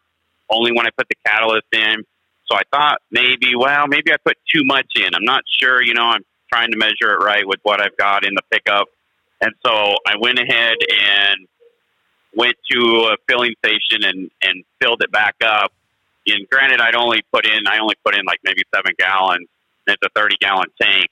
only 0.49 0.71
when 0.71 0.85
i 0.85 0.89
put 0.95 1.07
the 1.09 1.15
catalyst 1.25 1.67
in 1.73 2.03
so 2.53 2.57
I 2.57 2.63
thought 2.71 3.01
maybe, 3.11 3.55
well, 3.57 3.87
maybe 3.87 4.11
I 4.11 4.17
put 4.23 4.37
too 4.53 4.63
much 4.63 4.87
in. 4.95 5.15
I'm 5.15 5.23
not 5.23 5.43
sure. 5.59 5.81
You 5.81 5.93
know, 5.93 6.05
I'm 6.05 6.23
trying 6.51 6.71
to 6.71 6.77
measure 6.77 7.13
it 7.13 7.23
right 7.23 7.47
with 7.47 7.59
what 7.63 7.81
I've 7.81 7.97
got 7.97 8.25
in 8.25 8.35
the 8.35 8.41
pickup. 8.51 8.87
And 9.41 9.53
so 9.65 9.95
I 10.07 10.15
went 10.19 10.39
ahead 10.39 10.75
and 10.89 11.47
went 12.35 12.55
to 12.71 13.09
a 13.11 13.17
filling 13.27 13.53
station 13.63 14.03
and, 14.03 14.31
and 14.41 14.63
filled 14.81 15.01
it 15.03 15.11
back 15.11 15.35
up. 15.43 15.71
And 16.27 16.47
granted, 16.49 16.79
I'd 16.79 16.95
only 16.95 17.21
put 17.31 17.45
in, 17.45 17.67
I 17.67 17.79
only 17.79 17.95
put 18.03 18.15
in 18.15 18.25
like 18.25 18.39
maybe 18.43 18.63
seven 18.73 18.93
gallons. 18.97 19.47
It's 19.87 20.01
a 20.03 20.09
30 20.15 20.37
gallon 20.39 20.67
tank, 20.81 21.07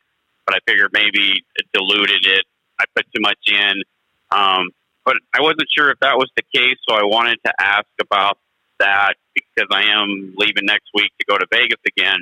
but 0.46 0.56
I 0.56 0.60
figured 0.66 0.92
maybe 0.94 1.44
it 1.56 1.66
diluted 1.74 2.26
it. 2.26 2.46
I 2.80 2.86
put 2.96 3.06
too 3.14 3.22
much 3.22 3.38
in. 3.48 3.84
Um, 4.32 4.72
but 5.04 5.16
I 5.34 5.42
wasn't 5.42 5.68
sure 5.76 5.92
if 5.92 6.00
that 6.00 6.18
was 6.18 6.30
the 6.36 6.44
case. 6.56 6.78
So 6.88 6.96
I 6.96 7.04
wanted 7.04 7.40
to 7.46 7.54
ask 7.60 7.88
about 8.00 8.38
that 8.80 9.16
because 9.34 9.68
I 9.72 9.84
am 9.84 10.34
leaving 10.38 10.66
next 10.66 10.90
week 10.94 11.12
to 11.20 11.26
go 11.26 11.38
to 11.38 11.46
Vegas 11.52 11.80
again 11.86 12.20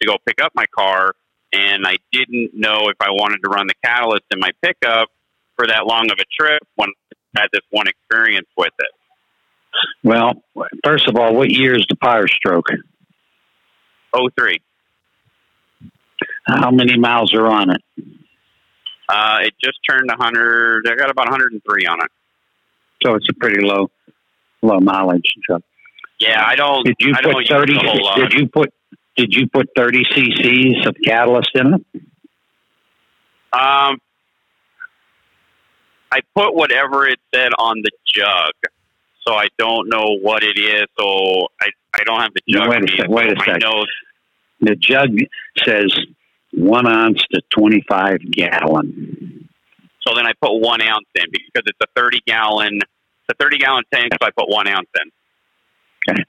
to 0.00 0.06
go 0.06 0.16
pick 0.26 0.42
up 0.42 0.52
my 0.54 0.66
car. 0.74 1.14
And 1.52 1.86
I 1.86 1.96
didn't 2.12 2.54
know 2.54 2.88
if 2.88 2.96
I 3.00 3.10
wanted 3.10 3.42
to 3.44 3.50
run 3.50 3.66
the 3.66 3.74
catalyst 3.84 4.24
in 4.30 4.40
my 4.40 4.50
pickup 4.62 5.08
for 5.56 5.66
that 5.66 5.86
long 5.86 6.10
of 6.10 6.18
a 6.18 6.24
trip 6.40 6.62
when 6.76 6.88
had 7.36 7.46
this 7.52 7.62
one 7.70 7.86
experience 7.88 8.48
with 8.56 8.72
it. 8.78 8.88
Well, 10.04 10.42
first 10.84 11.08
of 11.08 11.16
all, 11.16 11.34
what 11.34 11.50
year 11.50 11.74
is 11.76 11.86
the 11.88 11.96
Power 11.96 12.28
Stroke? 12.28 12.66
Oh 14.12 14.28
three. 14.38 14.60
How 16.46 16.70
many 16.70 16.98
miles 16.98 17.32
are 17.34 17.46
on 17.46 17.70
it? 17.70 17.82
Uh, 19.08 19.38
it 19.42 19.54
just 19.62 19.78
turned 19.88 20.08
100. 20.08 20.86
I 20.88 20.94
got 20.94 21.10
about 21.10 21.26
103 21.26 21.86
on 21.86 21.98
it. 22.02 22.10
So 23.02 23.14
it's 23.14 23.26
a 23.28 23.34
pretty 23.34 23.64
low, 23.64 23.90
low 24.62 24.80
mileage 24.80 25.32
truck. 25.44 25.62
Yeah, 26.20 26.42
I 26.46 26.54
don't. 26.54 26.84
Did 26.84 26.96
you 27.00 27.12
I 27.16 27.22
put 27.22 27.32
don't 27.32 27.48
thirty? 27.48 27.72
use 27.72 27.82
a 27.82 27.86
whole 27.86 28.04
lot. 28.04 28.16
Did 28.16 28.32
you 28.34 28.48
put? 28.48 28.72
Did 29.16 29.34
you 29.34 29.48
put 29.48 29.70
thirty 29.76 30.04
cc's 30.04 30.86
of 30.86 30.94
catalyst 31.04 31.50
in 31.54 31.74
it? 31.74 32.02
Um, 33.52 33.98
I 36.12 36.20
put 36.34 36.54
whatever 36.54 37.06
it 37.06 37.18
said 37.34 37.52
on 37.58 37.80
the 37.82 37.90
jug. 38.14 38.52
so 39.26 39.34
I 39.34 39.48
don't 39.58 39.88
know 39.88 40.18
what 40.20 40.42
it 40.44 40.58
is. 40.58 40.84
So 40.98 41.48
I 41.60 41.68
I 41.94 42.04
don't 42.04 42.20
have 42.20 42.32
the 42.34 42.42
jug. 42.48 42.68
wait 42.68 42.76
a 42.76 42.80
with 42.80 42.90
me, 42.90 42.96
sec. 42.98 43.08
Wait 43.08 43.32
a 43.32 43.36
so 43.36 43.42
I 43.42 43.46
sec. 43.46 43.60
know 43.62 43.84
The 44.60 44.76
jug 44.76 45.10
says 45.64 45.98
one 46.52 46.86
ounce 46.86 47.22
to 47.32 47.40
25 47.50 48.30
gallon. 48.30 49.48
So 50.06 50.14
then 50.14 50.26
I 50.26 50.32
put 50.40 50.52
one 50.58 50.82
ounce 50.82 51.06
in 51.14 51.24
because 51.30 51.62
it's 51.66 51.78
a 51.82 51.86
30 51.96 52.20
gallon, 52.26 52.76
it's 52.76 53.30
a 53.30 53.34
30 53.42 53.58
gallon 53.58 53.84
tank. 53.92 54.12
So 54.20 54.26
I 54.26 54.30
put 54.36 54.48
one 54.48 54.68
ounce 54.68 54.88
in. 55.00 55.10
Okay. 56.10 56.24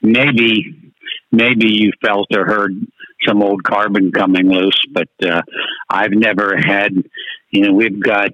Maybe, 0.00 0.91
maybe 1.32 1.68
you 1.68 1.92
felt 2.04 2.28
or 2.36 2.44
heard 2.44 2.72
some 3.26 3.42
old 3.42 3.64
carbon 3.64 4.12
coming 4.12 4.48
loose, 4.50 4.80
but 4.92 5.08
uh, 5.24 5.42
I've 5.88 6.12
never 6.12 6.56
had. 6.56 6.92
You 7.50 7.66
know, 7.66 7.72
we've 7.72 8.00
got 8.00 8.30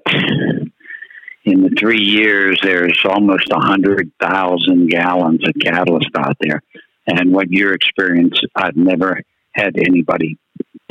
in 1.45 1.63
the 1.63 1.75
three 1.77 2.01
years 2.01 2.59
there's 2.61 3.01
almost 3.05 3.49
a 3.51 3.59
hundred 3.59 4.11
thousand 4.21 4.89
gallons 4.89 5.41
of 5.47 5.53
catalyst 5.61 6.09
out 6.17 6.37
there, 6.39 6.61
and 7.07 7.33
what 7.33 7.51
your 7.51 7.73
experience, 7.73 8.39
I've 8.55 8.77
never 8.77 9.21
had 9.51 9.77
anybody 9.77 10.37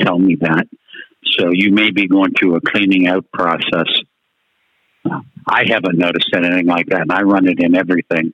tell 0.01 0.17
me 0.17 0.35
that. 0.41 0.67
So 1.37 1.49
you 1.51 1.71
may 1.71 1.91
be 1.91 2.07
going 2.07 2.33
through 2.33 2.55
a 2.55 2.61
cleaning 2.61 3.07
out 3.07 3.25
process. 3.31 3.87
I 5.47 5.63
haven't 5.67 5.97
noticed 5.97 6.29
anything 6.35 6.67
like 6.67 6.87
that, 6.87 7.01
and 7.01 7.11
I 7.11 7.21
run 7.21 7.47
it 7.47 7.59
in 7.59 7.75
everything. 7.75 8.33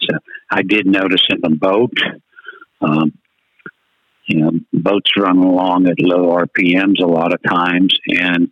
So 0.00 0.18
I 0.50 0.62
did 0.62 0.86
notice 0.86 1.24
in 1.30 1.40
the 1.40 1.56
boat, 1.56 1.92
um, 2.80 3.12
you 4.26 4.40
know, 4.40 4.50
boats 4.72 5.10
run 5.16 5.38
along 5.38 5.88
at 5.88 6.00
low 6.00 6.36
RPMs 6.36 7.02
a 7.02 7.06
lot 7.06 7.32
of 7.32 7.40
times, 7.42 7.94
and 8.08 8.50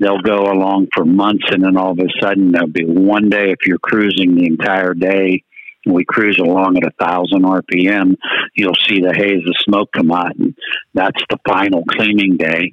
they'll 0.00 0.22
go 0.22 0.44
along 0.44 0.88
for 0.94 1.04
months, 1.04 1.44
and 1.50 1.62
then 1.62 1.76
all 1.76 1.92
of 1.92 1.98
a 1.98 2.08
sudden 2.22 2.52
there'll 2.52 2.68
be 2.68 2.84
one 2.84 3.28
day 3.28 3.50
if 3.50 3.66
you're 3.66 3.78
cruising 3.78 4.34
the 4.36 4.46
entire 4.46 4.94
day. 4.94 5.44
and 5.84 5.94
We 5.94 6.04
cruise 6.06 6.38
along 6.38 6.78
at 6.78 6.84
a 6.86 7.04
thousand 7.04 7.42
RPM. 7.42 8.16
You'll 8.56 8.74
see 8.88 9.00
the 9.00 9.12
haze 9.14 9.46
of 9.46 9.54
smoke 9.58 9.90
come 9.92 10.10
out, 10.10 10.34
and 10.36 10.54
that's 10.94 11.20
the 11.28 11.38
final 11.46 11.84
cleaning 11.84 12.38
day, 12.38 12.72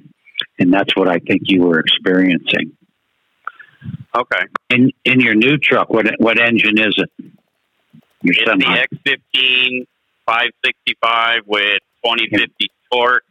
and 0.58 0.72
that's 0.72 0.96
what 0.96 1.08
I 1.08 1.18
think 1.18 1.42
you 1.44 1.62
were 1.62 1.80
experiencing. 1.80 2.76
Okay. 4.16 4.42
In 4.70 4.90
in 5.04 5.20
your 5.20 5.34
new 5.34 5.58
truck, 5.58 5.90
what 5.90 6.06
what 6.18 6.40
engine 6.40 6.78
is 6.78 6.94
it? 6.96 7.10
Your 8.22 8.34
It's 8.38 8.44
semi. 8.46 8.64
the 9.04 9.18
X15 9.36 9.86
565 10.26 11.40
with 11.46 11.78
2050 12.04 12.50
torque. 12.92 13.24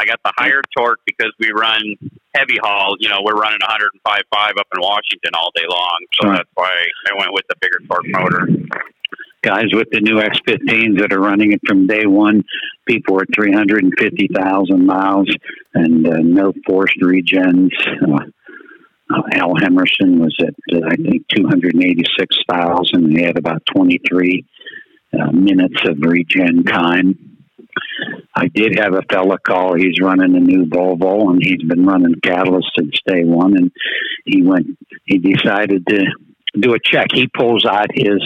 I 0.00 0.04
got 0.04 0.20
the 0.24 0.32
higher 0.36 0.62
torque 0.76 1.00
because 1.06 1.32
we 1.40 1.50
run 1.50 1.82
heavy 2.34 2.56
haul. 2.62 2.96
You 3.00 3.08
know, 3.08 3.18
we're 3.24 3.34
running 3.34 3.58
105.5 3.60 4.58
up 4.58 4.66
in 4.74 4.80
Washington 4.80 5.32
all 5.34 5.50
day 5.56 5.64
long. 5.68 5.98
So 6.20 6.28
Right. 6.28 6.36
that's 6.36 6.50
why 6.54 6.70
I 7.10 7.18
went 7.18 7.32
with 7.32 7.44
the 7.48 7.56
bigger 7.60 7.78
torque 7.88 8.06
motor. 8.06 8.48
guys 9.42 9.66
with 9.72 9.88
the 9.92 10.00
new 10.00 10.16
X15s 10.20 10.98
that 11.00 11.12
are 11.12 11.20
running 11.20 11.52
it 11.52 11.60
from 11.66 11.86
day 11.86 12.06
one. 12.06 12.44
People 12.86 13.16
are 13.20 13.26
350,000 13.34 14.84
miles 14.86 15.28
and 15.74 16.06
uh, 16.06 16.18
no 16.18 16.52
forced 16.66 16.98
regens. 17.00 17.70
Uh, 18.02 18.18
uh, 19.10 19.22
Al 19.34 19.54
Hemerson 19.54 20.18
was 20.18 20.36
at, 20.40 20.54
uh, 20.74 20.86
I 20.86 20.96
think, 20.96 21.26
286,000. 21.34 23.16
He 23.16 23.22
had 23.22 23.38
about 23.38 23.62
23 23.74 24.44
uh, 25.12 25.32
minutes 25.32 25.80
of 25.86 25.98
regen 26.00 26.64
time. 26.64 27.38
I 28.34 28.48
did 28.48 28.78
have 28.78 28.94
a 28.94 29.02
fella 29.10 29.38
call. 29.38 29.74
He's 29.74 30.00
running 30.00 30.36
a 30.36 30.40
new 30.40 30.66
Volvo, 30.66 31.30
and 31.30 31.42
he's 31.42 31.62
been 31.62 31.84
running 31.84 32.14
catalyst 32.22 32.70
since 32.78 32.98
day 33.06 33.24
one. 33.24 33.56
And 33.56 33.72
he 34.24 34.42
went. 34.42 34.78
He 35.04 35.18
decided 35.18 35.86
to 35.86 36.04
do 36.58 36.74
a 36.74 36.78
check. 36.82 37.08
He 37.12 37.26
pulls 37.28 37.64
out 37.64 37.88
his 37.92 38.22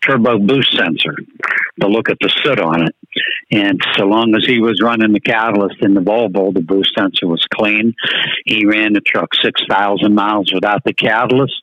turbo 0.00 0.38
boost 0.38 0.76
sensor 0.76 1.16
to 1.80 1.88
look 1.88 2.08
at 2.08 2.18
the 2.20 2.32
soot 2.42 2.60
on 2.60 2.86
it. 2.86 2.94
And 3.50 3.80
so 3.96 4.04
long 4.04 4.34
as 4.34 4.44
he 4.46 4.60
was 4.60 4.80
running 4.82 5.12
the 5.12 5.20
catalyst 5.20 5.76
in 5.80 5.94
the 5.94 6.00
Volvo, 6.00 6.52
the 6.52 6.60
boost 6.60 6.92
sensor 6.96 7.26
was 7.26 7.44
clean. 7.54 7.94
He 8.44 8.66
ran 8.66 8.92
the 8.92 9.00
truck 9.00 9.30
6,000 9.42 10.14
miles 10.14 10.52
without 10.52 10.84
the 10.84 10.92
catalyst, 10.92 11.62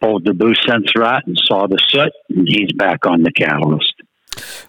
pulled 0.00 0.24
the 0.24 0.34
boost 0.34 0.64
sensor 0.66 1.02
out 1.04 1.26
and 1.26 1.38
saw 1.44 1.66
the 1.66 1.78
soot, 1.88 2.12
and 2.30 2.48
he's 2.48 2.72
back 2.72 3.06
on 3.06 3.22
the 3.22 3.32
catalyst. 3.32 3.94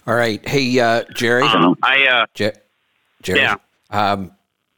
All 0.08 0.16
right. 0.16 0.46
Hey, 0.48 0.80
uh, 0.80 1.04
Jerry. 1.16 1.48
So, 1.50 1.76
I 1.84 2.06
uh, 2.08 2.26
Je- 2.34 2.52
Jerry. 3.24 3.40
Yeah. 3.40 3.56
Um, 3.90 4.32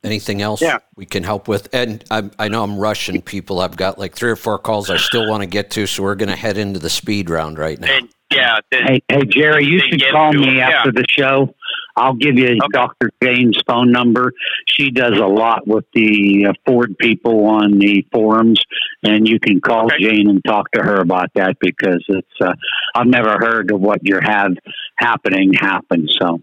anything 0.04 0.42
else 0.42 0.62
Yeah. 0.62 0.80
we 0.96 1.06
can 1.06 1.24
help 1.24 1.48
with? 1.48 1.70
And 1.74 2.04
I, 2.12 2.30
I 2.38 2.48
know 2.50 2.64
I'm 2.64 2.78
rushing 2.78 3.22
people. 3.22 3.60
I've 3.62 3.78
got 3.78 3.98
like 3.98 4.16
three 4.16 4.30
or 4.32 4.36
four 4.36 4.60
calls 4.60 4.90
I 4.90 4.98
still 4.98 5.30
want 5.30 5.42
to 5.42 5.48
get 5.48 5.72
to, 5.72 5.88
so 5.88 6.04
we're 6.04 6.16
going 6.16 6.30
to 6.30 6.36
head 6.36 6.58
into 6.58 6.80
the 6.80 6.90
speed 6.90 7.30
round 7.30 7.58
right 7.58 7.80
now. 7.80 7.92
and 7.92 8.10
yeah, 8.32 8.58
the, 8.72 8.78
hey, 8.78 9.04
hey, 9.10 9.22
Jerry, 9.26 9.64
you 9.66 9.80
They 9.80 9.98
should 10.00 10.12
call 10.12 10.34
me 10.34 10.58
it, 10.60 10.62
after 10.64 10.92
the 10.92 11.06
show. 11.10 11.54
I'll 11.96 12.16
give 12.16 12.38
you 12.40 12.58
Dr. 12.72 13.12
Jane's 13.22 13.58
phone 13.68 13.92
number. 13.92 14.34
She 14.66 14.90
does 14.90 15.18
a 15.20 15.26
lot 15.28 15.68
with 15.68 15.86
the 15.94 16.48
uh, 16.50 16.54
Ford 16.66 16.98
people 16.98 17.46
on 17.46 17.78
the 17.78 18.04
forums, 18.12 18.62
and 19.04 19.28
you 19.28 19.40
can 19.40 19.62
call 19.62 19.86
Okay. 19.86 20.02
Jane 20.02 20.28
and 20.30 20.44
talk 20.44 20.72
to 20.72 20.82
her 20.82 20.96
about 21.02 21.30
that 21.36 21.58
because 21.60 22.04
it's. 22.08 22.28
Uh, 22.42 22.54
I've 22.96 23.08
never 23.08 23.38
heard 23.40 23.72
of 23.72 23.80
what 23.80 24.00
you 24.02 24.20
have 24.22 24.54
happening 24.98 25.54
happen. 25.54 26.08
So 26.20 26.42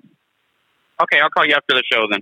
okay, 1.03 1.21
I'll 1.21 1.31
call 1.31 1.47
you 1.47 1.55
after 1.55 1.75
the 1.75 1.83
show 1.93 2.07
then. 2.11 2.21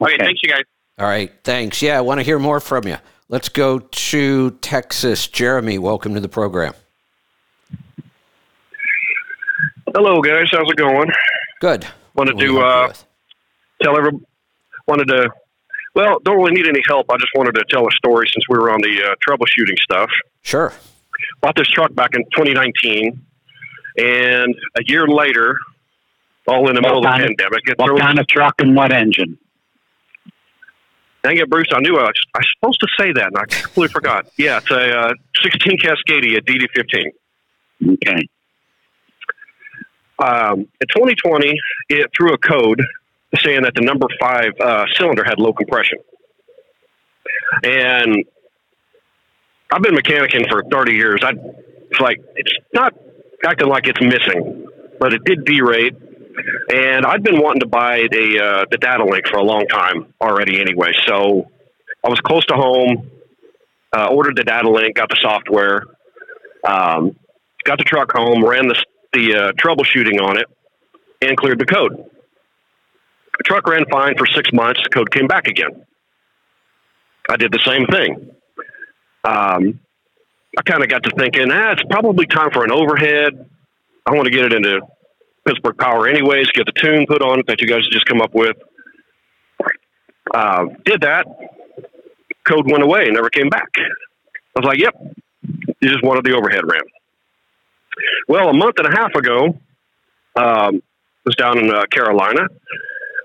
Okay, 0.00 0.14
Okay. 0.14 0.24
thanks 0.24 0.40
you 0.42 0.50
guys. 0.50 0.62
All 0.98 1.06
right. 1.06 1.32
Thanks. 1.44 1.82
Yeah, 1.82 1.98
I 1.98 2.00
want 2.02 2.20
to 2.20 2.24
hear 2.24 2.38
more 2.38 2.60
from 2.60 2.86
you. 2.86 2.96
Let's 3.28 3.48
go 3.48 3.80
to 3.80 4.50
Texas. 4.60 5.26
Jeremy, 5.26 5.78
welcome 5.78 6.14
to 6.14 6.20
the 6.20 6.28
program. 6.28 6.74
Hello, 9.94 10.20
guys. 10.20 10.48
How's 10.52 10.70
it 10.70 10.76
going? 10.76 11.10
Good. 11.60 11.86
Wanted 12.16 12.34
What 12.34 12.40
do 12.40 12.54
we 12.54 12.60
to 12.60 12.66
uh, 12.66 12.92
tell 13.82 13.96
every 13.96 14.12
wanted 14.88 15.08
to. 15.08 15.30
Well, 15.94 16.18
don't 16.24 16.36
really 16.36 16.52
need 16.52 16.66
any 16.68 16.82
help. 16.86 17.06
I 17.10 17.16
just 17.16 17.30
wanted 17.34 17.54
to 17.54 17.64
tell 17.70 17.86
a 17.86 17.90
story 17.92 18.28
since 18.32 18.44
we 18.48 18.58
were 18.58 18.70
on 18.70 18.80
the 18.80 19.02
uh, 19.02 19.14
troubleshooting 19.26 19.78
stuff. 19.78 20.10
Sure. 20.42 20.72
Bought 21.40 21.56
this 21.56 21.68
truck 21.68 21.94
back 21.94 22.10
in 22.14 22.22
2019, 22.36 23.20
and 23.98 24.54
a 24.76 24.82
year 24.86 25.06
later, 25.06 25.56
all 26.46 26.68
in 26.68 26.74
the 26.74 26.82
middle 26.82 26.98
of 26.98 27.02
the 27.02 27.08
kind 27.08 27.22
of- 27.22 27.28
pandemic, 27.28 27.60
it 27.66 27.78
what 27.78 27.86
throws- 27.88 28.00
kind 28.00 28.18
of 28.18 28.26
truck 28.28 28.54
and 28.60 28.76
what 28.76 28.92
engine? 28.92 29.38
Dang 31.22 31.38
it, 31.38 31.50
Bruce! 31.50 31.66
I 31.74 31.80
knew 31.80 31.96
I 31.98 32.02
was, 32.04 32.12
I 32.34 32.38
was 32.38 32.48
supposed 32.60 32.80
to 32.80 32.86
say 33.00 33.12
that, 33.12 33.26
and 33.26 33.36
I 33.38 33.44
completely 33.46 33.88
forgot. 33.88 34.26
Yeah, 34.38 34.58
it's 34.58 34.70
a 34.70 34.96
uh, 34.96 35.12
16 35.42 35.78
Cascadia 35.78 36.38
DD15. 36.40 37.94
Okay. 37.94 38.28
Um, 40.18 40.60
in 40.60 40.88
2020, 40.88 41.54
it 41.90 42.10
threw 42.16 42.32
a 42.32 42.38
code 42.38 42.80
saying 43.40 43.62
that 43.62 43.74
the 43.74 43.82
number 43.82 44.06
five 44.20 44.52
uh, 44.60 44.84
cylinder 44.94 45.24
had 45.24 45.38
low 45.38 45.52
compression. 45.52 45.98
And 47.62 48.24
I've 49.70 49.82
been 49.82 49.94
mechanicing 49.94 50.48
for 50.48 50.62
30 50.70 50.92
years. 50.94 51.20
I, 51.22 51.32
it's 51.90 52.00
like 52.00 52.18
it's 52.34 52.52
not 52.72 52.94
acting 53.44 53.68
like 53.68 53.86
it's 53.86 54.00
missing, 54.00 54.66
but 54.98 55.12
it 55.12 55.24
did 55.24 55.44
derate. 55.44 55.96
And 56.72 57.06
I'd 57.06 57.22
been 57.22 57.40
wanting 57.40 57.60
to 57.60 57.66
buy 57.66 58.06
the 58.10 58.40
uh, 58.40 58.64
the 58.70 58.78
data 58.78 59.04
link 59.04 59.26
for 59.26 59.38
a 59.38 59.42
long 59.42 59.66
time 59.66 60.12
already, 60.20 60.60
anyway. 60.60 60.92
So 61.06 61.46
I 62.04 62.08
was 62.08 62.20
close 62.20 62.44
to 62.46 62.54
home, 62.54 63.10
uh, 63.96 64.08
ordered 64.08 64.36
the 64.36 64.44
data 64.44 64.68
link, 64.68 64.96
got 64.96 65.08
the 65.08 65.16
software, 65.20 65.84
um, 66.66 67.16
got 67.64 67.78
the 67.78 67.84
truck 67.84 68.12
home, 68.12 68.44
ran 68.44 68.68
the 68.68 68.76
the 69.16 69.34
uh, 69.34 69.52
troubleshooting 69.52 70.20
on 70.20 70.38
it, 70.38 70.46
and 71.22 71.36
cleared 71.36 71.58
the 71.58 71.66
code. 71.66 71.96
The 73.38 73.44
truck 73.44 73.66
ran 73.66 73.84
fine 73.90 74.16
for 74.16 74.26
six 74.26 74.52
months. 74.52 74.80
The 74.82 74.90
code 74.90 75.10
came 75.10 75.26
back 75.26 75.46
again. 75.46 75.86
I 77.28 77.36
did 77.36 77.52
the 77.52 77.60
same 77.64 77.86
thing. 77.86 78.30
Um, 79.24 79.80
I 80.58 80.62
kind 80.62 80.82
of 80.82 80.88
got 80.88 81.02
to 81.04 81.10
thinking, 81.16 81.50
ah, 81.50 81.72
it's 81.72 81.82
probably 81.90 82.26
time 82.26 82.50
for 82.50 82.64
an 82.64 82.72
overhead. 82.72 83.48
I 84.06 84.12
want 84.12 84.26
to 84.26 84.30
get 84.30 84.44
it 84.44 84.52
into 84.52 84.80
Pittsburgh 85.46 85.76
Power 85.76 86.06
anyways, 86.08 86.46
get 86.52 86.66
the 86.66 86.72
tune 86.72 87.06
put 87.06 87.22
on 87.22 87.40
it 87.40 87.46
that 87.46 87.60
you 87.60 87.66
guys 87.66 87.86
just 87.88 88.06
come 88.06 88.20
up 88.20 88.34
with. 88.34 88.56
Uh, 90.32 90.66
did 90.84 91.00
that. 91.02 91.26
Code 92.46 92.70
went 92.70 92.82
away 92.82 93.06
never 93.10 93.28
came 93.28 93.48
back. 93.48 93.68
I 93.76 94.60
was 94.60 94.66
like, 94.66 94.78
yep, 94.78 94.94
you 95.42 95.88
just 95.88 96.02
wanted 96.02 96.24
the 96.24 96.34
overhead 96.34 96.64
ramp. 96.64 96.86
Well, 98.28 98.48
a 98.48 98.54
month 98.54 98.76
and 98.78 98.86
a 98.86 98.96
half 98.96 99.14
ago, 99.14 99.58
um, 100.36 100.82
was 101.24 101.34
down 101.34 101.58
in 101.58 101.70
uh, 101.70 101.84
Carolina 101.90 102.46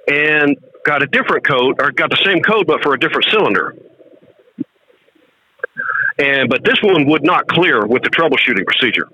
and 0.07 0.57
got 0.83 1.03
a 1.03 1.07
different 1.07 1.45
code, 1.45 1.79
or 1.79 1.91
got 1.91 2.09
the 2.09 2.21
same 2.25 2.41
code 2.41 2.65
but 2.67 2.81
for 2.81 2.93
a 2.93 2.99
different 2.99 3.25
cylinder. 3.29 3.75
And 6.17 6.49
but 6.49 6.63
this 6.63 6.81
one 6.81 7.07
would 7.07 7.23
not 7.23 7.47
clear 7.47 7.85
with 7.85 8.03
the 8.03 8.09
troubleshooting 8.09 8.65
procedure. 8.65 9.07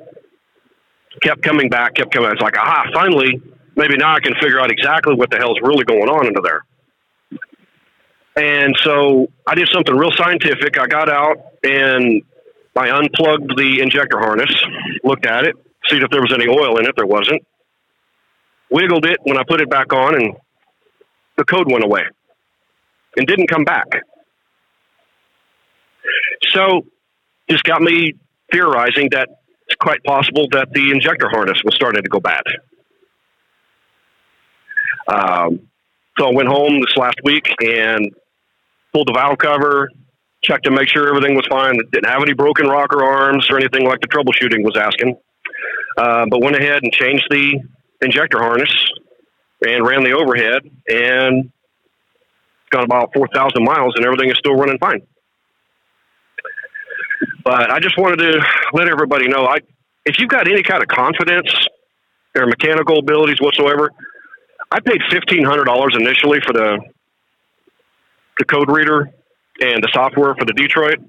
Kept 1.22 1.42
coming 1.42 1.70
back, 1.70 1.96
kept 1.96 2.14
coming. 2.14 2.32
It's 2.32 2.42
like, 2.42 2.58
aha, 2.58 2.86
finally, 2.94 3.42
maybe 3.76 3.98
now 3.98 4.14
I 4.16 4.20
can 4.20 4.34
figure 4.42 4.60
out 4.60 4.72
exactly 4.72 5.16
what 5.16 5.30
the 5.30 5.38
hell's 5.38 5.60
really 5.62 5.84
going 5.84 6.10
on 6.10 6.28
under 6.28 6.42
there. 6.42 6.66
And 8.36 8.76
so 8.84 9.28
I 9.48 9.56
did 9.56 9.68
something 9.74 9.96
real 9.96 10.12
scientific. 10.12 10.80
I 10.80 10.86
got 10.86 11.10
out 11.10 11.38
and 11.64 12.22
I 12.78 12.90
unplugged 12.98 13.58
the 13.58 13.80
injector 13.82 14.20
harness, 14.20 14.54
looked 15.04 15.26
at 15.26 15.46
it, 15.46 15.56
see 15.90 15.98
if 15.98 16.10
there 16.10 16.22
was 16.22 16.34
any 16.34 16.48
oil 16.48 16.78
in 16.80 16.86
it. 16.86 16.94
There 16.96 17.06
wasn't. 17.06 17.44
Wiggled 18.70 19.06
it 19.06 19.18
when 19.24 19.38
I 19.38 19.44
put 19.48 19.62
it 19.62 19.70
back 19.70 19.94
on, 19.94 20.16
and 20.16 20.36
the 21.38 21.46
code 21.46 21.72
went 21.72 21.84
away 21.84 22.04
and 23.16 23.26
didn't 23.26 23.48
come 23.48 23.64
back. 23.64 23.88
So, 26.54 26.86
this 27.48 27.62
got 27.62 27.82
me 27.82 28.14
theorizing 28.52 29.10
that 29.12 29.30
it's 29.68 29.76
quite 29.80 30.04
possible 30.04 30.48
that 30.52 30.70
the 30.72 30.92
injector 30.92 31.30
harness 31.30 31.62
was 31.64 31.76
starting 31.76 32.04
to 32.04 32.10
go 32.10 32.20
bad. 32.20 32.44
Um, 35.08 35.68
so 36.18 36.28
I 36.28 36.32
went 36.34 36.50
home 36.50 36.82
this 36.82 36.96
last 36.98 37.18
week 37.24 37.48
and 37.64 38.12
pulled 38.94 39.08
the 39.08 39.14
valve 39.14 39.38
cover, 39.38 39.90
checked 40.44 40.66
to 40.66 40.72
make 40.72 40.88
sure 40.88 41.08
everything 41.10 41.36
was 41.36 41.46
fine. 41.50 41.78
Didn't 41.92 42.10
have 42.10 42.22
any 42.22 42.34
broken 42.34 42.68
rocker 42.68 43.04
arms 43.04 43.48
or 43.50 43.58
anything 43.58 43.88
like 43.88 44.00
the 44.02 44.08
troubleshooting 44.08 44.64
was 44.64 44.78
asking. 44.78 45.18
Uh, 45.98 46.26
but 46.30 46.42
went 46.42 46.56
ahead 46.56 46.84
and 46.84 46.92
changed 46.94 47.26
the 47.30 47.60
injector 48.02 48.38
harness 48.40 48.72
and 49.66 49.86
ran 49.86 50.04
the 50.04 50.12
overhead 50.12 50.62
and 50.88 51.52
got 52.70 52.84
about 52.84 53.12
4,000 53.14 53.64
miles 53.64 53.94
and 53.96 54.06
everything 54.06 54.30
is 54.30 54.38
still 54.38 54.54
running 54.54 54.78
fine. 54.78 55.02
But 57.44 57.72
I 57.72 57.80
just 57.80 57.98
wanted 57.98 58.18
to 58.18 58.46
let 58.74 58.88
everybody 58.90 59.28
know 59.28 59.46
I, 59.46 59.58
if 60.06 60.20
you've 60.20 60.30
got 60.30 60.48
any 60.48 60.62
kind 60.62 60.84
of 60.84 60.88
confidence 60.88 61.50
or 62.36 62.46
mechanical 62.46 63.00
abilities 63.00 63.40
whatsoever, 63.40 63.90
I 64.70 64.80
paid 64.82 65.02
$1,500 65.12 65.96
initially 66.00 66.40
for 66.46 66.54
the, 66.54 66.80
the 68.38 68.46
code 68.46 68.70
reader 68.70 69.10
and 69.62 69.84
the 69.84 69.90
software 69.94 70.36
for 70.36 70.46
the 70.46 70.54
Detroit, 70.54 71.00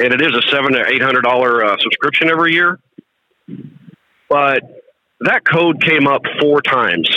and 0.00 0.12
it 0.12 0.20
is 0.20 0.34
a 0.34 0.42
seven 0.50 0.72
to 0.72 0.84
eight 0.88 1.02
hundred 1.02 1.22
dollar 1.22 1.64
uh, 1.64 1.76
subscription 1.78 2.28
every 2.30 2.54
year. 2.54 2.78
But 4.28 4.62
that 5.20 5.44
code 5.44 5.82
came 5.82 6.06
up 6.06 6.22
four 6.40 6.62
times, 6.62 7.08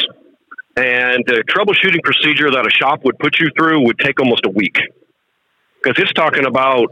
and 0.75 1.23
the 1.25 1.43
troubleshooting 1.47 2.03
procedure 2.03 2.51
that 2.51 2.65
a 2.65 2.71
shop 2.71 3.03
would 3.03 3.17
put 3.19 3.39
you 3.39 3.49
through 3.57 3.85
would 3.85 3.99
take 3.99 4.19
almost 4.19 4.45
a 4.45 4.49
week 4.49 4.77
because 5.81 6.01
it's 6.01 6.13
talking 6.13 6.45
about 6.45 6.87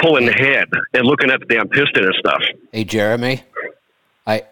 pulling 0.00 0.26
the 0.26 0.32
head 0.32 0.68
and 0.94 1.04
looking 1.06 1.30
at 1.30 1.40
the 1.40 1.46
damn 1.46 1.68
piston 1.68 2.04
and 2.04 2.14
stuff. 2.18 2.42
Hey, 2.72 2.84
Jeremy, 2.84 3.42
I 4.26 4.44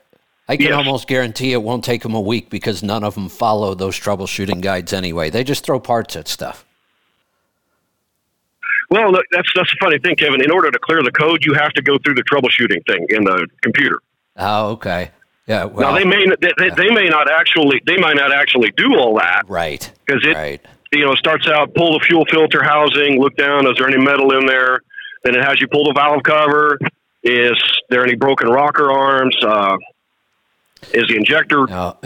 I 0.48 0.56
can 0.56 0.66
yes. 0.66 0.74
almost 0.74 1.08
guarantee 1.08 1.52
it 1.52 1.62
won't 1.62 1.84
take 1.84 2.02
them 2.02 2.14
a 2.14 2.20
week 2.20 2.48
because 2.48 2.82
none 2.82 3.04
of 3.04 3.14
them 3.14 3.28
follow 3.28 3.74
those 3.74 3.98
troubleshooting 3.98 4.62
guides 4.62 4.92
anyway. 4.92 5.28
They 5.30 5.44
just 5.44 5.64
throw 5.64 5.78
parts 5.78 6.16
at 6.16 6.26
stuff. 6.26 6.64
Well, 8.90 9.12
that's 9.12 9.48
that's 9.54 9.70
the 9.70 9.76
funny 9.80 9.98
thing, 9.98 10.16
Kevin. 10.16 10.42
In 10.42 10.50
order 10.50 10.70
to 10.70 10.78
clear 10.78 11.02
the 11.02 11.10
code, 11.10 11.44
you 11.44 11.54
have 11.54 11.72
to 11.74 11.82
go 11.82 11.98
through 11.98 12.14
the 12.14 12.24
troubleshooting 12.24 12.86
thing 12.86 13.06
in 13.10 13.24
the 13.24 13.46
computer. 13.62 14.00
Oh, 14.36 14.70
okay. 14.70 15.10
Yeah. 15.46 15.64
Well, 15.64 15.92
now 15.92 15.98
they 15.98 16.04
may 16.04 16.26
they, 16.40 16.52
they, 16.58 16.70
they, 16.70 16.90
may 16.90 17.08
not 17.08 17.30
actually 17.30 17.82
they 17.86 17.96
might 17.96 18.16
not 18.16 18.32
actually 18.32 18.72
do 18.76 18.96
all 18.96 19.14
that. 19.16 19.42
Right. 19.48 19.90
Because 20.06 20.24
it 20.24 20.34
right. 20.34 20.60
you 20.92 21.04
know 21.04 21.14
starts 21.14 21.46
out 21.46 21.74
pull 21.74 21.98
the 21.98 22.04
fuel 22.06 22.24
filter 22.30 22.62
housing, 22.62 23.20
look 23.20 23.36
down. 23.36 23.66
Is 23.66 23.74
there 23.76 23.88
any 23.88 24.02
metal 24.02 24.36
in 24.38 24.46
there? 24.46 24.80
Then 25.24 25.34
it 25.34 25.44
has 25.44 25.60
you 25.60 25.68
pull 25.68 25.84
the 25.84 25.92
valve 25.92 26.22
cover. 26.22 26.78
Is 27.22 27.56
there 27.90 28.04
any 28.04 28.14
broken 28.14 28.48
rocker 28.48 28.90
arms? 28.90 29.36
Uh, 29.42 29.76
is 30.92 31.08
the 31.08 31.16
injector? 31.16 31.66
No, 31.66 31.98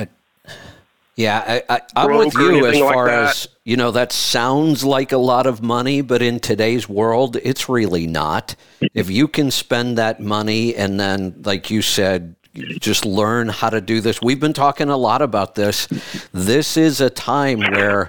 yeah, 1.14 1.60
I, 1.68 1.80
am 1.94 2.16
with 2.16 2.34
you 2.34 2.66
as 2.66 2.78
far 2.78 3.06
like 3.06 3.14
as 3.14 3.48
you 3.64 3.76
know. 3.76 3.90
That 3.90 4.12
sounds 4.12 4.82
like 4.82 5.12
a 5.12 5.18
lot 5.18 5.47
of 5.47 5.62
money, 5.62 6.01
but 6.01 6.22
in 6.22 6.40
today's 6.40 6.89
world, 6.89 7.36
it's 7.43 7.68
really 7.68 8.06
not. 8.06 8.56
If 8.94 9.10
you 9.10 9.28
can 9.28 9.51
spend 9.51 9.98
that 9.98 10.20
money 10.20 10.74
and 10.74 10.98
then, 10.98 11.43
like 11.44 11.70
you 11.70 11.82
said, 11.82 12.34
just 12.55 13.05
learn 13.05 13.51
how 13.51 13.68
to 13.68 13.82
do 13.82 14.01
this. 14.01 14.22
We've 14.22 14.40
been 14.40 14.55
talking 14.55 14.89
a 14.89 14.97
lot 14.97 15.20
about 15.20 15.55
this. 15.55 15.86
This 16.32 16.78
is 16.78 17.02
a 17.02 17.10
time 17.10 17.60
where 17.60 18.09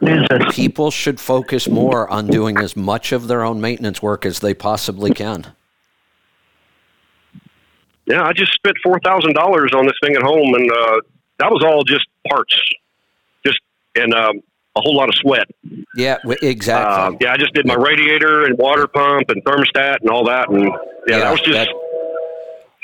people 0.51 0.89
should 0.89 1.19
focus 1.19 1.67
more 1.67 2.09
on 2.09 2.27
doing 2.27 2.57
as 2.57 2.77
much 2.77 3.11
of 3.11 3.27
their 3.27 3.43
own 3.43 3.59
maintenance 3.59 4.01
work 4.01 4.25
as 4.25 4.39
they 4.39 4.53
possibly 4.53 5.13
can. 5.13 5.47
Yeah, 8.05 8.23
I 8.23 8.31
just 8.31 8.53
spent 8.53 8.77
four 8.81 8.97
thousand 9.01 9.34
dollars 9.34 9.71
on 9.75 9.85
this 9.85 9.95
thing 10.01 10.15
at 10.15 10.21
home, 10.21 10.53
and 10.53 10.71
uh, 10.71 11.01
that 11.39 11.51
was 11.51 11.63
all 11.65 11.84
just 11.84 12.05
parts 12.30 12.57
and 13.95 14.13
um, 14.13 14.41
a 14.75 14.81
whole 14.81 14.95
lot 14.95 15.09
of 15.09 15.15
sweat. 15.15 15.47
Yeah, 15.95 16.17
exactly. 16.41 16.93
Uh, 16.93 17.17
yeah, 17.21 17.33
I 17.33 17.37
just 17.37 17.53
did 17.53 17.67
my 17.67 17.75
radiator 17.75 18.45
and 18.45 18.57
water 18.57 18.87
pump 18.87 19.29
and 19.29 19.43
thermostat 19.43 19.97
and 20.01 20.09
all 20.09 20.25
that, 20.25 20.49
and 20.49 20.63
yeah, 20.63 20.77
yeah 21.07 21.19
that 21.19 21.31
was 21.31 21.41
just. 21.41 21.53
That, 21.53 21.67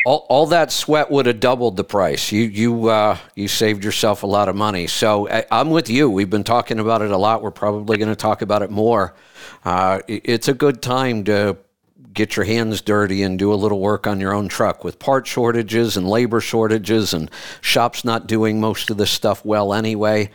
all, 0.06 0.26
all 0.30 0.45
that 0.48 0.72
sweat 0.72 1.11
would 1.11 1.26
have 1.26 1.40
doubled 1.40 1.76
the 1.76 1.84
price. 1.84 2.31
You 2.31 2.44
you 2.44 2.88
uh, 2.88 3.18
you 3.36 3.48
saved 3.48 3.84
yourself 3.84 4.23
a 4.23 4.27
lot 4.27 4.48
of 4.48 4.56
money. 4.56 4.88
So 4.88 5.27
I, 5.27 5.45
am 5.52 5.72
with 5.72 5.90
you. 5.90 6.10
We've 6.10 6.30
been 6.30 6.44
talking 6.44 6.80
about 6.80 7.02
it 7.02 7.11
a 7.11 7.18
lot. 7.18 7.41
We're 7.41 7.52
probably 7.52 7.98
going 7.98 8.10
to 8.10 8.15
talk 8.15 8.41
about 8.41 8.61
it 8.61 8.72
more. 8.72 9.14
Uh, 9.65 9.99
it's 10.07 10.48
a 10.48 10.53
good 10.53 10.81
time 10.81 11.26
to 11.26 11.57
get 12.14 12.36
your 12.36 12.45
hands 12.45 12.81
dirty 12.81 13.23
and 13.23 13.38
do 13.38 13.53
a 13.53 13.56
little 13.56 13.80
work 13.80 14.07
on 14.07 14.19
your 14.19 14.34
own 14.34 14.48
truck 14.48 14.84
with 14.84 14.99
part 14.99 15.27
shortages 15.27 15.95
and 15.95 16.07
labor 16.07 16.41
shortages 16.41 17.14
and 17.14 17.30
shops 17.61 18.03
not 18.03 18.26
doing 18.26 18.60
most 18.60 18.90
of 18.90 18.98
this 18.98 19.11
stuff 19.11 19.44
well 19.45 19.73
anyway. 19.73 20.30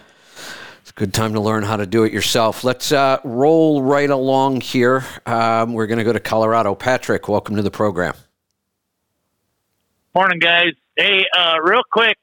Good 0.97 1.13
time 1.13 1.33
to 1.33 1.41
learn 1.41 1.65
how 1.65 1.77
to 1.77 1.87
do 1.87 2.05
it 2.05 2.13
yourself. 2.13 2.63
Let's 2.63 2.93
uh, 2.93 3.19
roll 3.25 3.83
right 3.83 4.09
along 4.09 4.61
here. 4.61 5.05
Um, 5.27 5.73
we're 5.73 5.89
going 5.89 5.99
to 5.99 6.05
go 6.05 6.13
to 6.13 6.21
Colorado. 6.21 6.77
Patrick, 6.77 7.27
welcome 7.27 7.57
to 7.57 7.63
the 7.63 7.71
program. 7.73 8.15
Morning, 10.15 10.39
guys. 10.39 10.75
Hey, 10.97 11.27
uh, 11.37 11.57
real 11.65 11.83
quick, 11.91 12.17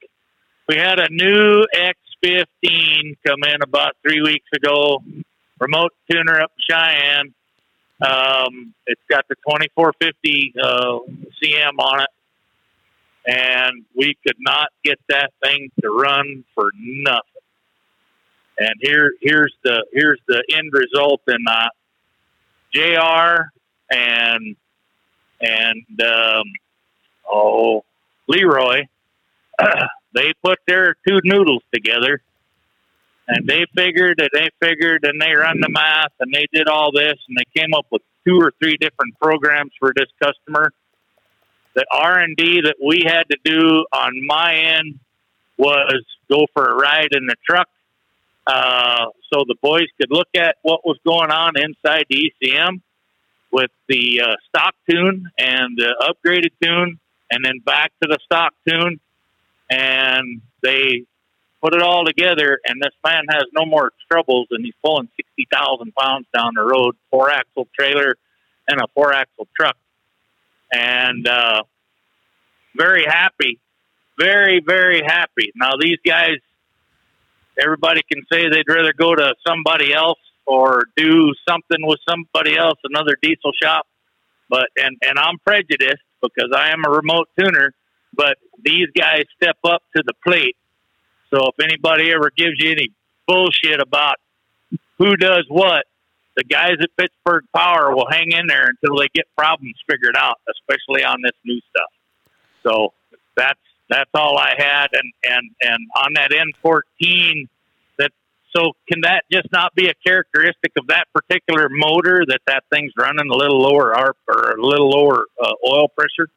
we 0.69 0.77
had 0.77 0.99
a 0.99 1.09
new 1.09 1.65
X15 1.75 3.17
come 3.27 3.43
in 3.43 3.61
about 3.61 3.97
three 4.03 4.21
weeks 4.21 4.47
ago. 4.53 5.03
Remote 5.59 5.91
tuner 6.09 6.39
up 6.39 6.53
Cheyenne. 6.69 7.33
Um, 8.01 8.73
it's 8.87 9.01
got 9.09 9.27
the 9.27 9.35
2450 9.49 10.53
uh, 10.63 10.99
CM 11.43 11.77
on 11.77 12.03
it, 12.03 12.09
and 13.27 13.83
we 13.97 14.15
could 14.25 14.37
not 14.39 14.69
get 14.85 14.97
that 15.09 15.33
thing 15.43 15.69
to 15.81 15.89
run 15.89 16.45
for 16.55 16.71
nothing. 16.77 17.30
And 18.57 18.75
here, 18.79 19.13
here's 19.21 19.53
the 19.63 19.85
here's 19.91 20.19
the 20.27 20.43
end 20.53 20.71
result 20.73 21.21
in 21.27 21.37
uh, 21.47 21.69
Jr. 22.73 23.43
and 23.89 24.55
and 25.41 26.01
um, 26.01 26.43
oh 27.31 27.83
Leroy. 28.27 28.81
they 30.13 30.33
put 30.43 30.59
their 30.67 30.95
two 31.07 31.19
noodles 31.23 31.63
together, 31.73 32.21
and 33.27 33.47
they 33.47 33.65
figured 33.75 34.19
and 34.19 34.29
they 34.33 34.49
figured 34.59 35.03
and 35.03 35.19
they 35.21 35.33
run 35.33 35.59
the 35.59 35.69
math 35.69 36.13
and 36.19 36.33
they 36.33 36.45
did 36.53 36.67
all 36.67 36.91
this 36.91 37.15
and 37.27 37.37
they 37.37 37.61
came 37.61 37.73
up 37.73 37.85
with 37.91 38.01
two 38.27 38.37
or 38.37 38.53
three 38.61 38.77
different 38.79 39.17
programs 39.19 39.71
for 39.79 39.93
this 39.95 40.07
customer. 40.21 40.71
The 41.73 41.85
R 41.91 42.19
and 42.19 42.35
D 42.35 42.61
that 42.63 42.75
we 42.85 43.03
had 43.05 43.23
to 43.31 43.37
do 43.43 43.85
on 43.93 44.25
my 44.25 44.55
end 44.55 44.99
was 45.57 46.03
go 46.29 46.45
for 46.53 46.65
a 46.65 46.75
ride 46.75 47.09
in 47.11 47.25
the 47.25 47.35
truck 47.47 47.67
uh, 48.47 49.05
so 49.31 49.43
the 49.47 49.55
boys 49.61 49.87
could 49.99 50.11
look 50.11 50.29
at 50.35 50.57
what 50.61 50.85
was 50.85 50.97
going 51.05 51.31
on 51.31 51.53
inside 51.57 52.05
the 52.09 52.31
ECM 52.41 52.81
with 53.51 53.71
the 53.87 54.21
uh, 54.21 54.35
stock 54.49 54.73
tune 54.89 55.29
and 55.37 55.77
the 55.77 55.95
upgraded 56.01 56.51
tune, 56.61 56.99
and 57.29 57.45
then 57.45 57.59
back 57.65 57.91
to 58.01 58.07
the 58.07 58.17
stock 58.25 58.53
tune. 58.67 58.99
And 59.69 60.41
they 60.61 61.05
put 61.61 61.75
it 61.75 61.81
all 61.81 62.05
together, 62.05 62.59
and 62.65 62.81
this 62.81 62.93
man 63.05 63.25
has 63.29 63.43
no 63.53 63.65
more 63.65 63.91
troubles, 64.11 64.47
and 64.51 64.65
he's 64.65 64.73
pulling 64.83 65.07
60,000 65.15 65.93
pounds 65.95 66.25
down 66.33 66.53
the 66.55 66.63
road, 66.63 66.95
four 67.09 67.29
axle 67.29 67.67
trailer 67.77 68.15
and 68.67 68.81
a 68.81 68.87
four 68.93 69.13
axle 69.13 69.47
truck. 69.55 69.77
And 70.73 71.27
uh, 71.27 71.63
very 72.75 73.05
happy, 73.05 73.59
very, 74.17 74.61
very 74.65 75.01
happy. 75.05 75.51
Now, 75.55 75.71
these 75.79 75.99
guys 76.05 76.37
everybody 77.61 78.01
can 78.11 78.23
say 78.31 78.49
they'd 78.49 78.67
rather 78.67 78.93
go 78.93 79.15
to 79.15 79.33
somebody 79.45 79.93
else 79.93 80.19
or 80.45 80.83
do 80.95 81.33
something 81.47 81.79
with 81.81 81.99
somebody 82.07 82.57
else, 82.57 82.79
another 82.83 83.17
diesel 83.21 83.51
shop. 83.61 83.87
But 84.49 84.67
and 84.75 84.97
and 85.01 85.17
I'm 85.17 85.37
prejudiced 85.45 86.03
because 86.21 86.51
I 86.55 86.71
am 86.71 86.83
a 86.85 86.89
remote 86.89 87.29
tuner. 87.39 87.73
But 88.13 88.37
these 88.63 88.87
guys 88.97 89.23
step 89.41 89.57
up 89.63 89.81
to 89.95 90.03
the 90.05 90.13
plate. 90.25 90.57
So 91.33 91.47
if 91.47 91.63
anybody 91.63 92.11
ever 92.11 92.29
gives 92.35 92.55
you 92.57 92.71
any 92.71 92.89
bullshit 93.25 93.79
about 93.79 94.15
who 94.97 95.15
does 95.15 95.45
what, 95.47 95.85
the 96.35 96.43
guys 96.43 96.75
at 96.81 96.89
Pittsburgh 96.97 97.45
Power 97.55 97.95
will 97.95 98.07
hang 98.09 98.31
in 98.31 98.47
there 98.47 98.67
until 98.67 98.97
they 98.97 99.07
get 99.13 99.25
problems 99.37 99.75
figured 99.89 100.15
out, 100.17 100.39
especially 100.49 101.03
on 101.03 101.17
this 101.23 101.35
new 101.45 101.59
stuff. 101.69 101.91
So 102.63 102.93
that's 103.35 103.59
that's 103.91 104.09
all 104.13 104.37
I 104.37 104.53
had. 104.57 104.87
And 104.93 105.13
and 105.23 105.51
and 105.61 105.87
on 106.01 106.13
that 106.15 106.31
N14 106.31 107.47
that 107.99 108.11
so 108.55 108.71
can 108.89 109.01
that 109.01 109.25
just 109.31 109.51
not 109.51 109.75
be 109.75 109.87
a 109.87 109.93
characteristic 110.05 110.71
of 110.79 110.87
that 110.87 111.05
particular 111.13 111.67
motor 111.69 112.23
that 112.27 112.39
that 112.47 112.63
thing's 112.71 112.93
running 112.97 113.29
a 113.29 113.35
little 113.35 113.59
lower 113.59 113.95
ARP 113.95 114.17
or 114.27 114.51
a 114.51 114.61
little 114.61 114.89
lower 114.89 115.25
uh, 115.39 115.53
oil 115.67 115.89
pressure? 115.89 116.29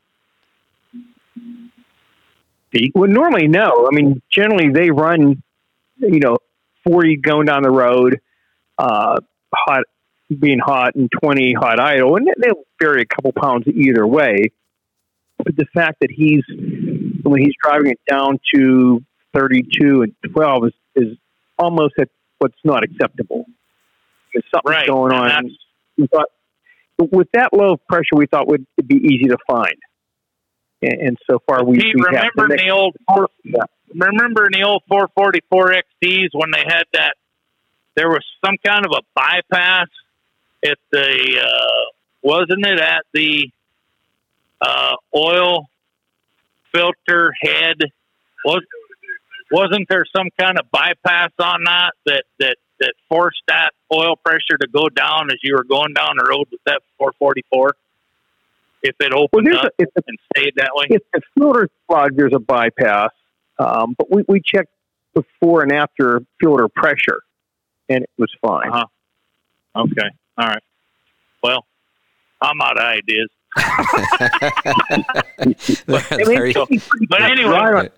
Well, 2.92 3.08
normally 3.08 3.46
no. 3.46 3.88
I 3.88 3.94
mean, 3.94 4.20
generally 4.28 4.70
they 4.70 4.90
run, 4.90 5.40
you 5.98 6.18
know, 6.18 6.38
forty 6.82 7.16
going 7.16 7.46
down 7.46 7.62
the 7.62 7.70
road, 7.70 8.20
uh, 8.78 9.20
hot 9.54 9.84
being 10.36 10.58
hot 10.58 10.96
and 10.96 11.08
twenty 11.22 11.52
hot 11.52 11.78
idle, 11.78 12.16
and 12.16 12.28
they'll 12.42 12.64
vary 12.82 13.02
a 13.02 13.06
couple 13.06 13.30
pounds 13.32 13.68
either 13.68 14.04
way. 14.04 14.50
But 15.38 15.56
the 15.56 15.66
fact 15.72 16.00
that 16.00 16.10
he's 16.10 16.42
when 17.30 17.40
he's 17.42 17.54
driving 17.62 17.90
it 17.90 18.00
down 18.08 18.38
to 18.54 19.02
thirty-two 19.34 20.02
and 20.02 20.14
twelve 20.32 20.66
is, 20.66 20.72
is 20.94 21.16
almost 21.58 21.94
at 21.98 22.08
what's 22.38 22.54
not 22.64 22.84
acceptable. 22.84 23.46
There's 24.32 24.44
something 24.54 24.70
Right, 24.72 24.86
going 24.86 25.12
on. 25.12 25.50
thought 26.10 26.28
with 26.98 27.28
that 27.34 27.52
low 27.52 27.76
pressure, 27.88 28.14
we 28.14 28.26
thought 28.26 28.46
would 28.48 28.66
it'd 28.76 28.88
be 28.88 28.96
easy 28.96 29.28
to 29.28 29.36
find. 29.46 29.74
And, 30.82 30.92
and 31.00 31.18
so 31.30 31.38
far, 31.46 31.64
we, 31.64 31.78
we 31.78 31.94
remember 31.96 32.52
in 32.54 32.66
the 32.66 32.70
old 32.70 32.96
four, 33.08 33.28
Yeah. 33.44 33.62
remember 33.94 34.46
in 34.46 34.58
the 34.60 34.64
old 34.66 34.82
444 34.88 35.68
XDs 36.02 36.28
when 36.32 36.50
they 36.50 36.62
had 36.66 36.84
that? 36.92 37.14
There 37.96 38.08
was 38.08 38.24
some 38.44 38.56
kind 38.64 38.84
of 38.84 38.92
a 38.92 39.02
bypass 39.14 39.86
at 40.64 40.78
the 40.90 41.40
uh, 41.40 41.90
wasn't 42.22 42.66
it 42.66 42.80
at 42.80 43.04
the 43.12 43.50
uh, 44.60 44.94
oil 45.16 45.68
filter 46.74 47.32
head? 47.42 47.76
Was 48.44 48.62
wasn't 49.50 49.86
there 49.88 50.04
some 50.16 50.28
kind 50.38 50.58
of 50.58 50.70
bypass 50.70 51.30
on 51.38 51.64
that 51.64 51.92
that 52.06 52.24
that 52.40 52.56
that 52.80 52.94
forced 53.08 53.42
that 53.48 53.70
oil 53.92 54.16
pressure 54.16 54.58
to 54.60 54.66
go 54.72 54.88
down 54.88 55.30
as 55.30 55.36
you 55.42 55.54
were 55.54 55.64
going 55.64 55.94
down 55.94 56.14
the 56.16 56.26
road 56.28 56.46
with 56.50 56.60
that 56.66 56.80
444? 56.98 57.74
If 58.82 58.96
it 59.00 59.12
Well, 59.14 59.24
opened 59.24 59.46
there's 59.46 59.58
up 59.58 59.72
a, 59.80 59.86
and 60.06 60.18
stayed 60.36 60.54
that 60.56 60.70
way. 60.74 60.86
if 60.90 61.02
the 61.12 61.20
filter 61.38 61.70
clogged, 61.88 62.16
there's 62.16 62.34
a 62.34 62.38
bypass. 62.40 63.10
Um, 63.58 63.94
but 63.96 64.10
we, 64.10 64.24
we 64.28 64.42
checked 64.44 64.70
before 65.14 65.62
and 65.62 65.72
after 65.72 66.20
filter 66.40 66.68
pressure, 66.68 67.20
and 67.88 68.02
it 68.02 68.10
was 68.18 68.30
fine. 68.42 68.68
Uh-huh. 68.68 68.86
Okay. 69.76 70.08
All 70.36 70.48
right. 70.48 70.62
Well, 71.42 71.64
I'm 72.42 72.60
out 72.60 72.76
of 72.78 72.84
ideas. 72.84 73.30
there, 76.16 76.46
you, 76.46 76.66
But 77.08 77.22
anyway, 77.22 77.52
Right 77.52 77.92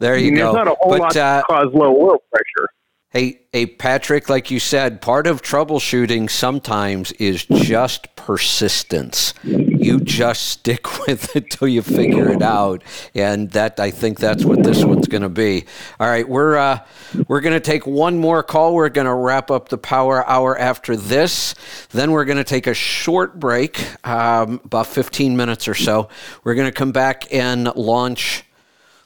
there 0.00 0.16
you 0.16 0.34
go. 0.36 0.36
There's 0.36 0.54
not 0.54 0.68
a 0.68 0.74
whole 0.80 0.92
But, 0.92 1.00
lot 1.00 1.16
uh, 1.16 1.40
to 1.40 1.46
cause 1.46 1.68
low 1.74 1.94
oil 1.94 2.22
pressure. 2.32 2.68
Hey, 3.12 3.40
hey, 3.52 3.66
Patrick, 3.66 4.30
like 4.30 4.50
you 4.50 4.58
said, 4.58 5.02
part 5.02 5.26
of 5.26 5.42
troubleshooting 5.42 6.30
sometimes 6.30 7.12
is 7.12 7.44
just 7.44 8.16
persistence. 8.16 9.34
You 9.44 10.00
just 10.00 10.44
stick 10.44 10.98
with 11.06 11.36
it 11.36 11.50
till 11.50 11.68
you 11.68 11.82
figure 11.82 12.32
it 12.32 12.40
out, 12.40 12.82
and 13.14 13.50
that 13.50 13.78
I 13.78 13.90
think 13.90 14.18
that's 14.18 14.46
what 14.46 14.62
this 14.62 14.82
one's 14.82 15.08
going 15.08 15.24
to 15.24 15.28
be. 15.28 15.66
All 16.00 16.08
right, 16.08 16.26
we're 16.26 16.56
uh, 16.56 16.86
we're 17.28 17.42
going 17.42 17.52
to 17.52 17.60
take 17.60 17.86
one 17.86 18.16
more 18.16 18.42
call. 18.42 18.74
We're 18.74 18.88
going 18.88 19.06
to 19.06 19.12
wrap 19.12 19.50
up 19.50 19.68
the 19.68 19.76
power 19.76 20.26
hour 20.26 20.58
after 20.58 20.96
this. 20.96 21.54
Then 21.90 22.12
we're 22.12 22.24
going 22.24 22.38
to 22.38 22.44
take 22.44 22.66
a 22.66 22.72
short 22.72 23.38
break, 23.38 23.78
um, 24.06 24.58
about 24.64 24.86
15 24.86 25.36
minutes 25.36 25.68
or 25.68 25.74
so. 25.74 26.08
We're 26.44 26.54
going 26.54 26.68
to 26.68 26.72
come 26.72 26.92
back 26.92 27.30
and 27.30 27.76
launch 27.76 28.44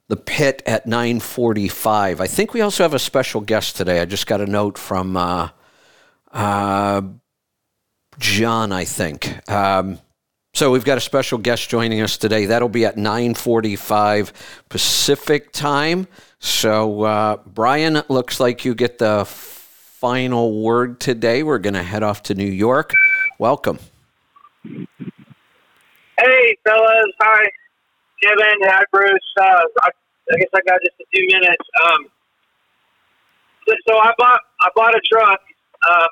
the 0.09 0.17
pit 0.17 0.63
at 0.67 0.87
9:45. 0.87 2.21
I 2.21 2.27
think 2.27 2.55
we 2.55 2.61
also 2.61 2.85
have 2.85 2.95
a 2.95 2.99
special 2.99 3.41
guest 3.41 3.77
today. 3.77 4.01
I 4.01 4.05
just 4.05 4.27
got 4.27 4.41
a 4.41 4.47
note 4.47 4.79
from 4.79 5.17
uh, 5.17 5.51
uh, 6.33 7.03
John. 8.19 8.73
I 8.73 8.85
think. 8.85 9.49
Um, 9.51 9.99
so 10.55 10.71
we've 10.71 10.85
got 10.85 10.97
a 10.97 11.03
special 11.03 11.37
guest 11.37 11.69
joining 11.69 12.01
us 12.01 12.17
today. 12.17 12.47
That'll 12.47 12.69
be 12.69 12.87
at 12.87 12.97
9:45 12.97 14.33
Pacific 14.69 15.53
time. 15.53 16.07
So 16.39 17.03
uh, 17.03 17.37
Brian, 17.47 17.97
it 17.97 18.09
looks 18.09 18.41
like 18.41 18.65
you 18.65 18.75
get 18.75 18.99
the 18.99 19.25
final 19.27 20.63
word 20.63 21.01
today. 21.01 21.43
We're 21.43 21.59
going 21.59 21.75
to 21.75 21.83
head 21.83 22.03
off 22.03 22.23
to 22.25 22.35
New 22.35 22.45
York. 22.45 22.93
Welcome. 23.39 23.79
Hey, 24.65 26.57
fellas. 26.65 27.13
Hi, 27.21 27.51
Kevin. 28.23 28.59
Hi, 28.65 28.83
Bruce. 28.93 29.31
Uh, 29.41 29.63
I, 29.83 29.89
I 30.33 30.37
guess 30.39 30.49
I 30.55 30.61
got 30.67 30.81
just 30.83 31.01
a 31.01 31.07
few 31.13 31.27
minutes. 31.29 31.65
Um, 31.85 32.07
so, 33.89 33.99
I 33.99 34.13
bought 34.19 34.41
I 34.63 34.69
bought 34.75 34.95
a 34.95 35.01
truck. 35.11 35.41
Uh, 35.91 36.07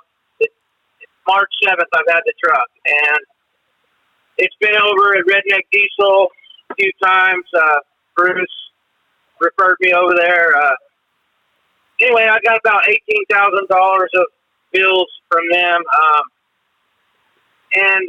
March 1.27 1.51
seventh. 1.65 1.89
I've 1.95 2.05
had 2.09 2.21
the 2.27 2.35
truck, 2.43 2.69
and 2.85 3.19
it's 4.39 4.55
been 4.61 4.77
over 4.77 5.17
at 5.17 5.25
Redneck 5.25 5.63
Diesel 5.73 6.29
a 6.71 6.75
few 6.75 6.93
times. 7.03 7.45
Uh, 7.57 7.79
Bruce 8.17 8.47
referred 9.41 9.77
me 9.81 9.93
over 9.93 10.15
there. 10.17 10.55
Uh, 10.57 10.75
anyway, 12.03 12.29
I 12.31 12.39
got 12.45 12.59
about 12.59 12.89
eighteen 12.89 13.25
thousand 13.31 13.69
dollars 13.69 14.11
of 14.15 14.27
bills 14.73 15.09
from 15.31 15.45
them. 15.51 15.81
Um, 15.81 16.25
and 17.77 18.09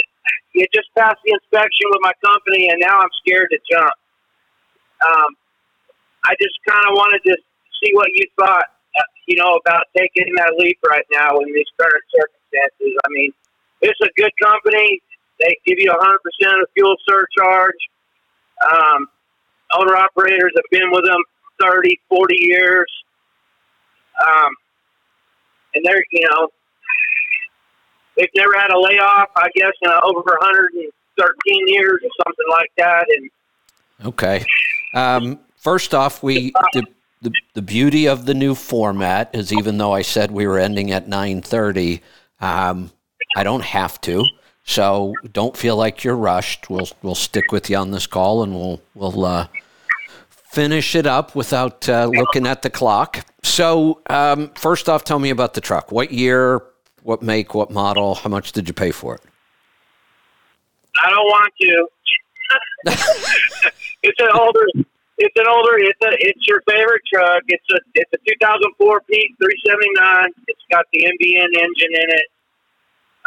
it 0.53 0.69
just 0.73 0.87
passed 0.97 1.19
the 1.25 1.33
inspection 1.33 1.87
with 1.91 1.99
my 2.01 2.13
company, 2.23 2.69
and 2.69 2.79
now 2.79 2.99
I'm 2.99 3.13
scared 3.25 3.49
to 3.51 3.59
jump. 3.69 3.93
Um, 5.03 5.31
I 6.25 6.33
just 6.41 6.55
kind 6.67 6.83
of 6.89 6.93
wanted 6.95 7.21
to 7.27 7.35
see 7.83 7.91
what 7.93 8.07
you 8.15 8.25
thought, 8.39 8.65
uh, 8.97 9.09
you 9.27 9.35
know, 9.35 9.57
about 9.57 9.83
taking 9.95 10.25
that 10.37 10.55
leap 10.57 10.79
right 10.87 11.05
now 11.11 11.37
in 11.39 11.53
these 11.53 11.67
current 11.77 12.03
circumstances. 12.09 12.97
I 13.05 13.09
mean, 13.09 13.31
it's 13.81 13.99
a 14.01 14.09
good 14.15 14.31
company. 14.41 15.01
They 15.39 15.57
give 15.65 15.77
you 15.79 15.91
100% 15.91 16.61
of 16.61 16.67
fuel 16.73 16.95
surcharge. 17.07 17.81
Um, 18.71 19.07
owner 19.77 19.95
operators 19.97 20.53
have 20.55 20.69
been 20.71 20.89
with 20.91 21.05
them 21.05 21.21
30, 21.61 21.99
40 22.09 22.35
years. 22.39 22.87
Um, 24.21 24.51
and 25.75 25.85
they're, 25.85 26.03
you 26.11 26.27
know, 26.31 26.49
they've 28.17 28.29
never 28.35 28.53
had 28.57 28.71
a 28.71 28.79
layoff, 28.79 29.29
I 29.35 29.47
guess, 29.55 29.73
in 29.81 29.91
over 30.03 30.21
113 30.21 31.67
years 31.67 31.99
or 32.03 32.09
something 32.25 32.45
like 32.49 32.71
that. 32.77 33.05
And 33.09 33.29
Okay. 34.03 34.45
Um, 34.93 35.39
first 35.57 35.93
off, 35.93 36.21
we 36.23 36.51
the, 36.73 36.85
the 37.21 37.31
the 37.53 37.61
beauty 37.61 38.07
of 38.07 38.25
the 38.25 38.33
new 38.33 38.55
format 38.55 39.33
is 39.33 39.53
even 39.53 39.77
though 39.77 39.93
I 39.93 40.01
said 40.01 40.31
we 40.31 40.47
were 40.47 40.59
ending 40.59 40.91
at 40.91 41.07
nine 41.07 41.41
thirty, 41.41 42.01
um, 42.41 42.91
I 43.35 43.43
don't 43.43 43.63
have 43.63 43.99
to. 44.01 44.25
So 44.63 45.13
don't 45.31 45.55
feel 45.55 45.75
like 45.77 46.03
you're 46.03 46.15
rushed. 46.15 46.69
We'll 46.69 46.89
we'll 47.01 47.15
stick 47.15 47.51
with 47.51 47.69
you 47.69 47.77
on 47.77 47.91
this 47.91 48.07
call, 48.07 48.43
and 48.43 48.53
we'll 48.53 48.81
we'll 48.95 49.25
uh, 49.25 49.47
finish 50.29 50.95
it 50.95 51.05
up 51.05 51.35
without 51.35 51.87
uh, 51.87 52.07
looking 52.07 52.47
at 52.47 52.61
the 52.63 52.69
clock. 52.69 53.25
So 53.43 54.01
um, 54.09 54.51
first 54.55 54.89
off, 54.89 55.03
tell 55.03 55.19
me 55.19 55.29
about 55.29 55.53
the 55.53 55.61
truck. 55.61 55.91
What 55.91 56.11
year? 56.11 56.61
What 57.05 57.21
make? 57.21 57.53
What 57.53 57.69
model? 57.69 58.15
How 58.15 58.31
much 58.31 58.51
did 58.51 58.67
you 58.67 58.73
pay 58.73 58.89
for 58.89 59.13
it? 59.13 59.21
I 61.05 61.09
don't 61.11 61.29
want 61.29 61.53
to. 61.61 61.87
it's 64.01 64.19
an 64.19 64.33
older. 64.33 64.65
It's 65.19 65.37
an 65.37 65.45
older. 65.45 65.77
It's 65.77 66.01
a. 66.01 66.17
It's 66.17 66.47
your 66.47 66.65
favorite 66.67 67.03
truck. 67.05 67.43
It's 67.47 67.69
a. 67.69 67.77
It's 67.93 68.09
a 68.09 68.17
2004 68.25 69.01
Pete 69.05 69.37
379. 69.37 70.33
It's 70.47 70.65
got 70.73 70.85
the 70.91 71.05
MBN 71.05 71.53
engine 71.53 71.93
in 71.93 72.09
it. 72.09 72.27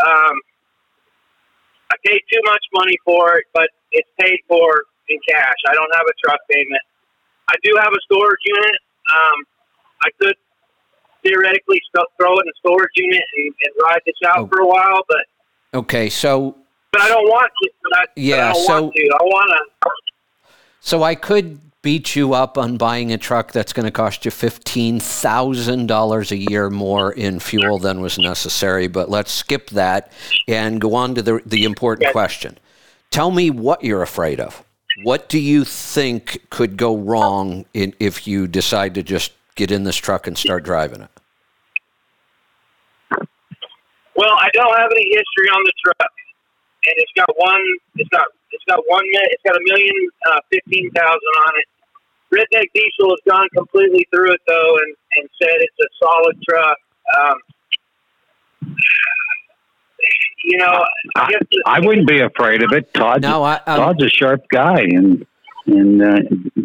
Um, 0.03 0.35
I 1.93 1.97
paid 2.05 2.19
too 2.35 2.43
much 2.51 2.65
money 2.75 2.99
for 3.05 3.39
it, 3.39 3.45
but 3.55 3.71
it's 3.93 4.11
paid 4.19 4.41
for 4.49 4.75
in 5.09 5.19
cash. 5.31 5.61
I 5.71 5.75
don't 5.75 5.95
have 5.95 6.07
a 6.11 6.15
truck 6.27 6.41
payment. 6.51 6.83
I 7.49 7.55
do 7.63 7.71
have 7.79 7.93
a 7.95 8.03
storage 8.11 8.43
unit. 8.45 8.79
Um, 9.15 9.39
I 10.03 10.11
could 10.21 10.35
theoretically 11.23 11.81
st- 11.95 12.07
throw 12.17 12.33
it 12.39 12.43
in 12.45 12.49
a 12.49 12.57
storage 12.59 12.91
unit 12.97 13.23
and, 13.37 13.47
and 13.47 13.73
ride 13.83 14.01
this 14.07 14.15
out 14.27 14.39
Oh. 14.39 14.47
for 14.47 14.61
a 14.61 14.67
while, 14.67 15.01
but 15.09 15.25
Okay, 15.75 16.09
so 16.09 16.57
but 16.93 17.03
I 17.03 17.09
don't 17.09 17.29
want 17.29 17.51
to. 17.63 17.71
I, 17.95 18.05
Yeah, 18.17 18.51
I 18.51 18.53
so- 18.55 18.83
want 18.83 18.95
to. 18.95 19.03
I 19.21 19.25
want 19.25 19.71
to. 19.83 19.91
So 20.81 21.03
I 21.03 21.15
could 21.15 21.59
beat 21.83 22.17
you 22.17 22.33
up 22.35 22.57
on 22.59 22.77
buying 22.77 23.13
a 23.13 23.19
truck 23.19 23.53
that's 23.53 23.73
going 23.73 23.85
to 23.85 23.91
cost 23.93 24.25
you 24.25 24.31
fifteen 24.31 24.99
thousand 25.01 25.87
dollars 25.87 26.33
a 26.33 26.37
year 26.37 26.71
more 26.71 27.13
in 27.13 27.39
fuel 27.41 27.79
than 27.79 28.01
was 28.01 28.19
necessary. 28.19 28.89
But 28.89 29.11
let's 29.11 29.31
skip 29.31 29.69
that 29.71 30.11
and 30.49 30.81
go 30.81 30.95
on 30.95 31.15
to 31.17 31.23
the 31.23 31.43
the 31.45 31.65
important 31.65 32.11
question. 32.13 32.59
Tell 33.11 33.31
me 33.31 33.51
what 33.51 33.85
you're 33.85 34.03
afraid 34.03 34.41
of. 34.41 34.65
What 35.05 35.29
do 35.29 35.39
you 35.39 35.65
think 35.65 36.47
could 36.51 36.77
go 36.77 36.97
wrong 36.97 37.67
in, 37.75 37.95
if 38.01 38.27
you 38.27 38.47
decide 38.49 38.95
to 38.97 39.03
just 39.03 39.33
get 39.59 39.71
in 39.73 39.83
this 39.83 39.97
truck 39.97 40.27
and 40.29 40.39
start 40.39 40.63
driving 40.65 41.03
it? 41.03 41.11
Well, 44.17 44.35
I 44.39 44.49
don't 44.55 44.77
have 44.79 44.91
any 44.91 45.05
history 45.11 45.49
on 45.53 45.63
the 45.65 45.73
truck, 45.85 46.11
and 46.87 46.95
it's 46.97 47.13
got 47.17 47.29
one. 47.37 47.61
It's 47.97 48.09
got 48.09 48.25
it's 48.53 48.65
got 48.69 48.81
one. 48.87 49.03
It's 49.05 49.43
got 49.45 49.55
a 49.57 49.61
million 49.65 49.95
uh, 50.31 50.41
fifteen 50.51 50.91
thousand 50.93 51.35
on 51.47 51.53
it. 51.59 51.67
Redneck 52.35 52.67
Diesel 52.75 53.11
has 53.11 53.21
gone 53.29 53.49
completely 53.57 54.07
through 54.13 54.33
it 54.33 54.41
though, 54.47 54.77
and 54.77 54.97
and 55.17 55.29
said 55.43 55.57
it's 55.61 55.77
a 55.81 55.89
solid 56.05 56.37
truck. 56.49 56.79
Um, 57.19 57.39
you 60.45 60.59
know, 60.59 60.85
I, 61.17 61.21
I, 61.25 61.31
guess 61.31 61.43
the- 61.51 61.63
I 61.67 61.81
wouldn't 61.81 62.07
be 62.09 62.21
afraid 62.21 62.63
of 62.63 62.73
it. 62.73 62.93
Todd, 62.95 63.23
No, 63.23 63.43
I, 63.43 63.61
I'm, 63.67 63.77
Todd's 63.79 64.03
a 64.05 64.09
sharp 64.09 64.43
guy, 64.51 64.81
and 64.81 65.27
and 65.67 66.03
uh, 66.03 66.19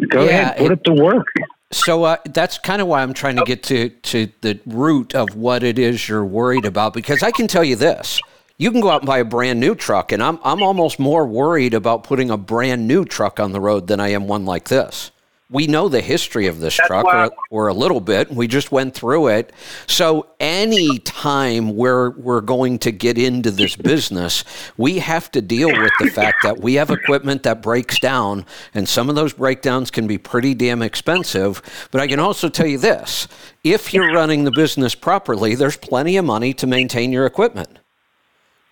go 0.08 0.24
Yeah, 0.24 0.50
ahead, 0.50 0.56
put 0.58 0.72
it- 0.72 0.78
it, 0.80 0.84
to 0.84 0.92
work. 1.02 1.26
So 1.74 2.04
uh, 2.04 2.16
that's 2.26 2.58
kind 2.58 2.80
of 2.80 2.88
why 2.88 3.02
I'm 3.02 3.14
trying 3.14 3.36
to 3.36 3.44
get 3.44 3.64
to, 3.64 3.88
to 3.88 4.28
the 4.42 4.60
root 4.64 5.14
of 5.14 5.34
what 5.34 5.62
it 5.62 5.78
is 5.78 6.08
you're 6.08 6.24
worried 6.24 6.64
about. 6.64 6.94
Because 6.94 7.22
I 7.22 7.30
can 7.32 7.48
tell 7.48 7.64
you 7.64 7.74
this: 7.74 8.20
you 8.58 8.70
can 8.70 8.80
go 8.80 8.90
out 8.90 9.02
and 9.02 9.06
buy 9.06 9.18
a 9.18 9.24
brand 9.24 9.58
new 9.58 9.74
truck, 9.74 10.12
and 10.12 10.22
I'm 10.22 10.38
I'm 10.44 10.62
almost 10.62 10.98
more 10.98 11.26
worried 11.26 11.74
about 11.74 12.04
putting 12.04 12.30
a 12.30 12.36
brand 12.36 12.86
new 12.86 13.04
truck 13.04 13.40
on 13.40 13.52
the 13.52 13.60
road 13.60 13.88
than 13.88 13.98
I 13.98 14.08
am 14.08 14.28
one 14.28 14.44
like 14.44 14.68
this. 14.68 15.10
We 15.54 15.68
know 15.68 15.88
the 15.88 16.00
history 16.00 16.48
of 16.48 16.58
this 16.58 16.76
That's 16.76 16.88
truck, 16.88 17.06
or, 17.06 17.30
or 17.48 17.68
a 17.68 17.72
little 17.74 18.00
bit. 18.00 18.28
We 18.30 18.48
just 18.48 18.72
went 18.72 18.92
through 18.92 19.28
it. 19.28 19.52
So 19.86 20.26
any 20.40 20.98
time 20.98 21.76
we're 21.76 22.10
we're 22.10 22.40
going 22.40 22.80
to 22.80 22.90
get 22.90 23.16
into 23.16 23.52
this 23.52 23.76
business, 23.76 24.42
we 24.76 24.98
have 24.98 25.30
to 25.30 25.40
deal 25.40 25.68
with 25.68 25.92
the 26.00 26.10
fact 26.10 26.42
that 26.42 26.60
we 26.60 26.74
have 26.74 26.90
equipment 26.90 27.44
that 27.44 27.62
breaks 27.62 28.00
down, 28.00 28.44
and 28.74 28.88
some 28.88 29.08
of 29.08 29.14
those 29.14 29.32
breakdowns 29.32 29.92
can 29.92 30.08
be 30.08 30.18
pretty 30.18 30.54
damn 30.54 30.82
expensive. 30.82 31.62
But 31.92 32.00
I 32.00 32.08
can 32.08 32.18
also 32.18 32.48
tell 32.48 32.66
you 32.66 32.78
this: 32.78 33.28
if 33.62 33.94
you're 33.94 34.12
running 34.12 34.42
the 34.42 34.50
business 34.50 34.96
properly, 34.96 35.54
there's 35.54 35.76
plenty 35.76 36.16
of 36.16 36.24
money 36.24 36.52
to 36.54 36.66
maintain 36.66 37.12
your 37.12 37.26
equipment. 37.26 37.78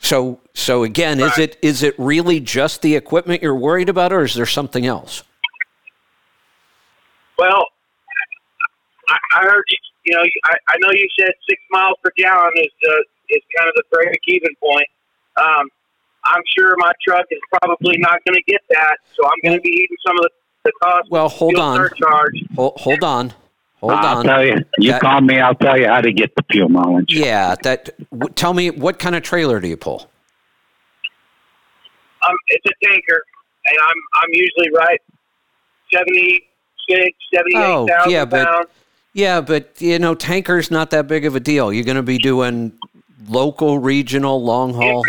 So 0.00 0.40
so 0.52 0.82
again, 0.82 1.20
is 1.20 1.38
it 1.38 1.56
is 1.62 1.84
it 1.84 1.94
really 1.96 2.40
just 2.40 2.82
the 2.82 2.96
equipment 2.96 3.40
you're 3.40 3.54
worried 3.54 3.88
about, 3.88 4.12
or 4.12 4.24
is 4.24 4.34
there 4.34 4.46
something 4.46 4.84
else? 4.84 5.22
Well, 7.38 7.66
I, 9.08 9.16
I 9.36 9.42
heard 9.42 9.64
you. 9.68 9.78
You 10.04 10.14
know, 10.16 10.22
I, 10.46 10.54
I 10.68 10.74
know 10.80 10.90
you 10.90 11.08
said 11.18 11.30
six 11.48 11.60
miles 11.70 11.96
per 12.02 12.10
gallon 12.16 12.52
is 12.56 12.70
the 12.82 13.04
is 13.30 13.42
kind 13.56 13.68
of 13.68 13.74
the 13.76 13.84
break 13.90 14.20
even 14.26 14.50
point. 14.60 14.86
Um, 15.36 15.68
I'm 16.24 16.42
sure 16.56 16.74
my 16.78 16.92
truck 17.06 17.26
is 17.30 17.38
probably 17.52 17.96
not 17.98 18.20
going 18.26 18.34
to 18.34 18.42
get 18.50 18.60
that, 18.70 18.96
so 19.16 19.24
I'm 19.24 19.38
going 19.44 19.56
to 19.56 19.60
be 19.62 19.70
eating 19.70 19.96
some 20.06 20.16
of 20.16 20.22
the, 20.22 20.30
the 20.64 20.72
cost. 20.82 21.10
Well, 21.10 21.28
hold 21.28 21.54
fuel 21.54 21.62
on. 21.62 21.76
Surcharge. 21.76 22.44
Hold, 22.56 22.72
hold 22.80 23.04
on, 23.04 23.32
hold 23.80 23.92
I'll 23.92 24.18
on. 24.18 24.24
tell 24.24 24.44
you. 24.44 24.56
You 24.78 24.90
That- 24.92 25.00
call 25.00 25.20
me, 25.20 25.38
I'll 25.40 25.54
tell 25.54 25.78
you 25.78 25.86
how 25.86 26.00
to 26.00 26.12
get 26.12 26.34
the 26.34 26.42
fuel 26.50 26.68
mileage. 26.68 27.14
Yeah, 27.14 27.54
that. 27.62 27.90
W- 28.10 28.32
tell 28.34 28.54
me, 28.54 28.70
what 28.70 28.98
kind 28.98 29.14
of 29.14 29.22
trailer 29.22 29.60
do 29.60 29.68
you 29.68 29.76
pull? 29.76 30.10
Um, 32.28 32.36
it's 32.48 32.66
a 32.66 32.86
tanker, 32.86 33.22
and 33.66 33.78
I'm 33.80 33.96
I'm 34.22 34.30
usually 34.32 34.70
right 34.76 35.00
76, 36.92 37.16
78,000 37.34 37.90
Oh, 38.06 38.08
yeah, 38.10 38.24
but- 38.24 38.46
pounds. 38.46 38.68
Yeah, 39.14 39.42
but 39.42 39.74
you 39.78 39.98
know, 39.98 40.14
tanker's 40.14 40.70
not 40.70 40.88
that 40.90 41.06
big 41.06 41.26
of 41.26 41.36
a 41.36 41.40
deal. 41.40 41.70
You're 41.70 41.84
going 41.84 41.98
to 41.98 42.02
be 42.02 42.16
doing 42.16 42.72
local, 43.28 43.78
regional, 43.78 44.42
long 44.42 44.72
haul. 44.72 45.02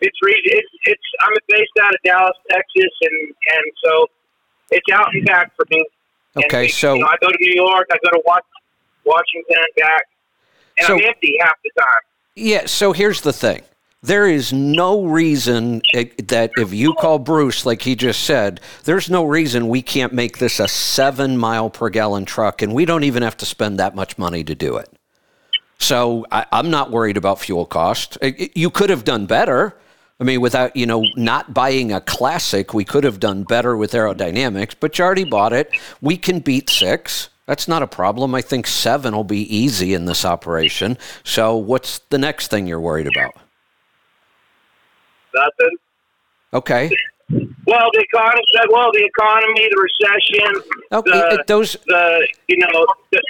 It's 0.00 0.16
it's 0.22 0.68
it's 0.86 1.02
I'm 1.20 1.32
based 1.48 1.70
out 1.82 1.90
of 1.94 2.00
Dallas, 2.04 2.36
Texas, 2.50 2.90
and 3.02 3.28
and 3.28 3.72
so 3.84 4.06
it's 4.70 4.86
out 4.92 5.14
and 5.14 5.24
back 5.26 5.54
for 5.54 5.64
me. 5.70 5.84
Okay, 6.44 6.62
we- 6.62 6.68
so 6.68 6.94
you 6.94 7.00
know, 7.02 7.06
I 7.06 7.16
go 7.20 7.28
to 7.28 7.36
New 7.38 7.52
York, 7.54 7.86
I 7.92 7.96
go 8.02 8.10
to 8.10 8.22
Wa- 8.24 8.40
Washington 9.04 9.56
and 9.58 9.66
back, 9.76 10.02
and 10.78 10.86
So- 10.88 10.94
I'm 10.94 11.04
empty 11.04 11.36
half 11.40 11.54
the 11.62 11.70
time. 11.78 12.02
yeah. 12.34 12.66
So 12.66 12.92
here's 12.92 13.20
the 13.20 13.32
thing: 13.32 13.62
there 14.02 14.26
is 14.26 14.52
no 14.52 15.04
reason 15.04 15.82
that 15.92 16.50
if 16.56 16.72
you 16.72 16.94
call 16.94 17.18
Bruce, 17.18 17.66
like 17.66 17.82
he 17.82 17.94
just 17.94 18.24
said, 18.24 18.60
there's 18.84 19.10
no 19.10 19.24
reason 19.24 19.68
we 19.68 19.82
can't 19.82 20.14
make 20.14 20.38
this 20.38 20.58
a 20.58 20.68
seven 20.68 21.36
mile 21.36 21.68
per 21.68 21.90
gallon 21.90 22.24
truck, 22.24 22.62
and 22.62 22.74
we 22.74 22.86
don't 22.86 23.04
even 23.04 23.22
have 23.22 23.36
to 23.38 23.46
spend 23.46 23.78
that 23.78 23.94
much 23.94 24.16
money 24.16 24.42
to 24.44 24.54
do 24.54 24.76
it. 24.76 24.90
So 25.78 26.26
I, 26.30 26.46
I'm 26.50 26.70
not 26.70 26.90
worried 26.90 27.18
about 27.18 27.40
fuel 27.40 27.66
cost. 27.66 28.16
You 28.22 28.70
could 28.70 28.90
have 28.90 29.04
done 29.04 29.26
better. 29.26 29.76
I 30.18 30.24
mean, 30.24 30.40
without 30.40 30.76
you 30.76 30.86
know 30.86 31.04
not 31.16 31.52
buying 31.52 31.92
a 31.92 32.00
classic, 32.00 32.72
we 32.72 32.84
could 32.84 33.04
have 33.04 33.20
done 33.20 33.42
better 33.44 33.76
with 33.76 33.92
aerodynamics. 33.92 34.74
But 34.78 34.98
you 34.98 35.04
already 35.04 35.24
bought 35.24 35.52
it. 35.52 35.70
We 36.00 36.16
can 36.16 36.40
beat 36.40 36.70
six. 36.70 37.28
That's 37.44 37.68
not 37.68 37.82
a 37.82 37.86
problem. 37.86 38.34
I 38.34 38.42
think 38.42 38.66
seven 38.66 39.14
will 39.14 39.24
be 39.24 39.54
easy 39.54 39.92
in 39.92 40.06
this 40.06 40.24
operation. 40.24 40.96
So 41.24 41.56
what's 41.56 41.98
the 42.10 42.18
next 42.18 42.48
thing 42.48 42.66
you're 42.66 42.80
worried 42.80 43.08
about? 43.08 43.34
Nothing. 45.34 45.76
Okay. 46.52 46.90
Well, 47.66 47.88
the 47.92 48.00
economy. 48.12 48.42
said, 48.56 48.66
Well, 48.70 48.90
the 48.92 49.04
economy, 49.04 49.68
the 49.70 49.88
recession, 49.88 50.62
Okay. 50.92 51.10
the, 51.10 51.38
eh, 51.38 51.42
those. 51.46 51.76
the 51.86 52.28
you 52.48 52.58
know, 52.58 52.86
the, 53.12 53.22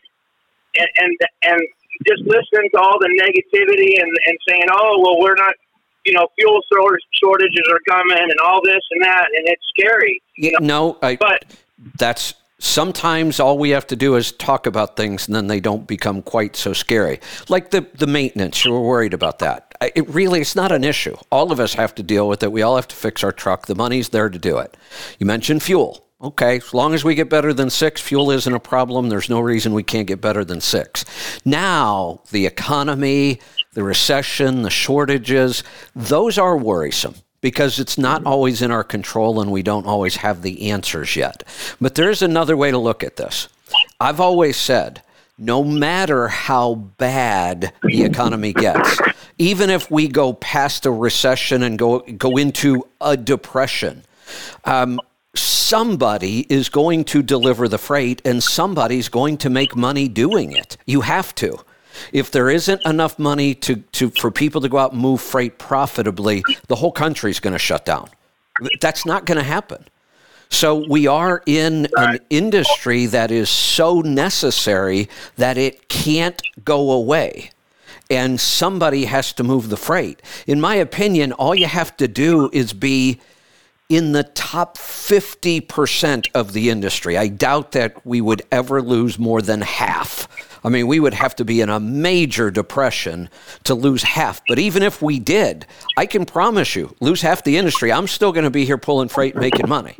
and 0.77 0.89
and 0.98 1.16
and 1.43 1.60
just 2.06 2.22
listening 2.22 2.70
to 2.72 2.81
all 2.81 2.98
the 2.98 3.09
negativity 3.20 4.01
and 4.01 4.10
and 4.27 4.39
saying, 4.48 4.64
oh 4.72 5.01
well, 5.02 5.20
we're 5.20 5.35
not. 5.35 5.55
You 6.06 6.14
know, 6.14 6.28
fuel 6.40 6.60
shortages 7.22 7.68
are 7.70 7.78
coming, 7.86 8.16
and 8.18 8.40
all 8.43 8.62
this 8.64 8.81
and 8.93 9.05
that, 9.05 9.27
and 9.36 9.47
it's 9.47 9.62
scary. 9.78 10.22
Yeah, 10.39 10.52
no, 10.59 10.97
I, 11.02 11.16
But 11.16 11.44
that's 11.98 12.32
sometimes 12.61 13.41
all 13.41 13.59
we 13.59 13.70
have 13.70 13.87
to 13.89 13.97
do 13.97 14.15
is 14.15 14.32
talk 14.32 14.66
about 14.66 14.97
things 14.97 15.27
and 15.27 15.35
then 15.35 15.49
they 15.49 15.61
don't 15.61 15.87
become 15.87 16.23
quite 16.23 16.55
so 16.55 16.73
scary. 16.73 17.20
Like 17.49 17.70
the 17.70 17.87
the 17.95 18.07
maintenance 18.07 18.65
you 18.65 18.73
were 18.73 18.81
worried 18.81 19.15
about 19.15 19.41
that. 19.41 19.74
It 19.95 20.09
really 20.09 20.41
it's 20.41 20.55
not 20.55 20.70
an 20.70 20.85
issue. 20.85 21.16
All 21.32 21.51
of 21.51 21.59
us 21.59 21.74
have 21.74 21.95
to 21.97 22.03
deal 22.03 22.28
with 22.28 22.43
it. 22.43 22.53
We 22.53 22.62
all 22.62 22.77
have 22.77 22.89
to 22.89 22.97
fix 22.97 23.24
our 23.24 23.32
truck. 23.32 23.66
The 23.66 23.74
money's 23.74 24.11
there 24.11 24.28
to 24.28 24.39
do 24.39 24.59
it. 24.59 24.77
You 25.19 25.27
mentioned 25.27 25.62
fuel. 25.62 26.07
Okay 26.23 26.59
as 26.59 26.74
long 26.74 26.93
as 26.93 27.03
we 27.03 27.15
get 27.15 27.31
better 27.31 27.55
than 27.55 27.70
six 27.70 28.01
fuel 28.01 28.31
isn't 28.31 28.55
a 28.55 28.61
problem. 28.61 29.09
There's 29.09 29.31
no 29.31 29.41
reason 29.41 29.73
we 29.73 29.82
can't 29.82 30.07
get 30.07 30.20
better 30.20 30.45
than 30.45 30.61
six. 30.61 31.05
Now 31.45 32.23
the 32.31 32.47
economy 32.47 33.41
the 33.73 33.82
recession 33.82 34.62
the 34.62 34.70
shortages 34.70 35.65
those 35.95 36.37
are 36.39 36.57
worrisome 36.57 37.15
because 37.41 37.79
it's 37.79 37.99
not 37.99 38.25
always 38.25 38.62
in 38.62 38.71
our 38.71 38.85
control 38.85 39.41
and 39.41 39.51
we 39.51 39.62
don't 39.62 39.87
always 39.87 40.17
have 40.17 40.43
the 40.43 40.71
answers 40.71 41.17
yet. 41.17 41.43
But 41.81 41.95
there's 41.95 42.23
another 42.23 42.57
way 42.57 42.71
to 42.71 42.79
look 42.79 43.03
at 43.03 43.17
this. 43.17 43.49
I've 44.01 44.21
always 44.21 44.57
said, 44.57 45.03
no 45.39 45.65
matter 45.65 46.29
how 46.29 46.75
bad 46.75 47.73
the 47.83 48.03
economy 48.03 48.53
gets, 48.53 49.01
even 49.39 49.71
if 49.71 49.91
we 49.91 50.07
go 50.07 50.35
past 50.35 50.85
a 50.85 50.91
recession 50.91 51.62
and 51.62 51.79
go 51.79 52.01
go 52.01 52.37
into 52.37 52.87
a 53.01 53.17
depression, 53.17 54.05
um, 54.65 55.01
somebody 55.35 56.47
is 56.51 56.69
going 56.69 57.05
to 57.05 57.23
deliver 57.23 57.69
the 57.69 57.79
freight 57.79 58.21
and 58.25 58.43
somebody's 58.43 59.09
going 59.09 59.39
to 59.39 59.49
make 59.49 59.75
money 59.75 60.09
doing 60.09 60.53
it. 60.53 60.77
You 60.87 61.01
have 61.01 61.35
to. 61.37 61.59
If 62.12 62.31
there 62.31 62.51
isn't 62.51 62.85
enough 62.85 63.18
money 63.18 63.55
to, 63.56 63.77
to 63.77 64.10
for 64.10 64.31
people 64.31 64.60
to 64.60 64.68
go 64.68 64.78
out 64.78 64.93
and 64.93 65.01
move 65.01 65.20
freight 65.20 65.59
profitably, 65.59 66.43
the 66.68 66.77
whole 66.77 66.93
country's 66.93 67.40
going 67.40 67.52
to 67.52 67.59
shut 67.59 67.85
down. 67.85 68.09
That's 68.81 69.06
not 69.06 69.27
going 69.27 69.39
to 69.39 69.44
happen. 69.44 69.85
So 70.51 70.85
we 70.89 71.06
are 71.06 71.43
in 71.47 71.86
an 71.97 72.18
industry 72.28 73.06
that 73.06 73.31
is 73.31 73.48
so 73.48 74.01
necessary 74.01 75.09
that 75.36 75.56
it 75.56 75.89
can't 75.89 76.43
go 76.64 76.90
away. 76.90 77.52
And 78.10 78.40
somebody 78.40 79.05
has 79.05 79.32
to 79.35 79.44
move 79.44 79.68
the 79.68 79.77
freight. 79.77 80.20
In 80.48 80.60
my 80.60 80.74
opinion, 80.74 81.32
all 81.32 81.55
you 81.55 81.66
have 81.66 81.97
to 81.98 82.09
do 82.09 82.51
is 82.52 82.72
be 82.72 83.20
in 83.89 84.12
the 84.12 84.24
top 84.24 84.77
50% 84.77 86.28
of 86.35 86.52
the 86.52 86.70
industry. 86.70 87.16
I 87.16 87.28
doubt 87.28 87.72
that 87.72 88.05
we 88.06 88.20
would 88.20 88.43
ever 88.51 88.82
lose 88.82 89.18
more 89.18 89.43
than 89.43 89.60
half. 89.60 90.28
I 90.62 90.69
mean, 90.69 90.87
we 90.87 91.01
would 91.01 91.15
have 91.15 91.35
to 91.37 91.45
be 91.45 91.61
in 91.61 91.69
a 91.69 91.81
major 91.81 92.51
depression 92.51 93.28
to 93.65 93.74
lose 93.74 94.03
half. 94.03 94.43
But 94.49 94.59
even 94.59 94.82
if 94.82 95.01
we 95.01 95.19
did, 95.19 95.66
I 95.97 96.07
can 96.07 96.27
promise 96.27 96.77
you, 96.77 96.95
lose 97.01 97.23
half 97.23 97.45
the 97.45 97.57
industry, 97.57 97.93
I'm 97.93 98.07
still 98.07 98.32
going 98.32 98.45
to 98.45 98.51
be 98.51 98.65
here 98.65 98.78
pulling 98.78 99.09
freight 99.09 99.35
and 99.35 99.41
making 99.41 99.69
money. 99.69 99.97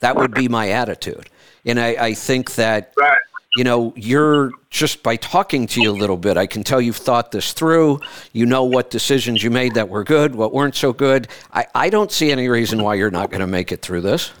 That 0.00 0.16
would 0.16 0.34
be 0.34 0.48
my 0.48 0.70
attitude. 0.70 1.28
And 1.64 1.78
I, 1.78 1.88
I 1.98 2.14
think 2.14 2.56
that, 2.56 2.92
right. 2.98 3.18
you 3.56 3.64
know, 3.64 3.92
you're 3.96 4.50
just 4.68 5.02
by 5.02 5.16
talking 5.16 5.66
to 5.68 5.80
you 5.80 5.90
a 5.90 5.92
little 5.92 6.16
bit, 6.16 6.36
I 6.36 6.46
can 6.46 6.64
tell 6.64 6.80
you've 6.80 6.96
thought 6.96 7.30
this 7.30 7.52
through. 7.52 8.00
You 8.32 8.46
know 8.46 8.64
what 8.64 8.90
decisions 8.90 9.42
you 9.42 9.50
made 9.50 9.74
that 9.74 9.88
were 9.88 10.02
good, 10.02 10.34
what 10.34 10.52
weren't 10.52 10.74
so 10.74 10.92
good. 10.92 11.28
I, 11.52 11.66
I 11.74 11.88
don't 11.88 12.10
see 12.10 12.32
any 12.32 12.48
reason 12.48 12.82
why 12.82 12.96
you're 12.96 13.10
not 13.10 13.30
going 13.30 13.42
to 13.42 13.46
make 13.46 13.70
it 13.70 13.80
through 13.80 14.00
this. 14.00 14.32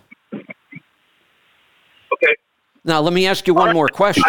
Now, 2.84 3.00
let 3.00 3.12
me 3.12 3.26
ask 3.26 3.46
you 3.46 3.54
one 3.54 3.72
more 3.74 3.88
question. 3.88 4.24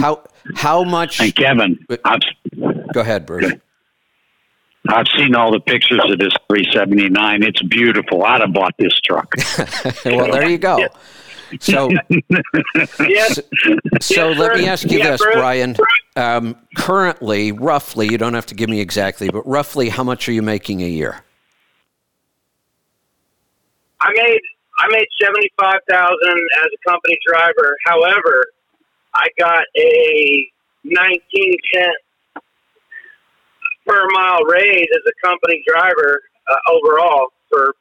How 0.00 0.22
how 0.54 0.82
much? 0.84 1.20
And 1.20 1.34
Kevin, 1.34 1.78
I've 2.04 2.20
Go 2.92 3.00
ahead, 3.00 3.24
Bruce. 3.26 3.52
I've 4.88 5.06
seen 5.16 5.34
all 5.34 5.50
the 5.50 5.60
pictures 5.60 6.00
of 6.04 6.18
this 6.18 6.32
379. 6.48 7.42
It's 7.42 7.62
beautiful. 7.62 8.22
I'd 8.24 8.42
have 8.42 8.52
bought 8.52 8.74
this 8.78 8.92
truck. 9.00 9.32
well, 10.04 10.30
there 10.30 10.48
you 10.48 10.58
go. 10.58 10.86
So, 11.60 11.88
Yes. 13.00 13.40
so 14.00 14.28
Yes, 14.28 14.38
let 14.38 14.56
me 14.58 14.66
ask 14.66 14.90
you 14.90 14.98
Yeah, 14.98 15.12
this, 15.12 15.22
Bruce. 15.22 15.34
Brian. 15.36 15.76
Um, 16.16 16.56
currently, 16.76 17.52
roughly, 17.52 18.08
you 18.10 18.18
don't 18.18 18.34
have 18.34 18.46
to 18.46 18.54
give 18.54 18.68
me 18.68 18.80
exactly, 18.80 19.30
but 19.30 19.46
roughly, 19.46 19.88
how 19.88 20.04
much 20.04 20.28
are 20.28 20.32
you 20.32 20.42
making 20.42 20.82
a 20.82 20.88
year? 20.88 21.24
I 24.00 24.12
made 24.14 24.40
I 24.78 24.88
made 24.90 25.06
seventy 25.20 25.50
five 25.58 25.80
thousand 25.88 26.38
as 26.62 26.68
a 26.72 26.90
company 26.90 27.18
driver. 27.26 27.76
However, 27.86 28.44
I 29.14 29.26
got 29.38 29.64
a 29.76 30.48
nineteen 30.84 31.54
cent 31.72 32.42
per 33.86 34.08
mile 34.12 34.44
raise 34.44 34.88
as 34.94 35.02
a 35.06 35.26
company 35.26 35.62
driver 35.66 36.22
uh, 36.50 36.72
overall 36.72 37.28
for. 37.48 37.74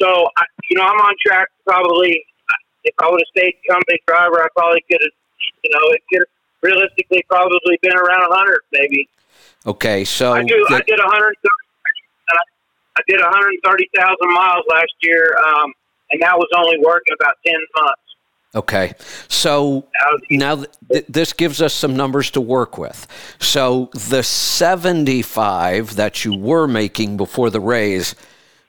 So 0.00 0.26
I, 0.38 0.44
you 0.70 0.78
know, 0.78 0.84
I'm 0.84 0.96
on 0.96 1.14
track. 1.24 1.48
Probably, 1.66 2.24
if 2.84 2.94
I 2.98 3.10
would 3.10 3.20
have 3.20 3.30
stayed 3.36 3.54
company 3.68 3.98
driver, 4.06 4.42
I 4.42 4.48
probably 4.56 4.82
could 4.90 5.00
have. 5.00 5.12
You 5.62 5.70
know, 5.72 5.92
it 5.92 6.02
could 6.10 6.20
have 6.20 6.32
realistically 6.62 7.24
probably 7.28 7.78
been 7.82 7.96
around 7.96 8.32
a 8.32 8.34
hundred, 8.34 8.60
maybe. 8.72 9.08
Okay, 9.66 10.04
so 10.04 10.32
I 10.32 10.42
do. 10.44 10.66
I 10.70 10.80
did 10.86 10.98
a 10.98 11.04
hundred. 11.04 11.36
I 12.96 13.02
did 13.08 13.20
130,000 13.20 14.34
miles 14.34 14.64
last 14.68 14.92
year, 15.00 15.34
um, 15.38 15.72
and 16.10 16.20
that 16.22 16.36
was 16.36 16.48
only 16.56 16.78
working 16.78 17.14
about 17.20 17.36
10 17.46 17.54
months. 17.76 18.02
Okay. 18.54 18.94
So 19.28 19.86
now 20.28 20.56
th- 20.56 20.68
th- 20.90 21.04
this 21.08 21.32
gives 21.32 21.62
us 21.62 21.72
some 21.72 21.94
numbers 21.96 22.30
to 22.32 22.40
work 22.40 22.78
with. 22.78 23.06
So 23.38 23.90
the 23.92 24.22
75 24.24 25.94
that 25.96 26.24
you 26.24 26.36
were 26.36 26.66
making 26.66 27.16
before 27.16 27.50
the 27.50 27.60
raise, 27.60 28.16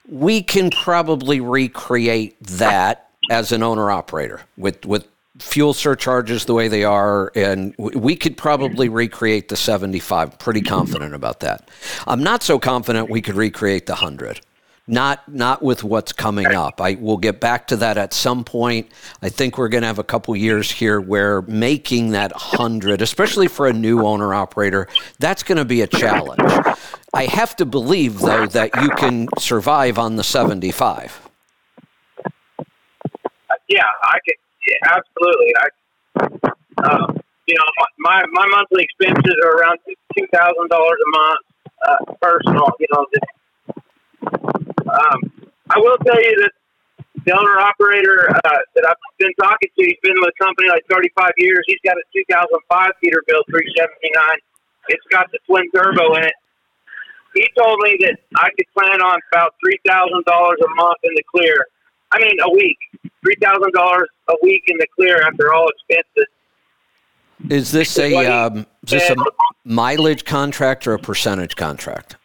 we 0.07 0.43
can 0.43 0.69
probably 0.69 1.39
recreate 1.39 2.41
that 2.43 3.09
as 3.31 3.51
an 3.51 3.63
owner 3.63 3.89
operator 3.89 4.41
with 4.57 4.85
with 4.85 5.07
fuel 5.39 5.73
surcharges 5.73 6.45
the 6.45 6.53
way 6.53 6.68
they 6.68 6.84
are 6.84 7.31
and 7.35 7.76
w- 7.77 7.97
we 7.97 8.15
could 8.15 8.38
probably 8.38 8.89
recreate 8.89 9.47
the 9.49 9.55
75 9.55 10.38
pretty 10.38 10.61
confident 10.61 11.15
about 11.15 11.39
that 11.39 11.69
i'm 12.07 12.22
not 12.22 12.43
so 12.43 12.59
confident 12.59 13.09
we 13.09 13.22
could 13.22 13.35
recreate 13.35 13.85
the 13.85 13.93
100 13.93 14.41
not 14.91 15.27
not 15.31 15.63
with 15.63 15.84
what's 15.84 16.11
coming 16.13 16.47
up 16.47 16.81
i 16.81 16.95
will 16.95 17.18
get 17.18 17.39
back 17.39 17.68
to 17.68 17.76
that 17.77 17.97
at 17.97 18.13
some 18.13 18.43
point 18.43 18.91
i 19.23 19.30
think 19.30 19.57
we're 19.57 19.69
going 19.69 19.81
to 19.81 19.88
have 19.88 19.99
a 19.99 20.03
couple 20.03 20.35
years 20.35 20.72
here 20.72 21.01
where 21.01 21.41
making 21.43 22.11
that 22.11 22.31
100 22.34 23.01
especially 23.01 23.47
for 23.47 23.68
a 23.68 23.73
new 23.73 24.01
owner 24.05 24.34
operator 24.34 24.88
that's 25.19 25.43
going 25.43 25.57
to 25.57 25.65
be 25.65 25.81
a 25.81 25.88
challenge 25.88 26.41
i 27.13 27.26
have 27.26 27.55
to 27.55 27.65
believe 27.65 28.19
though 28.19 28.45
that 28.47 28.69
you 28.81 28.89
can 28.91 29.27
survive 29.39 29.97
on 29.97 30.18
the 30.18 30.23
75 30.23 31.22
Yeah, 33.69 33.84
I 34.03 34.18
can. 34.26 34.35
Yeah, 34.68 34.97
absolutely. 34.97 35.53
I, 35.63 35.68
um, 36.91 37.18
you 37.47 37.55
know, 37.55 37.63
my 37.99 38.23
my 38.31 38.45
monthly 38.47 38.84
expenses 38.84 39.35
are 39.45 39.57
around 39.57 39.80
two 39.88 40.27
thousand 40.34 40.69
dollars 40.69 40.99
a 41.07 41.18
month, 41.18 41.39
uh, 41.88 42.13
personal. 42.22 42.69
You 42.80 42.88
know, 42.91 43.05
um, 44.91 45.31
I 45.69 45.80
will 45.80 45.97
tell 46.03 46.22
you 46.22 46.35
that 46.43 46.51
the 47.26 47.31
owner 47.38 47.59
operator 47.59 48.30
uh, 48.30 48.59
that 48.76 48.85
I've 48.88 48.97
been 49.19 49.34
talking 49.39 49.69
to, 49.77 49.81
he's 49.84 49.99
been 50.01 50.15
with 50.19 50.34
the 50.38 50.43
company 50.43 50.69
like 50.69 50.84
thirty 50.89 51.09
five 51.15 51.34
years. 51.38 51.63
He's 51.68 51.81
got 51.85 51.95
a 51.97 52.03
two 52.13 52.23
thousand 52.30 52.59
five 52.69 52.91
Peterbilt 53.03 53.45
three 53.49 53.72
seventy 53.77 54.11
nine. 54.13 54.39
It's 54.89 55.05
got 55.11 55.31
the 55.31 55.39
twin 55.45 55.69
turbo 55.76 56.15
in 56.15 56.23
it. 56.23 56.34
He 57.35 57.47
told 57.57 57.80
me 57.84 57.97
that 58.01 58.18
I 58.35 58.49
could 58.57 58.65
plan 58.77 59.01
on 59.01 59.19
about 59.31 59.53
three 59.63 59.80
thousand 59.88 60.26
dollars 60.26 60.57
a 60.63 60.76
month 60.76 60.97
in 61.03 61.13
the 61.15 61.23
clear. 61.31 61.68
I 62.11 62.19
mean, 62.19 62.38
a 62.41 62.51
week, 62.51 62.77
three 63.23 63.38
thousand 63.41 63.72
dollars 63.73 64.09
a 64.30 64.35
week 64.43 64.63
in 64.68 64.77
the 64.77 64.88
clear 64.95 65.22
after 65.22 65.53
all 65.53 65.69
expenses. 65.69 66.27
Is 67.49 67.72
this 67.72 67.97
a 67.97 68.26
um, 68.26 68.65
is 68.84 68.91
this 68.91 69.09
a 69.09 69.15
mileage 69.63 70.26
contract 70.26 70.88
or 70.88 70.93
a 70.93 70.99
percentage 70.99 71.55
contract? 71.55 72.18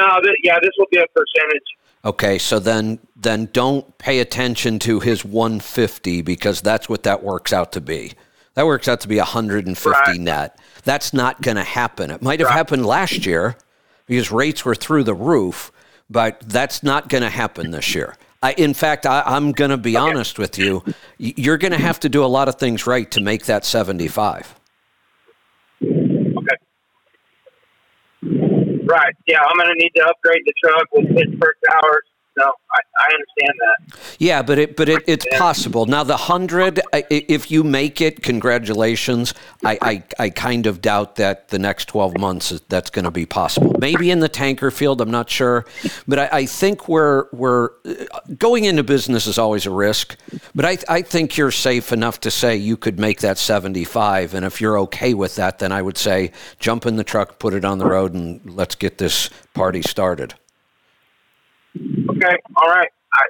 No, 0.00 0.20
th- 0.22 0.36
yeah, 0.42 0.58
this 0.62 0.70
will 0.78 0.86
be 0.90 0.98
a 0.98 1.06
percentage. 1.14 1.62
Okay, 2.04 2.38
so 2.38 2.58
then 2.58 2.98
then 3.16 3.48
don't 3.52 3.96
pay 3.98 4.20
attention 4.20 4.78
to 4.80 5.00
his 5.00 5.24
150 5.24 6.22
because 6.22 6.62
that's 6.62 6.88
what 6.88 7.02
that 7.02 7.22
works 7.22 7.52
out 7.52 7.72
to 7.72 7.80
be. 7.80 8.12
That 8.54 8.66
works 8.66 8.88
out 8.88 9.00
to 9.02 9.08
be 9.08 9.18
150 9.18 9.90
Right. 9.90 10.18
net. 10.20 10.58
That's 10.84 11.12
not 11.12 11.42
going 11.42 11.56
to 11.58 11.62
happen. 11.62 12.10
It 12.10 12.22
might 12.22 12.40
have 12.40 12.48
happened 12.48 12.86
last 12.86 13.26
year 13.26 13.56
because 14.06 14.32
rates 14.32 14.64
were 14.64 14.74
through 14.74 15.04
the 15.04 15.14
roof, 15.14 15.70
but 16.08 16.40
that's 16.46 16.82
not 16.82 17.08
going 17.10 17.22
to 17.22 17.28
happen 17.30 17.70
this 17.70 17.94
year. 17.94 18.16
I, 18.42 18.52
in 18.54 18.72
fact, 18.72 19.04
I, 19.04 19.22
I'm 19.26 19.52
going 19.52 19.70
to 19.70 19.76
be 19.76 19.96
honest 19.96 20.38
with 20.38 20.58
you. 20.58 20.82
You're 21.18 21.58
going 21.58 21.72
to 21.72 21.78
have 21.78 22.00
to 22.00 22.08
do 22.08 22.24
a 22.24 22.26
lot 22.26 22.48
of 22.48 22.54
things 22.54 22.86
right 22.86 23.08
to 23.10 23.20
make 23.20 23.44
that 23.44 23.66
75. 23.66 24.54
Right. 28.90 29.14
Yeah, 29.28 29.38
I'm 29.38 29.56
going 29.56 29.70
to 29.70 29.78
need 29.78 29.92
to 29.94 30.02
upgrade 30.02 30.42
the 30.44 30.52
truck 30.64 30.86
with 30.90 31.16
Pittsburgh 31.16 31.54
Power. 31.64 32.02
No, 32.40 32.52
I, 32.72 32.80
I 32.98 33.12
understand 33.12 33.54
that. 33.58 33.98
Yeah, 34.18 34.40
but 34.40 34.58
it 34.58 34.76
but 34.76 34.88
it, 34.88 35.02
it's 35.06 35.26
possible. 35.36 35.84
Now 35.84 36.04
the 36.04 36.16
hundred, 36.16 36.80
if 36.92 37.50
you 37.50 37.62
make 37.62 38.00
it, 38.00 38.22
congratulations. 38.22 39.34
I, 39.62 39.78
I 39.82 40.02
I 40.18 40.30
kind 40.30 40.66
of 40.66 40.80
doubt 40.80 41.16
that 41.16 41.48
the 41.48 41.58
next 41.58 41.86
twelve 41.86 42.16
months 42.18 42.58
that's 42.68 42.88
going 42.88 43.04
to 43.04 43.10
be 43.10 43.26
possible. 43.26 43.76
Maybe 43.78 44.10
in 44.10 44.20
the 44.20 44.28
tanker 44.28 44.70
field, 44.70 45.02
I'm 45.02 45.10
not 45.10 45.28
sure, 45.28 45.66
but 46.08 46.18
I, 46.18 46.28
I 46.32 46.46
think 46.46 46.88
we're 46.88 47.26
we're 47.32 47.70
going 48.38 48.64
into 48.64 48.84
business 48.84 49.26
is 49.26 49.38
always 49.38 49.66
a 49.66 49.70
risk. 49.70 50.16
But 50.54 50.64
I 50.64 50.78
I 50.88 51.02
think 51.02 51.36
you're 51.36 51.50
safe 51.50 51.92
enough 51.92 52.20
to 52.20 52.30
say 52.30 52.56
you 52.56 52.78
could 52.78 52.98
make 52.98 53.20
that 53.20 53.36
75, 53.36 54.32
and 54.32 54.46
if 54.46 54.62
you're 54.62 54.78
okay 54.80 55.12
with 55.12 55.34
that, 55.34 55.58
then 55.58 55.72
I 55.72 55.82
would 55.82 55.98
say 55.98 56.32
jump 56.58 56.86
in 56.86 56.96
the 56.96 57.04
truck, 57.04 57.38
put 57.38 57.52
it 57.52 57.66
on 57.66 57.76
the 57.76 57.86
road, 57.86 58.14
and 58.14 58.40
let's 58.50 58.76
get 58.76 58.96
this 58.96 59.28
party 59.52 59.82
started. 59.82 60.34
Okay. 62.10 62.36
All 62.56 62.68
right. 62.68 62.88
I 63.14 63.24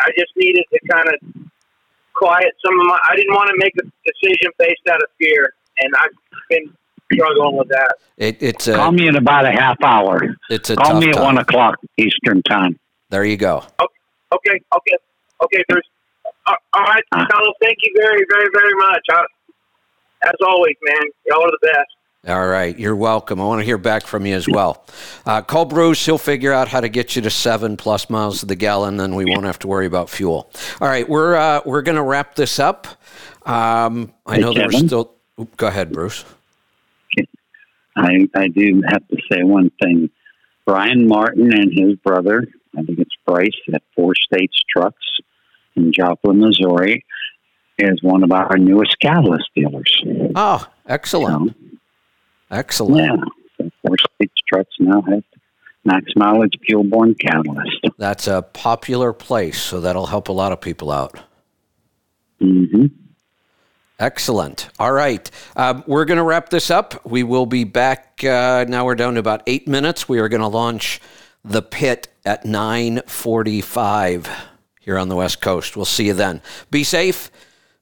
I 0.00 0.10
just 0.18 0.32
needed 0.36 0.64
to 0.72 0.78
kind 0.90 1.08
of 1.08 1.14
quiet 2.14 2.52
some 2.64 2.78
of 2.80 2.86
my. 2.86 2.98
I 3.10 3.16
didn't 3.16 3.34
want 3.34 3.48
to 3.50 3.56
make 3.58 3.74
a 3.78 3.84
decision 4.04 4.50
based 4.58 4.82
out 4.90 4.96
of 5.02 5.08
fear, 5.18 5.54
and 5.80 5.92
I've 5.98 6.10
been 6.48 6.72
struggling 7.12 7.56
with 7.56 7.68
that. 7.68 7.94
It, 8.16 8.42
it's 8.42 8.66
a 8.68 8.74
Call 8.74 8.92
me 8.92 9.06
in 9.08 9.16
about 9.16 9.44
a 9.44 9.52
half 9.52 9.76
hour. 9.82 10.20
it's 10.50 10.70
a 10.70 10.76
Call 10.76 10.92
tough 10.92 11.02
me 11.02 11.08
at 11.10 11.14
time. 11.16 11.24
one 11.24 11.38
o'clock 11.38 11.76
Eastern 11.96 12.42
time. 12.42 12.78
There 13.10 13.24
you 13.24 13.36
go. 13.36 13.64
Okay. 13.80 14.60
Okay. 14.74 14.96
Okay, 15.44 15.62
Bruce. 15.68 15.84
Uh, 16.46 16.54
all 16.74 16.82
right, 16.82 17.02
fellas. 17.12 17.54
Thank 17.62 17.78
you 17.82 17.92
very, 17.98 18.24
very, 18.30 18.48
very 18.54 18.74
much. 18.76 19.00
I, 19.10 19.24
as 20.26 20.34
always, 20.46 20.74
man, 20.82 21.02
y'all 21.26 21.42
are 21.44 21.50
the 21.50 21.58
best. 21.62 21.93
All 22.26 22.46
right, 22.46 22.78
you're 22.78 22.96
welcome. 22.96 23.38
I 23.40 23.44
want 23.44 23.60
to 23.60 23.64
hear 23.66 23.76
back 23.76 24.06
from 24.06 24.24
you 24.24 24.34
as 24.34 24.48
well. 24.48 24.86
Uh, 25.26 25.42
call 25.42 25.66
Bruce; 25.66 26.06
he'll 26.06 26.16
figure 26.16 26.52
out 26.54 26.68
how 26.68 26.80
to 26.80 26.88
get 26.88 27.14
you 27.16 27.22
to 27.22 27.30
seven 27.30 27.76
plus 27.76 28.08
miles 28.08 28.40
to 28.40 28.46
the 28.46 28.56
gallon. 28.56 28.96
Then 28.96 29.14
we 29.14 29.26
won't 29.26 29.44
have 29.44 29.58
to 29.60 29.68
worry 29.68 29.84
about 29.86 30.08
fuel. 30.08 30.50
All 30.80 30.88
right, 30.88 31.06
we're 31.06 31.34
uh, 31.34 31.60
we're 31.66 31.82
going 31.82 31.96
to 31.96 32.02
wrap 32.02 32.34
this 32.34 32.58
up. 32.58 32.86
Um, 33.44 34.10
I 34.26 34.36
Hey, 34.36 34.40
know 34.40 34.54
there's 34.54 34.72
Kevin? 34.72 34.88
still. 34.88 35.12
oop, 35.38 35.54
Go 35.58 35.66
ahead, 35.66 35.92
Bruce. 35.92 36.24
I, 37.96 38.26
I 38.34 38.48
do 38.48 38.82
have 38.88 39.06
to 39.08 39.16
say 39.30 39.42
one 39.44 39.70
thing. 39.82 40.10
Brian 40.66 41.06
Martin 41.06 41.52
and 41.52 41.70
his 41.72 41.94
brother, 41.98 42.46
I 42.76 42.82
think 42.82 42.98
it's 42.98 43.14
Bryce 43.26 43.50
at 43.72 43.82
Four 43.94 44.14
States 44.16 44.60
Trucks 44.68 45.04
in 45.76 45.92
Joplin, 45.92 46.40
Missouri, 46.40 47.04
is 47.78 48.02
one 48.02 48.24
of 48.24 48.32
our 48.32 48.56
newest 48.56 48.98
catalyst 48.98 49.48
dealers. 49.54 50.02
Oh, 50.34 50.66
excellent, 50.88 51.54
excellent. 52.50 53.20
Yeah. 53.58 53.68
Four 53.82 53.96
States 54.16 54.34
Trucks 54.46 54.74
now 54.78 55.00
have 55.02 55.22
max 55.84 56.06
mileage 56.16 56.54
fuel 56.66 56.84
borne 56.84 57.14
catalyst. 57.14 57.86
That's 57.98 58.26
a 58.26 58.42
popular 58.42 59.12
place, 59.12 59.60
so 59.60 59.80
that'll 59.80 60.06
help 60.06 60.28
a 60.28 60.32
lot 60.32 60.52
of 60.52 60.60
people 60.60 60.90
out. 60.90 61.20
hmm 62.40 62.86
Excellent. 64.00 64.70
All 64.80 64.90
right. 64.90 65.30
Um, 65.54 65.84
we're 65.86 66.04
going 66.04 66.18
to 66.18 66.24
wrap 66.24 66.48
this 66.48 66.68
up. 66.68 67.06
We 67.06 67.22
will 67.22 67.46
be 67.46 67.62
back. 67.62 68.24
Uh, 68.24 68.64
now 68.68 68.84
we're 68.84 68.96
down 68.96 69.14
to 69.14 69.20
about 69.20 69.44
eight 69.46 69.68
minutes. 69.68 70.08
We 70.08 70.18
are 70.18 70.28
going 70.28 70.40
to 70.40 70.48
launch 70.48 71.00
the 71.44 71.62
pit 71.62 72.08
at 72.24 72.44
945 72.44 74.28
here 74.80 74.98
on 74.98 75.08
the 75.08 75.14
West 75.16 75.40
Coast. 75.40 75.76
We'll 75.76 75.84
see 75.84 76.06
you 76.08 76.14
then. 76.14 76.42
Be 76.72 76.82
safe, 76.82 77.30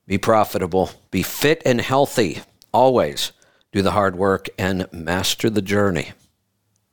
be 0.06 0.18
profitable, 0.18 0.90
be 1.10 1.22
fit 1.22 1.62
and 1.64 1.80
healthy. 1.80 2.43
Always 2.72 3.32
do 3.73 3.81
the 3.81 3.93
hard 3.93 4.16
work 4.16 4.49
and 4.59 4.86
master 4.93 5.49
the 5.49 5.62
journey. 5.62 6.12